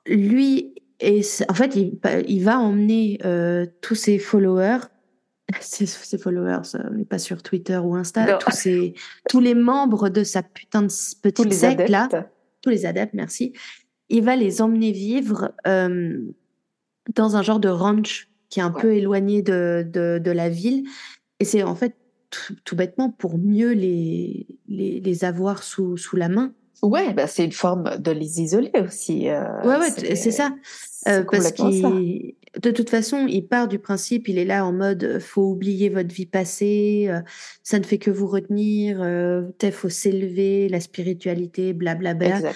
lui, 0.07 0.75
en 1.03 1.55
fait, 1.55 1.75
il, 1.77 1.99
il 2.27 2.45
va 2.45 2.59
emmener 2.59 3.19
euh, 3.25 3.67
tous 3.81 3.95
ses 3.95 4.19
followers 4.19 4.81
ses, 5.61 6.19
followers, 6.19 6.75
euh, 6.75 6.89
mais 6.93 7.05
pas 7.05 7.19
sur 7.19 7.43
Twitter 7.43 7.79
ou 7.79 7.95
Insta, 7.95 8.39
tous, 8.39 8.69
tous 9.29 9.41
les 9.41 9.55
membres 9.55 10.09
de 10.09 10.25
sa 10.25 10.43
putain 10.43 10.83
de 10.83 10.93
petite 11.23 11.53
secte 11.53 11.89
là, 11.89 12.09
tous 12.63 12.71
les 12.71 12.87
adeptes, 12.87 13.15
merci, 13.15 13.53
il 14.11 14.25
va 14.25 14.37
les 14.37 14.61
emmener 14.61 14.93
vivre 14.93 15.53
euh, 15.67 16.19
dans 17.15 17.37
un 17.37 17.43
genre 17.43 17.61
de 17.61 17.69
ranch 17.69 18.29
qui 18.49 18.59
est 18.59 18.63
un 18.63 18.73
peu 18.73 18.95
éloigné 18.95 19.43
de, 19.43 19.87
de, 19.89 20.31
la 20.31 20.49
ville. 20.49 20.85
Et 21.39 21.45
c'est 21.45 21.63
en 21.63 21.77
fait 21.77 21.95
tout, 22.65 22.77
bêtement 22.77 23.11
pour 23.11 23.39
mieux 23.39 23.71
les, 23.71 24.47
les, 24.69 25.01
les 25.01 25.25
avoir 25.25 25.63
sous, 25.63 25.97
sous 25.97 26.17
la 26.17 26.29
main. 26.29 26.53
Ouais, 26.83 27.13
bah 27.13 27.27
c'est 27.27 27.45
une 27.45 27.53
forme 27.53 27.99
de 27.99 28.11
les 28.11 28.41
isoler 28.41 28.73
aussi. 28.85 29.29
Euh, 29.29 29.45
ouais, 29.63 29.77
ouais, 29.77 29.91
c'est 30.17 30.31
ça. 30.31 30.51
Euh, 31.09 31.25
parce 31.31 31.53
qu'il, 31.53 32.35
de 32.59 32.71
toute 32.71 32.91
façon, 32.91 33.27
il 33.29 33.47
part 33.47 33.69
du 33.69 33.79
principe, 33.79 34.29
il 34.29 34.39
est 34.39 34.45
là 34.45 34.67
en 34.67 34.73
mode, 34.73 35.05
euh, 35.05 35.21
faut 35.21 35.51
oublier 35.51 35.89
votre 35.89 36.13
vie 36.13 36.27
passée, 36.27 37.07
euh, 37.09 37.21
ça 37.63 37.79
ne 37.79 37.85
fait 37.85 37.99
que 37.99 38.11
vous 38.11 38.27
retenir, 38.27 39.01
euh, 39.01 39.43
faut 39.73 39.89
s'élever, 39.89 40.69
la 40.69 40.81
spiritualité, 40.81 41.73
blablabla. 41.73 42.41
Bla, 42.41 42.53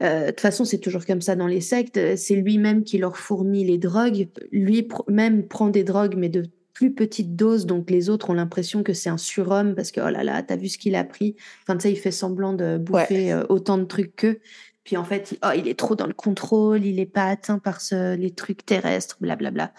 bla. 0.00 0.26
de 0.26 0.30
toute 0.30 0.40
façon, 0.40 0.64
c'est 0.64 0.78
toujours 0.78 1.04
comme 1.06 1.20
ça 1.20 1.34
dans 1.34 1.48
les 1.48 1.60
sectes. 1.60 2.16
C'est 2.16 2.36
lui-même 2.36 2.84
qui 2.84 2.98
leur 2.98 3.16
fournit 3.16 3.64
les 3.64 3.78
drogues. 3.78 4.28
Lui-même 4.52 5.48
prend 5.48 5.68
des 5.68 5.84
drogues, 5.84 6.14
mais 6.16 6.28
de 6.28 6.44
plus 6.72 6.94
petites 6.94 7.36
doses. 7.36 7.66
Donc 7.66 7.90
les 7.90 8.10
autres 8.10 8.30
ont 8.30 8.34
l'impression 8.34 8.82
que 8.82 8.92
c'est 8.92 9.10
un 9.10 9.18
surhomme 9.18 9.74
parce 9.74 9.90
que 9.90 10.00
oh 10.00 10.08
là 10.08 10.24
là, 10.24 10.42
t'as 10.42 10.56
vu 10.56 10.68
ce 10.68 10.78
qu'il 10.78 10.94
a 10.94 11.04
pris? 11.04 11.36
Enfin, 11.62 11.76
tu 11.76 11.82
sais, 11.82 11.92
il 11.92 11.98
fait 11.98 12.10
semblant 12.10 12.52
de 12.52 12.78
bouffer 12.78 13.40
autant 13.48 13.76
de 13.76 13.84
trucs 13.84 14.16
qu'eux. 14.16 14.40
Puis 14.84 14.96
en 14.96 15.04
fait, 15.04 15.32
il, 15.32 15.38
oh, 15.44 15.50
il 15.56 15.68
est 15.68 15.78
trop 15.78 15.94
dans 15.94 16.06
le 16.06 16.14
contrôle, 16.14 16.84
il 16.84 16.96
n'est 16.96 17.06
pas 17.06 17.26
atteint 17.26 17.58
par 17.58 17.78
les 17.92 18.34
trucs 18.34 18.64
terrestres, 18.66 19.16
blablabla. 19.20 19.72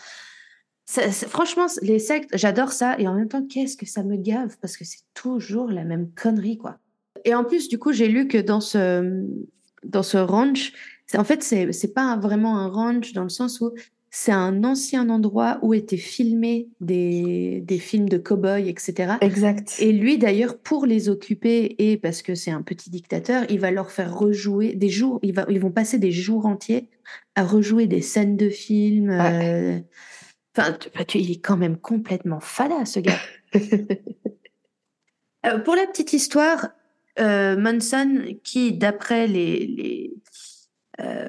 Franchement, 0.85 1.67
les 1.81 1.99
sectes, 1.99 2.29
j'adore 2.33 2.71
ça. 2.71 2.99
Et 2.99 3.07
en 3.07 3.13
même 3.13 3.29
temps, 3.29 3.45
qu'est-ce 3.45 3.77
que 3.77 3.85
ça 3.85 4.03
me 4.03 4.17
gave 4.17 4.57
Parce 4.61 4.77
que 4.77 4.85
c'est 4.85 5.03
toujours 5.13 5.69
la 5.69 5.83
même 5.83 6.11
connerie, 6.11 6.57
quoi. 6.57 6.77
Et 7.25 7.33
en 7.33 7.43
plus, 7.43 7.69
du 7.69 7.79
coup, 7.79 7.93
j'ai 7.93 8.07
lu 8.07 8.27
que 8.27 8.37
dans 8.37 8.59
ce, 8.59 9.25
dans 9.83 10.03
ce 10.03 10.17
ranch, 10.17 10.73
en 11.15 11.23
fait, 11.23 11.43
c'est 11.43 11.93
pas 11.93 12.17
vraiment 12.17 12.57
un 12.57 12.67
ranch 12.67 13.13
dans 13.13 13.23
le 13.23 13.29
sens 13.29 13.61
où 13.61 13.73
c'est 14.15 14.31
un 14.31 14.63
ancien 14.63 15.09
endroit 15.09 15.57
où 15.63 15.73
étaient 15.73 15.97
filmés 15.97 16.69
des, 16.79 17.61
des 17.61 17.79
films 17.79 18.07
de 18.07 18.19
cow-boys, 18.19 18.59
etc. 18.59 19.13
Exact. 19.21 19.75
Et 19.79 19.91
lui, 19.91 20.19
d'ailleurs, 20.19 20.59
pour 20.59 20.85
les 20.85 21.09
occuper 21.09 21.75
et 21.79 21.97
parce 21.97 22.21
que 22.21 22.35
c'est 22.35 22.51
un 22.51 22.61
petit 22.61 22.91
dictateur, 22.91 23.43
il 23.49 23.59
va 23.59 23.71
leur 23.71 23.89
faire 23.89 24.15
rejouer 24.15 24.75
des 24.75 24.89
jours, 24.89 25.19
il 25.23 25.33
va, 25.33 25.47
ils 25.49 25.59
vont 25.59 25.71
passer 25.71 25.97
des 25.97 26.11
jours 26.11 26.45
entiers 26.45 26.91
à 27.33 27.43
rejouer 27.43 27.87
des 27.87 28.03
scènes 28.03 28.37
de 28.37 28.51
films. 28.51 29.09
Euh, 29.09 29.79
enfin, 30.55 30.77
tu, 31.07 31.17
il 31.17 31.31
est 31.31 31.41
quand 31.41 31.57
même 31.57 31.77
complètement 31.77 32.39
fada, 32.39 32.85
ce 32.85 32.99
gars. 32.99 33.19
Euh, 35.45 35.59
pour 35.59 35.75
la 35.75 35.85
petite 35.85 36.13
histoire, 36.13 36.69
euh, 37.19 37.57
Manson, 37.57 38.23
qui, 38.45 38.71
d'après 38.71 39.27
les, 39.27 39.65
les 39.65 40.13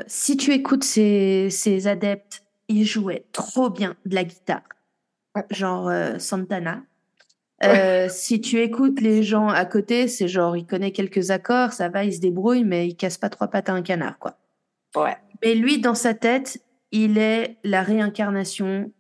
si 0.07 0.37
tu 0.37 0.53
écoutes 0.53 0.85
ses, 0.85 1.51
ses 1.51 1.89
adeptes, 1.89 2.44
il 2.75 2.85
jouait 2.85 3.25
trop 3.33 3.71
bien 3.71 3.97
de 4.05 4.15
la 4.15 4.25
guitare, 4.25 4.63
genre 5.51 5.89
euh, 5.89 6.19
Santana. 6.19 6.83
Euh, 7.63 8.09
si 8.11 8.41
tu 8.41 8.61
écoutes 8.61 9.01
les 9.01 9.23
gens 9.23 9.49
à 9.49 9.65
côté, 9.65 10.09
c'est 10.09 10.29
genre 10.29 10.57
il 10.57 10.67
connaît 10.67 10.91
quelques 10.91 11.31
accords, 11.31 11.73
ça 11.73 11.89
va, 11.89 12.05
il 12.05 12.13
se 12.13 12.21
débrouille, 12.21 12.65
mais 12.65 12.89
il 12.89 12.97
casse 12.97 13.17
pas 13.17 13.31
trois 13.31 13.49
pattes 13.49 13.69
à 13.69 13.73
un 13.73 13.83
canard, 13.83 14.19
quoi. 14.19 14.39
Ouais. 14.97 15.17
Mais 15.43 15.55
lui, 15.55 15.79
dans 15.79 15.95
sa 15.95 16.15
tête, 16.15 16.63
il 16.91 17.17
est 17.17 17.57
la 17.65 17.83
réincarnation 17.83 18.93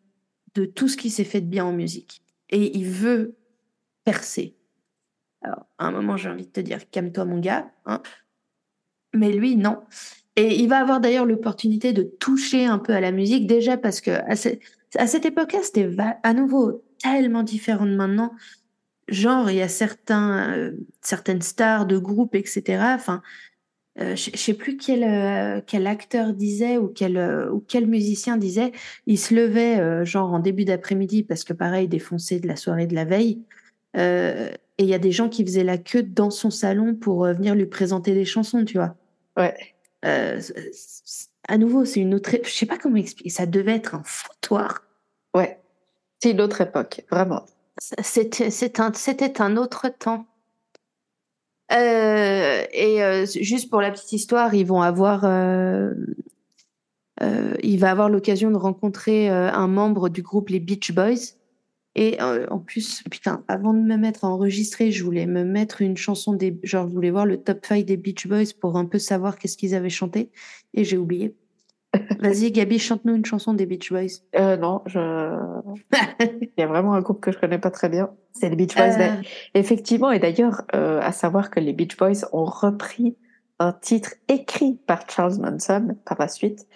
de 0.54 0.64
tout 0.64 0.88
ce 0.88 0.96
qui 0.96 1.10
s'est 1.10 1.24
fait 1.24 1.40
de 1.40 1.46
bien 1.46 1.64
en 1.64 1.72
musique, 1.72 2.22
et 2.50 2.76
il 2.76 2.86
veut 2.86 3.36
percer. 4.04 4.56
Alors, 5.42 5.66
à 5.78 5.86
un 5.86 5.90
moment, 5.90 6.16
j'ai 6.16 6.30
envie 6.30 6.46
de 6.46 6.52
te 6.52 6.60
dire, 6.60 6.88
calme-toi, 6.90 7.24
mon 7.26 7.38
gars. 7.38 7.70
Hein. 7.84 8.00
Mais 9.12 9.30
lui, 9.30 9.56
non. 9.56 9.82
Et 10.36 10.60
il 10.60 10.68
va 10.68 10.78
avoir 10.78 11.00
d'ailleurs 11.00 11.26
l'opportunité 11.26 11.92
de 11.92 12.02
toucher 12.02 12.66
un 12.66 12.78
peu 12.78 12.92
à 12.92 13.00
la 13.00 13.12
musique, 13.12 13.46
déjà 13.46 13.76
parce 13.76 14.00
que 14.00 14.10
à, 14.10 14.36
cette 15.06 15.26
époque-là, 15.26 15.60
c'était 15.62 15.88
à 16.22 16.34
nouveau 16.34 16.82
tellement 17.02 17.42
différent 17.42 17.86
de 17.86 17.94
maintenant. 17.94 18.32
Genre, 19.08 19.50
il 19.50 19.56
y 19.56 19.62
a 19.62 19.68
certains, 19.68 20.56
euh, 20.56 20.72
certaines 21.02 21.42
stars 21.42 21.86
de 21.86 21.98
groupes, 21.98 22.34
etc. 22.34 22.94
Enfin, 22.94 23.22
euh, 24.00 24.16
je 24.16 24.36
sais 24.36 24.54
plus 24.54 24.76
quel, 24.76 25.04
euh, 25.04 25.60
quel 25.64 25.86
acteur 25.86 26.32
disait 26.32 26.78
ou 26.78 26.88
quel, 26.88 27.18
ou 27.52 27.60
quel 27.60 27.86
musicien 27.86 28.36
disait, 28.36 28.72
il 29.06 29.18
se 29.18 29.34
levait 29.34 30.04
genre 30.04 30.32
en 30.32 30.40
début 30.40 30.64
d'après-midi 30.64 31.22
parce 31.22 31.44
que 31.44 31.52
pareil, 31.52 31.86
défoncé 31.86 32.40
de 32.40 32.48
la 32.48 32.56
soirée 32.56 32.86
de 32.86 32.94
la 32.94 33.04
veille. 33.04 33.42
et 33.94 34.50
il 34.78 34.86
y 34.86 34.94
a 34.94 34.98
des 34.98 35.12
gens 35.12 35.28
qui 35.28 35.44
faisaient 35.44 35.64
la 35.64 35.78
queue 35.78 36.02
dans 36.02 36.30
son 36.30 36.50
salon 36.50 36.94
pour 36.96 37.24
venir 37.26 37.54
lui 37.54 37.66
présenter 37.66 38.14
des 38.14 38.24
chansons, 38.24 38.64
tu 38.64 38.78
vois. 38.78 38.96
Ouais. 39.36 39.73
Euh, 40.04 40.40
à 41.48 41.58
nouveau, 41.58 41.84
c'est 41.84 42.00
une 42.00 42.14
autre. 42.14 42.30
Je 42.42 42.50
sais 42.50 42.66
pas 42.66 42.78
comment 42.78 42.96
expliquer. 42.96 43.30
Ça 43.30 43.46
devait 43.46 43.76
être 43.76 43.94
un 43.94 44.02
foutoir. 44.04 44.82
Ouais, 45.34 45.60
c'est 46.22 46.30
une 46.30 46.40
autre 46.40 46.60
époque, 46.60 47.02
vraiment. 47.10 47.44
C'était 47.78 48.80
un, 48.80 48.92
c'était 48.92 49.40
un 49.40 49.56
autre 49.56 49.88
temps. 49.88 50.26
Euh, 51.72 52.64
et 52.72 53.02
euh, 53.02 53.26
juste 53.26 53.70
pour 53.70 53.80
la 53.80 53.90
petite 53.90 54.12
histoire, 54.12 54.54
ils 54.54 54.66
vont 54.66 54.82
avoir, 54.82 55.24
il 57.62 57.78
va 57.78 57.90
avoir 57.90 58.08
l'occasion 58.08 58.50
de 58.50 58.56
rencontrer 58.56 59.28
un 59.28 59.66
membre 59.66 60.08
du 60.08 60.22
groupe 60.22 60.50
les 60.50 60.60
Beach 60.60 60.92
Boys. 60.92 61.34
Et 61.96 62.20
euh, 62.20 62.46
en 62.50 62.58
plus, 62.58 63.02
putain, 63.10 63.44
avant 63.46 63.72
de 63.72 63.78
me 63.78 63.96
mettre 63.96 64.24
à 64.24 64.28
enregistrer, 64.28 64.90
je 64.90 65.04
voulais 65.04 65.26
me 65.26 65.44
mettre 65.44 65.80
une 65.80 65.96
chanson 65.96 66.32
des. 66.32 66.58
Genre, 66.62 66.88
je 66.88 66.92
voulais 66.92 67.10
voir 67.10 67.26
le 67.26 67.36
top 67.36 67.64
5 67.64 67.84
des 67.84 67.96
Beach 67.96 68.26
Boys 68.26 68.52
pour 68.60 68.76
un 68.76 68.84
peu 68.84 68.98
savoir 68.98 69.38
qu'est-ce 69.38 69.56
qu'ils 69.56 69.74
avaient 69.74 69.90
chanté. 69.90 70.30
Et 70.74 70.84
j'ai 70.84 70.96
oublié. 70.96 71.36
Vas-y, 72.20 72.50
Gabi, 72.50 72.78
chante-nous 72.78 73.14
une 73.14 73.24
chanson 73.24 73.54
des 73.54 73.66
Beach 73.66 73.92
Boys. 73.92 74.20
Euh, 74.36 74.56
non, 74.56 74.82
je. 74.86 74.98
Il 76.30 76.50
y 76.58 76.62
a 76.62 76.66
vraiment 76.66 76.94
un 76.94 77.00
groupe 77.00 77.20
que 77.20 77.30
je 77.30 77.38
connais 77.38 77.58
pas 77.58 77.70
très 77.70 77.88
bien. 77.88 78.10
C'est 78.32 78.50
les 78.50 78.56
Beach 78.56 78.74
Boys. 78.74 78.98
Euh... 79.00 79.22
Effectivement, 79.54 80.10
et 80.10 80.18
d'ailleurs, 80.18 80.62
euh, 80.74 81.00
à 81.00 81.12
savoir 81.12 81.50
que 81.50 81.60
les 81.60 81.72
Beach 81.72 81.96
Boys 81.96 82.26
ont 82.32 82.44
repris 82.44 83.16
un 83.60 83.72
titre 83.72 84.14
écrit 84.28 84.80
par 84.86 85.08
Charles 85.08 85.38
Manson 85.38 85.96
par 86.04 86.18
la 86.18 86.28
suite. 86.28 86.66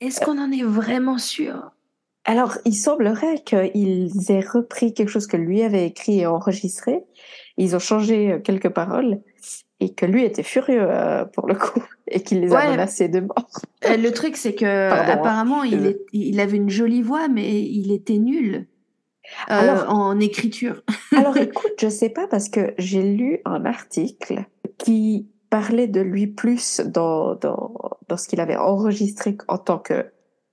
Est-ce 0.00 0.20
qu'on 0.20 0.38
en 0.38 0.52
est 0.52 0.62
vraiment 0.62 1.18
sûr? 1.18 1.72
Alors, 2.26 2.58
il 2.64 2.74
semblerait 2.74 3.38
qu'ils 3.44 4.10
aient 4.30 4.40
repris 4.40 4.92
quelque 4.92 5.08
chose 5.08 5.28
que 5.28 5.36
lui 5.36 5.62
avait 5.62 5.86
écrit 5.86 6.20
et 6.20 6.26
enregistré. 6.26 7.04
Ils 7.56 7.76
ont 7.76 7.80
changé 7.80 8.32
euh, 8.32 8.38
quelques 8.40 8.68
paroles 8.68 9.20
et 9.78 9.94
que 9.94 10.06
lui 10.06 10.24
était 10.24 10.42
furieux 10.42 10.82
euh, 10.82 11.24
pour 11.24 11.46
le 11.46 11.54
coup 11.54 11.82
et 12.08 12.20
qu'il 12.22 12.40
les 12.40 12.52
a 12.52 12.68
menacés 12.70 13.08
de 13.08 13.20
mort. 13.20 13.46
Euh, 13.84 13.96
le 13.96 14.10
truc, 14.12 14.36
c'est 14.36 14.56
que 14.56 14.90
hein. 14.90 15.08
apparemment, 15.08 15.62
il, 15.62 15.86
est, 15.86 16.00
il 16.12 16.40
avait 16.40 16.56
une 16.56 16.68
jolie 16.68 17.02
voix, 17.02 17.28
mais 17.28 17.62
il 17.62 17.92
était 17.92 18.18
nul. 18.18 18.66
alors, 19.46 19.88
en 19.88 20.18
écriture. 20.18 20.82
alors 21.16 21.36
écoute, 21.36 21.74
je 21.80 21.88
sais 21.88 22.10
pas 22.10 22.26
parce 22.26 22.48
que 22.48 22.74
j'ai 22.76 23.02
lu 23.02 23.38
un 23.44 23.64
article 23.64 24.46
qui 24.78 25.28
parlait 25.48 25.86
de 25.86 26.00
lui 26.00 26.26
plus 26.26 26.80
dans, 26.80 27.36
dans, 27.36 27.72
dans 28.08 28.16
ce 28.16 28.26
qu'il 28.26 28.40
avait 28.40 28.56
enregistré 28.56 29.38
en 29.46 29.58
tant 29.58 29.78
que, 29.78 30.06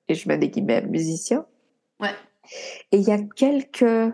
et 0.07 0.13
je 0.13 0.28
mets 0.28 0.38
des 0.38 0.49
guillemets, 0.49 0.86
musicien, 0.86 1.47
et 2.91 2.98
il 2.98 3.04
y 3.04 3.12
a 3.12 3.20
quelques 3.36 4.14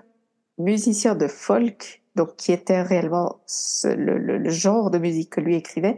musiciens 0.58 1.16
de 1.16 1.28
folk, 1.28 2.04
donc 2.16 2.36
qui 2.36 2.52
étaient 2.52 2.82
réellement 2.82 3.40
le, 3.86 4.50
genre 4.50 4.92
de 4.92 4.98
musique 4.98 5.32
que 5.32 5.42
lui 5.42 5.56
écrivait, 5.56 5.96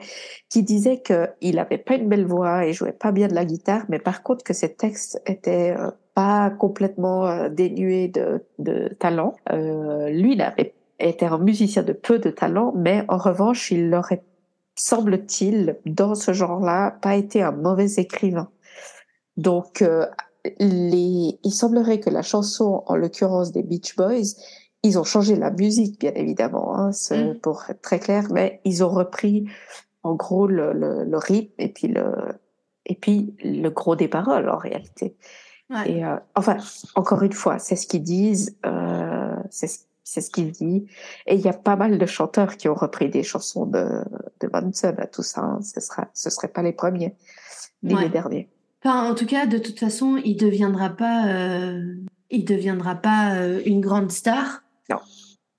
qui 0.49 0.63
disaient 0.63 1.01
qu'il 1.01 1.55
n'avait 1.55 1.77
pas 1.77 1.95
une 1.95 2.07
belle 2.07 2.25
voix 2.25 2.65
et 2.65 2.73
jouait 2.73 2.91
pas 2.91 3.11
bien 3.11 3.27
de 3.27 3.33
la 3.33 3.45
guitare, 3.45 3.85
mais 3.89 3.99
par 3.99 4.23
contre 4.23 4.43
que 4.43 4.53
ses 4.53 4.73
textes 4.73 5.21
étaient 5.25 5.75
euh, 5.77 5.89
pas 6.13 6.51
complètement 6.51 7.27
euh, 7.27 7.49
dénués 7.49 8.07
de, 8.07 8.89
talent. 8.99 9.35
Euh, 9.51 10.09
lui, 10.09 10.33
il 10.33 10.41
avait 10.41 10.75
été 10.99 11.25
un 11.25 11.39
musicien 11.39 11.81
de 11.81 11.93
peu 11.93 12.19
de 12.19 12.29
talent, 12.29 12.73
mais 12.75 13.03
en 13.07 13.17
revanche, 13.17 13.71
il 13.71 13.93
aurait, 13.95 14.23
semble-t-il, 14.75 15.77
dans 15.85 16.13
ce 16.13 16.33
genre-là, 16.33 16.91
pas 17.01 17.15
été 17.15 17.41
un 17.41 17.51
mauvais 17.51 17.93
écrivain. 17.95 18.49
Donc, 19.37 19.83
les, 20.59 21.39
il 21.43 21.51
semblerait 21.51 21.99
que 21.99 22.09
la 22.09 22.21
chanson, 22.21 22.83
en 22.87 22.95
l'occurrence 22.95 23.51
des 23.51 23.63
Beach 23.63 23.95
Boys, 23.95 24.35
ils 24.83 24.97
ont 24.97 25.03
changé 25.03 25.35
la 25.35 25.51
musique, 25.51 25.99
bien 25.99 26.13
évidemment, 26.15 26.75
hein, 26.75 26.91
mm. 27.11 27.39
pour 27.39 27.63
être 27.69 27.81
très 27.81 27.99
clair, 27.99 28.27
mais 28.31 28.61
ils 28.65 28.83
ont 28.83 28.89
repris 28.89 29.45
en 30.03 30.15
gros 30.15 30.47
le, 30.47 30.73
le, 30.73 31.03
le, 31.03 31.17
rythme 31.17 31.53
et 31.59 31.69
puis 31.69 31.87
le 31.87 32.11
et 32.87 32.95
puis 32.95 33.35
le 33.43 33.69
gros 33.69 33.95
des 33.95 34.07
paroles 34.07 34.49
en 34.49 34.57
réalité. 34.57 35.15
Ouais. 35.69 35.91
Et 35.91 36.03
euh, 36.03 36.17
enfin, 36.35 36.57
encore 36.95 37.21
une 37.21 37.33
fois, 37.33 37.59
c'est 37.59 37.75
ce 37.75 37.85
qu'ils 37.85 38.03
disent, 38.03 38.57
euh, 38.65 39.35
c'est 39.51 39.69
c'est 40.03 40.21
ce 40.21 40.31
qu'il 40.31 40.51
dit. 40.51 40.87
Et 41.27 41.35
il 41.35 41.41
y 41.41 41.47
a 41.47 41.53
pas 41.53 41.75
mal 41.75 41.97
de 41.99 42.05
chanteurs 42.07 42.57
qui 42.57 42.67
ont 42.67 42.73
repris 42.73 43.09
des 43.09 43.23
chansons 43.23 43.67
de 43.67 44.03
de 44.41 44.49
Manson 44.51 44.95
à 44.97 45.05
tout 45.05 45.23
ça. 45.23 45.41
Hein. 45.41 45.59
Ce 45.61 45.79
sera, 45.79 46.07
ce 46.13 46.31
serait 46.31 46.47
pas 46.47 46.63
les 46.63 46.73
premiers, 46.73 47.15
ni 47.83 47.95
les 47.95 48.09
derniers 48.09 48.49
en 48.89 49.15
tout 49.15 49.25
cas, 49.25 49.45
de 49.45 49.57
toute 49.57 49.79
façon, 49.79 50.17
il 50.23 50.35
deviendra 50.35 50.89
pas, 50.89 51.27
euh, 51.27 51.95
il 52.29 52.45
deviendra 52.45 52.95
pas 52.95 53.35
euh, 53.35 53.61
une 53.65 53.81
grande 53.81 54.11
star. 54.11 54.63
Non. 54.89 54.97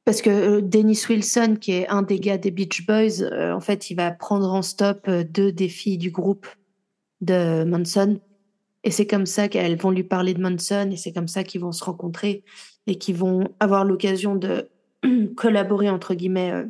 Parce 0.05 0.23
que 0.23 0.31
euh, 0.31 0.61
Dennis 0.61 1.05
Wilson, 1.09 1.57
qui 1.61 1.73
est 1.73 1.89
un 1.89 2.03
des 2.03 2.19
gars 2.19 2.39
des 2.39 2.51
Beach 2.51 2.85
Boys, 2.87 3.23
en 3.53 3.61
fait, 3.61 3.91
il 3.91 3.95
va 3.95 4.11
prendre 4.11 4.53
en 4.53 4.63
stop 4.63 5.09
deux 5.09 5.53
des 5.53 5.69
filles 5.69 5.99
du 5.99 6.11
groupe 6.11 6.47
de 7.21 7.65
Manson. 7.65 8.21
Et 8.85 8.91
c'est 8.91 9.07
comme 9.07 9.27
ça 9.27 9.47
qu'elles 9.47 9.77
vont 9.77 9.93
lui 9.93 10.03
parler 10.03 10.35
de 10.35 10.41
Manson 10.41 10.91
et 10.91 10.97
c'est 10.97 11.13
comme 11.13 11.29
ça 11.29 11.45
qu'ils 11.45 11.61
vont 11.61 11.71
se 11.71 11.85
rencontrer 11.85 12.43
et 12.89 12.97
qu'ils 12.97 13.15
vont 13.15 13.49
avoir 13.61 13.85
l'occasion 13.85 14.35
de 14.35 14.69
collaborer, 15.37 15.89
entre 15.89 16.15
guillemets, 16.15 16.65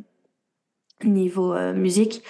niveau 1.03 1.55
musique. 1.73 2.21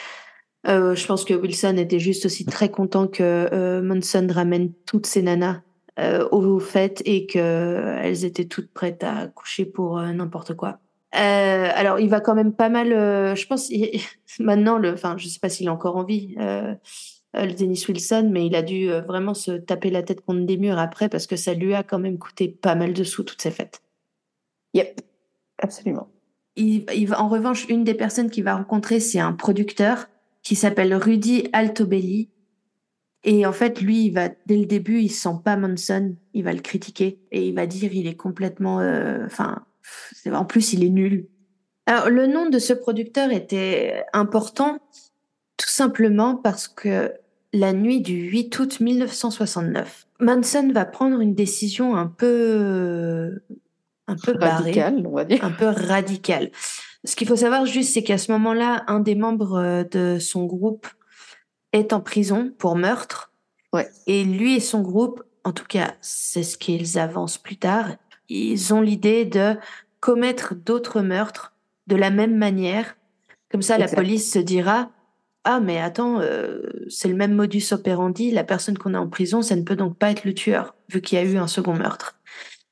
Euh, 0.67 0.95
je 0.95 1.05
pense 1.05 1.25
que 1.25 1.33
Wilson 1.33 1.75
était 1.77 1.99
juste 1.99 2.25
aussi 2.25 2.45
très 2.45 2.69
content 2.69 3.07
que 3.07 3.49
euh, 3.51 3.81
Manson 3.81 4.27
ramène 4.31 4.71
toutes 4.85 5.05
ses 5.05 5.21
nanas 5.21 5.61
euh, 5.99 6.27
au 6.31 6.59
fait 6.59 7.01
et 7.05 7.25
qu'elles 7.25 8.25
étaient 8.25 8.45
toutes 8.45 8.71
prêtes 8.71 9.03
à 9.03 9.27
coucher 9.27 9.65
pour 9.65 9.99
n'importe 10.01 10.55
quoi. 10.55 10.79
alors, 11.11 11.99
il 11.99 12.09
va 12.09 12.21
quand 12.21 12.35
même 12.35 12.53
pas 12.53 12.69
mal. 12.69 12.89
je 12.89 13.47
pense 13.47 13.69
maintenant, 14.39 14.77
le, 14.77 14.93
enfin, 14.93 15.15
je 15.17 15.27
sais 15.27 15.39
pas 15.39 15.49
s'il 15.49 15.67
a 15.67 15.73
encore 15.73 15.97
envie, 15.97 16.35
le 16.37 17.51
Dennis 17.51 17.85
Wilson, 17.87 18.29
mais 18.31 18.45
il 18.45 18.55
a 18.55 18.61
dû 18.61 18.89
vraiment 18.89 19.33
se 19.33 19.51
taper 19.51 19.89
la 19.89 20.01
tête 20.01 20.21
contre 20.21 20.45
des 20.45 20.57
murs 20.57 20.79
après 20.79 21.09
parce 21.09 21.27
que 21.27 21.35
ça 21.35 21.53
lui 21.53 21.73
a 21.73 21.83
quand 21.83 21.99
même 21.99 22.17
coûté 22.17 22.47
pas 22.47 22.75
mal 22.75 22.93
de 22.93 23.03
sous 23.03 23.23
toutes 23.23 23.41
ces 23.41 23.51
fêtes. 23.51 23.81
Yep, 24.75 25.01
absolument. 25.59 26.07
Il, 26.55 26.85
il 26.95 27.07
va, 27.07 27.21
en 27.21 27.27
revanche, 27.27 27.67
une 27.67 27.83
des 27.83 27.95
personnes 27.95 28.29
qu'il 28.29 28.43
va 28.43 28.55
rencontrer, 28.55 28.99
c'est 28.99 29.19
un 29.19 29.33
producteur 29.33 30.07
qui 30.43 30.55
s'appelle 30.55 30.93
Rudy 30.93 31.49
Altobelli. 31.53 32.29
Et 33.23 33.45
en 33.45 33.53
fait, 33.53 33.81
lui, 33.81 34.05
il 34.05 34.11
va 34.11 34.29
dès 34.45 34.57
le 34.57 34.65
début, 34.65 34.99
il 34.99 35.09
sent 35.09 35.37
pas 35.43 35.55
Manson, 35.55 36.15
il 36.33 36.43
va 36.43 36.53
le 36.53 36.59
critiquer 36.59 37.19
et 37.31 37.47
il 37.47 37.55
va 37.55 37.65
dire 37.65 37.93
il 37.93 38.05
est 38.05 38.17
complètement, 38.17 38.81
euh, 38.81 39.25
enfin, 39.25 39.63
en 40.31 40.45
plus 40.45 40.73
il 40.73 40.83
est 40.83 40.89
nul. 40.89 41.27
Alors 41.85 42.09
le 42.09 42.27
nom 42.27 42.49
de 42.49 42.59
ce 42.59 42.73
producteur 42.73 43.31
était 43.31 44.03
important 44.13 44.79
tout 45.57 45.69
simplement 45.69 46.35
parce 46.35 46.67
que 46.67 47.13
la 47.53 47.71
nuit 47.71 48.01
du 48.01 48.15
8 48.29 48.59
août 48.59 48.79
1969, 48.79 50.07
Manson 50.19 50.71
va 50.73 50.85
prendre 50.85 51.19
une 51.19 51.35
décision 51.35 51.95
un 51.95 52.07
peu, 52.07 53.39
un 54.07 54.15
peu 54.15 54.33
radicale, 54.37 55.03
on 55.05 55.11
va 55.11 55.23
dire, 55.23 55.43
un 55.45 55.51
peu 55.51 55.67
radicale. 55.67 56.51
Ce 57.05 57.15
qu'il 57.15 57.27
faut 57.27 57.35
savoir 57.35 57.65
juste, 57.65 57.93
c'est 57.93 58.03
qu'à 58.03 58.17
ce 58.17 58.31
moment-là, 58.31 58.83
un 58.87 58.99
des 58.99 59.15
membres 59.15 59.57
euh, 59.57 59.83
de 59.83 60.19
son 60.19 60.45
groupe 60.45 60.87
est 61.73 61.93
en 61.93 61.99
prison 61.99 62.51
pour 62.57 62.75
meurtre. 62.75 63.31
Ouais. 63.73 63.89
Et 64.07 64.23
lui 64.23 64.55
et 64.55 64.59
son 64.59 64.81
groupe, 64.81 65.23
en 65.43 65.51
tout 65.51 65.65
cas, 65.65 65.95
c'est 66.01 66.43
ce 66.43 66.57
qu'ils 66.57 66.97
avancent 66.97 67.37
plus 67.37 67.57
tard, 67.57 67.89
ils 68.29 68.73
ont 68.73 68.81
l'idée 68.81 69.25
de 69.25 69.57
commettre 69.99 70.55
d'autres 70.55 71.01
meurtres 71.01 71.53
de 71.87 71.95
la 71.95 72.09
même 72.09 72.37
manière. 72.37 72.95
Comme 73.51 73.61
ça, 73.61 73.77
la 73.77 73.87
police 73.87 74.31
se 74.31 74.39
dira 74.39 74.89
ah 75.43 75.59
mais 75.59 75.79
attends, 75.79 76.21
euh, 76.21 76.61
c'est 76.89 77.09
le 77.09 77.15
même 77.15 77.33
modus 77.33 77.65
operandi. 77.71 78.31
La 78.31 78.43
personne 78.43 78.77
qu'on 78.77 78.93
a 78.93 78.99
en 78.99 79.09
prison, 79.09 79.41
ça 79.41 79.55
ne 79.55 79.63
peut 79.63 79.75
donc 79.75 79.97
pas 79.97 80.11
être 80.11 80.23
le 80.23 80.33
tueur, 80.33 80.75
vu 80.89 81.01
qu'il 81.01 81.17
y 81.17 81.21
a 81.21 81.25
eu 81.25 81.37
un 81.37 81.47
second 81.47 81.73
meurtre. 81.73 82.17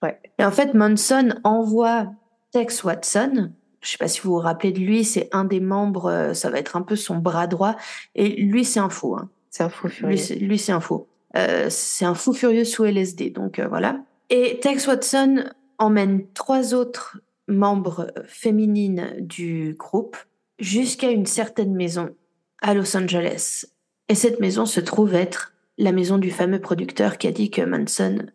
Ouais. 0.01 0.19
Et 0.39 0.45
en 0.45 0.51
fait, 0.51 0.73
Manson 0.73 1.35
envoie 1.43 2.11
Tex 2.51 2.83
Watson, 2.83 3.51
je 3.81 3.89
sais 3.89 3.97
pas 3.97 4.07
si 4.07 4.21
vous 4.21 4.31
vous 4.31 4.39
rappelez 4.39 4.71
de 4.71 4.79
lui, 4.79 5.03
c'est 5.03 5.27
un 5.31 5.43
des 5.43 5.59
membres, 5.59 6.05
euh, 6.05 6.33
ça 6.33 6.49
va 6.49 6.59
être 6.59 6.75
un 6.75 6.83
peu 6.83 6.95
son 6.95 7.17
bras 7.17 7.47
droit. 7.47 7.75
Et 8.15 8.29
lui, 8.29 8.63
c'est 8.63 8.79
un 8.79 8.89
fou. 8.89 9.15
Hein. 9.15 9.29
C'est 9.49 9.63
un 9.63 9.69
fou 9.69 9.89
furieux. 9.89 10.17
Lui, 10.39 10.59
c'est 10.59 10.71
un 10.71 10.79
fou. 10.79 11.07
Euh, 11.35 11.67
c'est 11.69 12.05
un 12.05 12.13
fou 12.13 12.33
furieux 12.33 12.63
sous 12.63 12.85
LSD. 12.85 13.31
Donc 13.31 13.59
euh, 13.59 13.67
voilà. 13.67 13.99
Et 14.29 14.59
Tex 14.59 14.87
Watson 14.87 15.45
emmène 15.79 16.25
trois 16.33 16.73
autres 16.73 17.19
membres 17.47 18.13
féminines 18.27 19.15
du 19.19 19.75
groupe 19.77 20.15
jusqu'à 20.59 21.09
une 21.09 21.25
certaine 21.25 21.73
maison 21.73 22.15
à 22.61 22.73
Los 22.73 22.95
Angeles. 22.95 23.65
Et 24.07 24.15
cette 24.15 24.39
maison 24.39 24.65
se 24.65 24.79
trouve 24.79 25.15
être 25.15 25.53
la 25.77 25.91
maison 25.91 26.17
du 26.17 26.29
fameux 26.29 26.61
producteur 26.61 27.17
qui 27.17 27.27
a 27.27 27.31
dit 27.31 27.49
que 27.49 27.61
Manson 27.61 28.27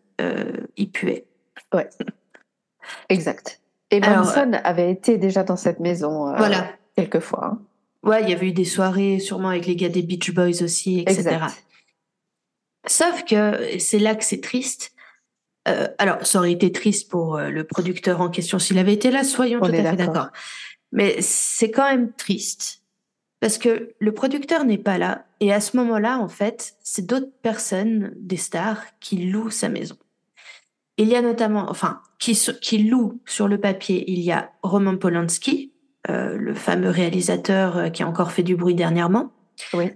y 0.75 0.87
puait. 0.87 1.25
Ouais. 1.73 1.89
Exact. 3.09 3.61
Et 3.91 3.99
Manson 3.99 4.51
avait 4.63 4.91
été 4.91 5.17
déjà 5.17 5.43
dans 5.43 5.55
cette 5.55 5.79
maison 5.79 6.29
euh, 6.29 6.35
voilà. 6.37 6.69
quelques 6.95 7.19
fois. 7.19 7.45
Hein. 7.45 7.59
Ouais, 8.03 8.23
il 8.23 8.29
y 8.29 8.33
avait 8.33 8.47
eu 8.47 8.53
des 8.53 8.65
soirées 8.65 9.19
sûrement 9.19 9.49
avec 9.49 9.65
les 9.65 9.75
gars 9.75 9.89
des 9.89 10.01
Beach 10.01 10.33
Boys 10.33 10.61
aussi, 10.61 10.99
etc. 10.99 11.39
Sauf 12.85 13.25
que 13.25 13.79
c'est 13.79 13.99
là 13.99 14.15
que 14.15 14.23
c'est 14.23 14.41
triste. 14.41 14.93
Euh, 15.67 15.87
alors, 15.97 16.25
ça 16.25 16.39
aurait 16.39 16.53
été 16.53 16.71
triste 16.71 17.09
pour 17.09 17.35
euh, 17.35 17.49
le 17.49 17.65
producteur 17.65 18.21
en 18.21 18.29
question 18.29 18.59
s'il 18.59 18.77
avait 18.77 18.93
été 18.93 19.11
là, 19.11 19.23
soyons 19.23 19.59
tout 19.59 19.65
à 19.65 19.71
fait 19.71 19.95
d'accord. 19.95 20.29
Mais 20.93 21.21
c'est 21.21 21.71
quand 21.71 21.89
même 21.89 22.13
triste 22.13 22.83
parce 23.41 23.57
que 23.57 23.93
le 23.99 24.13
producteur 24.13 24.63
n'est 24.63 24.77
pas 24.77 24.97
là 24.97 25.25
et 25.39 25.53
à 25.53 25.59
ce 25.59 25.75
moment-là, 25.77 26.17
en 26.19 26.29
fait, 26.29 26.75
c'est 26.81 27.05
d'autres 27.05 27.31
personnes, 27.41 28.13
des 28.15 28.37
stars, 28.37 28.83
qui 28.99 29.17
louent 29.17 29.51
sa 29.51 29.69
maison. 29.69 29.97
Il 30.97 31.09
y 31.09 31.15
a 31.15 31.21
notamment, 31.21 31.69
enfin, 31.69 32.01
qui, 32.19 32.37
qui 32.61 32.79
loue 32.79 33.19
sur 33.25 33.47
le 33.47 33.59
papier, 33.59 34.03
il 34.07 34.19
y 34.19 34.31
a 34.31 34.51
Roman 34.63 34.97
Polanski, 34.97 35.73
euh, 36.09 36.37
le 36.37 36.53
fameux 36.53 36.89
réalisateur 36.89 37.77
euh, 37.77 37.89
qui 37.89 38.03
a 38.03 38.07
encore 38.07 38.31
fait 38.31 38.43
du 38.43 38.55
bruit 38.55 38.75
dernièrement. 38.75 39.31
Oui. 39.73 39.91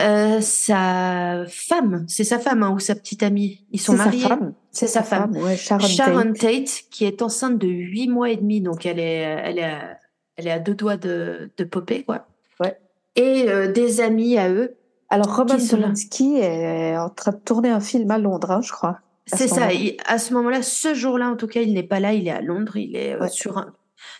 Euh, 0.00 0.40
sa 0.40 1.44
femme, 1.48 2.04
c'est 2.06 2.24
sa 2.24 2.38
femme 2.38 2.62
hein, 2.62 2.70
ou 2.70 2.78
sa 2.78 2.94
petite 2.94 3.22
amie. 3.22 3.64
Ils 3.72 3.80
sont 3.80 3.94
mariés. 3.94 4.26
C'est 4.70 4.86
sa 4.86 5.02
femme. 5.02 5.36
Ouais, 5.36 5.56
Sharon, 5.56 5.86
Sharon 5.86 6.32
Tate. 6.34 6.84
qui 6.90 7.04
est 7.04 7.20
enceinte 7.20 7.58
de 7.58 7.66
huit 7.66 8.08
mois 8.08 8.30
et 8.30 8.36
demi, 8.36 8.60
donc 8.60 8.86
elle 8.86 9.00
est, 9.00 9.22
elle 9.22 9.58
est, 9.58 9.64
à, 9.64 9.98
elle 10.36 10.46
est 10.46 10.52
à 10.52 10.60
deux 10.60 10.74
doigts 10.74 10.96
de, 10.96 11.50
de 11.56 11.64
popper, 11.64 12.04
quoi. 12.04 12.28
Ouais. 12.60 12.78
Et 13.16 13.48
euh, 13.48 13.72
des 13.72 14.00
amis 14.00 14.38
à 14.38 14.50
eux. 14.50 14.76
Alors 15.08 15.34
Roman 15.34 15.56
Polanski 15.68 16.36
est 16.36 16.96
en 16.96 17.08
train 17.08 17.32
de 17.32 17.38
tourner 17.38 17.70
un 17.70 17.80
film 17.80 18.10
à 18.10 18.18
Londres, 18.18 18.50
hein, 18.50 18.60
je 18.62 18.70
crois. 18.70 19.00
C'est 19.32 19.48
ça. 19.48 19.68
à 20.06 20.18
ce 20.18 20.34
moment-là, 20.34 20.62
ce 20.62 20.94
jour-là, 20.94 21.28
en 21.30 21.36
tout 21.36 21.46
cas, 21.46 21.60
il 21.60 21.74
n'est 21.74 21.82
pas 21.82 22.00
là. 22.00 22.12
Il 22.12 22.28
est 22.28 22.32
à 22.32 22.40
Londres. 22.40 22.76
Il 22.76 22.96
est 22.96 23.14
euh, 23.14 23.28
sur 23.28 23.64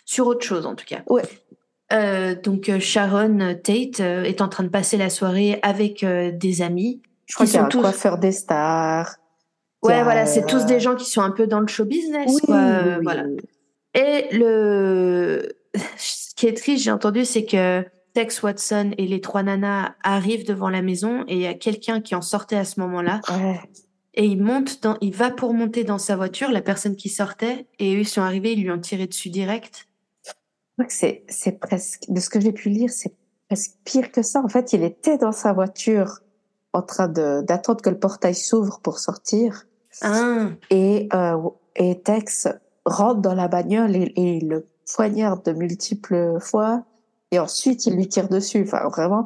sur 0.05 0.27
autre 0.27 0.45
chose, 0.45 0.65
en 0.65 0.75
tout 0.75 0.85
cas. 0.85 1.01
Ouais. 1.07 1.23
Euh, 1.91 2.35
donc 2.35 2.69
euh, 2.69 2.79
Sharon 2.79 3.55
Tate 3.63 3.99
est 3.99 4.41
en 4.41 4.49
train 4.49 4.63
de 4.63 4.69
passer 4.69 4.97
la 4.97 5.09
soirée 5.09 5.59
avec 5.63 6.05
des 6.05 6.61
amis. 6.61 7.01
Je 7.25 7.35
crois 7.35 7.45
qu'il 7.45 7.55
y 7.55 7.57
a 7.57 7.65
un 7.65 7.69
coiffeur 7.69 8.17
des 8.17 8.31
stars. 8.31 9.15
Ouais, 9.81 10.03
voilà, 10.03 10.25
c'est 10.25 10.45
tous 10.45 10.65
des 10.65 10.79
gens 10.79 10.95
qui 10.95 11.09
sont 11.09 11.21
un 11.21 11.31
peu 11.31 11.47
dans 11.47 11.61
le 11.61 11.67
show 11.67 11.85
business. 11.85 12.29
Oui, 12.33 12.41
quoi, 12.43 12.57
oui, 12.57 12.89
oui, 12.97 13.03
voilà. 13.03 13.23
Et 13.93 14.27
le 14.35 15.49
ce 15.97 16.35
qui 16.35 16.47
est 16.47 16.57
triste, 16.57 16.83
j'ai 16.83 16.91
entendu, 16.91 17.25
c'est 17.25 17.45
que 17.45 17.85
Tex 18.13 18.41
Watson 18.43 18.91
et 18.97 19.07
les 19.07 19.21
trois 19.21 19.43
nanas 19.43 19.95
arrivent 20.03 20.45
devant 20.45 20.69
la 20.69 20.81
maison 20.81 21.23
et 21.27 21.35
il 21.35 21.41
y 21.41 21.47
a 21.47 21.53
quelqu'un 21.53 22.01
qui 22.01 22.15
en 22.15 22.21
sortait 22.21 22.57
à 22.57 22.65
ce 22.65 22.79
moment-là 22.79 23.21
Ouais. 23.29 23.59
Et 24.19 24.25
il 24.25 24.43
monte 24.43 24.83
dans, 24.83 24.97
il 24.99 25.15
va 25.15 25.31
pour 25.31 25.53
monter 25.53 25.85
dans 25.85 25.97
sa 25.97 26.17
voiture, 26.17 26.51
la 26.51 26.61
personne 26.61 26.97
qui 26.97 27.07
sortait 27.07 27.67
et 27.79 27.95
eux 27.95 27.99
ils 27.99 28.07
sont 28.07 28.21
arrivés, 28.21 28.51
ils 28.51 28.61
lui 28.61 28.69
ont 28.69 28.77
tiré 28.77 29.07
dessus 29.07 29.29
direct. 29.29 29.87
C'est, 30.89 31.23
c'est 31.29 31.53
presque, 31.53 32.03
de 32.09 32.19
ce 32.19 32.29
que 32.29 32.41
j'ai 32.41 32.51
pu 32.51 32.67
lire, 32.67 32.89
c'est 32.89 33.13
presque 33.47 33.75
pire 33.85 34.11
que 34.11 34.21
ça. 34.21 34.41
En 34.43 34.49
fait, 34.49 34.73
il 34.73 34.83
était 34.83 35.17
dans 35.17 35.31
sa 35.31 35.53
voiture 35.53 36.19
en 36.73 36.81
train 36.81 37.07
de, 37.07 37.41
d'attendre 37.43 37.81
que 37.81 37.89
le 37.89 37.97
portail 37.97 38.35
s'ouvre 38.35 38.81
pour 38.81 38.99
sortir. 38.99 39.67
Ah, 40.01 40.49
Et, 40.69 41.07
euh, 41.13 41.37
et 41.77 42.01
Tex 42.01 42.49
rentre 42.83 43.21
dans 43.21 43.35
la 43.35 43.47
bagnole 43.47 43.95
et, 43.95 44.11
et 44.17 44.35
il 44.35 44.49
le 44.49 44.67
poignarde 44.93 45.45
de 45.45 45.53
multiples 45.53 46.39
fois. 46.41 46.83
Et 47.31 47.39
ensuite, 47.39 47.85
il 47.85 47.95
lui 47.95 48.09
tire 48.09 48.27
dessus. 48.27 48.63
Enfin, 48.63 48.89
vraiment. 48.89 49.23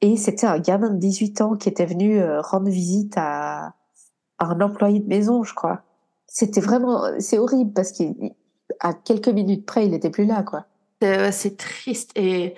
Et 0.00 0.16
c'était 0.16 0.46
un 0.46 0.60
gamin 0.60 0.90
de 0.90 0.98
18 0.98 1.40
ans 1.40 1.56
qui 1.56 1.68
était 1.68 1.86
venu 1.86 2.20
euh, 2.20 2.40
rendre 2.40 2.70
visite 2.70 3.14
à 3.16 3.74
un 4.38 4.60
employé 4.60 5.00
de 5.00 5.06
maison, 5.08 5.42
je 5.44 5.54
crois. 5.54 5.82
C'était 6.26 6.60
vraiment, 6.60 7.02
c'est 7.18 7.38
horrible 7.38 7.72
parce 7.72 7.92
qu'à 7.92 8.92
quelques 9.04 9.28
minutes 9.28 9.66
près, 9.66 9.86
il 9.86 9.94
était 9.94 10.10
plus 10.10 10.26
là, 10.26 10.42
quoi. 10.42 10.66
c'est 11.02 11.18
ouais, 11.18 11.32
c'est 11.32 11.56
triste 11.56 12.10
et 12.16 12.54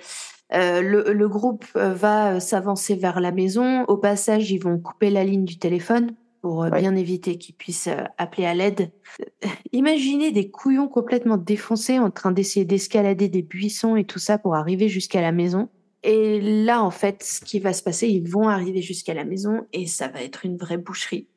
euh, 0.53 0.81
le, 0.81 1.13
le 1.13 1.29
groupe 1.29 1.65
euh, 1.77 1.93
va 1.93 2.35
euh, 2.35 2.39
s'avancer 2.41 2.95
vers 2.95 3.21
la 3.21 3.31
maison. 3.31 3.83
Au 3.85 3.97
passage, 3.97 4.51
ils 4.51 4.57
vont 4.59 4.77
couper 4.79 5.09
la 5.09 5.23
ligne 5.23 5.45
du 5.45 5.57
téléphone 5.57 6.13
pour 6.41 6.63
euh, 6.63 6.69
Ouais. 6.69 6.81
bien 6.81 6.95
éviter 6.95 7.37
qu'ils 7.37 7.55
puissent 7.55 7.87
euh, 7.87 8.03
appeler 8.17 8.45
à 8.45 8.53
l'aide. 8.53 8.91
Euh, 9.21 9.47
Imaginez 9.71 10.31
des 10.31 10.51
couillons 10.51 10.89
complètement 10.89 11.37
défoncés 11.37 11.99
en 11.99 12.11
train 12.11 12.31
d'essayer 12.33 12.65
d'escalader 12.65 13.29
des 13.29 13.41
buissons 13.43 13.95
et 13.95 14.03
tout 14.03 14.19
ça 14.19 14.37
pour 14.37 14.55
arriver 14.55 14.89
jusqu'à 14.89 15.21
la 15.21 15.31
maison. 15.31 15.69
Et 16.03 16.41
là, 16.41 16.83
en 16.83 16.91
fait, 16.91 17.23
ce 17.23 17.39
qui 17.41 17.59
va 17.59 17.71
se 17.73 17.83
passer, 17.83 18.07
ils 18.09 18.27
vont 18.27 18.49
arriver 18.49 18.81
jusqu'à 18.81 19.13
la 19.13 19.23
maison 19.23 19.67
et 19.71 19.85
ça 19.87 20.07
va 20.09 20.21
être 20.23 20.45
une 20.45 20.57
vraie 20.57 20.77
boucherie. 20.77 21.27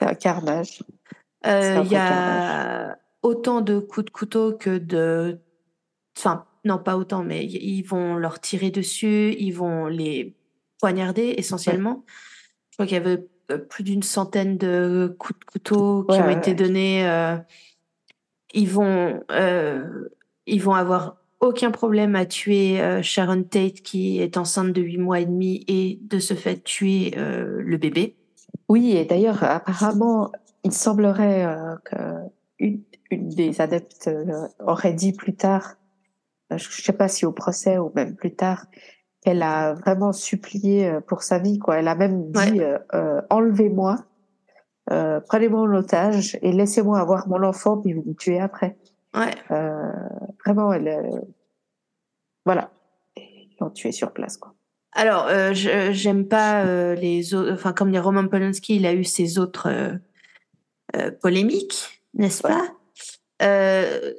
C'est 0.00 0.08
un 0.08 0.14
carnage. 0.14 0.82
Euh, 1.46 1.82
Il 1.84 1.92
y 1.92 1.96
a 1.96 2.98
autant 3.22 3.60
de 3.60 3.78
coups 3.78 4.06
de 4.06 4.10
couteau 4.10 4.52
que 4.56 4.78
de... 4.78 5.38
Enfin, 6.16 6.46
non, 6.64 6.78
pas 6.78 6.96
autant, 6.96 7.22
mais 7.24 7.44
ils 7.46 7.82
vont 7.82 8.16
leur 8.16 8.40
tirer 8.40 8.70
dessus, 8.70 9.34
ils 9.38 9.52
vont 9.52 9.86
les 9.86 10.36
poignarder 10.80 11.34
essentiellement. 11.38 12.04
Je 12.70 12.76
crois 12.76 12.86
qu'il 12.86 12.94
y 12.96 13.00
avait 13.00 13.24
euh, 13.50 13.58
plus 13.58 13.82
d'une 13.84 14.02
centaine 14.02 14.58
de 14.58 15.14
coups 15.18 15.38
de 15.40 15.44
couteau 15.44 16.04
qui 16.04 16.16
Ouais, 16.16 16.22
ont 16.22 16.26
ouais, 16.26 16.36
été 16.36 16.50
ouais. 16.50 16.56
donnés. 16.56 17.08
euh, 17.08 17.36
ils 18.54 18.68
vont, 18.68 19.20
euh, 19.30 20.08
ils 20.46 20.62
vont 20.62 20.74
avoir 20.74 21.16
aucun 21.40 21.70
problème 21.70 22.16
à 22.16 22.26
tuer 22.26 22.80
euh, 22.80 23.00
Sharon 23.02 23.42
Tate 23.44 23.80
qui 23.82 24.20
est 24.20 24.36
enceinte 24.36 24.72
de 24.72 24.82
8 24.82 24.98
mois 24.98 25.20
et 25.20 25.26
demi 25.26 25.64
et 25.68 25.98
de 26.02 26.18
ce 26.18 26.34
fait 26.34 26.62
tuer 26.64 27.12
le 27.16 27.76
bébé. 27.76 28.16
Oui, 28.68 28.96
et 28.96 29.04
d'ailleurs, 29.04 29.42
apparemment, 29.42 30.30
il 30.64 30.72
semblerait 30.72 31.44
euh, 31.46 31.76
que 31.84 31.96
une, 32.58 32.82
des 33.10 33.60
adeptes 33.60 34.08
euh, 34.08 34.48
aurait 34.60 34.92
dit 34.92 35.12
plus 35.12 35.34
tard, 35.34 35.76
euh, 36.52 36.58
je 36.58 36.68
ne 36.68 36.82
sais 36.82 36.92
pas 36.92 37.08
si 37.08 37.24
au 37.24 37.32
procès 37.32 37.78
ou 37.78 37.90
même 37.94 38.14
plus 38.14 38.34
tard, 38.34 38.66
qu'elle 39.22 39.42
a 39.42 39.74
vraiment 39.74 40.12
supplié 40.12 40.86
euh, 40.88 41.00
pour 41.00 41.22
sa 41.22 41.38
vie, 41.38 41.58
quoi. 41.58 41.78
Elle 41.78 41.88
a 41.88 41.94
même 41.94 42.30
dit 42.30 42.60
Ouais. 42.60 42.78
euh, 42.94 43.22
enlevez-moi, 43.30 43.96
euh, 44.90 45.20
prenez-moi 45.20 45.60
en 45.60 45.74
otage 45.74 46.38
et 46.42 46.52
laissez-moi 46.52 46.98
avoir 46.98 47.28
mon 47.28 47.42
enfant 47.42 47.78
puis 47.78 47.92
vous 47.92 48.04
me 48.06 48.14
tuez 48.14 48.40
après. 48.40 48.76
Ouais. 49.14 49.32
Euh, 49.50 49.90
vraiment, 50.44 50.72
elle, 50.72 50.88
euh, 50.88 51.20
voilà, 52.44 52.70
ils 53.16 53.56
l'ont 53.60 53.70
tué 53.70 53.92
sur 53.92 54.12
place, 54.12 54.36
quoi. 54.36 54.54
Alors, 54.92 55.26
euh, 55.28 55.50
j'aime 55.52 56.26
pas 56.26 56.64
euh, 56.64 56.94
les 56.94 57.34
autres. 57.34 57.52
Enfin, 57.52 57.72
comme 57.72 57.90
les 57.90 57.98
Roman 58.00 58.26
Polanski, 58.26 58.76
il 58.76 58.86
a 58.86 58.92
eu 58.94 59.04
ses 59.04 59.38
autres 59.38 59.68
euh, 60.96 61.10
polémiques, 61.20 62.02
n'est-ce 62.14 62.42
pas? 62.42 62.72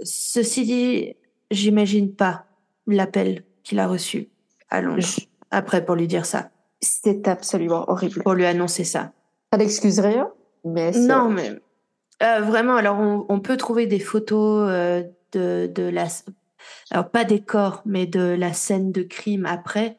Ceci 0.03 0.65
dit, 0.65 1.15
j'imagine 1.51 2.13
pas 2.15 2.45
l'appel 2.87 3.43
qu'il 3.63 3.79
a 3.79 3.87
reçu 3.87 4.29
à 4.69 4.81
Londres 4.81 5.01
Je- 5.01 5.21
après 5.51 5.83
pour 5.83 5.95
lui 5.95 6.07
dire 6.07 6.25
ça, 6.25 6.51
C'est 6.81 7.27
absolument 7.27 7.89
horrible. 7.89 8.21
pour 8.23 8.33
lui 8.33 8.45
annoncer 8.45 8.83
ça. 8.83 9.11
Ça 9.51 9.57
n'excuse 9.57 9.99
rien, 9.99 10.31
mais 10.63 10.91
Non, 10.91 11.29
mais 11.29 11.59
vraiment. 12.21 12.75
Alors, 12.75 12.97
on, 12.99 13.25
on 13.29 13.39
peut 13.39 13.57
trouver 13.57 13.87
des 13.87 13.99
photos 13.99 14.69
de, 15.33 15.67
de 15.67 15.83
la, 15.83 16.07
alors 16.91 17.09
pas 17.09 17.23
des 17.25 17.41
corps, 17.41 17.81
mais 17.85 18.05
de 18.05 18.21
la 18.21 18.53
scène 18.53 18.91
de 18.91 19.01
crime 19.01 19.45
après. 19.45 19.97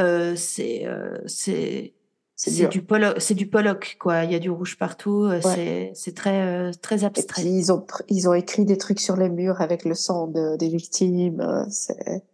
Euh, 0.00 0.34
c'est 0.36 0.86
euh, 0.86 1.18
c'est 1.26 1.94
c'est 2.36 2.50
c'est 2.50 2.68
du 2.68 2.82
Pollock, 2.82 3.16
c'est 3.20 3.34
du 3.34 3.46
Pollock 3.48 3.96
quoi. 4.00 4.24
Il 4.24 4.32
y 4.32 4.34
a 4.34 4.38
du 4.38 4.50
rouge 4.50 4.78
partout. 4.78 5.24
euh, 5.24 5.40
C'est 5.42 5.92
c'est 5.94 6.14
très 6.14 6.70
très 6.80 7.02
Et 7.02 7.04
abstrait. 7.04 7.42
puis 7.42 7.50
ils 7.50 7.70
ont 7.72 7.86
ils 8.08 8.28
ont 8.28 8.34
écrit 8.34 8.64
des 8.64 8.78
trucs 8.78 9.00
sur 9.00 9.16
les 9.16 9.28
murs 9.28 9.60
avec 9.60 9.84
le 9.84 9.94
sang 9.94 10.26
de, 10.26 10.56
des 10.56 10.68
victimes. 10.68 11.66
C'est 11.70 12.24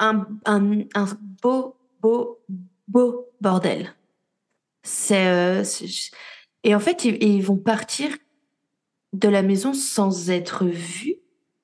Un, 0.00 0.26
un, 0.46 0.80
un 0.94 1.06
beau 1.42 1.76
beau 2.00 2.40
beau 2.88 3.28
bordel. 3.40 3.94
C'est 4.82 5.62
c'est- 5.64 6.10
et 6.64 6.74
en 6.74 6.80
fait 6.80 7.04
ils, 7.04 7.22
ils 7.22 7.42
vont 7.42 7.56
partir 7.58 8.08
de 9.12 9.28
la 9.28 9.42
maison 9.42 9.72
sans 9.74 10.30
être 10.30 10.64
vus. 10.64 11.16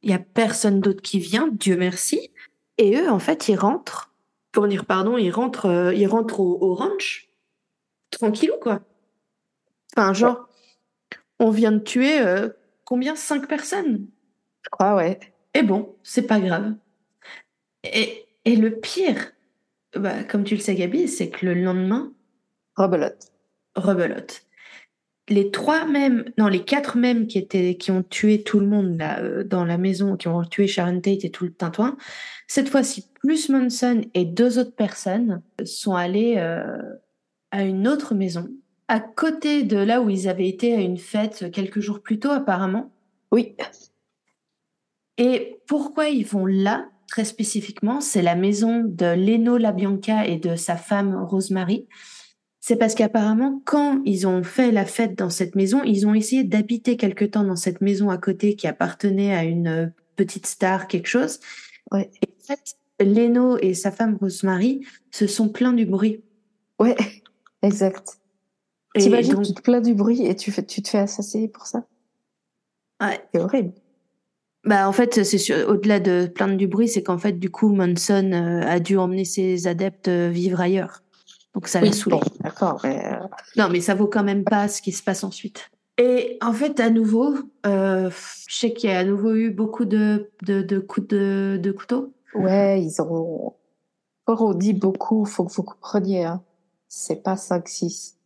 Il 0.03 0.11
y 0.11 0.15
a 0.15 0.19
personne 0.19 0.81
d'autre 0.81 1.03
qui 1.03 1.19
vient, 1.21 1.49
Dieu 1.53 1.77
merci. 1.77 2.31
Et 2.79 2.97
eux 2.97 3.11
en 3.11 3.19
fait 3.19 3.49
ils 3.49 3.57
rentrent 3.57 4.12
pour 4.53 4.69
dire 4.69 4.85
pardon, 4.87 5.17
ils 5.17 5.31
rentrent 5.31 5.67
euh, 5.67 5.95
ils 5.95 6.07
rentrent 6.07 6.41
au, 6.41 6.59
au 6.61 6.75
ranch 6.75 7.29
tranquillou 8.11 8.55
quoi. 8.61 8.81
Enfin 9.97 10.13
genre 10.13 10.49
on 11.39 11.51
vient 11.51 11.73
de 11.73 11.79
tuer 11.79 12.21
euh, 12.21 12.51
combien? 12.85 13.17
Cinq 13.17 13.49
personnes. 13.49 14.07
je 14.65 14.71
crois 14.71 14.95
ouais. 14.95 15.19
Et 15.55 15.63
bon, 15.63 15.97
c'est 16.03 16.27
pas 16.27 16.41
grave. 16.41 16.75
Et, 17.85 18.25
et 18.45 18.57
le 18.57 18.79
pire, 18.79 19.33
bah, 19.95 20.25
comme 20.25 20.45
tu 20.45 20.55
le 20.55 20.61
sais, 20.61 20.75
Gabi, 20.75 21.09
c'est 21.09 21.29
que 21.29 21.45
le 21.45 21.55
lendemain, 21.55 22.13
Rebelote. 22.77 23.33
rebelote. 23.75 24.43
Les 25.29 25.51
trois 25.51 25.85
mêmes, 25.85 26.25
non, 26.39 26.49
les 26.49 26.65
quatre 26.65 26.97
mêmes 26.97 27.27
qui 27.27 27.39
étaient, 27.39 27.77
qui 27.77 27.91
ont 27.91 28.03
tué 28.03 28.43
tout 28.43 28.61
le 28.61 28.67
monde 28.67 28.97
là, 28.97 29.21
euh, 29.21 29.45
dans 29.45 29.65
la 29.65 29.77
maison, 29.79 30.17
qui 30.17 30.29
ont 30.29 30.43
tué 30.43 30.67
Sharon 30.67 31.01
Tate 31.01 31.25
et 31.25 31.31
tout 31.31 31.45
le 31.45 31.53
tintouin, 31.53 31.97
cette 32.47 32.69
fois-ci, 32.71 33.12
plus 33.23 33.49
Manson 33.49 34.03
et 34.15 34.25
deux 34.25 34.59
autres 34.59 34.75
personnes 34.75 35.43
sont 35.65 35.95
allés 35.95 36.35
euh, 36.39 36.65
à 37.53 37.63
une 37.63 37.87
autre 37.87 38.15
maison, 38.15 38.49
à 38.89 38.99
côté 39.01 39.63
de 39.63 39.77
là 39.77 40.03
où 40.03 40.11
ils 40.11 40.29
avaient 40.29 40.49
été 40.49 40.75
à 40.75 40.81
une 40.81 40.99
fête 40.99 41.51
quelques 41.53 41.81
jours 41.81 42.03
plus 42.03 42.19
tôt, 42.19 42.31
apparemment. 42.31 42.91
Oui. 43.31 43.55
Et 45.19 45.61
pourquoi 45.69 46.09
ils 46.09 46.27
vont 46.27 46.47
là, 46.47 46.89
très 47.07 47.25
spécifiquement? 47.25 48.01
C'est 48.01 48.23
la 48.23 48.35
maison 48.35 48.83
de 48.85 49.15
Leno 49.15 49.57
Labianca 49.57 50.27
et 50.27 50.39
de 50.39 50.57
sa 50.57 50.77
femme 50.77 51.15
Rosemary. 51.15 51.87
C'est 52.61 52.77
parce 52.77 52.95
qu'apparemment, 52.95 53.61
quand 53.65 54.03
ils 54.05 54.27
ont 54.27 54.43
fait 54.43 54.73
la 54.73 54.85
fête 54.85 55.17
dans 55.17 55.31
cette 55.31 55.55
maison, 55.55 55.83
ils 55.85 56.07
ont 56.07 56.15
essayé 56.15 56.45
d'habiter 56.45 56.97
quelque 56.97 57.25
temps 57.25 57.45
dans 57.45 57.57
cette 57.57 57.81
maison 57.81 58.11
à 58.11 58.19
côté 58.19 58.57
qui 58.57 58.67
appartenait 58.67 59.35
à 59.35 59.45
une 59.45 59.69
euh, 59.69 59.87
petite 60.17 60.47
star, 60.47 60.87
quelque 60.89 61.09
chose. 61.09 61.41
Ouais. 61.91 62.11
Et 62.23 62.29
en 62.29 62.45
fait, 62.45 62.77
Leno 63.05 63.59
et 63.59 63.75
sa 63.75 63.91
femme 63.91 64.17
Rosemary 64.21 64.85
se 65.11 65.27
sont 65.27 65.49
plaints 65.49 65.73
du 65.73 65.87
bruit. 65.87 66.23
Ouais. 66.79 66.97
Exact. 67.63 68.19
T'imagines, 68.95 69.35
donc, 69.35 69.45
tu 69.45 69.55
te 69.55 69.63
plains 69.63 69.81
du 69.81 69.95
bruit 69.95 70.27
et 70.27 70.37
tu, 70.37 70.51
fais, 70.53 70.65
tu 70.65 70.83
te 70.83 70.89
fais 70.89 70.99
assassiner 70.99 71.49
pour 71.49 71.67
ça? 71.67 71.85
Ouais. 73.01 73.21
C'est 73.33 73.41
horrible. 73.41 73.73
Bah 74.65 74.89
en 74.89 74.93
fait, 74.93 75.25
c'est 75.25 75.65
au-delà 75.65 75.99
de 75.99 76.31
plaindre 76.33 76.57
du 76.57 76.69
bruit, 76.69 76.87
c'est 76.89 77.03
qu'en 77.03 77.19
fait, 77.19 77.33
du 77.33 77.51
coup, 77.51 77.71
Manson 77.75 78.31
euh, 78.33 78.61
a 78.63 78.79
dû 78.79 78.97
emmener 78.97 79.25
ses 79.25 79.67
adeptes 79.67 80.07
euh, 80.07 80.29
vivre 80.29 80.61
ailleurs. 80.61 81.03
Donc 81.55 81.67
ça 81.67 81.81
l'a 81.81 81.89
Oui, 81.89 81.93
saoulé. 81.95 82.17
bon, 82.17 82.23
d'accord, 82.41 82.81
mais 82.85 83.05
euh, 83.05 83.27
Non, 83.57 83.69
mais 83.71 83.81
ça 83.81 83.95
vaut 83.95 84.07
quand 84.07 84.23
même 84.23 84.45
pas 84.45 84.69
ce 84.69 84.81
qui 84.81 84.93
se 84.93 85.03
passe 85.03 85.25
ensuite. 85.25 85.69
Et 85.99 86.39
en 86.41 86.53
fait, 86.53 86.79
à 86.79 86.91
nouveau, 86.91 87.35
euh, 87.67 88.09
je 88.49 88.57
sais 88.57 88.73
qu'il 88.73 88.89
y 88.89 88.93
a 88.93 89.01
à 89.01 89.05
nouveau 89.05 89.35
eu 89.35 89.51
beaucoup 89.51 89.85
de, 89.85 90.31
de, 90.43 90.63
de 90.63 90.79
coups 90.79 91.09
de, 91.09 91.59
de 91.61 91.73
couteau. 91.73 92.13
Ouais, 92.35 92.83
ils 92.83 93.01
ont. 93.03 93.55
Quand 94.25 94.41
on 94.41 94.55
dit 94.55 94.73
beaucoup, 94.75 95.25
faut 95.25 95.45
que 95.45 95.53
vous 95.53 95.63
compreniez, 95.63 96.25
hein. 96.25 96.43
C'est 96.89 97.23
pas 97.23 97.35
5-6. 97.37 98.17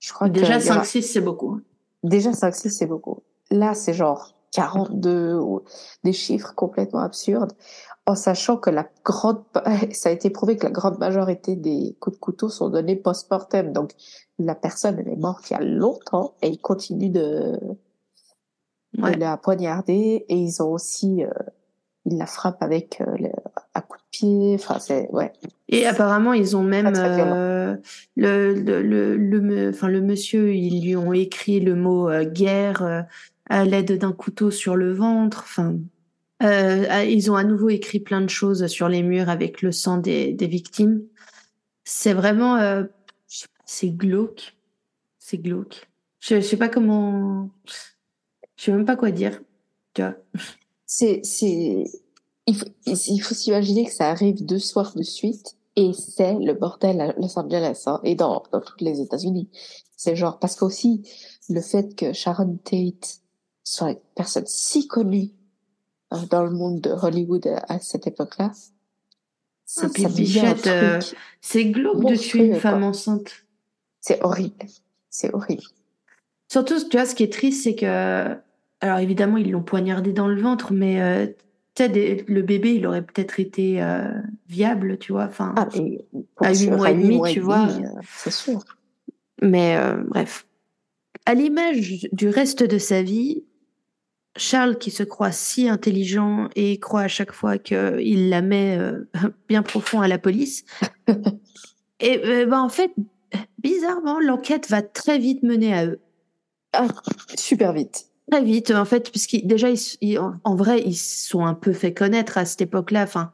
Je 0.00 0.12
crois 0.12 0.28
Déjà, 0.28 0.58
que. 0.58 0.62
il 0.64 0.66
y 0.66 0.70
en 0.70 0.74
a- 0.76 0.82
5-6, 0.82 1.02
c'est 1.02 1.20
beaucoup. 1.20 1.60
Déjà 2.02 2.32
5-6, 2.32 2.70
c'est 2.70 2.86
beaucoup. 2.86 3.22
Là, 3.50 3.74
c'est 3.74 3.94
genre 3.94 4.34
42 4.52 5.34
ou 5.38 5.62
des 6.04 6.12
chiffres 6.12 6.54
complètement 6.54 7.00
absurdes. 7.00 7.52
en 8.06 8.14
sachant 8.16 8.56
que 8.56 8.70
la 8.70 8.88
grande, 9.04 9.44
ça 9.92 10.08
a 10.08 10.12
été 10.12 10.30
prouvé 10.30 10.56
que 10.56 10.64
la 10.64 10.72
grande 10.72 10.98
majorité 10.98 11.54
des 11.54 11.96
coups 12.00 12.16
de 12.16 12.20
couteau 12.20 12.48
sont 12.48 12.68
donnés 12.68 12.96
post-mortem. 12.96 13.72
Donc, 13.72 13.92
la 14.38 14.54
personne, 14.56 14.98
elle 14.98 15.08
est 15.08 15.16
morte 15.16 15.48
il 15.50 15.52
y 15.52 15.56
a 15.56 15.60
longtemps 15.60 16.34
et 16.42 16.48
ils 16.48 16.60
continuent 16.60 17.12
de, 17.12 17.60
Ouais. 18.98 19.14
de 19.14 19.20
la 19.20 19.36
poignarder 19.36 20.24
et 20.28 20.34
ils 20.34 20.60
ont 20.62 20.72
aussi, 20.72 21.24
euh, 21.24 21.30
ils 22.06 22.18
la 22.18 22.26
frappent 22.26 22.62
avec, 22.62 23.00
euh, 23.00 23.16
le, 23.18 23.28
à 23.74 23.82
coups 23.82 24.02
de 24.02 24.08
pied. 24.10 24.54
Enfin, 24.54 24.78
c'est, 24.78 25.08
ouais. 25.10 25.32
Et 25.68 25.86
apparemment, 25.86 26.32
ils 26.32 26.56
ont 26.56 26.62
même 26.62 26.92
euh, 26.96 27.76
le, 28.16 28.54
le, 28.54 28.82
le, 28.82 29.16
le, 29.16 29.68
enfin, 29.70 29.88
le 29.88 30.00
monsieur, 30.00 30.54
ils 30.54 30.84
lui 30.84 30.96
ont 30.96 31.12
écrit 31.12 31.60
le 31.60 31.74
mot 31.74 32.08
euh, 32.08 32.24
guerre 32.24 32.82
euh, 32.82 33.02
à 33.48 33.64
l'aide 33.64 33.98
d'un 33.98 34.12
couteau 34.12 34.50
sur 34.50 34.76
le 34.76 34.92
ventre. 34.92 35.40
Enfin, 35.44 35.76
euh, 36.42 37.04
ils 37.04 37.30
ont 37.30 37.36
à 37.36 37.44
nouveau 37.44 37.68
écrit 37.68 38.00
plein 38.00 38.20
de 38.22 38.30
choses 38.30 38.66
sur 38.66 38.88
les 38.88 39.02
murs 39.02 39.28
avec 39.28 39.62
le 39.62 39.72
sang 39.72 39.98
des, 39.98 40.32
des 40.32 40.46
victimes. 40.46 41.02
C'est 41.84 42.14
vraiment, 42.14 42.56
euh, 42.56 42.84
c'est 43.64 43.90
glauque, 43.90 44.56
c'est 45.18 45.38
glauque. 45.38 45.88
Je, 46.20 46.36
je 46.36 46.40
sais 46.40 46.56
pas 46.56 46.68
comment, 46.68 47.50
je 48.56 48.64
sais 48.64 48.72
même 48.72 48.84
pas 48.84 48.96
quoi 48.96 49.10
dire. 49.10 49.40
Tu 49.94 50.02
vois. 50.02 50.14
C'est, 50.92 51.20
c'est, 51.22 51.84
il 52.48 52.56
faut, 52.56 52.66
il 52.84 53.18
faut 53.20 53.34
s'imaginer 53.34 53.84
que 53.84 53.92
ça 53.92 54.10
arrive 54.10 54.44
deux 54.44 54.58
soirs 54.58 54.92
de 54.96 55.04
suite 55.04 55.56
et 55.76 55.92
c'est 55.92 56.34
le 56.34 56.52
bordel 56.52 57.00
à 57.00 57.12
Los 57.12 57.38
Angeles 57.38 57.84
hein, 57.86 58.00
et 58.02 58.16
dans, 58.16 58.42
dans 58.50 58.60
toutes 58.60 58.80
les 58.80 59.00
États-Unis. 59.00 59.48
C'est 59.96 60.16
genre, 60.16 60.40
parce 60.40 60.56
qu'aussi, 60.56 61.02
le 61.48 61.60
fait 61.60 61.94
que 61.94 62.12
Sharon 62.12 62.58
Tate 62.64 63.20
soit 63.62 63.92
une 63.92 64.00
personne 64.16 64.46
si 64.48 64.88
connue 64.88 65.30
euh, 66.12 66.16
dans 66.28 66.42
le 66.42 66.50
monde 66.50 66.80
de 66.80 66.90
Hollywood 66.90 67.46
à, 67.46 67.74
à 67.74 67.78
cette 67.78 68.08
époque-là, 68.08 68.50
Ah, 68.50 68.56
c'est 69.64 70.04
un 70.04 70.08
Bichette, 70.08 70.66
euh. 70.66 71.00
C'est 71.40 71.66
glauque 71.66 72.04
de 72.04 72.16
tuer 72.16 72.46
une 72.46 72.56
femme 72.58 72.80
quoi. 72.80 72.88
enceinte. 72.88 73.30
C'est 74.00 74.20
horrible. 74.24 74.66
C'est 75.08 75.32
horrible. 75.32 75.62
Surtout, 76.50 76.80
tu 76.88 76.96
vois, 76.96 77.06
ce 77.06 77.14
qui 77.14 77.22
est 77.22 77.32
triste, 77.32 77.62
c'est 77.62 77.76
que, 77.76 78.34
alors 78.80 78.98
évidemment, 78.98 79.36
ils 79.36 79.50
l'ont 79.50 79.62
poignardé 79.62 80.12
dans 80.12 80.28
le 80.28 80.40
ventre, 80.40 80.72
mais 80.72 81.00
euh, 81.02 81.26
des- 81.88 82.24
le 82.28 82.42
bébé, 82.42 82.74
il 82.74 82.86
aurait 82.86 83.00
peut-être 83.02 83.40
été 83.40 83.82
euh, 83.82 84.04
viable, 84.48 84.98
tu 84.98 85.12
vois. 85.12 85.24
Enfin, 85.24 85.54
Ah, 85.56 85.68
À 86.40 86.50
huit 86.50 86.56
sûr, 86.56 86.76
mois 86.76 86.86
à 86.88 86.90
et 86.90 86.94
demi, 86.94 87.16
mois 87.16 87.30
tu 87.30 87.40
vois. 87.40 87.66
demi, 87.68 87.84
euh, 87.86 88.00
c'est 88.16 88.30
sûr. 88.30 88.62
mais 89.40 89.76
euh, 89.78 89.96
bref. 90.08 90.46
À 91.26 91.34
l'image 91.34 92.06
du 92.12 92.28
reste 92.28 92.62
de 92.62 92.76
sa 92.78 93.02
vie, 93.02 93.44
Charles, 94.36 94.76
qui 94.78 94.90
se 94.90 95.02
croit 95.02 95.32
si 95.32 95.68
intelligent 95.68 96.48
et 96.54 96.78
croit 96.78 97.02
à 97.02 97.08
chaque 97.08 97.32
fois 97.32 97.56
qu'il 97.58 98.28
la 98.28 98.42
met 98.42 98.76
euh, 98.78 99.08
bien 99.48 99.62
profond 99.62 100.00
à 100.02 100.08
la 100.08 100.18
police, 100.18 100.64
et 102.00 102.20
euh, 102.26 102.46
ben, 102.46 102.60
en 102.60 102.68
fait, 102.68 102.92
bizarrement, 103.58 104.20
l'enquête 104.20 104.68
va 104.68 104.82
très 104.82 105.18
vite 105.18 105.42
mener 105.42 105.72
à 105.74 105.86
eux. 105.86 106.00
Ah, 106.74 106.86
super 107.36 107.72
vite. 107.72 108.09
Très 108.30 108.44
vite, 108.44 108.70
en 108.70 108.84
fait, 108.84 109.10
puisqu'ils 109.10 109.46
déjà, 109.46 109.70
ils, 109.70 109.78
ils- 110.00 110.18
en 110.18 110.34
en 110.44 110.54
vrai, 110.54 110.82
ils 110.86 110.94
se 110.96 111.28
sont 111.28 111.44
un 111.44 111.54
peu 111.54 111.72
fait 111.72 111.92
connaître 111.92 112.38
à 112.38 112.44
cette 112.44 112.60
époque-là. 112.60 113.02
Enfin, 113.02 113.32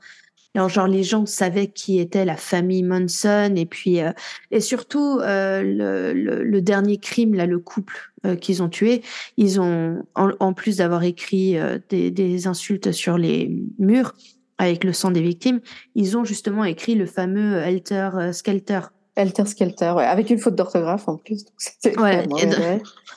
alors, 0.54 0.68
genre, 0.70 0.88
les 0.88 1.02
gens 1.04 1.26
savaient 1.26 1.68
qui 1.68 1.98
était 2.00 2.24
la 2.24 2.36
famille 2.36 2.82
Manson, 2.82 3.54
et 3.56 3.66
puis, 3.66 4.00
euh, 4.02 4.12
et 4.50 4.60
surtout, 4.60 5.20
euh, 5.20 5.62
le, 5.62 6.12
le, 6.14 6.44
le 6.44 6.62
dernier 6.62 6.98
crime, 6.98 7.34
là, 7.34 7.46
le 7.46 7.58
couple 7.58 8.12
euh, 8.26 8.36
qu'ils 8.36 8.62
ont 8.62 8.68
tué, 8.70 9.02
ils 9.36 9.60
ont, 9.60 10.02
en, 10.14 10.30
en 10.40 10.54
plus 10.54 10.78
d'avoir 10.78 11.04
écrit 11.04 11.58
euh, 11.58 11.78
des, 11.90 12.10
des 12.10 12.46
insultes 12.46 12.92
sur 12.92 13.18
les 13.18 13.50
murs 13.78 14.14
avec 14.58 14.84
le 14.84 14.92
sang 14.94 15.10
des 15.10 15.22
victimes, 15.22 15.60
ils 15.94 16.16
ont 16.16 16.24
justement 16.24 16.64
écrit 16.64 16.94
le 16.94 17.06
fameux 17.06 17.56
Helter 17.58 18.10
euh, 18.16 18.32
Skelter. 18.32 18.80
Helter 19.16 19.46
Skelter, 19.46 19.92
ouais, 19.96 20.04
avec 20.04 20.30
une 20.30 20.38
faute 20.38 20.54
d'orthographe 20.54 21.08
en 21.08 21.16
plus. 21.16 21.44
Donc 21.44 22.00
Ouais. 22.00 22.26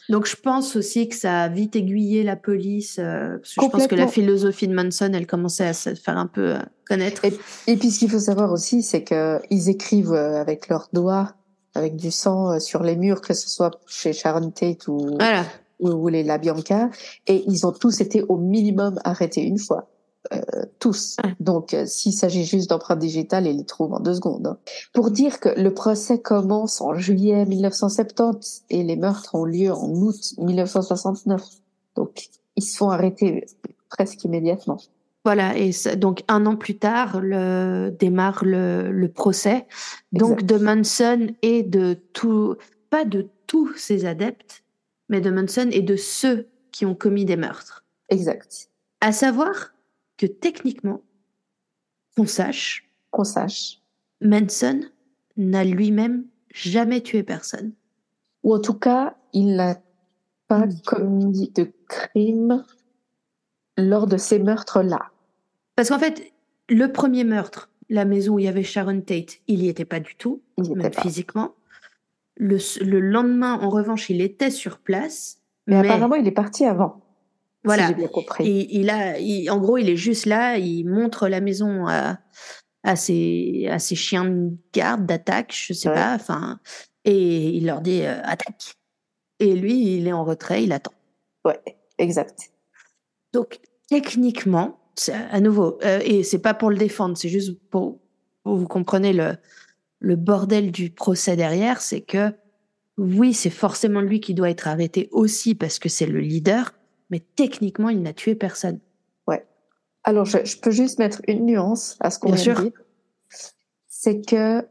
Donc 0.08 0.26
je 0.26 0.36
pense 0.36 0.76
aussi 0.76 1.08
que 1.10 1.16
ça 1.16 1.44
a 1.44 1.50
vite 1.50 1.76
aiguillé 1.76 2.24
la 2.24 2.36
police. 2.36 2.98
euh, 3.00 3.38
parce 3.38 3.54
que 3.56 3.62
je 3.62 3.70
pense 3.70 3.88
que 3.88 3.96
la 3.96 4.08
philosophie 4.08 4.68
de 4.68 4.74
Manson, 4.74 5.12
elle 5.14 5.28
commençait 5.28 5.68
à 5.68 5.74
se 5.74 5.94
faire 5.94 6.18
un 6.18 6.26
peu 6.28 6.56
euh, 6.56 6.60
connaître. 6.88 7.22
Et 7.68 7.76
puis 7.78 7.92
ce 7.92 8.00
qu'il 8.00 8.10
faut 8.10 8.20
savoir 8.20 8.52
aussi, 8.52 8.82
c'est 8.82 9.04
que 9.04 9.40
ils 9.52 9.70
écrivent 9.70 10.14
euh, 10.14 10.42
avec 10.42 10.68
leurs 10.70 10.88
doigts, 10.94 11.34
avec 11.76 11.96
du 11.96 12.10
sang 12.12 12.54
euh, 12.54 12.60
sur 12.60 12.82
les 12.82 12.96
murs, 12.96 13.22
que 13.22 13.34
ce 13.36 13.50
soit 13.50 13.80
chez 13.88 14.14
Sharon 14.14 14.50
Tate 14.50 14.88
ou, 14.88 15.16
Voilà. 15.20 15.44
ou, 15.80 15.90
ou 15.90 16.08
les 16.08 16.24
La 16.24 16.38
Bianca, 16.40 16.90
et 17.28 17.44
ils 17.46 17.68
ont 17.68 17.72
tous 17.72 18.02
été 18.02 18.24
au 18.30 18.38
minimum 18.38 19.00
arrêtés 19.04 19.42
une 19.44 19.60
fois. 19.60 19.90
Euh, 20.34 20.42
tous. 20.80 21.16
Donc, 21.40 21.74
euh, 21.74 21.86
s'il 21.86 22.12
s'agit 22.12 22.44
juste 22.44 22.70
d'empreintes 22.70 23.00
digitales, 23.00 23.48
ils 23.48 23.56
les 23.58 23.66
trouvent 23.66 23.94
en 23.94 24.02
deux 24.02 24.14
secondes. 24.16 24.48
hein. 24.48 24.58
Pour 24.94 25.12
dire 25.12 25.40
que 25.40 25.48
le 25.50 25.74
procès 25.74 26.20
commence 26.20 26.82
en 26.82 26.94
juillet 26.94 27.46
1970 27.46 28.66
et 28.70 28.84
les 28.84 28.98
meurtres 28.98 29.34
ont 29.36 29.46
lieu 29.46 29.72
en 29.72 29.90
août 29.90 30.34
1969. 30.38 31.42
Donc, 31.96 32.28
ils 32.58 32.64
se 32.64 32.76
font 32.76 32.90
arrêter 32.90 33.46
presque 33.90 34.24
immédiatement. 34.26 34.78
Voilà. 35.24 35.56
Et 35.58 35.72
donc 35.96 36.24
un 36.28 36.46
an 36.46 36.58
plus 36.58 36.78
tard, 36.78 37.22
le, 37.22 37.96
démarre 37.98 38.44
le, 38.44 38.92
le 38.92 39.08
procès. 39.10 39.68
Donc 40.12 40.42
Exact. 40.42 40.46
de 40.50 40.58
Manson 40.58 41.28
et 41.42 41.64
de 41.64 41.94
tout, 42.14 42.56
pas 42.90 43.06
de 43.06 43.30
tous 43.48 43.74
ses 43.76 44.06
adeptes, 44.06 44.64
mais 45.08 45.22
de 45.22 45.30
Manson 45.32 45.70
et 45.72 45.82
de 45.82 45.96
ceux 45.96 46.48
qui 46.72 46.86
ont 46.86 46.96
commis 46.96 47.26
des 47.26 47.38
meurtres. 47.38 47.86
Exact. 48.10 48.70
À 49.02 49.12
savoir 49.12 49.72
que 50.20 50.28
techniquement, 50.28 51.02
qu'on 52.16 52.28
sache, 52.28 52.86
Qu'on 53.10 53.24
sache. 53.24 53.82
Manson 54.22 54.82
n'a 55.36 55.64
lui-même 55.64 56.26
jamais 56.54 57.02
tué 57.02 57.24
personne. 57.24 57.72
Ou 58.44 58.54
en 58.54 58.60
tout 58.60 58.76
cas, 58.76 59.16
il 59.34 59.56
n'a 59.56 59.82
pas 60.48 60.68
Mm. 60.68 60.82
commis 60.86 61.50
de 61.56 61.72
crime 61.88 62.64
lors 63.78 64.06
de 64.06 64.18
ces 64.18 64.38
meurtres-là. 64.38 65.10
Parce 65.76 65.90
qu'en 65.90 65.98
fait, 65.98 66.32
le 66.70 66.92
premier 66.92 67.24
meurtre, 67.24 67.72
la 67.90 68.06
maison 68.06 68.36
où 68.36 68.40
il 68.40 68.46
y 68.46 68.48
avait 68.48 68.62
Sharon 68.64 69.02
Tate, 69.02 69.40
il 69.48 69.64
y 69.64 69.70
était 69.70 69.86
pas 69.86 70.00
du 70.00 70.16
tout, 70.16 70.44
Il 70.58 70.66
n'y 70.66 70.72
était 70.72 70.82
même 70.82 70.94
physiquement. 70.94 71.56
Le, 72.36 73.00
lendemain, 73.00 73.54
en 73.60 73.70
revanche, 73.70 74.10
il 74.10 74.22
était 74.22 74.52
sur 74.52 74.80
place. 74.80 75.42
Mais, 75.66 75.82
Mais, 75.82 75.90
apparemment, 75.90 76.16
il 76.16 76.28
est 76.28 76.32
parti 76.32 76.66
avant. 76.66 77.02
Voilà, 77.64 77.84
Si 77.84 77.90
j'ai 77.90 77.96
bien 77.96 78.08
compris. 78.08 78.48
Et 78.48 78.78
il 78.80 78.90
a, 78.90 79.20
il- 79.20 79.50
en 79.50 79.58
gros, 79.60 79.78
il 79.78 79.90
est 79.90 79.96
juste 79.98 80.26
là, 80.26 80.58
il 80.58 80.86
montre 80.86 81.28
la 81.28 81.42
maison 81.42 81.88
à, 81.88 82.20
à, 82.84 82.96
ses, 82.96 83.68
à 83.70 83.80
ses 83.80 83.96
chiens 83.96 84.26
de 84.26 84.52
garde, 84.74 85.06
d'attaque, 85.06 85.54
je 85.56 85.74
sais 85.74 85.90
Ouais. 85.90 85.96
pas, 85.96 86.14
enfin, 86.16 86.60
et 87.06 87.50
il 87.50 87.66
leur 87.66 87.82
dit 87.82 88.02
euh, 88.04 88.22
attaque. 88.24 88.74
Et 89.40 89.56
lui, 89.56 89.98
il 89.98 90.08
est 90.08 90.14
en 90.14 90.24
retrait, 90.26 90.64
il 90.64 90.72
attend. 90.72 90.94
Ouais, 91.46 91.60
exact. 91.98 92.52
Donc, 93.34 93.60
techniquement, 93.90 94.80
à 95.32 95.40
nouveau, 95.40 95.78
euh, 95.84 96.00
et 96.04 96.24
c'est 96.24 96.40
pas 96.42 96.54
pour 96.54 96.70
le 96.70 96.78
défendre, 96.78 97.18
c'est 97.18 97.30
juste 97.30 97.58
pour, 97.70 98.00
pour 98.44 98.56
vous 98.58 98.68
comprenez 98.68 99.14
le, 99.14 99.38
le 100.00 100.16
bordel 100.16 100.72
du 100.72 100.90
procès 100.90 101.36
derrière, 101.36 101.80
c'est 101.82 102.02
que 102.02 102.34
oui, 102.98 103.34
c'est 103.34 103.50
forcément 103.50 104.02
lui 104.02 104.20
qui 104.20 104.34
doit 104.34 104.50
être 104.50 104.68
arrêté 104.68 105.08
aussi 105.12 105.56
parce 105.56 105.80
que 105.80 105.88
c'est 105.88 106.06
le 106.06 106.20
leader, 106.20 106.74
mais 107.10 107.20
techniquement, 107.36 107.90
il 107.90 108.02
n'a 108.02 108.14
tué 108.14 108.36
personne. 108.36 108.80
Alors, 110.06 110.24
je, 110.24 110.46
je 110.46 110.58
peux 110.58 110.72
juste 110.72 110.98
mettre 110.98 111.22
une 111.28 111.46
nuance 111.46 111.98
à 112.00 112.10
ce 112.10 112.20
qu'on 112.20 112.28
vient 112.32 112.38
de 112.38 112.42
sûr. 112.42 112.62
dire. 112.62 112.72
C'est 113.90 114.26
que 114.26 114.66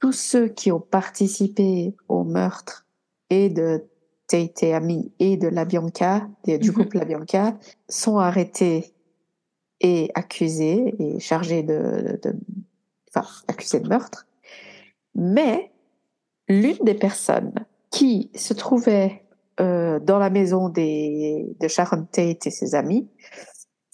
tous 0.00 0.12
ceux 0.12 0.48
qui 0.48 0.72
ont 0.72 0.80
participé 0.80 1.94
au 2.08 2.24
meurtre 2.24 2.84
et 3.30 3.48
de 3.48 3.84
Tate 4.26 4.64
Ami 4.64 5.12
et 5.20 5.36
de 5.36 5.46
La 5.46 5.64
Bianca, 5.64 6.28
du 6.46 6.58
Mhm. 6.70 6.74
couple 6.74 6.98
La 6.98 7.04
Bianca, 7.04 7.56
sont 7.88 8.18
arrêtés 8.18 8.92
et 9.80 10.10
accusés 10.14 10.94
et 10.98 11.20
chargés 11.20 11.62
de, 11.62 12.18
de, 12.22 12.34
enfin, 13.08 13.26
accusés 13.46 13.80
de 13.80 13.88
meurtre. 13.88 14.26
Mais 15.14 15.70
l'une 16.48 16.78
des 16.84 16.94
personnes 16.94 17.54
qui 17.90 18.30
se 18.34 18.52
trouvait 18.52 19.23
euh, 19.60 20.00
dans 20.00 20.18
la 20.18 20.30
maison 20.30 20.68
des, 20.68 21.46
de 21.60 21.68
Sharon 21.68 22.06
Tate 22.10 22.46
et 22.46 22.50
ses 22.50 22.74
amis 22.74 23.08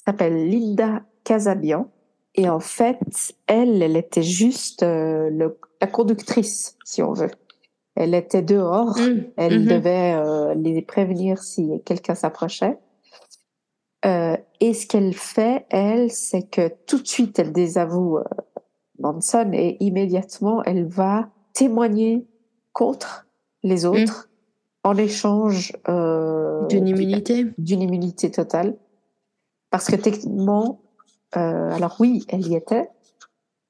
s'appelle 0.05 0.49
Linda 0.49 1.03
Casabian. 1.25 1.91
Et 2.35 2.49
en 2.49 2.61
fait, 2.61 2.99
elle, 3.47 3.83
elle 3.83 3.97
était 3.97 4.23
juste 4.23 4.83
euh, 4.83 5.29
le, 5.31 5.59
la 5.81 5.87
conductrice, 5.87 6.77
si 6.85 7.03
on 7.03 7.13
veut. 7.13 7.31
Elle 7.97 8.15
était 8.15 8.43
dehors. 8.43 8.97
Mmh, 8.99 9.25
Elle 9.37 9.61
mhm. 9.61 9.69
devait 9.69 10.15
euh, 10.15 10.55
les 10.55 10.81
prévenir 10.83 11.43
si 11.43 11.69
quelqu'un 11.85 12.15
s'approchait. 12.15 12.79
Euh, 14.07 14.37
et 14.61 14.73
ce 14.73 14.87
qu'elle 14.87 15.13
fait, 15.13 15.67
elle, 15.69 16.11
c'est 16.11 16.49
que 16.49 16.73
tout 16.87 17.01
de 17.01 17.07
suite, 17.07 17.39
elle 17.39 17.53
désavoue 17.53 18.19
euh, 18.19 18.25
Manson 18.99 19.51
et 19.53 19.77
immédiatement, 19.81 20.63
elle 20.65 20.87
va 20.87 21.29
témoigner 21.53 22.27
contre 22.73 23.27
les 23.63 23.85
autres 23.85 24.30
en 24.85 24.97
échange 24.97 25.73
euh, 25.89 26.67
D'une 26.69 26.89
immunité. 26.89 27.47
d'une 27.59 27.83
immunité 27.83 28.31
totale. 28.31 28.77
Parce 29.71 29.87
que 29.87 29.97
techniquement, 29.97 30.81
Euh, 31.37 31.71
alors 31.71 31.95
oui, 32.01 32.25
elle 32.29 32.45
y 32.45 32.57
était. 32.57 32.91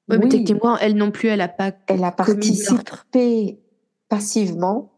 Ouais, 0.09 0.17
mais 0.17 0.23
Oui. 0.23 0.29
techniquement, 0.29 0.79
elle 0.79 0.95
non 0.95 1.11
plus, 1.11 1.29
elle 1.29 1.41
a 1.41 1.47
pas. 1.47 1.71
Elle 1.87 2.03
a 2.03 2.11
participé 2.11 3.59
passivement, 4.09 4.93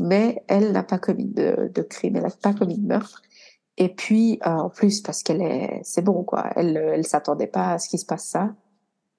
mais 0.00 0.44
elle 0.46 0.70
n'a 0.70 0.84
pas 0.84 0.98
commis 0.98 1.24
de, 1.26 1.72
de 1.74 1.82
crime, 1.82 2.14
elle 2.14 2.22
n'a 2.22 2.30
pas 2.30 2.54
commis 2.54 2.78
de 2.78 2.86
meurtre. 2.86 3.20
Et 3.78 3.88
puis, 3.88 4.38
euh, 4.46 4.50
en 4.50 4.70
plus, 4.70 5.00
parce 5.00 5.24
qu'elle 5.24 5.42
est, 5.42 5.80
c'est 5.82 6.02
bon, 6.02 6.22
quoi. 6.22 6.50
Elle, 6.54 6.76
elle 6.76 7.04
s'attendait 7.04 7.48
pas 7.48 7.72
à 7.72 7.78
ce 7.80 7.88
qui 7.88 7.98
se 7.98 8.06
passe 8.06 8.26
ça, 8.28 8.54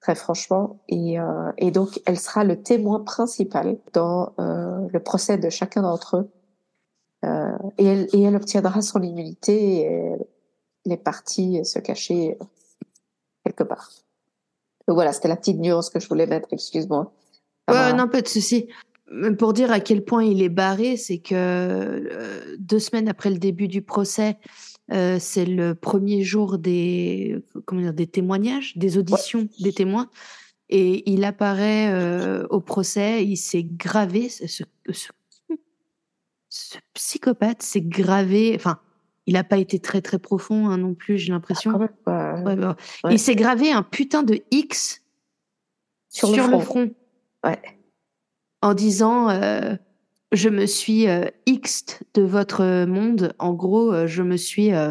très 0.06 0.14
franchement. 0.14 0.78
Et, 0.88 1.18
euh, 1.18 1.50
et 1.58 1.72
donc, 1.72 2.00
elle 2.06 2.16
sera 2.16 2.44
le 2.44 2.62
témoin 2.62 3.00
principal 3.00 3.76
dans 3.92 4.34
euh, 4.38 4.86
le 4.88 5.00
procès 5.00 5.36
de 5.36 5.50
chacun 5.50 5.82
d'entre 5.82 6.18
eux. 6.18 6.30
Euh, 7.24 7.58
et, 7.76 7.84
elle, 7.84 8.08
et 8.12 8.22
elle 8.22 8.36
obtiendra 8.36 8.82
son 8.82 9.02
immunité 9.02 9.80
et 9.80 10.16
elle 10.84 10.92
est 10.92 10.96
partie 10.96 11.64
se 11.64 11.80
cacher 11.80 12.38
quelque 13.44 13.64
part. 13.64 13.90
Donc 14.86 14.94
voilà, 14.94 15.12
c'était 15.12 15.26
la 15.26 15.36
petite 15.36 15.58
nuance 15.58 15.90
que 15.90 15.98
je 15.98 16.06
voulais 16.06 16.28
mettre, 16.28 16.46
excuse-moi. 16.52 17.12
Ouais, 17.68 17.92
non, 17.94 18.06
pas 18.06 18.22
de 18.22 18.28
souci. 18.28 18.68
Pour 19.40 19.54
dire 19.54 19.72
à 19.72 19.80
quel 19.80 20.04
point 20.04 20.22
il 20.22 20.40
est 20.40 20.48
barré, 20.48 20.96
c'est 20.96 21.18
que 21.18 22.56
deux 22.60 22.78
semaines 22.78 23.08
après 23.08 23.30
le 23.30 23.38
début 23.38 23.66
du 23.66 23.82
procès, 23.82 24.36
euh, 24.92 25.18
c'est 25.18 25.46
le 25.46 25.74
premier 25.74 26.22
jour 26.22 26.58
des, 26.58 27.36
comment 27.64 27.80
dire, 27.82 27.94
des 27.94 28.06
témoignages, 28.06 28.76
des 28.76 28.98
auditions 28.98 29.48
des 29.60 29.72
témoins. 29.72 30.10
Et 30.68 31.08
il 31.10 31.24
apparaît 31.24 31.92
euh, 31.92 32.46
au 32.50 32.60
procès, 32.60 33.24
il 33.24 33.36
s'est 33.36 33.62
gravé, 33.64 34.28
ce, 34.28 34.46
ce, 34.46 34.64
ce- 36.48 36.78
psychopathe 36.94 37.62
s'est 37.62 37.82
gravé, 37.82 38.52
enfin, 38.56 38.80
il 39.26 39.34
n'a 39.34 39.44
pas 39.44 39.58
été 39.58 39.78
très 39.78 40.00
très 40.00 40.18
profond 40.18 40.68
hein, 40.68 40.78
non 40.78 40.94
plus, 40.94 41.18
j'ai 41.18 41.32
l'impression. 41.32 41.72
quand 41.72 41.78
même, 41.80 41.88
quoi. 42.04 42.34
Ouais, 42.42 42.56
bah, 42.56 42.76
Ouais. 43.04 43.12
Il 43.14 43.18
s'est 43.18 43.34
gravé 43.36 43.70
un 43.72 43.82
putain 43.82 44.22
de 44.22 44.40
X 44.50 45.02
Sur 46.08 46.30
le 46.34 46.58
front. 46.60 46.90
Ouais. 47.44 47.60
En 48.62 48.74
disant 48.74 49.28
euh, 49.30 49.76
Je 50.32 50.48
me 50.48 50.66
suis 50.66 51.08
euh, 51.08 51.24
X 51.46 51.84
de 52.14 52.22
votre 52.22 52.84
monde. 52.86 53.32
En 53.38 53.52
gros, 53.54 53.92
euh, 53.92 54.06
je 54.06 54.22
me 54.22 54.36
suis. 54.36 54.72
euh, 54.74 54.90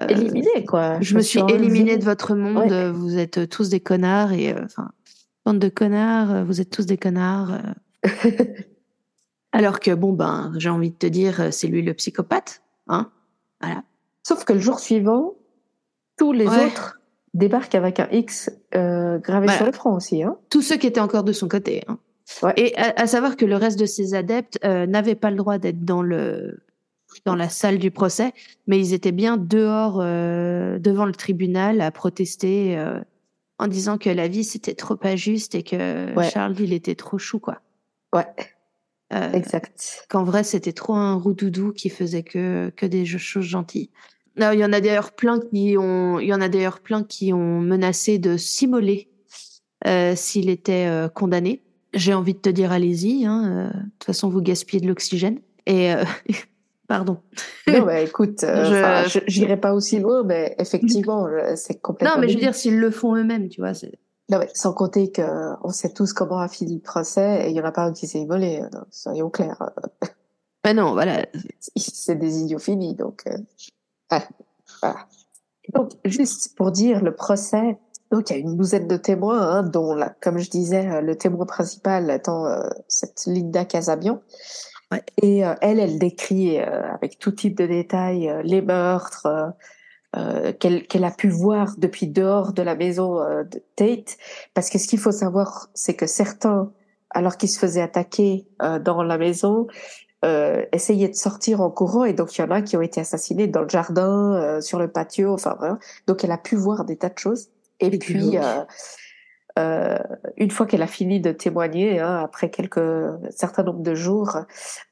euh, 0.00 0.06
éliminé 0.08 0.64
quoi. 0.66 1.00
je 1.02 1.14
me 1.14 1.20
suis 1.20 1.38
enlevé. 1.40 1.58
éliminé 1.58 1.98
de 1.98 2.04
votre 2.04 2.34
monde. 2.34 2.70
Ouais. 2.70 2.90
Vous 2.90 3.18
êtes 3.18 3.48
tous 3.50 3.68
des 3.68 3.80
connards. 3.80 4.32
Et 4.32 4.54
enfin, 4.58 4.90
bande 5.44 5.58
de 5.58 5.68
connards, 5.68 6.44
vous 6.46 6.60
êtes 6.60 6.70
tous 6.70 6.86
des 6.86 6.96
connards. 6.96 7.58
Alors 9.52 9.80
que, 9.80 9.90
bon, 9.90 10.12
ben, 10.14 10.52
j'ai 10.56 10.70
envie 10.70 10.90
de 10.90 10.96
te 10.96 11.06
dire, 11.06 11.52
c'est 11.52 11.66
lui 11.66 11.82
le 11.82 11.92
psychopathe. 11.94 12.62
Hein 12.88 13.10
voilà. 13.60 13.82
Sauf 14.26 14.44
que 14.44 14.54
le 14.54 14.58
jour 14.60 14.78
suivant, 14.80 15.34
tous 16.16 16.32
les 16.32 16.46
Ouais. 16.48 16.66
autres 16.66 16.98
débarquent 17.34 17.74
avec 17.74 18.00
un 18.00 18.08
X 18.10 18.50
euh, 18.74 19.18
gravé 19.18 19.46
Voilà. 19.46 19.58
sur 19.58 19.66
le 19.66 19.72
front 19.72 19.94
aussi. 19.94 20.22
Hein. 20.22 20.36
tous 20.48 20.62
ceux 20.62 20.76
qui 20.76 20.86
étaient 20.86 21.00
encore 21.00 21.24
de 21.24 21.32
son 21.32 21.48
côté. 21.48 21.82
hein. 21.88 21.98
Ouais. 22.42 22.52
Et 22.56 22.76
à, 22.76 22.92
à 22.96 23.06
savoir 23.06 23.36
que 23.36 23.44
le 23.44 23.56
reste 23.56 23.78
de 23.78 23.86
ses 23.86 24.14
adeptes 24.14 24.58
euh, 24.64 24.86
n'avaient 24.86 25.14
pas 25.14 25.30
le 25.30 25.36
droit 25.36 25.58
d'être 25.58 25.84
dans 25.84 26.02
le 26.02 26.62
dans 27.26 27.34
la 27.36 27.50
salle 27.50 27.78
du 27.78 27.90
procès, 27.90 28.32
mais 28.66 28.78
ils 28.78 28.94
étaient 28.94 29.12
bien 29.12 29.36
dehors 29.36 29.98
euh, 30.00 30.78
devant 30.78 31.04
le 31.04 31.12
tribunal 31.12 31.82
à 31.82 31.90
protester 31.90 32.78
euh, 32.78 32.98
en 33.58 33.66
disant 33.66 33.98
que 33.98 34.08
la 34.08 34.28
vie 34.28 34.44
c'était 34.44 34.74
trop 34.74 34.96
pas 34.96 35.14
juste 35.14 35.54
et 35.54 35.62
que 35.62 36.14
Ouais. 36.16 36.30
Charles 36.30 36.56
il 36.58 36.72
était 36.72 36.94
trop 36.94 37.18
chou 37.18 37.38
quoi. 37.38 37.60
Ouais, 38.14 38.26
Euh, 39.12 39.30
exact. 39.32 40.06
qu'en 40.08 40.24
vrai 40.24 40.42
c'était 40.42 40.72
trop 40.72 40.94
un 40.94 41.14
roudoudou 41.16 41.72
qui 41.72 41.90
faisait 41.90 42.22
que 42.22 42.72
que 42.76 42.86
des 42.86 43.04
choses 43.04 43.44
gentilles. 43.44 43.90
Non, 44.38 44.52
il 44.52 44.60
y 44.60 44.64
en 44.64 44.72
a 44.72 44.80
d'ailleurs 44.80 45.12
plein 45.12 45.38
qui 45.38 45.76
ont 45.78 46.18
il 46.18 46.28
y 46.28 46.32
en 46.32 46.40
a 46.40 46.48
d'ailleurs 46.48 46.80
plein 46.80 47.04
qui 47.04 47.34
ont 47.34 47.60
menacé 47.60 48.18
de 48.18 48.38
s'immoler 48.38 49.10
s'il 50.14 50.48
était 50.48 50.88
condamné. 51.14 51.60
J'ai 51.94 52.14
envie 52.14 52.34
de 52.34 52.38
te 52.38 52.48
dire 52.48 52.72
allez-y 52.72 53.26
hein, 53.26 53.44
euh, 53.44 53.78
de 53.78 53.82
toute 53.98 54.04
façon 54.04 54.28
vous 54.28 54.40
gaspillez 54.40 54.80
de 54.80 54.88
l'oxygène 54.88 55.40
et 55.66 55.92
euh, 55.94 56.04
pardon. 56.88 57.18
non, 57.68 57.84
mais 57.86 58.04
écoute, 58.04 58.42
euh, 58.44 59.04
Je- 59.08 59.20
j'irai 59.26 59.58
pas 59.58 59.74
aussi 59.74 59.98
loin, 60.00 60.22
mais 60.24 60.54
effectivement, 60.58 61.26
c'est 61.56 61.80
complètement. 61.80 62.16
Non, 62.16 62.20
mais 62.20 62.28
je 62.28 62.34
veux 62.34 62.40
dire 62.40 62.54
s'ils 62.54 62.78
le 62.78 62.90
font 62.90 63.14
eux-mêmes, 63.16 63.48
tu 63.48 63.60
vois, 63.60 63.74
c'est 63.74 63.92
Non, 64.30 64.38
mais 64.38 64.48
sans 64.54 64.72
compter 64.72 65.10
que 65.12 65.22
on 65.64 65.70
sait 65.70 65.92
tous 65.92 66.12
comment 66.12 66.38
a 66.38 66.48
fini 66.48 66.74
le 66.76 66.80
procès 66.80 67.46
et 67.46 67.50
il 67.50 67.56
y 67.56 67.60
en 67.60 67.64
a 67.64 67.72
pas 67.72 67.84
un 67.84 67.92
qui 67.92 68.06
s'est 68.06 68.20
immolé. 68.20 68.62
soyons 68.90 69.30
clairs. 69.30 69.62
Mais 70.64 70.74
non, 70.74 70.92
voilà. 70.92 71.26
C'est 71.76 72.16
des 72.18 72.40
idiots 72.40 72.58
finis, 72.58 72.94
donc. 72.94 73.22
euh, 73.26 73.36
ouais, 74.12 74.22
voilà. 74.82 75.06
Et 75.64 75.72
Donc, 75.72 75.90
juste 76.04 76.56
pour 76.56 76.72
dire 76.72 77.02
le 77.04 77.14
procès, 77.14 77.78
donc 78.12 78.28
il 78.28 78.34
y 78.34 78.36
a 78.36 78.38
une 78.40 78.56
douzaine 78.56 78.86
de 78.86 78.98
témoins, 78.98 79.40
hein, 79.40 79.62
dont, 79.62 79.94
la, 79.94 80.10
comme 80.20 80.38
je 80.38 80.50
disais, 80.50 80.86
euh, 80.86 81.00
le 81.00 81.16
témoin 81.16 81.46
principal 81.46 82.10
étant 82.10 82.46
euh, 82.46 82.60
cette 82.86 83.24
Linda 83.26 83.64
Casabian. 83.64 84.20
Ouais. 84.92 85.02
Et 85.22 85.46
euh, 85.46 85.54
elle, 85.62 85.80
elle 85.80 85.98
décrit 85.98 86.60
euh, 86.60 86.82
avec 86.92 87.18
tout 87.18 87.32
type 87.32 87.56
de 87.56 87.66
détails 87.66 88.28
euh, 88.28 88.42
les 88.42 88.60
meurtres 88.60 89.26
euh, 89.26 89.46
euh, 90.18 90.52
qu'elle 90.52 90.86
qu'elle 90.86 91.04
a 91.04 91.10
pu 91.10 91.30
voir 91.30 91.74
depuis 91.78 92.06
dehors 92.06 92.52
de 92.52 92.60
la 92.60 92.74
maison 92.74 93.18
euh, 93.18 93.44
de 93.44 93.62
Tate. 93.76 94.18
Parce 94.52 94.68
que 94.68 94.76
ce 94.76 94.86
qu'il 94.86 94.98
faut 94.98 95.10
savoir, 95.10 95.70
c'est 95.72 95.94
que 95.94 96.06
certains, 96.06 96.70
alors 97.08 97.38
qu'ils 97.38 97.48
se 97.48 97.58
faisaient 97.58 97.80
attaquer 97.80 98.46
euh, 98.60 98.78
dans 98.78 99.02
la 99.02 99.16
maison, 99.16 99.68
euh, 100.26 100.66
essayaient 100.72 101.08
de 101.08 101.14
sortir 101.14 101.62
en 101.62 101.70
courant 101.70 102.04
et 102.04 102.12
donc 102.12 102.36
il 102.36 102.42
y 102.42 102.44
en 102.44 102.50
a 102.50 102.60
qui 102.60 102.76
ont 102.76 102.82
été 102.82 103.00
assassinés 103.00 103.46
dans 103.46 103.62
le 103.62 103.70
jardin, 103.70 104.34
euh, 104.34 104.60
sur 104.60 104.78
le 104.78 104.88
patio, 104.88 105.32
enfin 105.32 105.54
vraiment. 105.58 105.78
Donc 106.06 106.24
elle 106.24 106.32
a 106.32 106.38
pu 106.38 106.56
voir 106.56 106.84
des 106.84 106.98
tas 106.98 107.08
de 107.08 107.18
choses. 107.18 107.48
Et 107.82 107.98
puis, 107.98 108.38
euh, 108.38 108.64
euh, 109.58 109.98
une 110.36 110.50
fois 110.50 110.66
qu'elle 110.66 110.82
a 110.82 110.86
fini 110.86 111.20
de 111.20 111.30
témoigner, 111.32 112.00
hein, 112.00 112.20
après 112.24 112.50
quelques 112.50 112.78
un 112.78 113.18
certain 113.30 113.62
nombre 113.62 113.82
de 113.82 113.94
jours, 113.94 114.38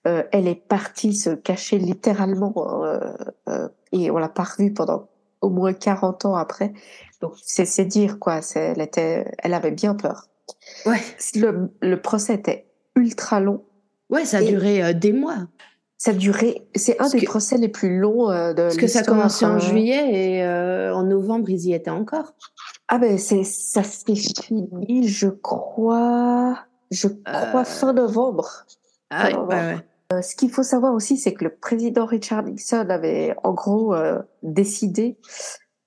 euh, 0.07 0.23
elle 0.33 0.47
est 0.49 0.55
partie 0.55 1.15
se 1.15 1.31
cacher 1.31 1.79
littéralement 1.79 2.53
euh, 2.85 3.69
et 3.93 4.11
on 4.11 4.19
l'a 4.19 4.29
pas 4.29 4.43
revue 4.43 4.73
pendant 4.75 5.09
au 5.41 5.49
moins 5.49 5.73
40 5.73 6.27
ans 6.27 6.35
après. 6.37 6.73
Donc 7.23 7.33
c'est 7.43 7.85
dire 7.87 8.19
quoi, 8.19 8.41
elle 8.55 8.81
était, 8.83 9.33
elle 9.39 9.55
avait 9.55 9.71
bien 9.71 9.95
peur. 9.95 10.27
Ouais. 10.85 11.01
Le, 11.37 11.71
le 11.81 12.01
procès 12.03 12.35
était 12.35 12.67
ultra 12.97 13.41
long. 13.41 13.65
Ouais, 14.11 14.25
ça 14.27 14.39
a 14.39 14.43
Et- 14.43 14.49
duré 14.49 14.93
des 14.95 15.13
mois. 15.13 15.47
Ça 16.03 16.15
duré, 16.15 16.67
c'est 16.75 16.95
un 16.95 16.97
Parce 17.01 17.13
des 17.13 17.21
que- 17.21 17.27
procès 17.27 17.59
les 17.59 17.69
plus 17.69 17.99
longs 17.99 18.31
euh, 18.31 18.55
de 18.55 18.63
Parce 18.63 18.77
que 18.79 18.87
ça 18.87 19.03
commencé 19.03 19.45
en 19.45 19.57
euh. 19.57 19.59
juillet 19.59 20.39
et 20.39 20.43
euh, 20.43 20.95
en 20.95 21.03
novembre, 21.03 21.51
ils 21.51 21.67
y 21.67 21.75
étaient 21.75 21.91
encore. 21.91 22.33
Ah 22.89 22.97
ben 22.97 23.19
c'est 23.19 23.45
ça 23.45 23.83
s'est 23.83 24.15
fini, 24.15 25.07
je 25.07 25.29
crois, 25.29 26.59
je 26.91 27.07
crois 27.09 27.61
Euh, 27.61 27.65
fin 27.65 27.93
novembre. 27.93 28.49
Ah 29.11 29.25
ouais, 29.27 29.33
Alors, 29.35 29.49
ouais, 29.49 29.77
ouais. 30.15 30.23
Ce 30.23 30.35
qu'il 30.37 30.51
faut 30.51 30.63
savoir 30.63 30.95
aussi, 30.95 31.19
c'est 31.19 31.35
que 31.35 31.45
le 31.45 31.55
président 31.55 32.07
Richard 32.07 32.45
Nixon 32.45 32.89
avait 32.89 33.37
en 33.45 33.53
gros 33.53 33.95
décidé, 34.43 35.19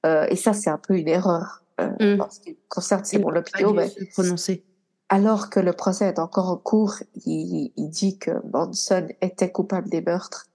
et 0.05 0.35
ça 0.35 0.53
c'est 0.53 0.69
un 0.69 0.77
peu 0.77 0.95
une 0.95 1.07
erreur 1.07 1.63
euh, 1.81 1.89
Mm. 2.17 2.21
en 2.21 2.29
ce 2.29 2.39
qui 2.39 2.55
concerne 2.69 3.01
pas 3.01 3.31
Lopito, 3.31 3.71
dû 3.71 3.77
mais 3.77 3.89
prononcer. 4.13 4.63
Alors 5.13 5.49
que 5.49 5.59
le 5.59 5.73
procès 5.73 6.05
est 6.07 6.19
encore 6.19 6.49
en 6.49 6.57
cours, 6.57 6.95
il, 7.25 7.71
il 7.75 7.89
dit 7.89 8.17
que 8.17 8.31
Manson 8.51 9.07
était 9.21 9.51
coupable 9.51 9.89
des 9.89 10.01
meurtres. 10.01 10.47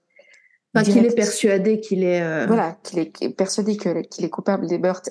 Enfin, 0.75 0.83
qu'il 0.83 0.97
est 0.97 1.09
Direct- 1.09 1.15
persuadé 1.15 1.79
qu'il 1.79 2.03
est. 2.03 2.21
euh, 2.21 2.45
Voilà, 2.47 2.77
qu'il 2.83 2.99
est 2.99 3.29
persuadé 3.35 3.77
qu'il 3.77 4.25
est 4.25 4.29
coupable 4.29 4.67
des 4.67 4.77
meurtres, 4.77 5.09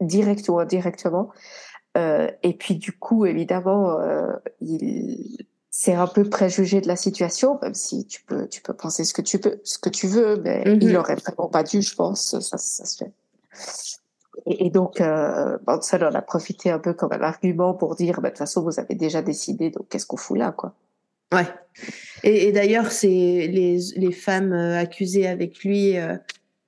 direct 0.00 0.48
ou 0.48 0.58
indirectement. 0.58 1.30
Euh, 1.96 2.28
et 2.42 2.54
puis 2.54 2.74
du 2.76 2.92
coup, 2.92 3.24
évidemment, 3.24 3.98
euh, 4.00 4.32
il 4.60 5.46
c'est 5.70 5.94
un 5.94 6.06
peu 6.08 6.24
préjugé 6.28 6.80
de 6.80 6.88
la 6.88 6.96
situation, 6.96 7.58
même 7.62 7.74
si 7.74 8.04
tu 8.06 8.22
peux 8.24 8.48
tu 8.48 8.60
peux 8.62 8.74
penser 8.74 9.04
ce 9.04 9.14
que 9.14 9.22
tu 9.22 9.38
peux 9.38 9.60
ce 9.64 9.78
que 9.78 9.88
tu 9.88 10.08
veux, 10.08 10.36
mais 10.42 10.64
Mhm. 10.66 10.78
il 10.82 10.96
aurait 10.96 11.14
vraiment 11.14 11.48
pas 11.48 11.62
dû, 11.62 11.80
je 11.82 11.94
pense. 11.94 12.38
Ça, 12.40 12.58
ça 12.58 12.84
se 12.84 12.96
fait. 13.04 13.12
Et, 14.46 14.66
et 14.66 14.70
donc, 14.70 15.00
euh, 15.00 15.58
Manson 15.66 15.98
en 16.02 16.14
a 16.14 16.22
profité 16.22 16.70
un 16.70 16.78
peu 16.78 16.92
comme 16.92 17.12
un 17.12 17.20
argument 17.22 17.74
pour 17.74 17.94
dire, 17.96 18.20
bah, 18.20 18.28
de 18.28 18.34
toute 18.34 18.38
façon, 18.38 18.62
vous 18.62 18.78
avez 18.78 18.94
déjà 18.94 19.22
décidé, 19.22 19.70
donc 19.70 19.88
qu'est-ce 19.88 20.06
qu'on 20.06 20.16
fout 20.16 20.38
là, 20.38 20.52
quoi? 20.52 20.74
Ouais. 21.34 21.46
Et, 22.24 22.48
et 22.48 22.52
d'ailleurs, 22.52 22.90
c'est 22.90 23.06
les, 23.06 23.78
les 23.96 24.12
femmes 24.12 24.52
euh, 24.52 24.78
accusées 24.78 25.26
avec 25.26 25.62
lui, 25.64 25.98
euh, 25.98 26.16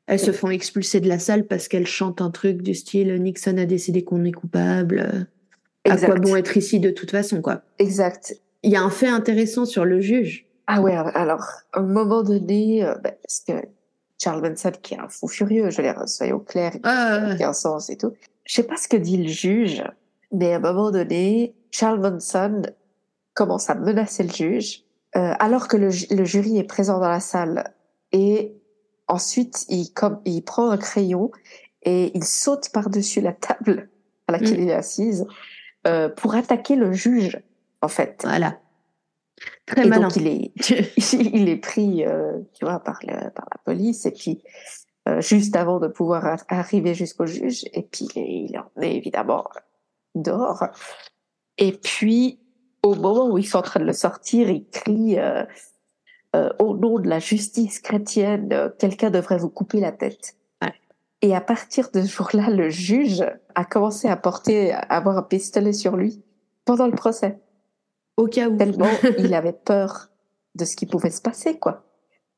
elles 0.07 0.19
se 0.19 0.33
font 0.33 0.51
expulser 0.51 1.01
de 1.01 1.09
la 1.09 1.19
salle 1.19 1.47
parce 1.47 1.69
qu'elles 1.69 1.87
chantent 1.87 2.21
un 2.21 2.31
truc 2.31 2.63
du 2.63 2.75
style 2.75 3.15
Nixon 3.23 3.57
a 3.59 3.65
décidé 3.65 4.03
qu'on 4.05 4.25
est 4.25 4.33
coupable. 4.33 4.99
euh, 5.89 5.91
À 5.91 5.97
quoi 5.97 6.17
bon 6.17 6.37
être 6.37 6.57
ici 6.57 6.81
de 6.81 6.91
toute 6.91 7.13
façon, 7.13 7.41
quoi? 7.41 7.63
Exact. 7.79 8.35
Il 8.63 8.71
y 8.71 8.77
a 8.77 8.83
un 8.83 8.91
fait 8.91 9.09
intéressant 9.09 9.65
sur 9.65 9.85
le 9.85 10.01
juge. 10.01 10.47
Ah 10.67 10.83
ouais, 10.83 10.95
alors, 10.95 11.47
à 11.73 11.79
un 11.81 11.83
moment 11.83 12.23
donné, 12.23 12.85
euh, 12.85 12.95
bah, 13.03 13.13
parce 13.23 13.41
que 13.47 13.53
Charles 14.23 14.43
Manson, 14.43 14.73
qui 14.83 14.95
est 14.95 14.99
un 14.99 15.09
fou 15.09 15.29
furieux, 15.29 15.71
je 15.71 15.77
veux 15.79 15.83
dire, 15.83 16.03
soyons 16.07 16.41
clairs, 16.41 16.73
il 16.75 16.81
Ah, 16.85 17.21
n'a 17.21 17.35
aucun 17.35 17.53
sens 17.53 17.89
et 17.91 17.97
tout. 17.97 18.13
Je 18.45 18.55
sais 18.55 18.63
pas 18.65 18.77
ce 18.77 18.87
que 18.89 18.97
dit 18.97 19.17
le 19.17 19.29
juge, 19.29 19.83
mais 20.33 20.53
à 20.53 20.57
un 20.57 20.61
moment 20.61 20.91
donné, 20.91 21.55
Charles 21.71 22.01
Manson 22.01 22.63
commence 23.35 23.71
à 23.71 23.75
menacer 23.75 24.23
le 24.25 24.31
juge, 24.33 24.83
euh, 25.17 25.33
alors 25.39 25.69
que 25.69 25.77
le, 25.77 25.89
le 26.15 26.25
jury 26.25 26.59
est 26.59 26.65
présent 26.65 27.01
dans 27.01 27.09
la 27.09 27.21
salle. 27.21 27.73
Et 28.13 28.53
ensuite, 29.09 29.65
il, 29.69 29.91
comme, 29.93 30.21
il 30.25 30.43
prend 30.43 30.71
un 30.71 30.77
crayon 30.79 31.31
et 31.83 32.11
il 32.17 32.25
saute 32.25 32.69
par-dessus 32.71 33.21
la 33.21 33.33
table 33.33 33.89
à 34.29 34.33
laquelle 34.33 34.59
Mm. 34.59 34.63
il 34.63 34.69
est 34.69 34.75
assise 34.75 35.27
euh, 35.87 36.09
pour 36.11 36.35
attaquer 36.35 36.77
le 36.77 36.93
juge, 36.93 37.41
en 37.81 37.89
fait. 37.89 38.21
Voilà. 38.25 38.60
Très 39.71 39.87
et 39.87 39.89
malin. 39.89 40.09
donc 40.09 40.17
il 40.17 40.27
est, 40.27 40.53
il 41.13 41.49
est 41.49 41.57
pris, 41.57 42.05
euh, 42.05 42.39
tu 42.55 42.65
vois, 42.65 42.81
par, 42.81 42.99
le, 43.03 43.31
par 43.31 43.47
la 43.51 43.59
police, 43.65 44.05
et 44.05 44.11
puis 44.11 44.43
euh, 45.09 45.21
juste 45.21 45.55
avant 45.55 45.79
de 45.79 45.87
pouvoir 45.87 46.39
arriver 46.49 46.95
jusqu'au 46.95 47.27
juge, 47.27 47.65
et 47.73 47.83
puis 47.83 48.09
il 48.17 48.55
est 48.55 48.59
emmené 48.59 48.97
évidemment 48.97 49.45
dehors. 50.17 50.67
Et 51.57 51.73
puis, 51.73 52.41
au 52.83 52.95
moment 52.95 53.29
où 53.29 53.39
ils 53.39 53.47
sont 53.47 53.59
en 53.59 53.63
train 53.63 53.81
de 53.81 53.85
le 53.85 53.93
sortir, 53.93 54.51
il 54.51 54.67
crie 54.69 55.19
euh, 55.19 55.45
au 56.59 56.77
nom 56.77 56.99
de 56.99 57.09
la 57.09 57.21
justice 57.21 57.79
chrétienne, 57.79 58.73
quelqu'un 58.79 59.11
devrait 59.11 59.39
vous 59.39 59.51
couper 59.51 59.79
la 59.79 59.93
tête. 59.93 60.37
Ouais. 60.63 60.75
Et 61.23 61.35
à 61.35 61.41
partir 61.41 61.91
de 61.93 62.03
ce 62.03 62.09
jour-là, 62.09 62.51
le 62.51 62.71
juge 62.71 63.25
a 63.55 63.65
commencé 63.65 64.09
à 64.09 64.17
porter, 64.17 64.73
à 64.73 64.79
avoir 64.79 65.17
un 65.19 65.23
pistolet 65.23 65.73
sur 65.73 65.97
lui 65.97 66.23
pendant 66.65 66.87
le 66.87 66.95
procès 66.95 67.39
Au 68.21 68.27
cas 68.27 68.49
où. 68.49 68.57
tellement 68.57 68.91
il 69.19 69.35
avait 69.35 69.53
peur 69.53 70.09
de 70.55 70.65
ce 70.65 70.77
qui 70.77 70.87
pouvait 70.87 71.11
se 71.11 71.23
passer, 71.23 71.59
quoi. 71.59 71.85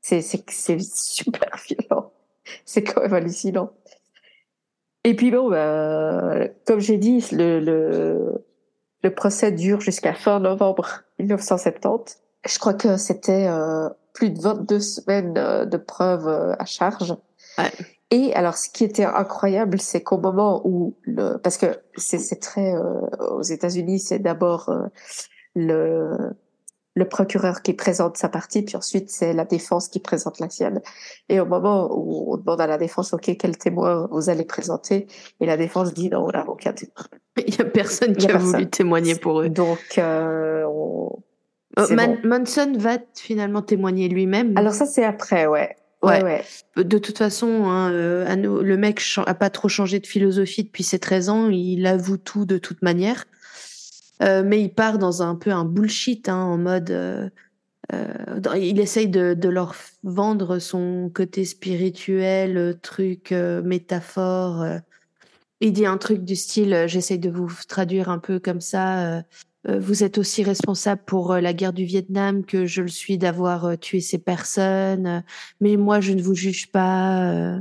C'est, 0.01 0.21
super 0.21 1.51
violent. 1.67 2.13
C'est 2.65 2.83
quand 2.83 3.03
même 3.03 3.15
hallucinant. 3.15 3.71
Et 5.05 5.15
puis 5.15 5.31
bon, 5.31 5.51
bah, 5.51 6.49
comme 6.67 6.81
j'ai 6.81 6.99
dit, 6.99 7.25
le, 7.33 7.61
le, 7.61 8.45
le 9.03 9.15
procès 9.15 9.53
dure 9.53 9.81
jusqu'à 9.81 10.15
fin 10.15 10.41
novembre 10.41 11.03
1970. 11.19 12.21
Je 12.47 12.59
crois 12.59 12.75
que 12.75 12.97
c'était 12.97 13.47
euh, 13.49 13.89
plus 14.13 14.31
de 14.31 14.41
22 14.41 14.81
semaines 14.81 15.39
euh, 15.39 15.65
de 15.65 15.77
preuves 15.77 16.29
euh, 16.29 16.55
à 16.59 16.65
charge. 16.65 17.15
Ouais. 17.59 17.71
Et 18.13 18.35
alors, 18.35 18.59
ce 18.59 18.69
qui 18.69 18.85
était 18.85 19.07
incroyable, 19.07 19.81
c'est 19.81 20.03
qu'au 20.03 20.19
moment 20.19 20.61
où 20.65 20.95
le, 21.03 21.39
parce 21.39 21.57
que 21.57 21.81
c'est, 21.97 22.19
c'est 22.19 22.37
très 22.37 22.75
euh, 22.75 23.01
aux 23.31 23.43
États-Unis, 23.43 24.01
c'est 24.01 24.19
d'abord 24.19 24.69
euh, 24.69 24.87
le 25.55 26.17
le 26.95 27.07
procureur 27.09 27.63
qui 27.63 27.73
présente 27.73 28.19
sa 28.19 28.29
partie, 28.29 28.61
puis 28.61 28.77
ensuite 28.77 29.09
c'est 29.09 29.33
la 29.33 29.47
défense 29.47 29.89
qui 29.89 29.99
présente 29.99 30.41
la 30.41 30.51
sienne. 30.51 30.83
Et 31.31 31.41
au 31.41 31.47
moment 31.47 31.89
où 31.91 32.35
on 32.35 32.37
demande 32.37 32.61
à 32.61 32.67
la 32.67 32.77
défense, 32.77 33.15
ok, 33.15 33.35
quel 33.39 33.57
témoin 33.57 34.09
vous 34.13 34.29
allez 34.29 34.45
présenter, 34.45 35.07
et 35.41 35.47
la 35.47 35.57
défense 35.57 35.95
dit 35.95 36.11
non, 36.11 36.27
on 36.27 36.31
n'a 36.33 36.47
aucun 36.47 36.75
témoin. 36.75 36.93
Il 37.47 37.57
y 37.57 37.63
a 37.63 37.65
personne 37.65 38.15
qui 38.15 38.31
a 38.31 38.35
a, 38.35 38.39
voulu 38.39 38.69
témoigner 38.69 39.15
pour 39.15 39.41
eux. 39.41 39.49
Donc, 39.49 39.79
euh, 39.97 40.65
on- 40.69 41.23
Euh, 41.79 41.87
c'est 41.89 41.95
Man- 41.95 42.19
bon. 42.23 42.29
Manson 42.29 42.75
va 42.77 42.99
finalement 43.17 43.63
témoigner 43.63 44.11
lui-même. 44.11 44.53
alors 44.59 44.75
ça 44.75 44.85
c'est 44.85 45.05
après, 45.05 45.47
ouais. 45.47 45.75
Ouais, 46.03 46.23
Ouais. 46.23 46.43
De 46.77 46.99
toute 46.99 47.17
façon, 47.17 47.65
hein, 47.71 47.91
euh, 47.93 48.27
à 48.27 48.37
nous- 48.37 48.61
le 48.61 48.77
mec 48.77 49.01
a 49.25 49.35
pas 49.35 49.49
trop 49.49 49.69
changé 49.69 49.99
de 50.01 50.07
philosophie 50.07 50.65
depuis 50.65 50.83
ses 50.83 50.99
13 50.99 51.31
ans. 51.31 51.49
Il 51.49 51.87
avoue 51.87 52.17
tout 52.19 52.45
de 52.45 52.59
toute 52.59 52.83
manière. 52.83 53.25
Euh, 54.23 54.43
mais 54.45 54.63
il 54.63 54.73
part 54.73 54.99
dans 54.99 55.23
un 55.23 55.35
peu 55.35 55.51
un 55.51 55.65
bullshit, 55.65 56.29
hein, 56.29 56.37
en 56.37 56.59
mode. 56.59 56.91
euh, 56.91 57.29
euh, 57.93 58.59
il 58.59 58.81
essaye 58.81 59.09
de, 59.09 59.49
leur 59.49 59.75
vendre 60.03 60.59
son 60.59 61.11
côté 61.13 61.45
spirituel, 61.45 62.79
truc, 62.81 63.33
métaphore. 63.33 64.65
Il 65.61 65.73
dit 65.73 65.87
un 65.87 65.99
truc 65.99 66.25
du 66.25 66.37
style, 66.37 66.85
j'essaye 66.87 67.19
de 67.19 67.31
vous 67.31 67.51
traduire 67.69 68.09
un 68.09 68.19
peu 68.19 68.39
comme 68.39 68.61
ça. 68.61 69.23
vous 69.69 70.05
êtes 70.05 70.19
aussi 70.19 70.43
responsable 70.43 71.03
pour 71.07 71.35
la 71.35 71.53
guerre 71.53 71.73
du 71.73 71.85
Vietnam 71.85 72.45
que 72.45 72.67
je 72.67 72.83
le 72.83 72.89
suis 72.89 73.19
d'avoir 73.19 73.79
tué 73.79 74.01
ces 74.01 74.19
personnes. 74.19 75.23
mais 75.61 75.77
moi, 75.77 76.01
je 76.01 76.13
ne 76.13 76.23
vous 76.23 76.35
juge 76.35 76.71
pas. 76.73 77.59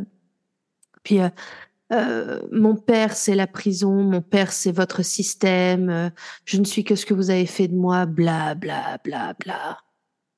Puis, 1.04 1.20
euh, 1.92 2.40
mon 2.52 2.76
père, 2.76 3.16
c'est 3.16 3.36
la 3.36 3.48
prison. 3.48 3.92
Mon 3.92 4.22
père, 4.22 4.52
c'est 4.52 4.72
votre 4.72 5.04
système. 5.04 5.90
euh, 5.90 6.10
je 6.46 6.58
ne 6.58 6.64
suis 6.64 6.84
que 6.84 6.96
ce 6.96 7.06
que 7.06 7.14
vous 7.14 7.30
avez 7.30 7.46
fait 7.46 7.68
de 7.68 7.76
moi. 7.76 8.06
Bla, 8.06 8.56
bla, 8.56 8.98
bla, 9.04 9.34
bla. 9.40 9.78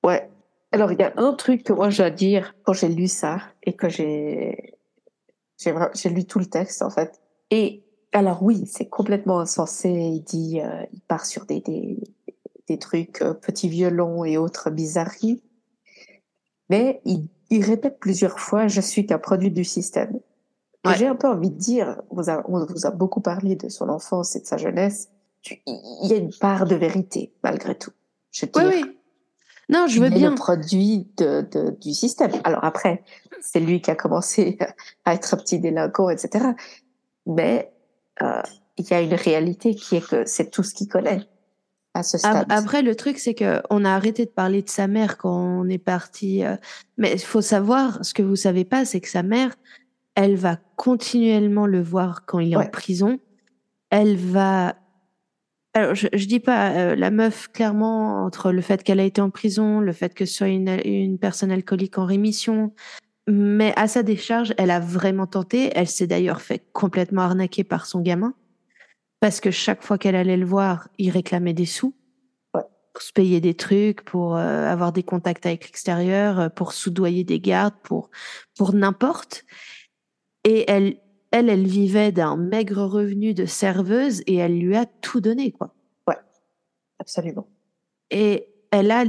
Ouais. 0.04 0.30
Alors, 0.72 0.92
il 0.92 1.00
y 1.00 1.04
a 1.04 1.14
un 1.18 1.34
truc 1.34 1.64
que 1.64 1.74
moi 1.74 1.92
j'ai 1.92 2.04
à 2.04 2.10
dire 2.10 2.56
quand 2.64 2.74
j'ai 2.74 2.90
lu 2.90 3.08
ça 3.08 3.40
et 3.62 3.74
que 3.74 3.90
j'ai 3.90 4.74
j'ai 5.94 6.10
lu 6.10 6.26
tout 6.26 6.40
le 6.40 6.48
texte 6.48 6.82
en 6.82 6.90
fait. 6.90 7.22
Et 7.52 7.84
alors 8.12 8.42
oui, 8.42 8.66
c'est 8.66 8.90
complètement 8.90 9.40
insensé. 9.40 9.90
Il 9.90 10.24
dit, 10.24 10.60
euh, 10.62 10.84
il 10.92 11.02
part 11.02 11.26
sur 11.26 11.46
des 11.46 11.62
des, 12.68 12.80
trucs 12.80 13.20
petits 13.42 13.70
violons 13.70 14.26
et 14.26 14.36
autres 14.38 14.72
bizarreries, 14.72 15.44
mais 16.70 17.02
il, 17.06 17.30
il 17.52 17.64
répète 17.64 18.00
plusieurs 18.00 18.40
fois 18.40 18.68
"Je 18.68 18.82
suis 18.82 19.06
qu'un 19.06 19.20
produit 19.20 19.52
du 19.52 19.64
système". 19.64 20.20
Ouais. 20.86 20.98
j'ai 20.98 21.08
un 21.08 21.16
peu 21.16 21.28
envie 21.28 21.50
de 21.50 21.58
dire, 21.58 22.02
on 22.10 22.16
vous 22.18 22.30
a, 22.30 22.44
on 22.50 22.66
vous 22.66 22.86
a 22.86 22.92
beaucoup 22.92 23.22
parlé 23.22 23.56
de 23.56 23.70
son 23.70 23.90
enfance 23.90 24.36
et 24.36 24.42
de 24.42 24.46
sa 24.46 24.58
jeunesse. 24.58 25.10
Il 25.68 26.08
y 26.10 26.14
a 26.14 26.18
une 26.18 26.34
part 26.34 26.66
de 26.66 26.76
vérité 26.76 27.34
malgré 27.44 27.76
tout. 27.76 27.92
Je 28.32 28.46
Oui, 28.56 28.64
oui. 28.66 28.98
Non, 29.70 29.88
je 29.88 30.00
veux 30.02 30.08
il 30.08 30.14
est 30.16 30.18
bien. 30.20 30.30
le 30.32 30.36
produit 30.36 31.08
de, 31.18 31.42
de- 31.52 31.72
du 31.82 31.94
système. 31.94 32.32
Alors 32.44 32.64
après, 32.66 33.04
c'est 33.42 33.60
lui 33.62 33.82
qui 33.82 33.92
a 33.92 33.96
commencé 33.96 34.58
à 35.06 35.14
être 35.14 35.34
un 35.34 35.38
petit 35.38 35.60
délinquant, 35.60 36.10
etc. 36.10 36.48
Mais 37.26 37.72
euh, 38.22 38.42
il 38.78 38.86
y 38.90 38.94
a 38.94 39.02
une 39.02 39.14
réalité 39.14 39.76
qui 39.76 39.96
est 39.98 40.08
que 40.08 40.26
c'est 40.26 40.50
tout 40.50 40.64
ce 40.64 40.74
qu'il 40.74 40.88
connaît 40.90 41.22
à 41.94 42.04
ce 42.04 42.18
stade. 42.18 42.46
Après, 42.50 42.82
le 42.82 42.96
truc, 42.96 43.20
c'est 43.20 43.36
que 43.36 43.62
on 43.70 43.86
a 43.86 43.92
arrêté 43.92 44.26
de 44.26 44.32
parler 44.32 44.62
de 44.64 44.70
sa 44.70 44.88
mère 44.88 45.18
quand 45.18 45.34
on 45.36 45.70
est 45.70 45.78
parti. 45.78 46.44
euh, 46.44 46.56
Mais 46.98 47.14
il 47.14 47.20
faut 47.22 47.42
savoir, 47.42 48.04
ce 48.04 48.14
que 48.14 48.24
vous 48.24 48.36
savez 48.36 48.66
pas, 48.66 48.84
c'est 48.86 49.00
que 49.00 49.10
sa 49.10 49.24
mère, 49.24 49.56
elle 50.16 50.36
va 50.36 50.58
continuellement 50.76 51.66
le 51.66 51.82
voir 51.82 52.26
quand 52.26 52.40
il 52.40 52.54
est 52.54 52.58
en 52.58 52.68
prison. 52.68 53.20
Elle 53.90 54.16
va. 54.16 54.76
Alors, 55.74 55.96
je, 55.96 56.08
je 56.14 56.26
dis 56.26 56.40
pas 56.40 56.72
euh, 56.72 56.96
la 56.96 57.10
meuf 57.10 57.48
clairement 57.52 58.26
entre 58.26 58.52
le 58.52 58.62
fait 58.62 58.84
qu'elle 58.84 59.00
a 59.00 59.04
été 59.04 59.22
en 59.22 59.32
prison, 59.32 59.80
le 59.80 59.92
fait 59.92 60.14
que 60.14 60.26
ce 60.26 60.36
soit 60.36 60.48
une, 60.50 60.80
une 60.86 61.18
personne 61.18 61.52
alcoolique 61.52 61.98
en 61.98 62.06
rémission, 62.06 62.74
mais 63.28 63.74
à 63.76 63.88
sa 63.88 64.04
décharge, 64.04 64.54
elle 64.58 64.72
a 64.72 64.80
vraiment 64.80 65.26
tenté. 65.26 65.72
Elle 65.76 65.88
s'est 65.88 66.08
d'ailleurs 66.08 66.42
fait 66.42 66.64
complètement 66.74 67.22
arnaquer 67.22 67.64
par 67.64 67.86
son 67.86 68.02
gamin 68.02 68.34
parce 69.20 69.40
que 69.40 69.52
chaque 69.52 69.84
fois 69.84 69.98
qu'elle 69.98 70.16
allait 70.16 70.36
le 70.36 70.46
voir, 70.46 70.90
il 70.98 71.10
réclamait 71.10 71.54
des 71.54 71.66
sous 71.66 71.96
pour 72.52 73.02
se 73.02 73.14
payer 73.14 73.42
des 73.42 73.56
trucs, 73.56 74.04
pour 74.04 74.36
euh, 74.36 74.68
avoir 74.70 74.92
des 74.92 75.02
contacts 75.02 75.46
avec 75.46 75.64
l'extérieur, 75.64 76.40
euh, 76.40 76.50
pour 76.50 76.74
soudoyer 76.74 77.24
des 77.24 77.40
gardes, 77.40 77.74
pour 77.84 78.12
pour 78.58 78.74
n'importe. 78.74 79.46
Et 80.44 80.70
elle, 80.70 80.98
elle, 81.32 81.50
elle 81.50 81.66
vivait 81.66 82.12
d'un 82.12 82.36
maigre 82.38 82.84
revenu 82.84 83.34
de 83.34 83.46
serveuse 83.46 84.22
et 84.28 84.36
elle 84.36 84.60
lui 84.60 84.76
a 84.76 84.86
tout 84.86 85.22
donné 85.22 85.52
quoi. 85.52 85.74
Absolument. 87.00 87.48
Et 88.12 88.48
elle 88.72 88.92
a, 88.92 89.04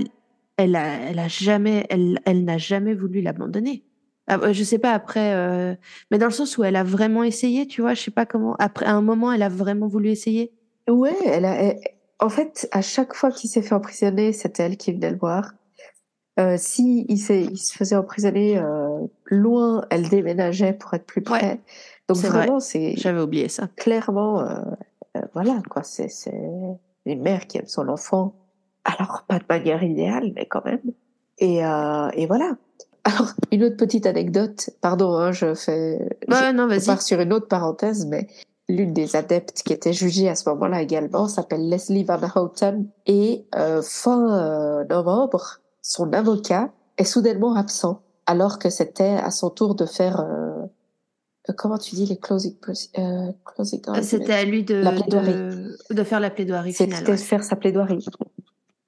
elle 0.57 0.75
a, 0.75 0.87
elle 1.11 1.19
a 1.19 1.29
jamais, 1.29 1.87
elle, 1.91 2.19
elle 2.25 2.45
n'a 2.45 2.59
jamais 2.59 2.95
voulu 2.95 3.21
l'abandonner. 3.21 3.85
Ah, 4.27 4.53
Je 4.53 4.65
sais 4.65 4.79
pas 4.79 4.93
après, 4.93 5.35
euh, 5.35 5.75
mais 6.11 6.19
dans 6.19 6.27
le 6.27 6.33
sens 6.33 6.57
où 6.59 6.65
elle 6.65 6.77
a 6.77 6.83
vraiment 6.83 7.23
essayé, 7.23 7.67
tu 7.67 7.83
vois, 7.83 7.95
je 7.95 8.01
sais 8.03 8.11
pas 8.11 8.27
comment. 8.27 8.57
Après, 8.59 8.87
à 8.87 8.95
un 8.95 9.03
moment, 9.03 9.33
elle 9.33 9.43
a 9.43 9.49
vraiment 9.49 9.87
voulu 9.87 10.09
essayer. 10.09 10.51
Ouais, 10.89 11.15
elle 11.27 11.45
a. 11.45 11.55
elle- 11.55 11.81
En 12.21 12.31
fait, 12.31 12.69
à 12.73 12.81
chaque 12.81 13.15
fois 13.15 13.31
qu'il 13.31 13.51
s'est 13.51 13.63
fait 13.63 13.75
emprisonner, 13.75 14.33
c'était 14.33 14.63
elle 14.63 14.77
qui 14.77 14.93
venait 14.93 15.11
le 15.11 15.19
voir. 15.19 15.53
Euh, 16.41 16.57
si 16.59 17.07
il, 17.09 17.17
il 17.31 17.59
se 17.59 17.73
faisait 17.77 17.95
emprisonner 17.97 18.59
euh, 18.59 18.99
loin, 19.27 19.85
elle 19.91 20.09
déménageait 20.09 20.73
pour 20.73 20.93
être 20.95 21.07
plus 21.07 21.23
près. 21.23 21.43
Ouais, 21.43 21.61
Donc 22.09 22.17
vrai. 22.19 22.29
vraiment, 22.31 22.61
c'est 22.61 22.95
J'avais 22.97 23.21
oublié 23.21 23.49
ça. 23.49 23.69
clairement, 23.77 24.41
euh, 24.41 24.59
euh, 25.17 25.21
voilà 25.33 25.63
quoi, 25.71 25.83
c'est 25.85 26.09
c'est 26.09 26.35
une 27.07 27.23
mère 27.23 27.47
qui 27.47 27.59
aime 27.59 27.67
son 27.69 27.89
enfant. 27.89 28.35
Alors 28.85 29.25
pas 29.29 29.39
de 29.39 29.45
manière 29.49 29.83
idéale, 29.85 30.33
mais 30.35 30.47
quand 30.47 30.65
même. 30.65 30.81
Et 31.39 31.65
euh, 31.65 32.09
et 32.15 32.27
voilà. 32.27 32.57
Alors 33.05 33.29
une 33.53 33.63
autre 33.65 33.77
petite 33.77 34.07
anecdote. 34.07 34.71
Pardon, 34.81 35.15
hein, 35.15 35.31
je 35.31 35.55
fais. 35.55 35.99
je- 36.27 36.35
Ouais, 36.35 36.53
non, 36.53 36.65
on 36.65 36.69
vas-y. 36.69 36.87
part 36.87 37.03
sur 37.03 37.21
une 37.21 37.33
autre 37.33 37.47
parenthèse, 37.49 38.07
mais 38.07 38.27
l'une 38.69 38.93
des 38.93 39.15
adeptes 39.15 39.63
qui 39.63 39.73
était 39.73 39.93
jugée 39.93 40.29
à 40.29 40.35
ce 40.35 40.49
moment-là 40.49 40.81
également 40.83 41.29
s'appelle 41.29 41.69
Leslie 41.69 42.03
Van 42.05 42.19
Houten. 42.35 42.89
Et 43.07 43.45
euh, 43.55 43.83
fin 43.83 44.85
novembre, 44.91 45.61
son 45.85 46.13
avocat 46.15 46.73
est 46.97 47.05
soudainement 47.05 47.55
absent, 47.55 48.01
alors 48.27 48.59
que 48.59 48.71
c'était 48.71 49.19
à 49.23 49.31
son 49.31 49.51
tour 49.51 49.75
de 49.75 49.85
faire, 49.85 50.19
euh, 50.21 50.63
euh, 51.51 51.53
comment 51.57 51.77
tu 51.77 51.95
dis 51.95 52.07
les 52.07 52.17
closing, 52.17 52.57
euh, 52.99 53.31
closing 53.45 53.83
Euh, 53.89 54.01
C'était 54.03 54.33
à 54.33 54.45
lui 54.45 54.65
de, 54.65 54.77
La 54.77 54.93
de, 54.93 55.77
de 55.91 56.03
faire 56.05 56.21
la 56.21 56.31
plaidoirie 56.31 56.73
C'était 56.73 57.11
ouais. 57.11 57.17
faire 57.19 57.45
sa 57.45 57.55
plaidoirie. 57.57 58.05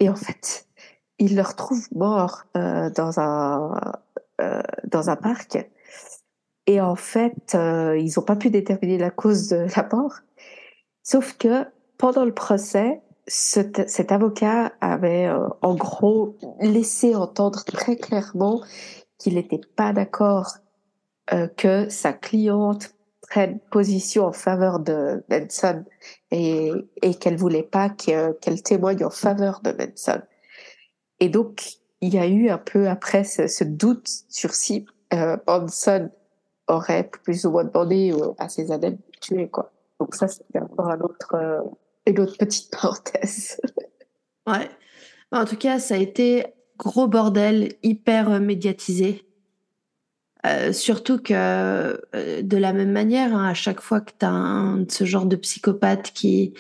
Et 0.01 0.09
en 0.09 0.15
fait, 0.17 0.67
il 1.19 1.37
le 1.37 1.43
retrouve 1.43 1.87
mort 1.95 2.45
euh, 2.57 2.89
dans 2.91 3.21
un 3.21 3.79
euh, 4.41 4.63
dans 4.85 5.11
un 5.11 5.17
parc. 5.17 5.69
Et 6.67 6.81
en 6.81 6.97
fait, 6.97 7.55
euh, 7.55 7.99
ils 7.99 8.13
n'ont 8.17 8.25
pas 8.25 8.37
pu 8.37 8.49
déterminer 8.49 8.97
la 8.97 9.11
cause 9.11 9.49
de 9.49 9.67
la 9.77 9.89
mort. 9.93 10.15
Sauf 11.03 11.37
que 11.37 11.65
pendant 11.99 12.25
le 12.25 12.33
procès, 12.35 13.03
cet, 13.27 13.89
cet 13.89 14.13
avocat 14.13 14.73
avait 14.81 15.27
euh, 15.27 15.49
en 15.63 15.75
gros 15.75 16.37
laissé 16.61 17.15
entendre 17.15 17.65
très 17.65 17.97
clairement 17.97 18.63
qu'il 19.19 19.35
n'était 19.35 19.61
pas 19.77 19.93
d'accord 19.93 20.55
euh, 21.33 21.49
que 21.49 21.89
sa 21.89 22.13
cliente 22.13 22.95
prenne 23.23 23.59
position 23.71 24.27
en 24.27 24.33
faveur 24.33 24.79
de 24.79 25.25
Manson 25.29 25.85
et, 26.31 26.71
et 27.03 27.15
qu'elle 27.15 27.37
voulait 27.37 27.65
pas 27.65 27.91
qu'elle 27.91 28.63
témoigne 28.63 29.05
en 29.05 29.11
faveur 29.11 29.61
de 29.63 29.73
Manson. 29.73 30.23
Et 31.19 31.29
donc, 31.29 31.79
il 32.01 32.15
y 32.15 32.19
a 32.19 32.27
eu 32.27 32.49
un 32.51 32.59
peu 32.59 32.89
après 32.89 33.25
ce, 33.25 33.65
doute 33.65 34.09
sur 34.29 34.55
si 34.55 34.87
euh, 35.13 35.37
Manson 35.49 36.11
aurait 36.69 37.09
plus 37.25 37.47
ou 37.47 37.51
moins 37.51 37.65
demandé 37.65 38.15
à 38.39 38.49
ses 38.49 38.71
adeptes 38.71 38.99
de 38.99 39.19
tuer, 39.21 39.49
quoi. 39.49 39.73
Donc 39.99 40.15
ça, 40.15 40.29
c'est 40.29 40.61
encore 40.61 40.91
un 40.91 41.01
autre, 41.01 41.35
euh, 41.35 41.61
une 42.07 42.21
autre 42.21 42.37
petite 42.39 42.71
parenthèse. 42.71 43.61
ouais. 44.47 44.69
En 45.33 45.45
tout 45.45 45.57
cas, 45.57 45.79
ça 45.79 45.95
a 45.95 45.99
été 45.99 46.47
gros 46.79 47.09
bordel, 47.09 47.73
hyper 47.83 48.31
euh, 48.31 48.41
médiatisé. 48.41 49.23
Euh, 50.45 50.73
surtout 50.73 51.19
que 51.19 51.33
euh, 51.35 52.43
de 52.43 52.57
la 52.57 52.73
même 52.73 52.93
manière, 52.93 53.35
hein, 53.35 53.49
à 53.49 53.55
chaque 53.55 53.81
fois 53.81 54.01
que 54.01 54.13
tu 54.19 54.25
as 54.25 54.77
ce 54.89 55.05
genre 55.05 55.27
de 55.27 55.37
psychopathe 55.37 56.13
qui 56.13 56.55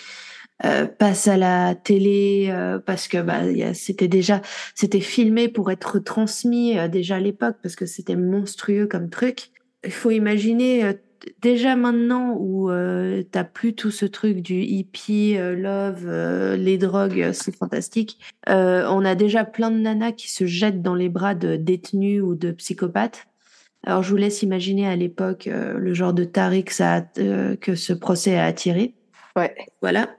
passe 0.98 1.28
à 1.28 1.36
la 1.36 1.74
télé 1.74 2.50
parce 2.86 3.08
que 3.08 3.20
bah, 3.20 3.42
c'était 3.74 4.08
déjà 4.08 4.40
c'était 4.74 5.02
filmé 5.02 5.48
pour 5.48 5.70
être 5.70 5.98
transmis 5.98 6.76
déjà 6.88 7.16
à 7.16 7.20
l'époque 7.20 7.58
parce 7.62 7.76
que 7.76 7.84
c'était 7.84 8.16
monstrueux 8.16 8.86
comme 8.86 9.10
truc. 9.10 9.50
Il 9.84 9.92
faut 9.92 10.10
imaginer 10.10 10.96
déjà 11.40 11.76
maintenant 11.76 12.36
où 12.38 12.70
euh, 12.70 13.22
t'as 13.30 13.44
plus 13.44 13.74
tout 13.74 13.90
ce 13.90 14.06
truc 14.06 14.38
du 14.38 14.62
hippie, 14.62 15.36
euh, 15.36 15.54
love, 15.54 16.04
euh, 16.06 16.56
les 16.56 16.78
drogues, 16.78 17.30
c'est 17.32 17.54
fantastique. 17.54 18.18
on 18.46 19.04
a 19.04 19.14
déjà 19.14 19.44
plein 19.44 19.70
de 19.70 19.78
nanas 19.78 20.12
qui 20.12 20.30
se 20.30 20.46
jettent 20.46 20.82
dans 20.82 20.94
les 20.94 21.08
bras 21.08 21.34
de 21.34 21.56
détenus 21.56 22.22
ou 22.22 22.34
de 22.34 22.50
psychopathes. 22.52 23.26
Alors 23.84 24.02
je 24.02 24.10
vous 24.10 24.16
laisse 24.16 24.42
imaginer 24.42 24.86
à 24.86 24.96
l'époque 24.96 25.48
le 25.52 25.94
genre 25.94 26.12
de 26.12 26.24
tarif 26.24 26.64
que 26.64 27.74
ce 27.74 27.92
procès 27.92 28.36
a 28.36 28.44
attiré. 28.44 28.94
Ouais. 29.36 29.54
Voilà. 29.80 30.10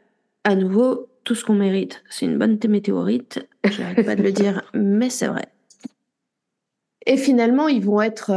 À 0.43 0.55
nouveau, 0.55 1.09
tout 1.25 1.35
ce 1.35 1.43
qu'on 1.43 1.55
mérite, 1.55 2.03
c'est 2.09 2.25
une 2.25 2.37
bonne 2.37 2.57
météorite. 2.69 3.45
J'arrête 3.65 4.05
pas 4.05 4.15
de 4.15 4.23
le 4.23 4.31
dire, 4.31 4.63
mais 4.73 5.09
c'est 5.09 5.27
vrai. 5.27 5.45
Et 7.05 7.17
finalement, 7.17 7.67
ils 7.67 7.83
vont 7.83 8.01
être, 8.01 8.31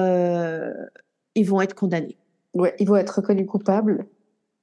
ils 1.36 1.46
vont 1.46 1.60
être 1.60 1.74
condamnés. 1.74 2.16
Ouais, 2.54 2.74
ils 2.78 2.86
vont 2.86 2.96
être 2.96 3.16
reconnus 3.16 3.46
coupables. 3.46 4.06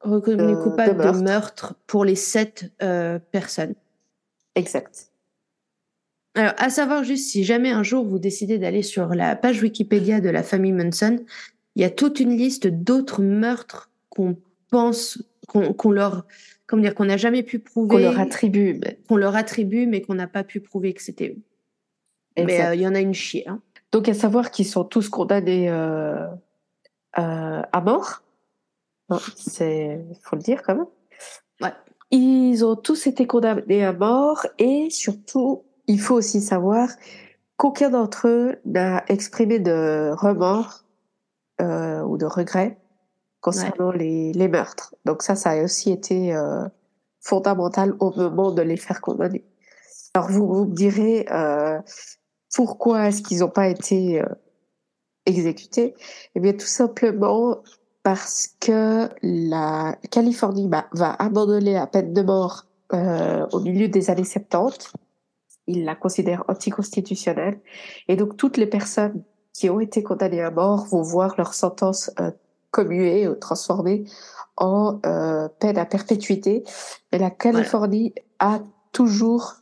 Reconnus 0.02 0.58
coupables 0.64 1.04
de 1.04 1.24
meurtre. 1.24 1.76
pour 1.88 2.06
les 2.06 2.16
sept 2.16 2.72
euh, 2.82 3.20
personnes. 3.32 3.76
Exact. 4.56 5.12
Alors, 6.36 6.54
à 6.58 6.70
savoir 6.70 7.04
juste, 7.04 7.30
si 7.30 7.44
jamais 7.44 7.72
un 7.72 7.84
jour 7.84 8.06
vous 8.06 8.20
décidez 8.20 8.60
d'aller 8.60 8.84
sur 8.84 9.08
la 9.16 9.36
page 9.36 9.62
Wikipédia 9.62 10.22
de 10.22 10.30
la 10.30 10.44
famille 10.44 10.72
Manson, 10.72 11.24
il 11.76 11.82
y 11.82 11.86
a 11.86 11.90
toute 11.90 12.20
une 12.20 12.36
liste 12.38 12.68
d'autres 12.68 13.22
meurtres 13.22 13.92
qu'on 14.10 14.38
pense, 14.70 15.24
qu'on 15.48 15.92
leur, 15.92 16.28
comment 16.68 16.84
dire, 16.84 16.94
qu'on 16.94 17.06
n'a 17.06 17.18
jamais 17.18 17.44
pu 17.44 17.60
prouver. 17.60 17.96
Qu'on 17.96 18.02
leur 18.02 18.20
attribue. 18.20 18.80
Qu'on 19.08 19.18
leur 19.18 19.36
attribue, 19.36 19.88
mais 19.88 20.02
qu'on 20.02 20.16
n'a 20.16 20.28
pas 20.28 20.44
pu 20.44 20.60
prouver 20.60 20.94
que 20.94 21.02
c'était 21.02 21.30
eux. 21.30 22.44
Mais 22.44 22.62
euh, 22.62 22.76
il 22.76 22.82
y 22.82 22.88
en 22.88 22.94
a 22.94 23.00
une 23.00 23.16
chier. 23.16 23.48
Hein. 23.48 23.62
Donc, 23.92 24.10
à 24.10 24.14
savoir 24.14 24.52
qu'ils 24.52 24.68
sont 24.68 24.84
tous 24.84 25.10
condamnés 25.10 25.70
euh, 25.70 26.28
euh, 27.20 27.62
à 27.72 27.82
mort. 27.82 28.22
C'est, 29.36 30.06
faut 30.22 30.36
le 30.36 30.42
dire 30.42 30.62
quand 30.64 30.76
même. 30.76 30.86
Ouais. 31.62 31.74
Ils 32.12 32.64
ont 32.66 32.76
tous 32.76 33.08
été 33.08 33.26
condamnés 33.26 33.86
à 33.86 33.94
mort 33.94 34.46
et 34.58 34.90
surtout, 34.90 35.64
il 35.88 36.00
faut 36.00 36.16
aussi 36.16 36.42
savoir 36.42 36.90
qu'aucun 37.58 37.90
d'entre 37.90 38.28
eux 38.28 38.56
n'a 38.66 39.04
exprimé 39.08 39.60
de 39.60 40.12
remords 40.14 40.84
euh, 41.62 42.02
ou 42.02 42.18
de 42.18 42.26
regrets 42.26 42.78
concernant 43.42 43.92
les, 43.92 44.32
les, 44.34 44.48
meurtres. 44.48 44.96
Donc 45.06 45.24
ça, 45.24 45.36
ça 45.36 45.52
a 45.52 45.64
aussi 45.64 45.92
été 45.92 46.36
euh, 46.36 46.68
fondamental 47.20 47.96
au 48.00 48.12
moment 48.12 48.52
de 48.52 48.62
les 48.62 48.78
faire 48.78 49.02
condamner. 49.02 49.46
Alors 50.14 50.30
vous, 50.30 50.48
vous 50.48 50.66
me 50.66 50.76
direz 50.76 51.26
euh, 51.32 51.80
pourquoi 52.54 53.08
est-ce 53.08 53.22
qu'ils 53.22 53.40
n'ont 53.40 53.50
pas 53.50 53.68
été 53.68 54.22
exécutés 55.28 55.94
Eh 56.34 56.40
bien, 56.40 56.54
tout 56.54 56.66
simplement 56.66 57.58
parce 58.02 58.50
que 58.60 59.10
la 59.22 59.98
Californie 60.10 60.70
va 60.94 61.14
abandonner 61.20 61.74
la 61.74 61.86
peine 61.88 62.14
de 62.14 62.22
mort 62.22 62.66
euh, 62.94 63.46
au 63.52 63.60
milieu 63.60 63.90
des 63.90 64.10
années 64.10 64.24
70. 64.24 64.94
Il 65.68 65.84
la 65.84 65.96
considère 65.96 66.46
anticonstitutionnelle. 66.48 67.60
Et 68.08 68.16
donc, 68.16 68.38
toutes 68.38 68.56
les 68.56 68.66
personnes 68.66 69.24
qui 69.54 69.70
ont 69.70 69.82
été 69.82 70.04
condamnées 70.04 70.42
à 70.42 70.52
mort 70.52 70.86
vont 70.86 71.02
voir 71.02 71.36
leur 71.38 71.54
sentence 71.54 72.10
euh, 72.22 72.32
commuée 72.72 73.28
ou 73.28 73.36
transformée 73.36 74.06
en 74.56 75.02
euh, 75.06 75.50
peine 75.60 75.78
à 75.78 75.86
perpétuité. 75.86 76.64
Et 77.12 77.18
la 77.18 77.30
Californie 77.30 78.14
a 78.40 78.60
toujours 78.94 79.56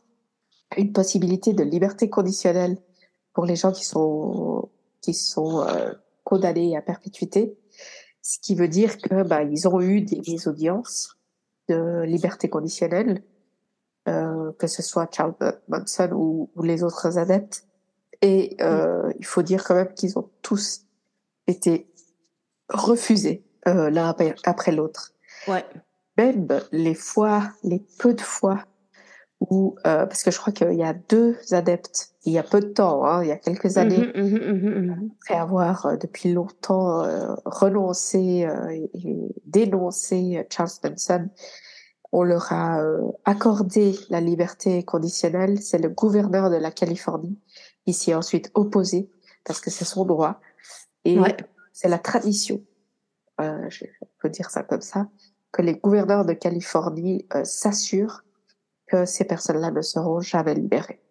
une 0.78 0.94
possibilité 0.94 1.54
de 1.54 1.64
liberté 1.64 2.10
conditionnelle 2.12 2.78
pour 3.34 3.46
les 3.46 3.56
gens 3.56 3.72
qui 3.72 3.86
sont 3.86 4.70
qui 5.06 5.14
sont 5.14 5.62
euh, 5.62 5.94
condamnés 6.24 6.76
à 6.76 6.82
perpétuité, 6.82 7.56
ce 8.22 8.40
qui 8.40 8.56
veut 8.56 8.68
dire 8.68 8.98
que 8.98 9.22
bah, 9.22 9.44
ils 9.44 9.68
ont 9.68 9.80
eu 9.82 10.02
des, 10.02 10.48
audiences 10.48 11.16
de 11.70 12.02
liberté 12.02 12.50
conditionnelle, 12.50 13.24
euh, 14.08 14.52
que 14.58 14.66
ce 14.66 14.82
soit 14.82 15.08
Charles 15.14 15.36
Manson 15.68 16.10
ou, 16.14 16.50
les 16.64 16.84
autres 16.84 17.20
adeptes. 17.20 17.68
Et 18.22 18.58
euh, 18.62 19.14
il 19.20 19.26
faut 19.26 19.44
dire 19.44 19.64
quand 19.64 19.76
même 19.76 19.94
qu'ils 19.94 20.18
ont 20.18 20.30
tous 20.42 20.86
été 21.48 21.88
refusés 22.70 23.44
l'un 23.66 24.16
après, 24.46 24.72
l'autre. 24.72 25.14
Ouais. 25.48 25.66
Même 26.18 26.48
les 26.72 26.96
fois, 26.96 27.52
les 27.64 27.84
peu 28.00 28.14
de 28.14 28.22
fois 28.22 28.64
où, 29.42 29.76
parce 29.84 30.24
que 30.24 30.32
je 30.32 30.40
crois 30.40 30.54
qu'il 30.54 30.74
y 30.74 30.84
a 30.84 30.94
deux 30.94 31.38
adeptes 31.52 32.16
il 32.26 32.34
y 32.34 32.40
a 32.40 32.44
peu 32.44 32.60
de 32.60 32.68
temps, 32.68 33.06
hein, 33.06 33.24
il 33.24 33.30
y 33.30 33.32
a 33.32 33.38
quelques 33.38 33.78
années, 33.78 34.12
mmh 34.16 34.22
mmh 34.22 34.88
mmh 34.88 35.10
après 35.22 35.36
avoir 35.36 35.86
euh, 35.86 35.96
depuis 35.96 36.34
longtemps 36.34 37.04
euh, 37.04 37.36
renoncé 37.46 38.46
euh, 38.46 38.70
et 38.72 39.36
dénoncé 39.46 40.46
Charles 40.50 40.72
Manson, 40.84 41.30
on 42.12 42.24
leur 42.24 42.52
a 42.52 42.82
accordé 43.26 43.96
la 44.10 44.22
liberté 44.22 44.84
conditionnelle. 44.84 45.62
C'est 45.62 45.78
le 45.78 45.90
gouverneur 45.90 46.50
de 46.50 46.56
la 46.56 46.72
Californie 46.72 47.38
qui 47.86 47.94
s'y 47.94 48.12
est 48.12 48.16
ensuite 48.16 48.52
opposé 48.54 49.10
parce 49.44 49.60
que 49.60 49.70
c'est 49.70 49.86
son 49.86 50.06
droit 50.06 50.40
et 51.04 51.18
c'est 51.74 51.90
la 51.90 52.00
tradition. 52.00 52.64
je 53.40 53.86
peux 54.22 54.30
dire 54.30 54.50
ça 54.50 54.64
comme 54.64 54.82
ça 54.82 55.10
que 55.52 55.62
les 55.62 55.76
gouverneurs 55.76 56.24
de 56.24 56.32
Californie 56.32 57.28
s'assurent 57.44 58.24
que 58.88 59.06
ces 59.06 59.26
personnes-là 59.26 59.72
ne 59.72 59.82
seront 59.82 60.20
jamais 60.20 60.54
libérées. 60.54 61.02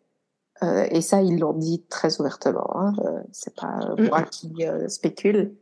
Euh, 0.62 0.86
et 0.90 1.00
ça, 1.00 1.20
ils 1.22 1.38
l'ont 1.38 1.52
dit 1.52 1.84
très 1.88 2.20
ouvertement. 2.20 2.76
Hein. 2.76 2.92
Euh, 3.04 3.20
c'est 3.32 3.54
pas 3.54 3.94
mm. 3.98 4.06
moi 4.06 4.22
qui 4.22 4.66
euh, 4.66 4.88
spécule. 4.88 5.54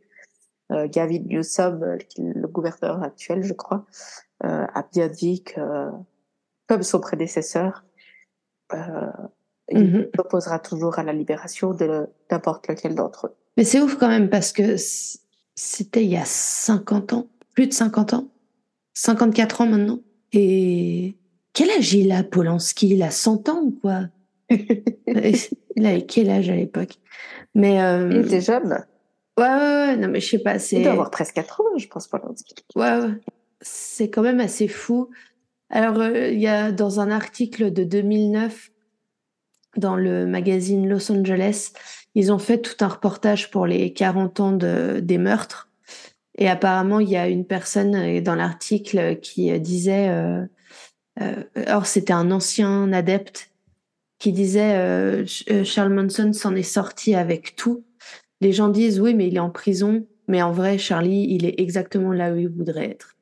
Gavin 0.87 1.19
Newsom, 1.27 1.99
le 2.17 2.49
gouverneur 2.49 3.03
actuel, 3.03 3.43
je 3.43 3.53
crois, 3.53 3.85
a 4.41 4.83
bien 4.91 5.09
dit 5.09 5.43
que, 5.43 5.61
comme 6.67 6.83
son 6.83 6.99
prédécesseur, 6.99 7.85
il 8.73 8.79
mm-hmm. 9.71 10.17
s'opposera 10.17 10.59
toujours 10.61 10.99
à 10.99 11.03
la 11.03 11.13
libération 11.13 11.75
de 11.75 12.09
n'importe 12.31 12.69
lequel 12.69 12.95
d'entre 12.95 13.27
eux. 13.27 13.35
Mais 13.59 13.65
c'est 13.65 13.83
ouf 13.83 13.99
quand 13.99 14.09
même 14.09 14.31
parce 14.31 14.51
que 14.51 14.77
c'était 15.55 16.05
il 16.05 16.11
y 16.11 16.17
a 16.17 16.25
50 16.25 17.13
ans, 17.13 17.29
plus 17.55 17.67
de 17.67 17.75
50 17.75 18.15
ans, 18.15 18.29
54 18.95 19.61
ans 19.61 19.67
maintenant. 19.67 19.99
Et 20.33 21.19
quel 21.53 21.71
âge 21.71 21.93
il 21.95 22.13
a, 22.13 22.23
Polanski? 22.23 22.91
Il 22.91 23.03
a 23.03 23.11
100 23.11 23.49
ans 23.49 23.61
ou 23.63 23.71
quoi? 23.73 24.09
Il 25.77 25.87
avait 25.87 26.05
quel 26.05 26.29
âge 26.29 26.51
à 26.51 26.55
l'époque? 26.55 26.99
Mais 27.55 27.83
euh, 27.83 28.11
il 28.11 28.27
était 28.27 28.43
jeune. 28.43 28.85
Ouais, 29.39 29.45
ouais, 29.45 29.55
ouais, 29.55 29.97
non, 29.97 30.09
mais 30.09 30.21
je 30.21 30.29
sais 30.29 30.39
pas. 30.39 30.57
Il 30.71 30.83
doit 30.83 30.93
avoir 30.93 31.11
presque 31.11 31.35
80, 31.35 31.65
je 31.79 31.87
pense 31.87 32.07
pas. 32.07 32.21
Ouais, 32.77 32.99
ouais. 32.99 33.21
C'est 33.63 34.11
quand 34.11 34.23
même 34.23 34.41
assez 34.41 34.69
fou. 34.69 35.09
Alors, 35.71 35.99
euh, 36.01 36.29
il 36.29 36.41
y 36.41 36.49
a 36.49 36.73
dans 36.73 37.01
un 37.01 37.11
article 37.11 37.73
de 37.73 37.85
2009 37.85 38.71
dans 39.77 39.97
le 39.97 40.27
magazine 40.27 40.87
Los 40.87 41.11
Angeles, 41.11 41.73
ils 42.15 42.31
ont 42.31 42.39
fait 42.39 42.59
tout 42.59 42.85
un 42.85 42.89
reportage 42.89 43.51
pour 43.51 43.67
les 43.67 43.93
40 43.95 44.41
ans 44.41 44.53
de, 44.53 45.01
des 45.03 45.17
meurtres. 45.17 45.71
Et 46.37 46.49
apparemment, 46.49 47.01
il 47.01 47.09
y 47.09 47.17
a 47.17 47.29
une 47.29 47.47
personne 47.47 47.95
euh, 47.95 48.21
dans 48.21 48.35
l'article 48.35 49.19
qui 49.21 49.59
disait, 49.61 50.09
euh, 50.09 50.45
alors 51.17 51.87
c'était 51.87 52.13
un 52.13 52.31
ancien 52.31 52.93
adepte 52.93 53.51
qui 54.19 54.33
disait 54.33 54.77
euh, 54.77 55.25
euh, 55.51 55.65
Charles 55.65 55.93
Manson 55.93 56.33
s'en 56.33 56.55
est 56.55 56.63
sorti 56.63 57.15
avec 57.15 57.57
tout. 57.57 57.85
Les 58.41 58.53
gens 58.53 58.69
disent 58.69 59.01
oui, 59.01 59.15
mais 59.15 59.27
il 59.27 59.37
est 59.37 59.41
en 59.41 59.51
prison. 59.51 60.07
Mais 60.29 60.41
en 60.41 60.53
vrai, 60.53 60.79
Charlie, 60.79 61.27
il 61.29 61.45
est 61.45 61.59
exactement 61.59 62.13
là 62.13 62.33
où 62.33 62.37
il 62.37 62.49
voudrait 62.49 62.89
être. 62.91 63.17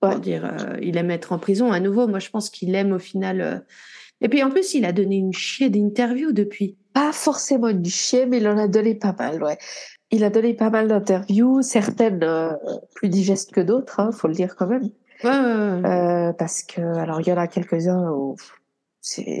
Pour 0.00 0.18
dire, 0.20 0.46
euh, 0.46 0.78
il 0.80 0.96
aime 0.96 1.10
être 1.10 1.32
en 1.32 1.38
prison. 1.38 1.70
À 1.70 1.80
nouveau, 1.80 2.08
moi, 2.08 2.18
je 2.18 2.30
pense 2.30 2.48
qu'il 2.48 2.74
aime 2.74 2.92
au 2.92 2.98
final. 2.98 3.64
Et 4.22 4.28
puis 4.30 4.42
en 4.42 4.50
plus, 4.50 4.72
il 4.72 4.86
a 4.86 4.92
donné 4.92 5.16
une 5.16 5.34
chier 5.34 5.68
d'interview 5.68 6.32
depuis. 6.32 6.78
Pas 6.94 7.12
forcément 7.12 7.68
une 7.68 7.84
chier, 7.84 8.24
mais 8.24 8.38
il 8.38 8.48
en 8.48 8.56
a 8.56 8.68
donné 8.68 8.94
pas 8.94 9.14
mal, 9.18 9.42
ouais. 9.42 9.58
il 10.10 10.24
a 10.24 10.30
donné 10.30 10.54
pas 10.54 10.70
mal 10.70 10.88
d'interviews, 10.88 11.60
certaines 11.60 12.22
euh, 12.22 12.52
plus 12.94 13.10
digestes 13.10 13.52
que 13.52 13.60
d'autres, 13.60 14.00
hein, 14.00 14.12
faut 14.12 14.28
le 14.28 14.34
dire 14.34 14.56
quand 14.56 14.66
même. 14.66 14.88
Euh, 15.26 16.32
parce 16.32 16.62
que, 16.62 16.80
alors, 16.98 17.20
il 17.20 17.28
y 17.28 17.32
en 17.32 17.36
a 17.36 17.46
quelques-uns 17.46 18.10
où 18.10 18.36
c'est, 19.00 19.40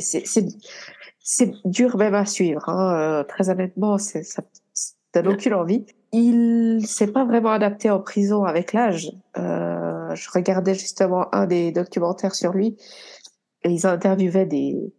dur 1.64 1.96
même 1.96 2.14
à 2.14 2.26
suivre. 2.26 2.68
Hein. 2.68 3.20
Euh, 3.20 3.24
très 3.24 3.50
honnêtement, 3.50 3.98
ça 3.98 4.22
ça 4.22 4.42
donne 5.14 5.28
aucune 5.28 5.54
envie. 5.54 5.86
Il 6.12 6.86
s'est 6.86 7.12
pas 7.12 7.24
vraiment 7.24 7.50
adapté 7.50 7.90
en 7.90 8.00
prison 8.00 8.44
avec 8.44 8.72
l'âge. 8.72 9.10
Euh, 9.36 10.14
je 10.14 10.30
regardais 10.32 10.74
justement 10.74 11.32
un 11.34 11.46
des 11.46 11.72
documentaires 11.72 12.34
sur 12.34 12.52
lui 12.52 12.76
et 13.62 13.70
ils 13.70 13.86
interviewaient 13.86 14.46
des, 14.46 14.92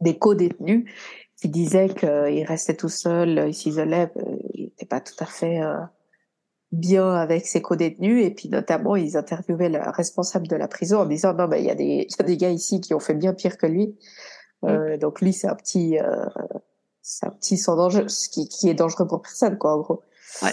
des 0.00 0.18
co-détenus 0.18 0.90
qui 1.40 1.48
disaient 1.48 1.88
qu'il 1.88 2.44
restait 2.44 2.76
tout 2.76 2.88
seul, 2.88 3.46
il 3.48 3.54
s'isolait, 3.54 4.12
il 4.54 4.64
n'était 4.64 4.86
pas 4.86 5.00
tout 5.00 5.14
à 5.20 5.26
fait 5.26 5.60
bien 6.72 7.12
avec 7.14 7.46
ses 7.46 7.62
co-détenus 7.62 8.24
et 8.24 8.30
puis 8.30 8.48
notamment 8.48 8.96
ils 8.96 9.16
interviewaient 9.16 9.68
le 9.68 9.80
responsable 9.90 10.46
de 10.46 10.56
la 10.56 10.68
prison 10.68 11.00
en 11.00 11.06
disant 11.06 11.34
non 11.34 11.48
mais 11.48 11.60
il 11.60 11.66
y 11.66 11.70
a 11.70 11.74
des 11.74 12.06
y 12.08 12.22
a 12.22 12.24
des 12.24 12.36
gars 12.36 12.50
ici 12.50 12.80
qui 12.80 12.94
ont 12.94 13.00
fait 13.00 13.14
bien 13.14 13.32
pire 13.32 13.58
que 13.58 13.66
lui. 13.66 13.96
Euh, 14.64 14.96
donc 14.98 15.20
lui 15.20 15.32
c'est 15.32 15.48
un 15.48 15.54
petit 15.54 15.98
euh, 15.98 16.26
c'est 17.02 17.26
un 17.26 17.30
petit 17.30 17.56
sans 17.56 17.76
danger 17.76 18.06
qui, 18.32 18.48
qui 18.48 18.68
est 18.68 18.74
dangereux 18.74 19.06
pour 19.06 19.22
personne 19.22 19.58
quoi 19.58 19.74
en 19.74 19.80
gros. 19.80 20.02
Ouais. 20.42 20.52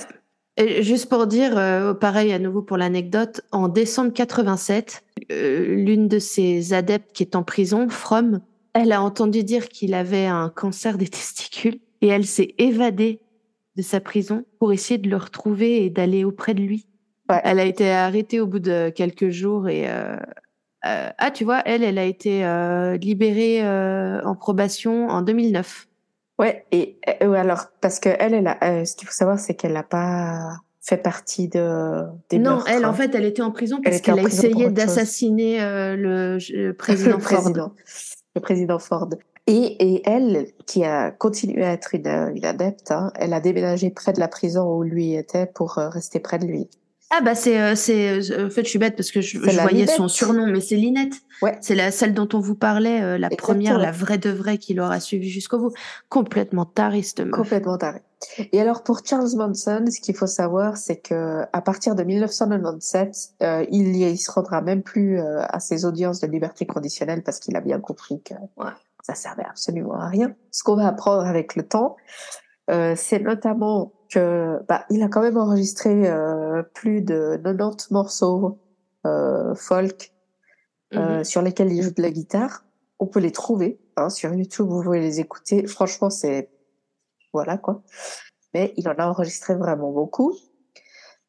Et 0.58 0.82
juste 0.82 1.08
pour 1.08 1.28
dire, 1.28 1.56
euh, 1.56 1.94
pareil 1.94 2.34
à 2.34 2.40
nouveau 2.40 2.64
pour 2.64 2.78
l'anecdote, 2.78 3.42
en 3.52 3.68
décembre 3.68 4.12
87, 4.12 5.04
euh, 5.32 5.76
l'une 5.76 6.08
de 6.08 6.18
ses 6.18 6.74
adeptes 6.74 7.14
qui 7.14 7.22
est 7.22 7.36
en 7.36 7.44
prison, 7.44 7.90
From, 7.90 8.42
elle 8.74 8.92
a 8.92 9.04
entendu 9.04 9.44
dire 9.44 9.70
qu'il 9.70 9.94
avait 9.94 10.26
un 10.26 10.50
cancer 10.50 10.98
des 10.98 11.08
testicules 11.08 11.80
et 12.02 12.08
elle 12.08 12.26
s'est 12.26 12.56
évadée 12.58 13.22
de 13.78 13.84
sa 13.84 14.02
prison 14.02 14.44
pour 14.60 14.74
essayer 14.74 14.98
de 14.98 15.10
le 15.10 15.18
retrouver 15.18 15.86
et 15.86 15.90
d'aller 15.90 16.26
auprès 16.26 16.54
de 16.56 16.62
lui. 16.62 16.88
Ouais. 17.30 17.40
Elle 17.44 17.60
a 17.60 17.66
été 17.66 17.92
arrêtée 17.92 18.40
au 18.40 18.48
bout 18.48 18.60
de 18.60 18.90
quelques 18.90 19.30
jours 19.30 19.70
et 19.70 19.90
euh, 19.90 20.18
euh, 20.86 21.10
ah 21.18 21.32
tu 21.32 21.44
vois, 21.44 21.62
elle, 21.66 21.84
elle 21.84 22.00
a 22.00 22.06
été 22.06 22.44
euh, 22.44 22.98
libérée 22.98 23.62
en 23.64 24.36
probation 24.36 25.10
en 25.10 25.22
2009. 25.22 25.88
ouais 26.40 26.66
et 26.72 27.00
alors 27.22 27.68
parce 27.82 28.00
que 28.00 28.10
elle 28.20 28.34
elle 28.34 28.48
a 28.48 28.86
ce 28.86 28.96
qu'il 28.96 29.08
faut 29.08 29.14
savoir 29.14 29.40
c'est 29.40 29.54
qu'elle 29.56 29.74
n'a 29.74 29.84
pas 29.84 30.58
fait 30.82 30.98
partie 30.98 31.50
de 31.50 32.04
des 32.30 32.40
non, 32.40 32.52
meurtres, 32.52 32.70
elle, 32.70 32.86
en 32.86 32.90
hein. 32.90 32.94
fait, 32.94 33.14
elle 33.14 33.26
était 33.26 33.42
en 33.42 33.52
prison 33.52 33.82
parce 33.84 34.00
qu'elle 34.00 34.20
a 34.20 34.24
essayé 34.24 34.70
d'assassiner 34.70 35.60
le, 35.60 36.38
le 36.54 36.72
président 36.74 37.18
le 37.18 37.22
Ford. 37.22 37.42
président 37.42 37.74
le 38.36 38.42
président 38.42 38.80
Ford 38.80 39.10
et, 39.48 39.94
et 39.96 40.02
elle 40.10 40.48
qui 40.66 40.84
a 40.84 41.12
continué 41.12 41.64
à 41.64 41.72
être 41.74 41.96
une, 41.96 42.08
une 42.36 42.46
adepte 42.46 42.92
hein, 42.92 43.12
elle 43.16 43.34
a 43.34 43.40
déménagé 43.40 43.90
près 43.90 44.14
de 44.14 44.20
la 44.20 44.28
prison 44.28 44.72
où 44.76 44.84
lui 44.84 45.16
était 45.16 45.46
pour 45.46 45.78
euh, 45.78 45.90
rester 45.90 46.20
près 46.20 46.38
de 46.40 46.46
lui 46.46 46.70
Ah 47.10 47.22
bah 47.22 47.34
c'est 47.36 47.60
euh, 47.60 47.76
c'est 47.76 48.32
euh, 48.32 48.48
en 48.48 48.50
fait 48.50 48.64
je 48.64 48.70
suis 48.70 48.80
bête 48.80 48.96
parce 48.96 49.12
que 49.12 49.22
je, 49.22 49.40
voyais 49.40 49.72
Linette. 49.72 49.90
son 49.92 50.08
surnom 50.08 50.46
mais 50.48 50.62
c'est 50.62 50.76
Linette. 50.76 51.16
Ouais. 51.42 51.58
C'est 51.62 51.76
la 51.76 51.92
celle 51.92 52.14
dont 52.14 52.28
on 52.34 52.40
vous 52.40 52.56
parlait 52.56 53.02
euh, 53.02 53.18
la 53.18 53.28
Exactement. 53.28 53.38
première 53.38 53.78
la 53.78 53.92
vraie 53.92 54.18
de 54.18 54.30
vraie 54.30 54.58
qui 54.58 54.74
l'aura 54.74 55.00
suivi 55.00 55.30
jusqu'au 55.30 55.60
bout. 55.60 55.74
Complètement 56.10 56.70
meuf. 56.78 57.32
Complètement 57.32 57.78
taré. 57.78 58.00
Et 58.52 58.60
alors 58.60 58.84
pour 58.84 59.02
Charles 59.06 59.30
Manson, 59.36 59.86
ce 59.92 60.02
qu'il 60.02 60.16
faut 60.16 60.26
savoir, 60.28 60.76
c'est 60.78 60.98
que 60.98 61.44
à 61.54 61.62
partir 61.62 61.94
de 61.94 62.04
1997, 62.04 63.16
euh, 63.44 63.66
il 63.72 63.96
y 63.96 64.04
il 64.10 64.18
se 64.18 64.32
rendra 64.32 64.62
même 64.62 64.82
plus 64.82 65.20
euh, 65.20 65.42
à 65.48 65.60
ses 65.60 65.86
audiences 65.86 66.20
de 66.20 66.28
liberté 66.28 66.66
conditionnelle 66.66 67.22
parce 67.22 67.40
qu'il 67.40 67.56
a 67.56 67.62
bien 67.62 67.80
compris 67.80 68.22
que 68.24 68.34
Ouais. 68.58 68.72
Ça 69.08 69.16
servait 69.16 69.46
absolument 69.46 69.94
à 69.94 70.08
rien. 70.10 70.36
Ce 70.52 70.64
qu'on 70.64 70.76
va 70.76 70.88
apprendre 70.88 71.26
avec 71.26 71.56
le 71.56 71.66
temps, 71.66 71.96
euh, 72.70 72.94
c'est 72.98 73.20
notamment 73.20 73.94
que 74.12 74.60
bah, 74.68 74.86
il 74.90 75.02
a 75.02 75.08
quand 75.08 75.22
même 75.22 75.38
enregistré 75.38 76.10
euh, 76.10 76.62
plus 76.74 77.02
de 77.02 77.40
90 77.42 77.92
morceaux 77.92 78.60
euh, 79.06 79.56
folk 79.56 80.12
euh, 80.94 81.20
Mhm. 81.20 81.24
sur 81.24 81.42
lesquels 81.42 81.72
il 81.72 81.82
joue 81.84 81.92
de 81.92 82.02
la 82.02 82.12
guitare. 82.12 82.66
On 83.00 83.08
peut 83.08 83.22
les 83.22 83.32
trouver 83.32 83.80
hein, 83.96 84.10
sur 84.10 84.34
YouTube, 84.34 84.68
vous 84.68 84.84
pouvez 84.84 85.00
les 85.00 85.22
écouter. 85.22 85.66
Franchement, 85.68 86.10
c'est 86.10 86.50
voilà 87.32 87.58
quoi. 87.58 87.84
Mais 88.54 88.74
il 88.76 88.90
en 88.90 88.96
a 88.98 89.08
enregistré 89.08 89.56
vraiment 89.56 89.92
beaucoup. 89.92 90.34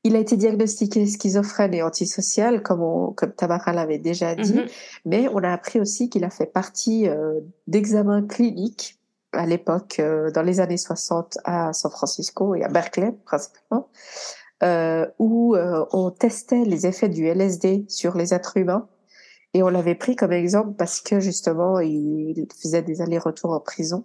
Il 0.05 0.15
a 0.17 0.21
été 0.21 0.37
diagnostiqué 0.37 1.07
schizophrène 1.07 1.75
et 1.75 1.83
antisocial, 1.83 2.63
comme, 2.63 2.83
on, 2.83 3.13
comme 3.13 3.33
Tamara 3.33 3.73
l'avait 3.73 3.99
déjà 3.99 4.35
dit. 4.35 4.55
Mhm. 4.55 4.67
Mais 5.05 5.29
on 5.29 5.39
a 5.39 5.53
appris 5.53 5.81
aussi 5.81 6.09
qu'il 6.09 6.25
a 6.25 6.31
fait 6.31 6.47
partie 6.47 7.09
euh, 7.09 7.41
d'examens 7.67 8.27
cliniques 8.27 8.99
à 9.33 9.47
l'époque, 9.47 9.97
euh, 9.99 10.31
dans 10.31 10.43
les 10.43 10.61
années 10.61 10.77
60, 10.77 11.39
à 11.45 11.73
San 11.73 11.91
Francisco 11.91 12.55
et 12.55 12.65
à 12.65 12.69
Berkeley 12.69 13.13
principalement, 13.25 13.89
euh, 14.63 15.07
où 15.19 15.55
euh, 15.55 15.85
on 15.93 16.11
testait 16.11 16.65
les 16.65 16.87
effets 16.87 17.09
du 17.09 17.27
LSD 17.27 17.85
sur 17.89 18.17
les 18.17 18.35
êtres 18.35 18.57
humains. 18.57 18.89
Et 19.55 19.63
on 19.63 19.69
l'avait 19.69 19.95
pris 19.95 20.15
comme 20.15 20.33
exemple 20.33 20.75
parce 20.77 21.01
que 21.01 21.21
justement, 21.21 21.81
il 21.81 22.47
faisait 22.61 22.83
des 22.83 23.01
allers-retours 23.01 23.53
en 23.53 23.61
prison. 23.61 24.05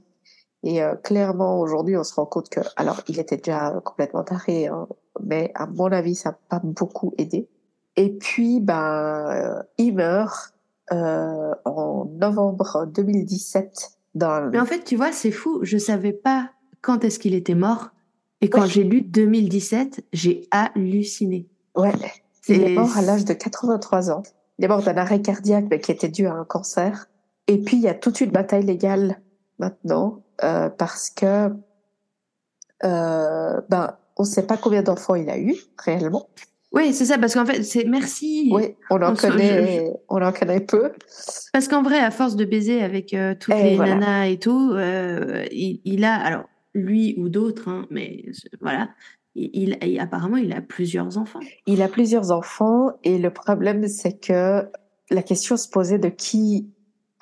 Et 0.64 0.81
euh, 0.81 0.95
clairement, 0.95 1.60
aujourd'hui, 1.60 1.98
on 1.98 2.03
se 2.03 2.14
rend 2.15 2.26
compte 2.26 2.49
que, 2.49 2.61
alors, 2.77 3.02
il 3.07 3.19
était 3.19 3.38
déjà 3.38 3.81
complètement 3.84 4.23
taré, 4.23 4.68
hein, 4.68 4.88
mais 5.22 5.52
à 5.56 5.68
mon 5.68 5.91
avis, 5.91 6.15
ça 6.15 6.31
n'a 6.31 6.40
pas 6.49 6.61
beaucoup 6.64 7.14
aidé. 7.18 7.49
Et 7.95 8.10
puis, 8.10 8.60
ben, 8.61 9.27
euh, 9.30 9.61
il 9.77 9.95
meurt 9.95 10.53
euh, 10.91 11.53
en 11.65 12.06
novembre 12.06 12.88
2017 12.88 13.91
dans. 14.15 14.49
Mais 14.52 14.60
en 14.60 14.65
fait, 14.65 14.84
tu 14.84 14.95
vois, 14.95 15.11
c'est 15.11 15.31
fou, 15.31 15.60
je 15.64 15.77
savais 15.77 16.14
pas 16.14 16.49
quand 16.81 17.03
est-ce 17.03 17.19
qu'il 17.19 17.34
était 17.34 17.56
mort 17.56 17.90
et 18.41 18.49
quand 18.49 18.61
Ouais. 18.61 18.68
j'ai 18.68 18.84
lu 18.84 19.02
2017, 19.02 20.06
j'ai 20.11 20.48
halluciné. 20.52 21.48
Ouais, 21.76 21.91
il 22.48 22.61
est 22.61 22.76
mort 22.76 22.98
à 22.98 23.02
l'âge 23.02 23.26
de 23.26 23.34
83 23.34 24.11
ans. 24.11 24.23
Il 24.60 24.65
est 24.65 24.68
mort 24.68 24.84
d'un 24.84 24.98
arrêt 24.98 25.22
cardiaque, 25.22 25.65
mais 25.69 25.80
qui 25.80 25.91
était 25.91 26.10
dû 26.10 26.27
à 26.27 26.34
un 26.34 26.45
cancer. 26.45 27.07
Et 27.48 27.57
puis, 27.57 27.77
il 27.77 27.84
y 27.84 27.88
a 27.88 27.94
toute 27.94 28.22
une 28.22 28.31
bataille 28.31 28.64
légale 28.64 29.22
maintenant, 29.60 30.23
euh, 30.44 30.70
parce 30.70 31.10
que, 31.10 31.50
euh, 32.84 33.62
ben, 33.70 33.96
on 34.18 34.24
ne 34.24 34.28
sait 34.28 34.46
pas 34.46 34.58
combien 34.58 34.84
d'enfants 34.84 35.16
il 35.16 35.30
a 35.30 35.38
eu, 35.38 35.56
réellement. 35.78 36.28
Oui, 36.72 36.92
c'est 36.94 37.06
ça 37.06 37.18
parce 37.20 37.36
qu'en 37.36 37.46
fait, 37.46 37.62
c'est 37.64 37.84
merci. 37.86 38.50
Oui, 38.52 38.76
on 38.90 39.02
en 39.02 39.12
On 39.12 39.16
se- 39.16 39.28
connaît, 39.28 39.94
on 40.10 40.22
en 40.22 40.32
connaît 40.32 40.60
peu. 40.60 40.92
Parce 41.54 41.68
qu'en 41.68 41.84
vrai, 41.84 42.00
à 42.00 42.10
force 42.10 42.36
de 42.36 42.46
baiser 42.46 42.82
avec 42.82 43.14
euh, 43.14 43.36
toutes 43.40 43.54
Et 43.54 43.64
les 43.64 43.76
voilà. 43.76 43.96
nanas 43.96 44.26
et 44.30 44.40
tout, 44.40 44.72
euh, 44.74 45.46
il, 45.52 45.82
il 45.86 46.04
a, 46.04 46.16
alors 46.16 46.46
lui 46.74 47.14
ou 47.20 47.30
d'autres, 47.30 47.70
hein, 47.70 47.86
mais 47.92 48.26
voilà, 48.60 48.90
il, 49.36 49.52
il- 49.54 49.78
il- 49.88 50.00
apparemment 50.00 50.38
il 50.38 50.52
a 50.52 50.62
plusieurs 50.62 51.20
enfants. 51.20 51.40
Il 51.68 51.84
a 51.84 51.88
plusieurs 51.88 52.32
enfants 52.32 52.90
et 53.04 53.20
le 53.20 53.30
problème, 53.30 53.88
c'est 53.88 54.20
que 54.20 54.68
la 55.12 55.22
question 55.22 55.58
se 55.58 55.70
posait 55.70 56.00
de 56.00 56.10
qui 56.10 56.72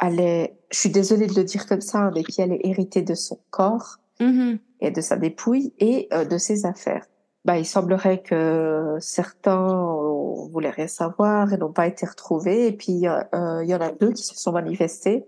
allait, 0.01 0.57
je 0.71 0.79
suis 0.79 0.89
désolée 0.89 1.27
de 1.27 1.35
le 1.35 1.45
dire 1.45 1.65
comme 1.65 1.79
ça, 1.79 1.99
hein, 1.99 2.11
mais 2.13 2.23
qui 2.23 2.41
allait 2.41 2.59
hériter 2.65 3.01
de 3.01 3.13
son 3.13 3.39
corps 3.51 3.97
Mhm. 4.19 4.59
et 4.81 4.91
de 4.91 5.01
sa 5.01 5.15
dépouille 5.15 5.73
et 5.79 6.07
euh, 6.13 6.25
de 6.25 6.37
ses 6.37 6.65
affaires. 6.65 7.05
Bah, 7.43 7.57
il 7.57 7.65
semblerait 7.65 8.21
que 8.21 8.97
certains 8.99 9.65
euh, 9.67 10.45
voulaient 10.51 10.69
rien 10.69 10.85
savoir 10.87 11.51
et 11.53 11.57
n'ont 11.57 11.71
pas 11.71 11.87
été 11.87 12.05
retrouvés. 12.05 12.67
Et 12.67 12.71
puis, 12.71 13.07
euh, 13.07 13.63
il 13.63 13.69
y 13.69 13.73
en 13.73 13.79
a 13.81 13.91
deux 13.91 14.11
qui 14.11 14.23
se 14.23 14.35
sont 14.35 14.51
manifestés. 14.51 15.25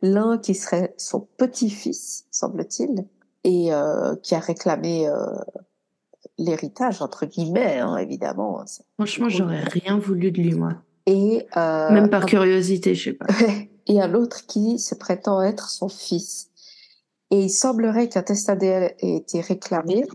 L'un 0.00 0.38
qui 0.38 0.54
serait 0.54 0.94
son 0.96 1.26
petit-fils, 1.36 2.24
semble-t-il, 2.30 3.04
et 3.44 3.72
euh, 3.74 4.14
qui 4.22 4.34
a 4.34 4.38
réclamé 4.38 5.08
euh, 5.08 5.26
l'héritage, 6.38 7.02
entre 7.02 7.26
guillemets, 7.26 7.80
hein, 7.80 7.96
évidemment. 7.98 8.64
Franchement, 8.98 9.28
j'aurais 9.28 9.60
rien 9.64 9.98
voulu 9.98 10.30
de 10.32 10.40
lui, 10.40 10.54
moi. 10.54 10.72
Et, 11.06 11.46
euh, 11.56 11.90
Même 11.90 12.08
par 12.10 12.24
curiosité, 12.26 12.94
je 12.94 13.10
sais 13.10 13.12
pas. 13.12 13.26
et 13.86 14.00
un 14.00 14.14
autre 14.14 14.46
qui 14.46 14.78
se 14.78 14.94
prétend 14.94 15.42
être 15.42 15.70
son 15.70 15.88
fils. 15.88 16.50
Et 17.30 17.40
il 17.40 17.50
semblerait 17.50 18.08
qu'un 18.08 18.22
test 18.22 18.48
ADN 18.48 18.90
ait 19.00 19.16
été 19.16 19.40
réclamé 19.40 20.06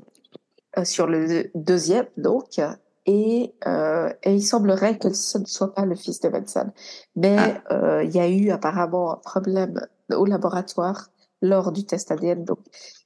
euh, 0.78 0.86
sur 0.86 1.08
le 1.08 1.52
deuxième, 1.56 2.08
donc, 2.18 2.62
et, 3.06 3.54
euh, 3.68 4.14
et 4.24 4.34
il 4.36 4.44
semblerait 4.44 4.98
que 4.98 5.12
ce 5.14 5.38
ne 5.38 5.46
soit 5.46 5.74
pas 5.74 5.86
le 5.86 5.96
fils 5.96 6.22
de 6.22 6.30
Manson. 6.30 6.72
Mais 7.16 7.36
Ah. 7.38 7.74
euh, 7.74 8.04
il 8.04 8.12
y 8.16 8.20
a 8.20 8.30
eu 8.30 8.52
apparemment 8.52 9.14
un 9.14 9.18
problème 9.18 9.86
au 10.16 10.26
laboratoire 10.26 11.10
lors 11.42 11.72
du 11.72 11.86
test 11.86 12.12
ADN, 12.12 12.46
donc 12.46 12.60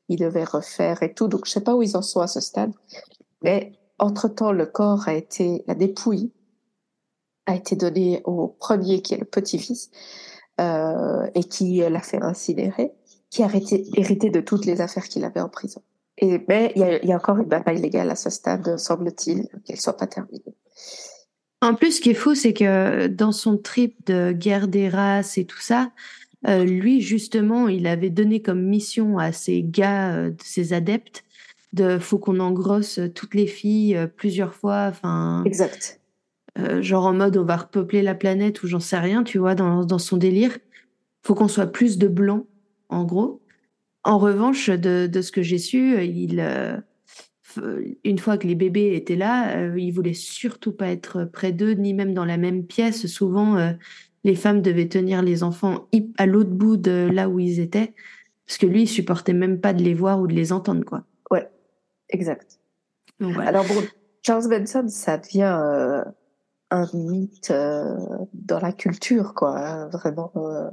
il 0.09 0.19
devait 0.19 0.43
refaire 0.43 1.01
et 1.01 1.13
tout. 1.13 1.27
Donc 1.27 1.45
je 1.45 1.51
sais 1.51 1.61
pas 1.61 1.73
où 1.75 1.81
ils 1.81 1.95
en 1.97 2.01
sont 2.01 2.19
à 2.21 2.27
ce 2.27 2.39
stade, 2.41 2.71
mais 3.41 3.71
entre-temps, 3.97 4.51
le 4.51 4.65
corps 4.65 5.07
a 5.07 5.13
été, 5.13 5.63
la 5.67 5.73
dépouille 5.73 6.31
a 7.47 7.55
été 7.55 7.75
donnée 7.75 8.21
au 8.25 8.47
premier 8.47 9.01
qui 9.01 9.13
est 9.13 9.17
le 9.19 9.25
petit-fils 9.25 9.89
euh, 10.61 11.27
et 11.35 11.43
qui 11.43 11.77
l'a 11.79 12.01
fait 12.01 12.21
incinérer, 12.21 12.91
qui 13.29 13.43
a 13.43 13.47
hérité, 13.47 13.85
hérité 13.95 14.29
de 14.29 14.41
toutes 14.41 14.65
les 14.65 14.81
affaires 14.81 15.05
qu'il 15.05 15.23
avait 15.25 15.41
en 15.41 15.49
prison. 15.49 15.81
Et, 16.17 16.39
mais 16.47 16.71
il 16.75 16.81
y 16.81 16.83
a, 16.83 17.03
il 17.03 17.09
y 17.09 17.13
a 17.13 17.17
encore 17.17 17.37
une 17.37 17.49
bataille 17.49 17.81
légale 17.81 18.09
à 18.09 18.15
ce 18.15 18.29
stade, 18.29 18.77
semble-t-il, 18.77 19.47
qu'elle 19.65 19.79
soit 19.79 19.97
pas 19.97 20.07
terminée. 20.07 20.55
En 21.61 21.73
plus, 21.75 21.93
ce 21.93 22.01
qui 22.01 22.11
est 22.11 22.15
fou, 22.15 22.35
c'est 22.35 22.53
que 22.53 23.07
dans 23.07 23.31
son 23.31 23.57
trip 23.57 24.05
de 24.05 24.31
guerre 24.31 24.67
des 24.67 24.87
races 24.87 25.37
et 25.37 25.45
tout 25.45 25.61
ça, 25.61 25.91
euh, 26.47 26.63
lui, 26.63 27.01
justement, 27.01 27.67
il 27.67 27.87
avait 27.87 28.09
donné 28.09 28.41
comme 28.41 28.61
mission 28.61 29.17
à 29.17 29.31
ses 29.31 29.63
gars, 29.63 30.13
euh, 30.13 30.31
ses 30.43 30.73
adeptes, 30.73 31.23
de 31.73 31.97
faut 31.97 32.19
qu'on 32.19 32.39
engrosse 32.39 32.99
toutes 33.15 33.33
les 33.33 33.47
filles 33.47 33.95
euh, 33.95 34.07
plusieurs 34.07 34.53
fois, 34.53 34.87
enfin, 34.89 35.43
Exact. 35.45 35.99
Euh, 36.59 36.81
genre 36.81 37.05
en 37.05 37.13
mode 37.13 37.37
on 37.37 37.43
va 37.43 37.57
repeupler 37.57 38.01
la 38.01 38.15
planète 38.15 38.63
ou 38.63 38.67
j'en 38.67 38.79
sais 38.79 38.99
rien, 38.99 39.23
tu 39.23 39.37
vois, 39.37 39.55
dans, 39.55 39.85
dans 39.85 39.99
son 39.99 40.17
délire. 40.17 40.57
Faut 41.23 41.35
qu'on 41.35 41.47
soit 41.47 41.67
plus 41.67 41.97
de 41.97 42.07
blancs, 42.07 42.45
en 42.89 43.03
gros. 43.03 43.41
En 44.03 44.19
revanche, 44.19 44.69
de, 44.69 45.07
de 45.07 45.21
ce 45.21 45.31
que 45.31 45.41
j'ai 45.41 45.57
su, 45.57 45.99
il, 46.03 46.39
euh, 46.39 46.77
une 48.03 48.19
fois 48.19 48.37
que 48.37 48.47
les 48.47 48.55
bébés 48.55 48.95
étaient 48.95 49.15
là, 49.15 49.57
euh, 49.57 49.79
il 49.79 49.91
voulait 49.91 50.13
surtout 50.13 50.71
pas 50.71 50.89
être 50.89 51.25
près 51.25 51.51
d'eux, 51.51 51.71
ni 51.71 51.93
même 51.93 52.13
dans 52.13 52.25
la 52.25 52.37
même 52.37 52.65
pièce. 52.65 53.07
Souvent, 53.07 53.57
euh, 53.57 53.71
les 54.23 54.35
femmes 54.35 54.61
devaient 54.61 54.89
tenir 54.89 55.23
les 55.23 55.41
enfants 55.41 55.87
à 56.17 56.25
l'autre 56.25 56.51
bout 56.51 56.77
de 56.77 57.09
là 57.11 57.29
où 57.29 57.39
ils 57.39 57.59
étaient, 57.59 57.93
parce 58.45 58.59
que 58.59 58.67
lui, 58.67 58.83
il 58.83 58.87
supportait 58.87 59.33
même 59.33 59.59
pas 59.59 59.73
de 59.73 59.81
les 59.81 59.93
voir 59.95 60.19
ou 60.21 60.27
de 60.27 60.33
les 60.33 60.51
entendre, 60.51 60.85
quoi. 60.85 61.03
Exact. 62.09 62.59
Donc, 63.19 63.33
voilà. 63.33 63.49
Alors 63.49 63.65
bon, 63.65 63.81
Charles 64.21 64.47
Manson, 64.47 64.87
ça 64.87 65.17
devient 65.17 65.57
euh, 65.59 66.03
un 66.75 66.89
mythe 66.93 67.51
euh, 67.51 67.97
dans 68.33 68.59
la 68.59 68.71
culture, 68.71 69.33
quoi, 69.33 69.57
hein, 69.57 69.87
vraiment 69.89 70.31
euh, 70.35 70.69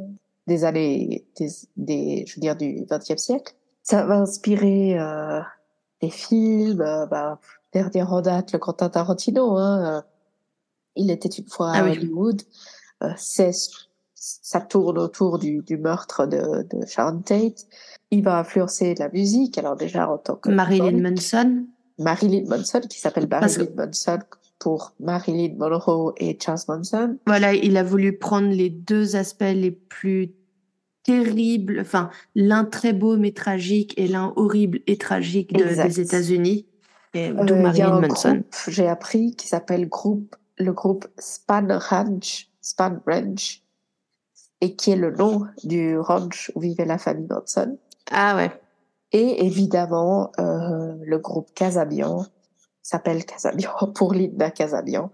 des 0.47 0.65
années, 0.65 1.27
des, 1.37 1.49
des, 1.77 2.25
je 2.27 2.37
veux 2.37 2.41
dire 2.41 2.57
du 2.57 2.87
XXe 2.91 3.17
siècle. 3.17 3.55
Ça 3.83 4.05
va 4.05 4.19
inspirer 4.19 4.99
euh, 4.99 5.41
des 6.01 6.11
films, 6.11 6.85
bah, 7.11 7.39
dernier 7.73 8.03
en 8.03 8.21
date, 8.21 8.53
le 8.53 8.59
Quentin 8.59 8.89
Tarantino. 8.89 9.57
Hein, 9.57 10.05
il 10.97 11.11
était 11.11 11.29
une 11.29 11.49
fois 11.49 11.73
à 11.73 11.79
Ah 11.79 11.85
oui. 11.85 11.93
Hollywood. 11.93 12.43
Euh, 13.03 13.13
ça 14.15 14.61
tourne 14.61 14.99
autour 14.99 15.39
du, 15.39 15.63
du 15.63 15.79
meurtre 15.79 16.27
de, 16.27 16.67
de 16.71 16.87
Sharon 16.87 17.23
Tate. 17.23 17.67
Il 18.13 18.23
va 18.23 18.39
influencer 18.39 18.95
la 18.95 19.09
musique, 19.09 19.59
alors 19.59 19.75
déjà 19.75 20.09
en 20.09 20.19
tant 20.19 20.37
que 20.37 20.51
Marilyn 20.51 21.01
Manson. 21.01 21.67
Marilyn 21.99 22.45
Manson, 22.49 22.81
qui 22.89 23.01
s'appelle 23.01 23.29
Marilyn 23.29 23.67
Manson 23.77 24.21
pour 24.63 24.93
Marilyn 25.01 25.55
Monroe 25.59 26.13
et 26.19 26.39
Charles 26.41 26.61
Manson. 26.69 27.19
Voilà, 27.27 27.53
il 27.53 27.77
a 27.77 27.83
voulu 27.83 28.17
prendre 28.17 28.49
les 28.49 28.71
deux 28.71 29.17
aspects 29.17 29.43
les 29.43 29.73
plus 29.73 30.35
terribles, 31.03 31.79
enfin, 31.81 32.11
l'un 32.37 32.65
très 32.65 32.93
beau 32.93 33.17
mais 33.17 33.33
tragique 33.33 33.93
et 33.99 34.07
l'un 34.07 34.33
horrible 34.37 34.79
et 34.87 34.97
tragique 34.99 35.53
de- 35.53 35.65
des 35.65 36.01
États-Unis. 36.01 36.67
Euh, 37.17 37.33
D'où 37.33 37.43
il 37.43 37.49
y 37.49 37.53
a 37.59 37.63
Marilyn 37.63 37.93
un 37.95 38.01
Manson. 38.01 38.43
j'ai 38.69 38.87
appris, 38.87 39.35
qui 39.35 39.49
s'appelle 39.49 39.89
groupe, 39.89 40.37
le 40.59 40.73
groupe 40.73 41.07
Span 41.19 41.67
Ranch, 41.91 42.49
Span 42.61 42.99
Ranch, 43.07 43.63
et 44.61 44.77
qui 44.77 44.93
est 44.93 44.97
le 44.97 45.11
nom 45.11 45.47
du 45.65 45.99
ranch 45.99 46.53
où 46.55 46.61
vivait 46.61 46.85
la 46.85 46.99
famille 46.99 47.27
Manson. 47.29 47.77
Ah 48.13 48.37
ouais. 48.37 48.53
Et 49.11 49.45
évidemment, 49.45 50.31
euh, 50.39 50.95
le 51.03 51.19
groupe 51.19 51.49
Casabian 51.55 52.25
s'appelle 52.83 53.25
Casabian 53.25 53.73
pour 53.95 54.15
Linda 54.15 54.51
Casabian, 54.51 55.11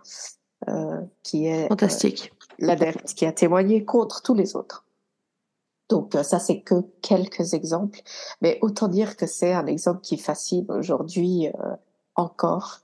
euh, 0.68 1.00
qui 1.22 1.46
est 1.46 1.64
euh, 1.64 1.68
Fantastique. 1.68 2.32
l'adepte 2.58 3.14
qui 3.14 3.26
a 3.26 3.32
témoigné 3.32 3.84
contre 3.84 4.22
tous 4.22 4.34
les 4.34 4.56
autres. 4.56 4.84
Donc 5.88 6.14
euh, 6.14 6.22
ça, 6.22 6.38
c'est 6.38 6.60
que 6.60 6.74
quelques 7.02 7.54
exemples, 7.54 8.00
mais 8.42 8.58
autant 8.62 8.88
dire 8.88 9.16
que 9.16 9.26
c'est 9.26 9.52
un 9.52 9.66
exemple 9.66 10.00
qui 10.02 10.18
fascine 10.18 10.66
aujourd'hui 10.70 11.48
euh, 11.48 11.76
encore. 12.14 12.80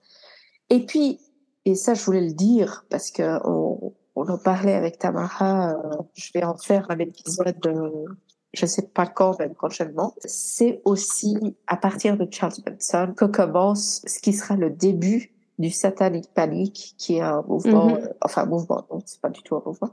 Et 0.71 0.87
puis, 0.87 1.21
et 1.67 1.75
ça, 1.75 1.95
je 1.95 2.05
voulais 2.05 2.23
le 2.23 2.33
dire 2.33 2.85
parce 2.91 3.11
que 3.11 3.39
on, 3.47 3.93
on 4.17 4.29
en 4.29 4.39
parlait 4.39 4.75
avec 4.75 4.99
Tamara. 4.99 5.73
euh, 5.73 5.97
je 6.15 6.31
vais 6.35 6.45
en 6.45 6.57
faire 6.57 6.87
un 6.91 6.99
épisode, 6.99 7.67
euh, 7.67 8.07
je 8.55 8.67
sais 8.67 8.83
pas 8.83 9.07
quand, 9.07 9.39
même 9.39 9.55
prochainement. 9.55 10.15
C'est 10.25 10.81
aussi 10.85 11.37
à 11.67 11.77
partir 11.77 12.17
de 12.17 12.27
Charles 12.31 12.55
Manson 12.67 13.13
que 13.17 13.25
commence 13.25 14.03
ce 14.07 14.19
qui 14.21 14.33
sera 14.33 14.57
le 14.57 14.71
début 14.71 15.31
du 15.59 15.71
Satanic 15.71 16.33
Panic, 16.35 16.95
qui 16.99 17.17
est 17.17 17.21
un 17.21 17.43
mouvement, 17.47 17.87
Mhm. 17.87 17.95
euh, 17.95 18.09
enfin 18.23 18.43
un 18.43 18.47
mouvement, 18.47 18.85
non, 18.91 18.99
c'est 19.07 19.21
pas 19.21 19.31
du 19.31 19.41
tout 19.43 19.55
un 19.55 19.63
mouvement. 19.65 19.91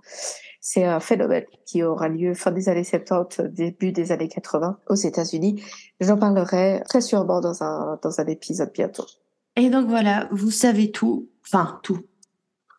C'est 0.60 0.86
un 0.86 1.00
phénomène 1.00 1.46
qui 1.66 1.84
aura 1.84 2.10
lieu 2.10 2.34
fin 2.34 2.52
des 2.52 2.68
années 2.68 2.84
70, 2.84 3.44
début 3.54 3.92
des 3.92 4.12
années 4.12 4.28
80 4.28 4.78
aux 4.90 4.96
États-Unis. 4.96 5.64
J'en 6.00 6.18
parlerai 6.18 6.82
très 6.90 7.02
sûrement 7.02 7.42
dans 7.42 7.62
un, 7.64 8.00
dans 8.02 8.20
un 8.20 8.26
épisode 8.26 8.72
bientôt. 8.74 9.06
Et 9.56 9.70
donc 9.70 9.88
voilà, 9.88 10.28
vous 10.32 10.50
savez 10.52 10.92
tout, 10.92 11.28
enfin 11.46 11.80
tout, 11.84 12.00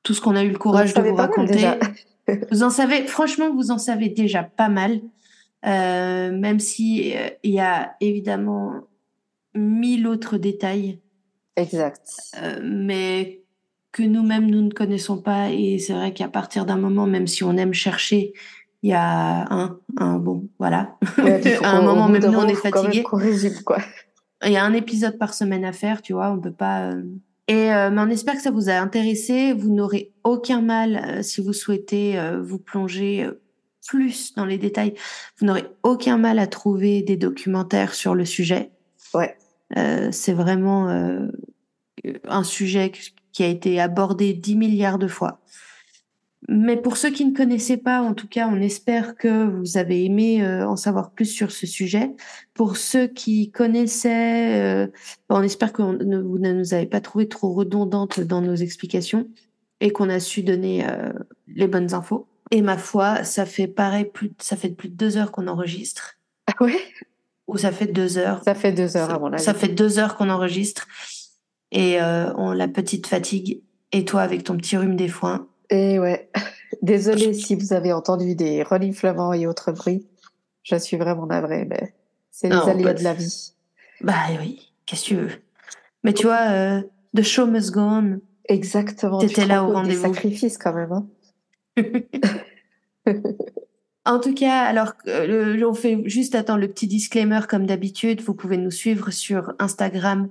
tout 0.03 0.15
ce 0.15 0.21
qu'on 0.21 0.35
a 0.35 0.43
eu 0.43 0.51
le 0.51 0.59
courage 0.59 0.95
de 0.95 1.03
vous 1.03 1.15
raconter. 1.15 1.79
vous 2.51 2.63
en 2.65 2.71
savez, 2.71 3.07
franchement, 3.07 3.55
vous 3.55 3.71
en 3.71 3.79
savez 3.79 4.09
déjà 4.09 4.43
pas 4.43 4.69
mal, 4.69 5.01
Euh, 5.65 6.33
même 6.33 6.59
si 6.59 7.15
euh, 7.17 7.29
il 7.43 7.53
y 7.53 7.61
a 7.61 7.95
évidemment 8.01 8.83
mille 9.55 10.07
autres 10.07 10.37
détails, 10.37 11.01
Exact. 11.57 12.03
euh, 12.43 12.61
mais 12.63 13.43
que 13.93 14.03
nous-mêmes 14.03 14.51
nous 14.51 14.63
ne 14.63 14.71
connaissons 14.71 15.19
pas. 15.19 15.51
Et 15.51 15.79
c'est 15.79 15.93
vrai 15.93 16.13
qu'à 16.13 16.29
partir 16.29 16.67
d'un 16.67 16.79
moment, 16.79 17.07
même 17.07 17.27
si 17.27 17.45
on 17.45 17.57
aime 17.57 17.75
chercher, 17.75 18.33
il 18.83 18.91
y 18.91 18.95
a 18.95 19.53
un, 19.53 19.79
un 19.99 20.19
bon, 20.19 20.49
voilà. 20.59 20.97
Ouais, 21.19 21.57
à 21.65 21.77
un 21.77 21.83
moment, 21.83 22.09
même 22.09 22.25
nous, 22.25 22.39
on 22.39 22.49
est 22.49 22.55
fatigué. 22.55 23.05
Il 24.45 24.53
y 24.53 24.57
a 24.57 24.65
un 24.65 24.73
épisode 24.73 25.19
par 25.19 25.35
semaine 25.35 25.65
à 25.65 25.73
faire, 25.73 26.03
tu 26.03 26.15
vois, 26.15 26.33
on 26.33 26.41
peut 26.41 26.53
pas. 26.53 26.91
Et 27.49 27.73
euh, 27.73 27.91
mais 27.91 28.01
on 28.01 28.09
espère 28.09 28.35
que 28.35 28.43
ça 28.43 28.51
vous 28.51 28.69
a 28.71 28.75
intéressé. 28.75 29.53
Vous 29.53 29.73
n'aurez 29.73 30.13
aucun 30.25 30.63
mal 30.63 30.97
euh, 30.97 31.23
si 31.23 31.41
vous 31.41 31.53
souhaitez 31.53 32.19
euh, 32.19 32.41
vous 32.41 32.59
plonger 32.59 33.29
plus 33.87 34.35
dans 34.35 34.47
les 34.47 34.59
détails. 34.59 34.95
Vous 35.39 35.47
n'aurez 35.47 35.67
aucun 35.83 36.19
mal 36.19 36.39
à 36.39 36.47
trouver 36.47 37.03
des 37.03 37.17
documentaires 37.17 37.95
sur 37.95 38.15
le 38.15 38.25
sujet. 38.25 38.71
Ouais. 39.15 39.37
Euh, 39.77 40.09
c'est 40.13 40.33
vraiment 40.33 40.89
euh, 40.89 41.29
un 42.29 42.45
sujet 42.45 42.93
qui 43.33 43.43
a 43.43 43.49
été 43.49 43.81
abordé 43.81 44.35
10 44.35 44.57
milliards 44.57 44.99
de 44.99 45.09
fois. 45.09 45.43
Mais 46.49 46.77
pour 46.77 46.97
ceux 46.97 47.11
qui 47.11 47.25
ne 47.25 47.35
connaissaient 47.35 47.77
pas, 47.77 48.03
en 48.03 48.15
tout 48.15 48.27
cas, 48.27 48.49
on 48.49 48.61
espère 48.61 49.15
que 49.15 49.47
vous 49.47 49.77
avez 49.77 50.05
aimé 50.05 50.45
euh, 50.45 50.67
en 50.67 50.75
savoir 50.75 51.13
plus 51.13 51.27
sur 51.27 51.53
ce 51.53 51.67
sujet. 51.67 52.11
Pour 52.53 52.77
ceux 52.77 53.07
qui 53.07 53.53
connaissaient, 53.53 54.61
euh, 54.61 54.89
on 55.29 55.43
espère 55.43 55.73
que 55.73 55.83
ne, 55.83 56.19
vous 56.19 56.39
ne 56.39 56.53
nous 56.53 56.75
avez 56.75 56.87
pas 56.87 57.01
trouvé 57.01 57.29
trop 57.29 57.53
redondantes 57.53 58.19
dans 58.19 58.41
nos 58.41 58.57
explications 58.57 59.29
et 59.81 59.93
qu'on 59.93 60.09
a 60.09 60.19
su 60.19 60.43
donner 60.43 60.85
euh, 60.89 61.13
les 61.47 61.69
bonnes 61.69 61.95
infos. 61.95 62.27
Et 62.53 62.61
ma 62.61 62.77
foi, 62.77 63.25
ça 63.25 63.47
fait 63.47 63.67
pareil, 63.67 64.05
plus, 64.05 64.31
ça 64.39 64.57
fait 64.57 64.69
plus 64.69 64.91
de 64.91 64.95
deux 64.95 65.17
heures 65.17 65.33
qu'on 65.33 65.49
enregistre. 65.49 66.19
Ah 66.47 66.53
ouais? 66.63 66.79
Ou 67.49 67.57
ça 67.57 67.73
fait 67.73 67.87
deux 67.87 68.19
heures. 68.19 68.43
Ça 68.45 68.55
fait 68.55 68.73
deux 68.73 68.99
heures, 68.99 69.11
à 69.11 69.19
mon 69.19 69.33
avis. 69.33 69.43
Ça 69.43 69.55
fait 69.55 69.69
deux 69.69 69.99
heures 69.99 70.17
qu'on 70.17 70.29
enregistre. 70.29 70.87
Et 71.71 72.01
euh, 72.01 72.31
on 72.37 72.53
la 72.53 72.69
petite 72.69 73.07
fatigue. 73.07 73.63
Et 73.91 74.05
toi, 74.05 74.21
avec 74.21 74.45
ton 74.45 74.59
petit 74.59 74.77
rhume 74.77 74.97
des 74.97 75.09
foins. 75.09 75.49
Et 75.71 75.99
ouais. 75.99 76.31
Désolée 76.83 77.33
si 77.33 77.55
vous 77.55 77.73
avez 77.73 77.95
entendu 77.95 78.35
des 78.35 78.63
reniflements 78.63 79.33
et 79.33 79.47
autres 79.47 79.73
bruits. 79.73 80.07
Je 80.63 80.77
suis 80.77 80.99
vraiment 80.99 81.27
navrée, 81.27 81.65
mais 81.65 81.95
c'est 82.31 82.51
les 82.51 82.55
aléas 82.55 82.95
de 82.95 83.03
la 83.03 83.15
vie. 83.15 83.55
Bah 84.03 84.15
oui, 84.39 84.73
qu'est-ce 84.85 85.05
que 85.05 85.09
tu 85.09 85.17
veux? 85.17 85.31
Mais 86.05 86.13
tu 86.13 86.27
vois, 86.27 86.51
euh, 86.51 86.83
The 87.17 87.23
show 87.23 87.47
must 87.47 87.71
go 87.71 87.81
on. 87.81 88.21
Exactement. 88.45 89.19
T'étais 89.19 89.47
là 89.47 89.65
au 89.65 89.73
compte 89.73 89.87
des 89.87 89.95
rendez-vous. 89.97 90.15
sacrifices 90.15 90.59
quand 90.59 90.75
même. 90.75 90.93
Hein. 90.93 91.07
En 94.05 94.19
tout 94.19 94.35
cas, 94.35 94.63
alors 94.65 94.95
euh, 95.07 95.63
on 95.65 95.75
fait 95.75 96.03
juste 96.07 96.35
attendre 96.35 96.61
le 96.61 96.69
petit 96.69 96.89
disclaimer 96.89 97.41
comme 97.49 97.67
d'habitude. 97.67 98.21
Vous 98.21 98.35
pouvez 98.35 98.57
nous 98.57 98.73
suivre 98.73 99.13
sur 99.13 99.53
Instagram 99.61 100.29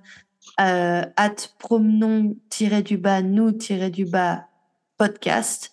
euh, 0.60 1.04
at 1.16 1.36
promenon-du-bas 1.58 3.22
nous-du-bas 3.22 4.48
podcast. 4.98 5.72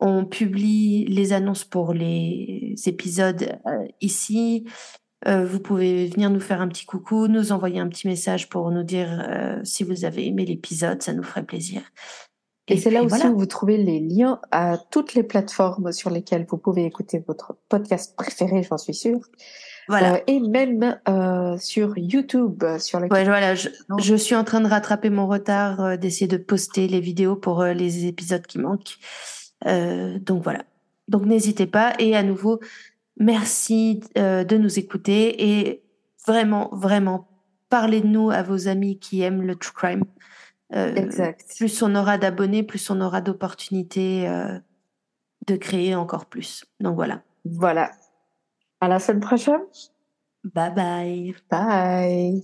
On 0.00 0.24
publie 0.24 1.06
les 1.06 1.32
annonces 1.32 1.64
pour 1.64 1.94
les 1.94 2.74
épisodes 2.86 3.56
euh, 3.66 3.86
ici. 4.00 4.66
Vous 5.24 5.60
pouvez 5.60 6.08
venir 6.08 6.30
nous 6.30 6.40
faire 6.40 6.60
un 6.60 6.66
petit 6.66 6.84
coucou, 6.84 7.28
nous 7.28 7.52
envoyer 7.52 7.78
un 7.78 7.88
petit 7.88 8.08
message 8.08 8.48
pour 8.48 8.72
nous 8.72 8.82
dire 8.82 9.24
si 9.62 9.84
vous 9.84 10.04
avez 10.04 10.26
aimé 10.26 10.44
l'épisode, 10.44 11.00
ça 11.00 11.12
nous 11.12 11.22
ferait 11.22 11.44
plaisir. 11.44 11.80
Et, 12.72 12.76
c'est 12.78 12.90
là 12.90 13.02
aussi 13.02 13.16
voilà. 13.16 13.30
où 13.30 13.38
vous 13.38 13.46
trouvez 13.46 13.76
les 13.76 14.00
liens 14.00 14.40
à 14.50 14.78
toutes 14.90 15.14
les 15.14 15.22
plateformes 15.22 15.92
sur 15.92 16.10
lesquelles 16.10 16.46
vous 16.48 16.58
pouvez 16.58 16.84
écouter 16.84 17.22
votre 17.26 17.56
podcast 17.68 18.16
préféré, 18.16 18.62
j'en 18.62 18.78
suis 18.78 18.94
sûre. 18.94 19.20
Voilà. 19.88 20.14
Euh, 20.14 20.18
et 20.26 20.40
même 20.40 20.98
euh, 21.08 21.58
sur 21.58 21.96
YouTube, 21.98 22.62
euh, 22.62 22.78
sur 22.78 23.00
Ouais, 23.00 23.24
voilà, 23.24 23.54
je, 23.54 24.14
suis 24.16 24.34
en 24.34 24.44
train 24.44 24.60
de 24.60 24.68
rattraper 24.68 25.10
mon 25.10 25.26
retard, 25.26 25.80
euh, 25.80 25.96
d'essayer 25.96 26.28
de 26.28 26.36
poster 26.36 26.88
les 26.88 27.00
vidéos 27.00 27.36
pour 27.36 27.64
les 27.64 28.06
épisodes 28.06 28.46
qui 28.46 28.58
manquent. 28.58 28.98
Donc 29.64 30.42
voilà. 30.42 30.64
Donc 31.08 31.24
n'hésitez 31.24 31.66
pas. 31.66 31.94
Et 31.98 32.16
à 32.16 32.22
nouveau, 32.22 32.60
merci 33.16 34.00
de 34.16 34.56
nous 34.56 34.78
écouter 34.78 35.60
et 35.60 35.82
vraiment, 36.26 36.68
vraiment, 36.72 37.28
parlez 37.68 38.00
de 38.00 38.06
nous 38.06 38.30
à 38.30 38.42
vos 38.42 38.68
amis 38.68 38.98
qui 38.98 39.22
aiment 39.22 39.42
le 39.42 39.54
true 39.56 39.72
crime. 39.74 40.04
Euh, 40.74 40.94
Exact. 40.94 41.54
Plus 41.56 41.82
on 41.82 41.94
aura 41.94 42.18
d'abonnés, 42.18 42.62
plus 42.62 42.90
on 42.90 43.00
aura 43.00 43.20
d'opportunités 43.20 44.28
euh, 44.28 44.58
de 45.46 45.56
créer 45.56 45.94
encore 45.94 46.26
plus. 46.26 46.64
Donc 46.80 46.94
voilà. 46.94 47.22
Voilà. 47.44 47.90
À 48.80 48.88
la 48.88 48.98
semaine 48.98 49.20
prochaine. 49.20 49.60
Bye 50.44 50.74
bye. 50.74 51.34
Bye. 51.50 52.42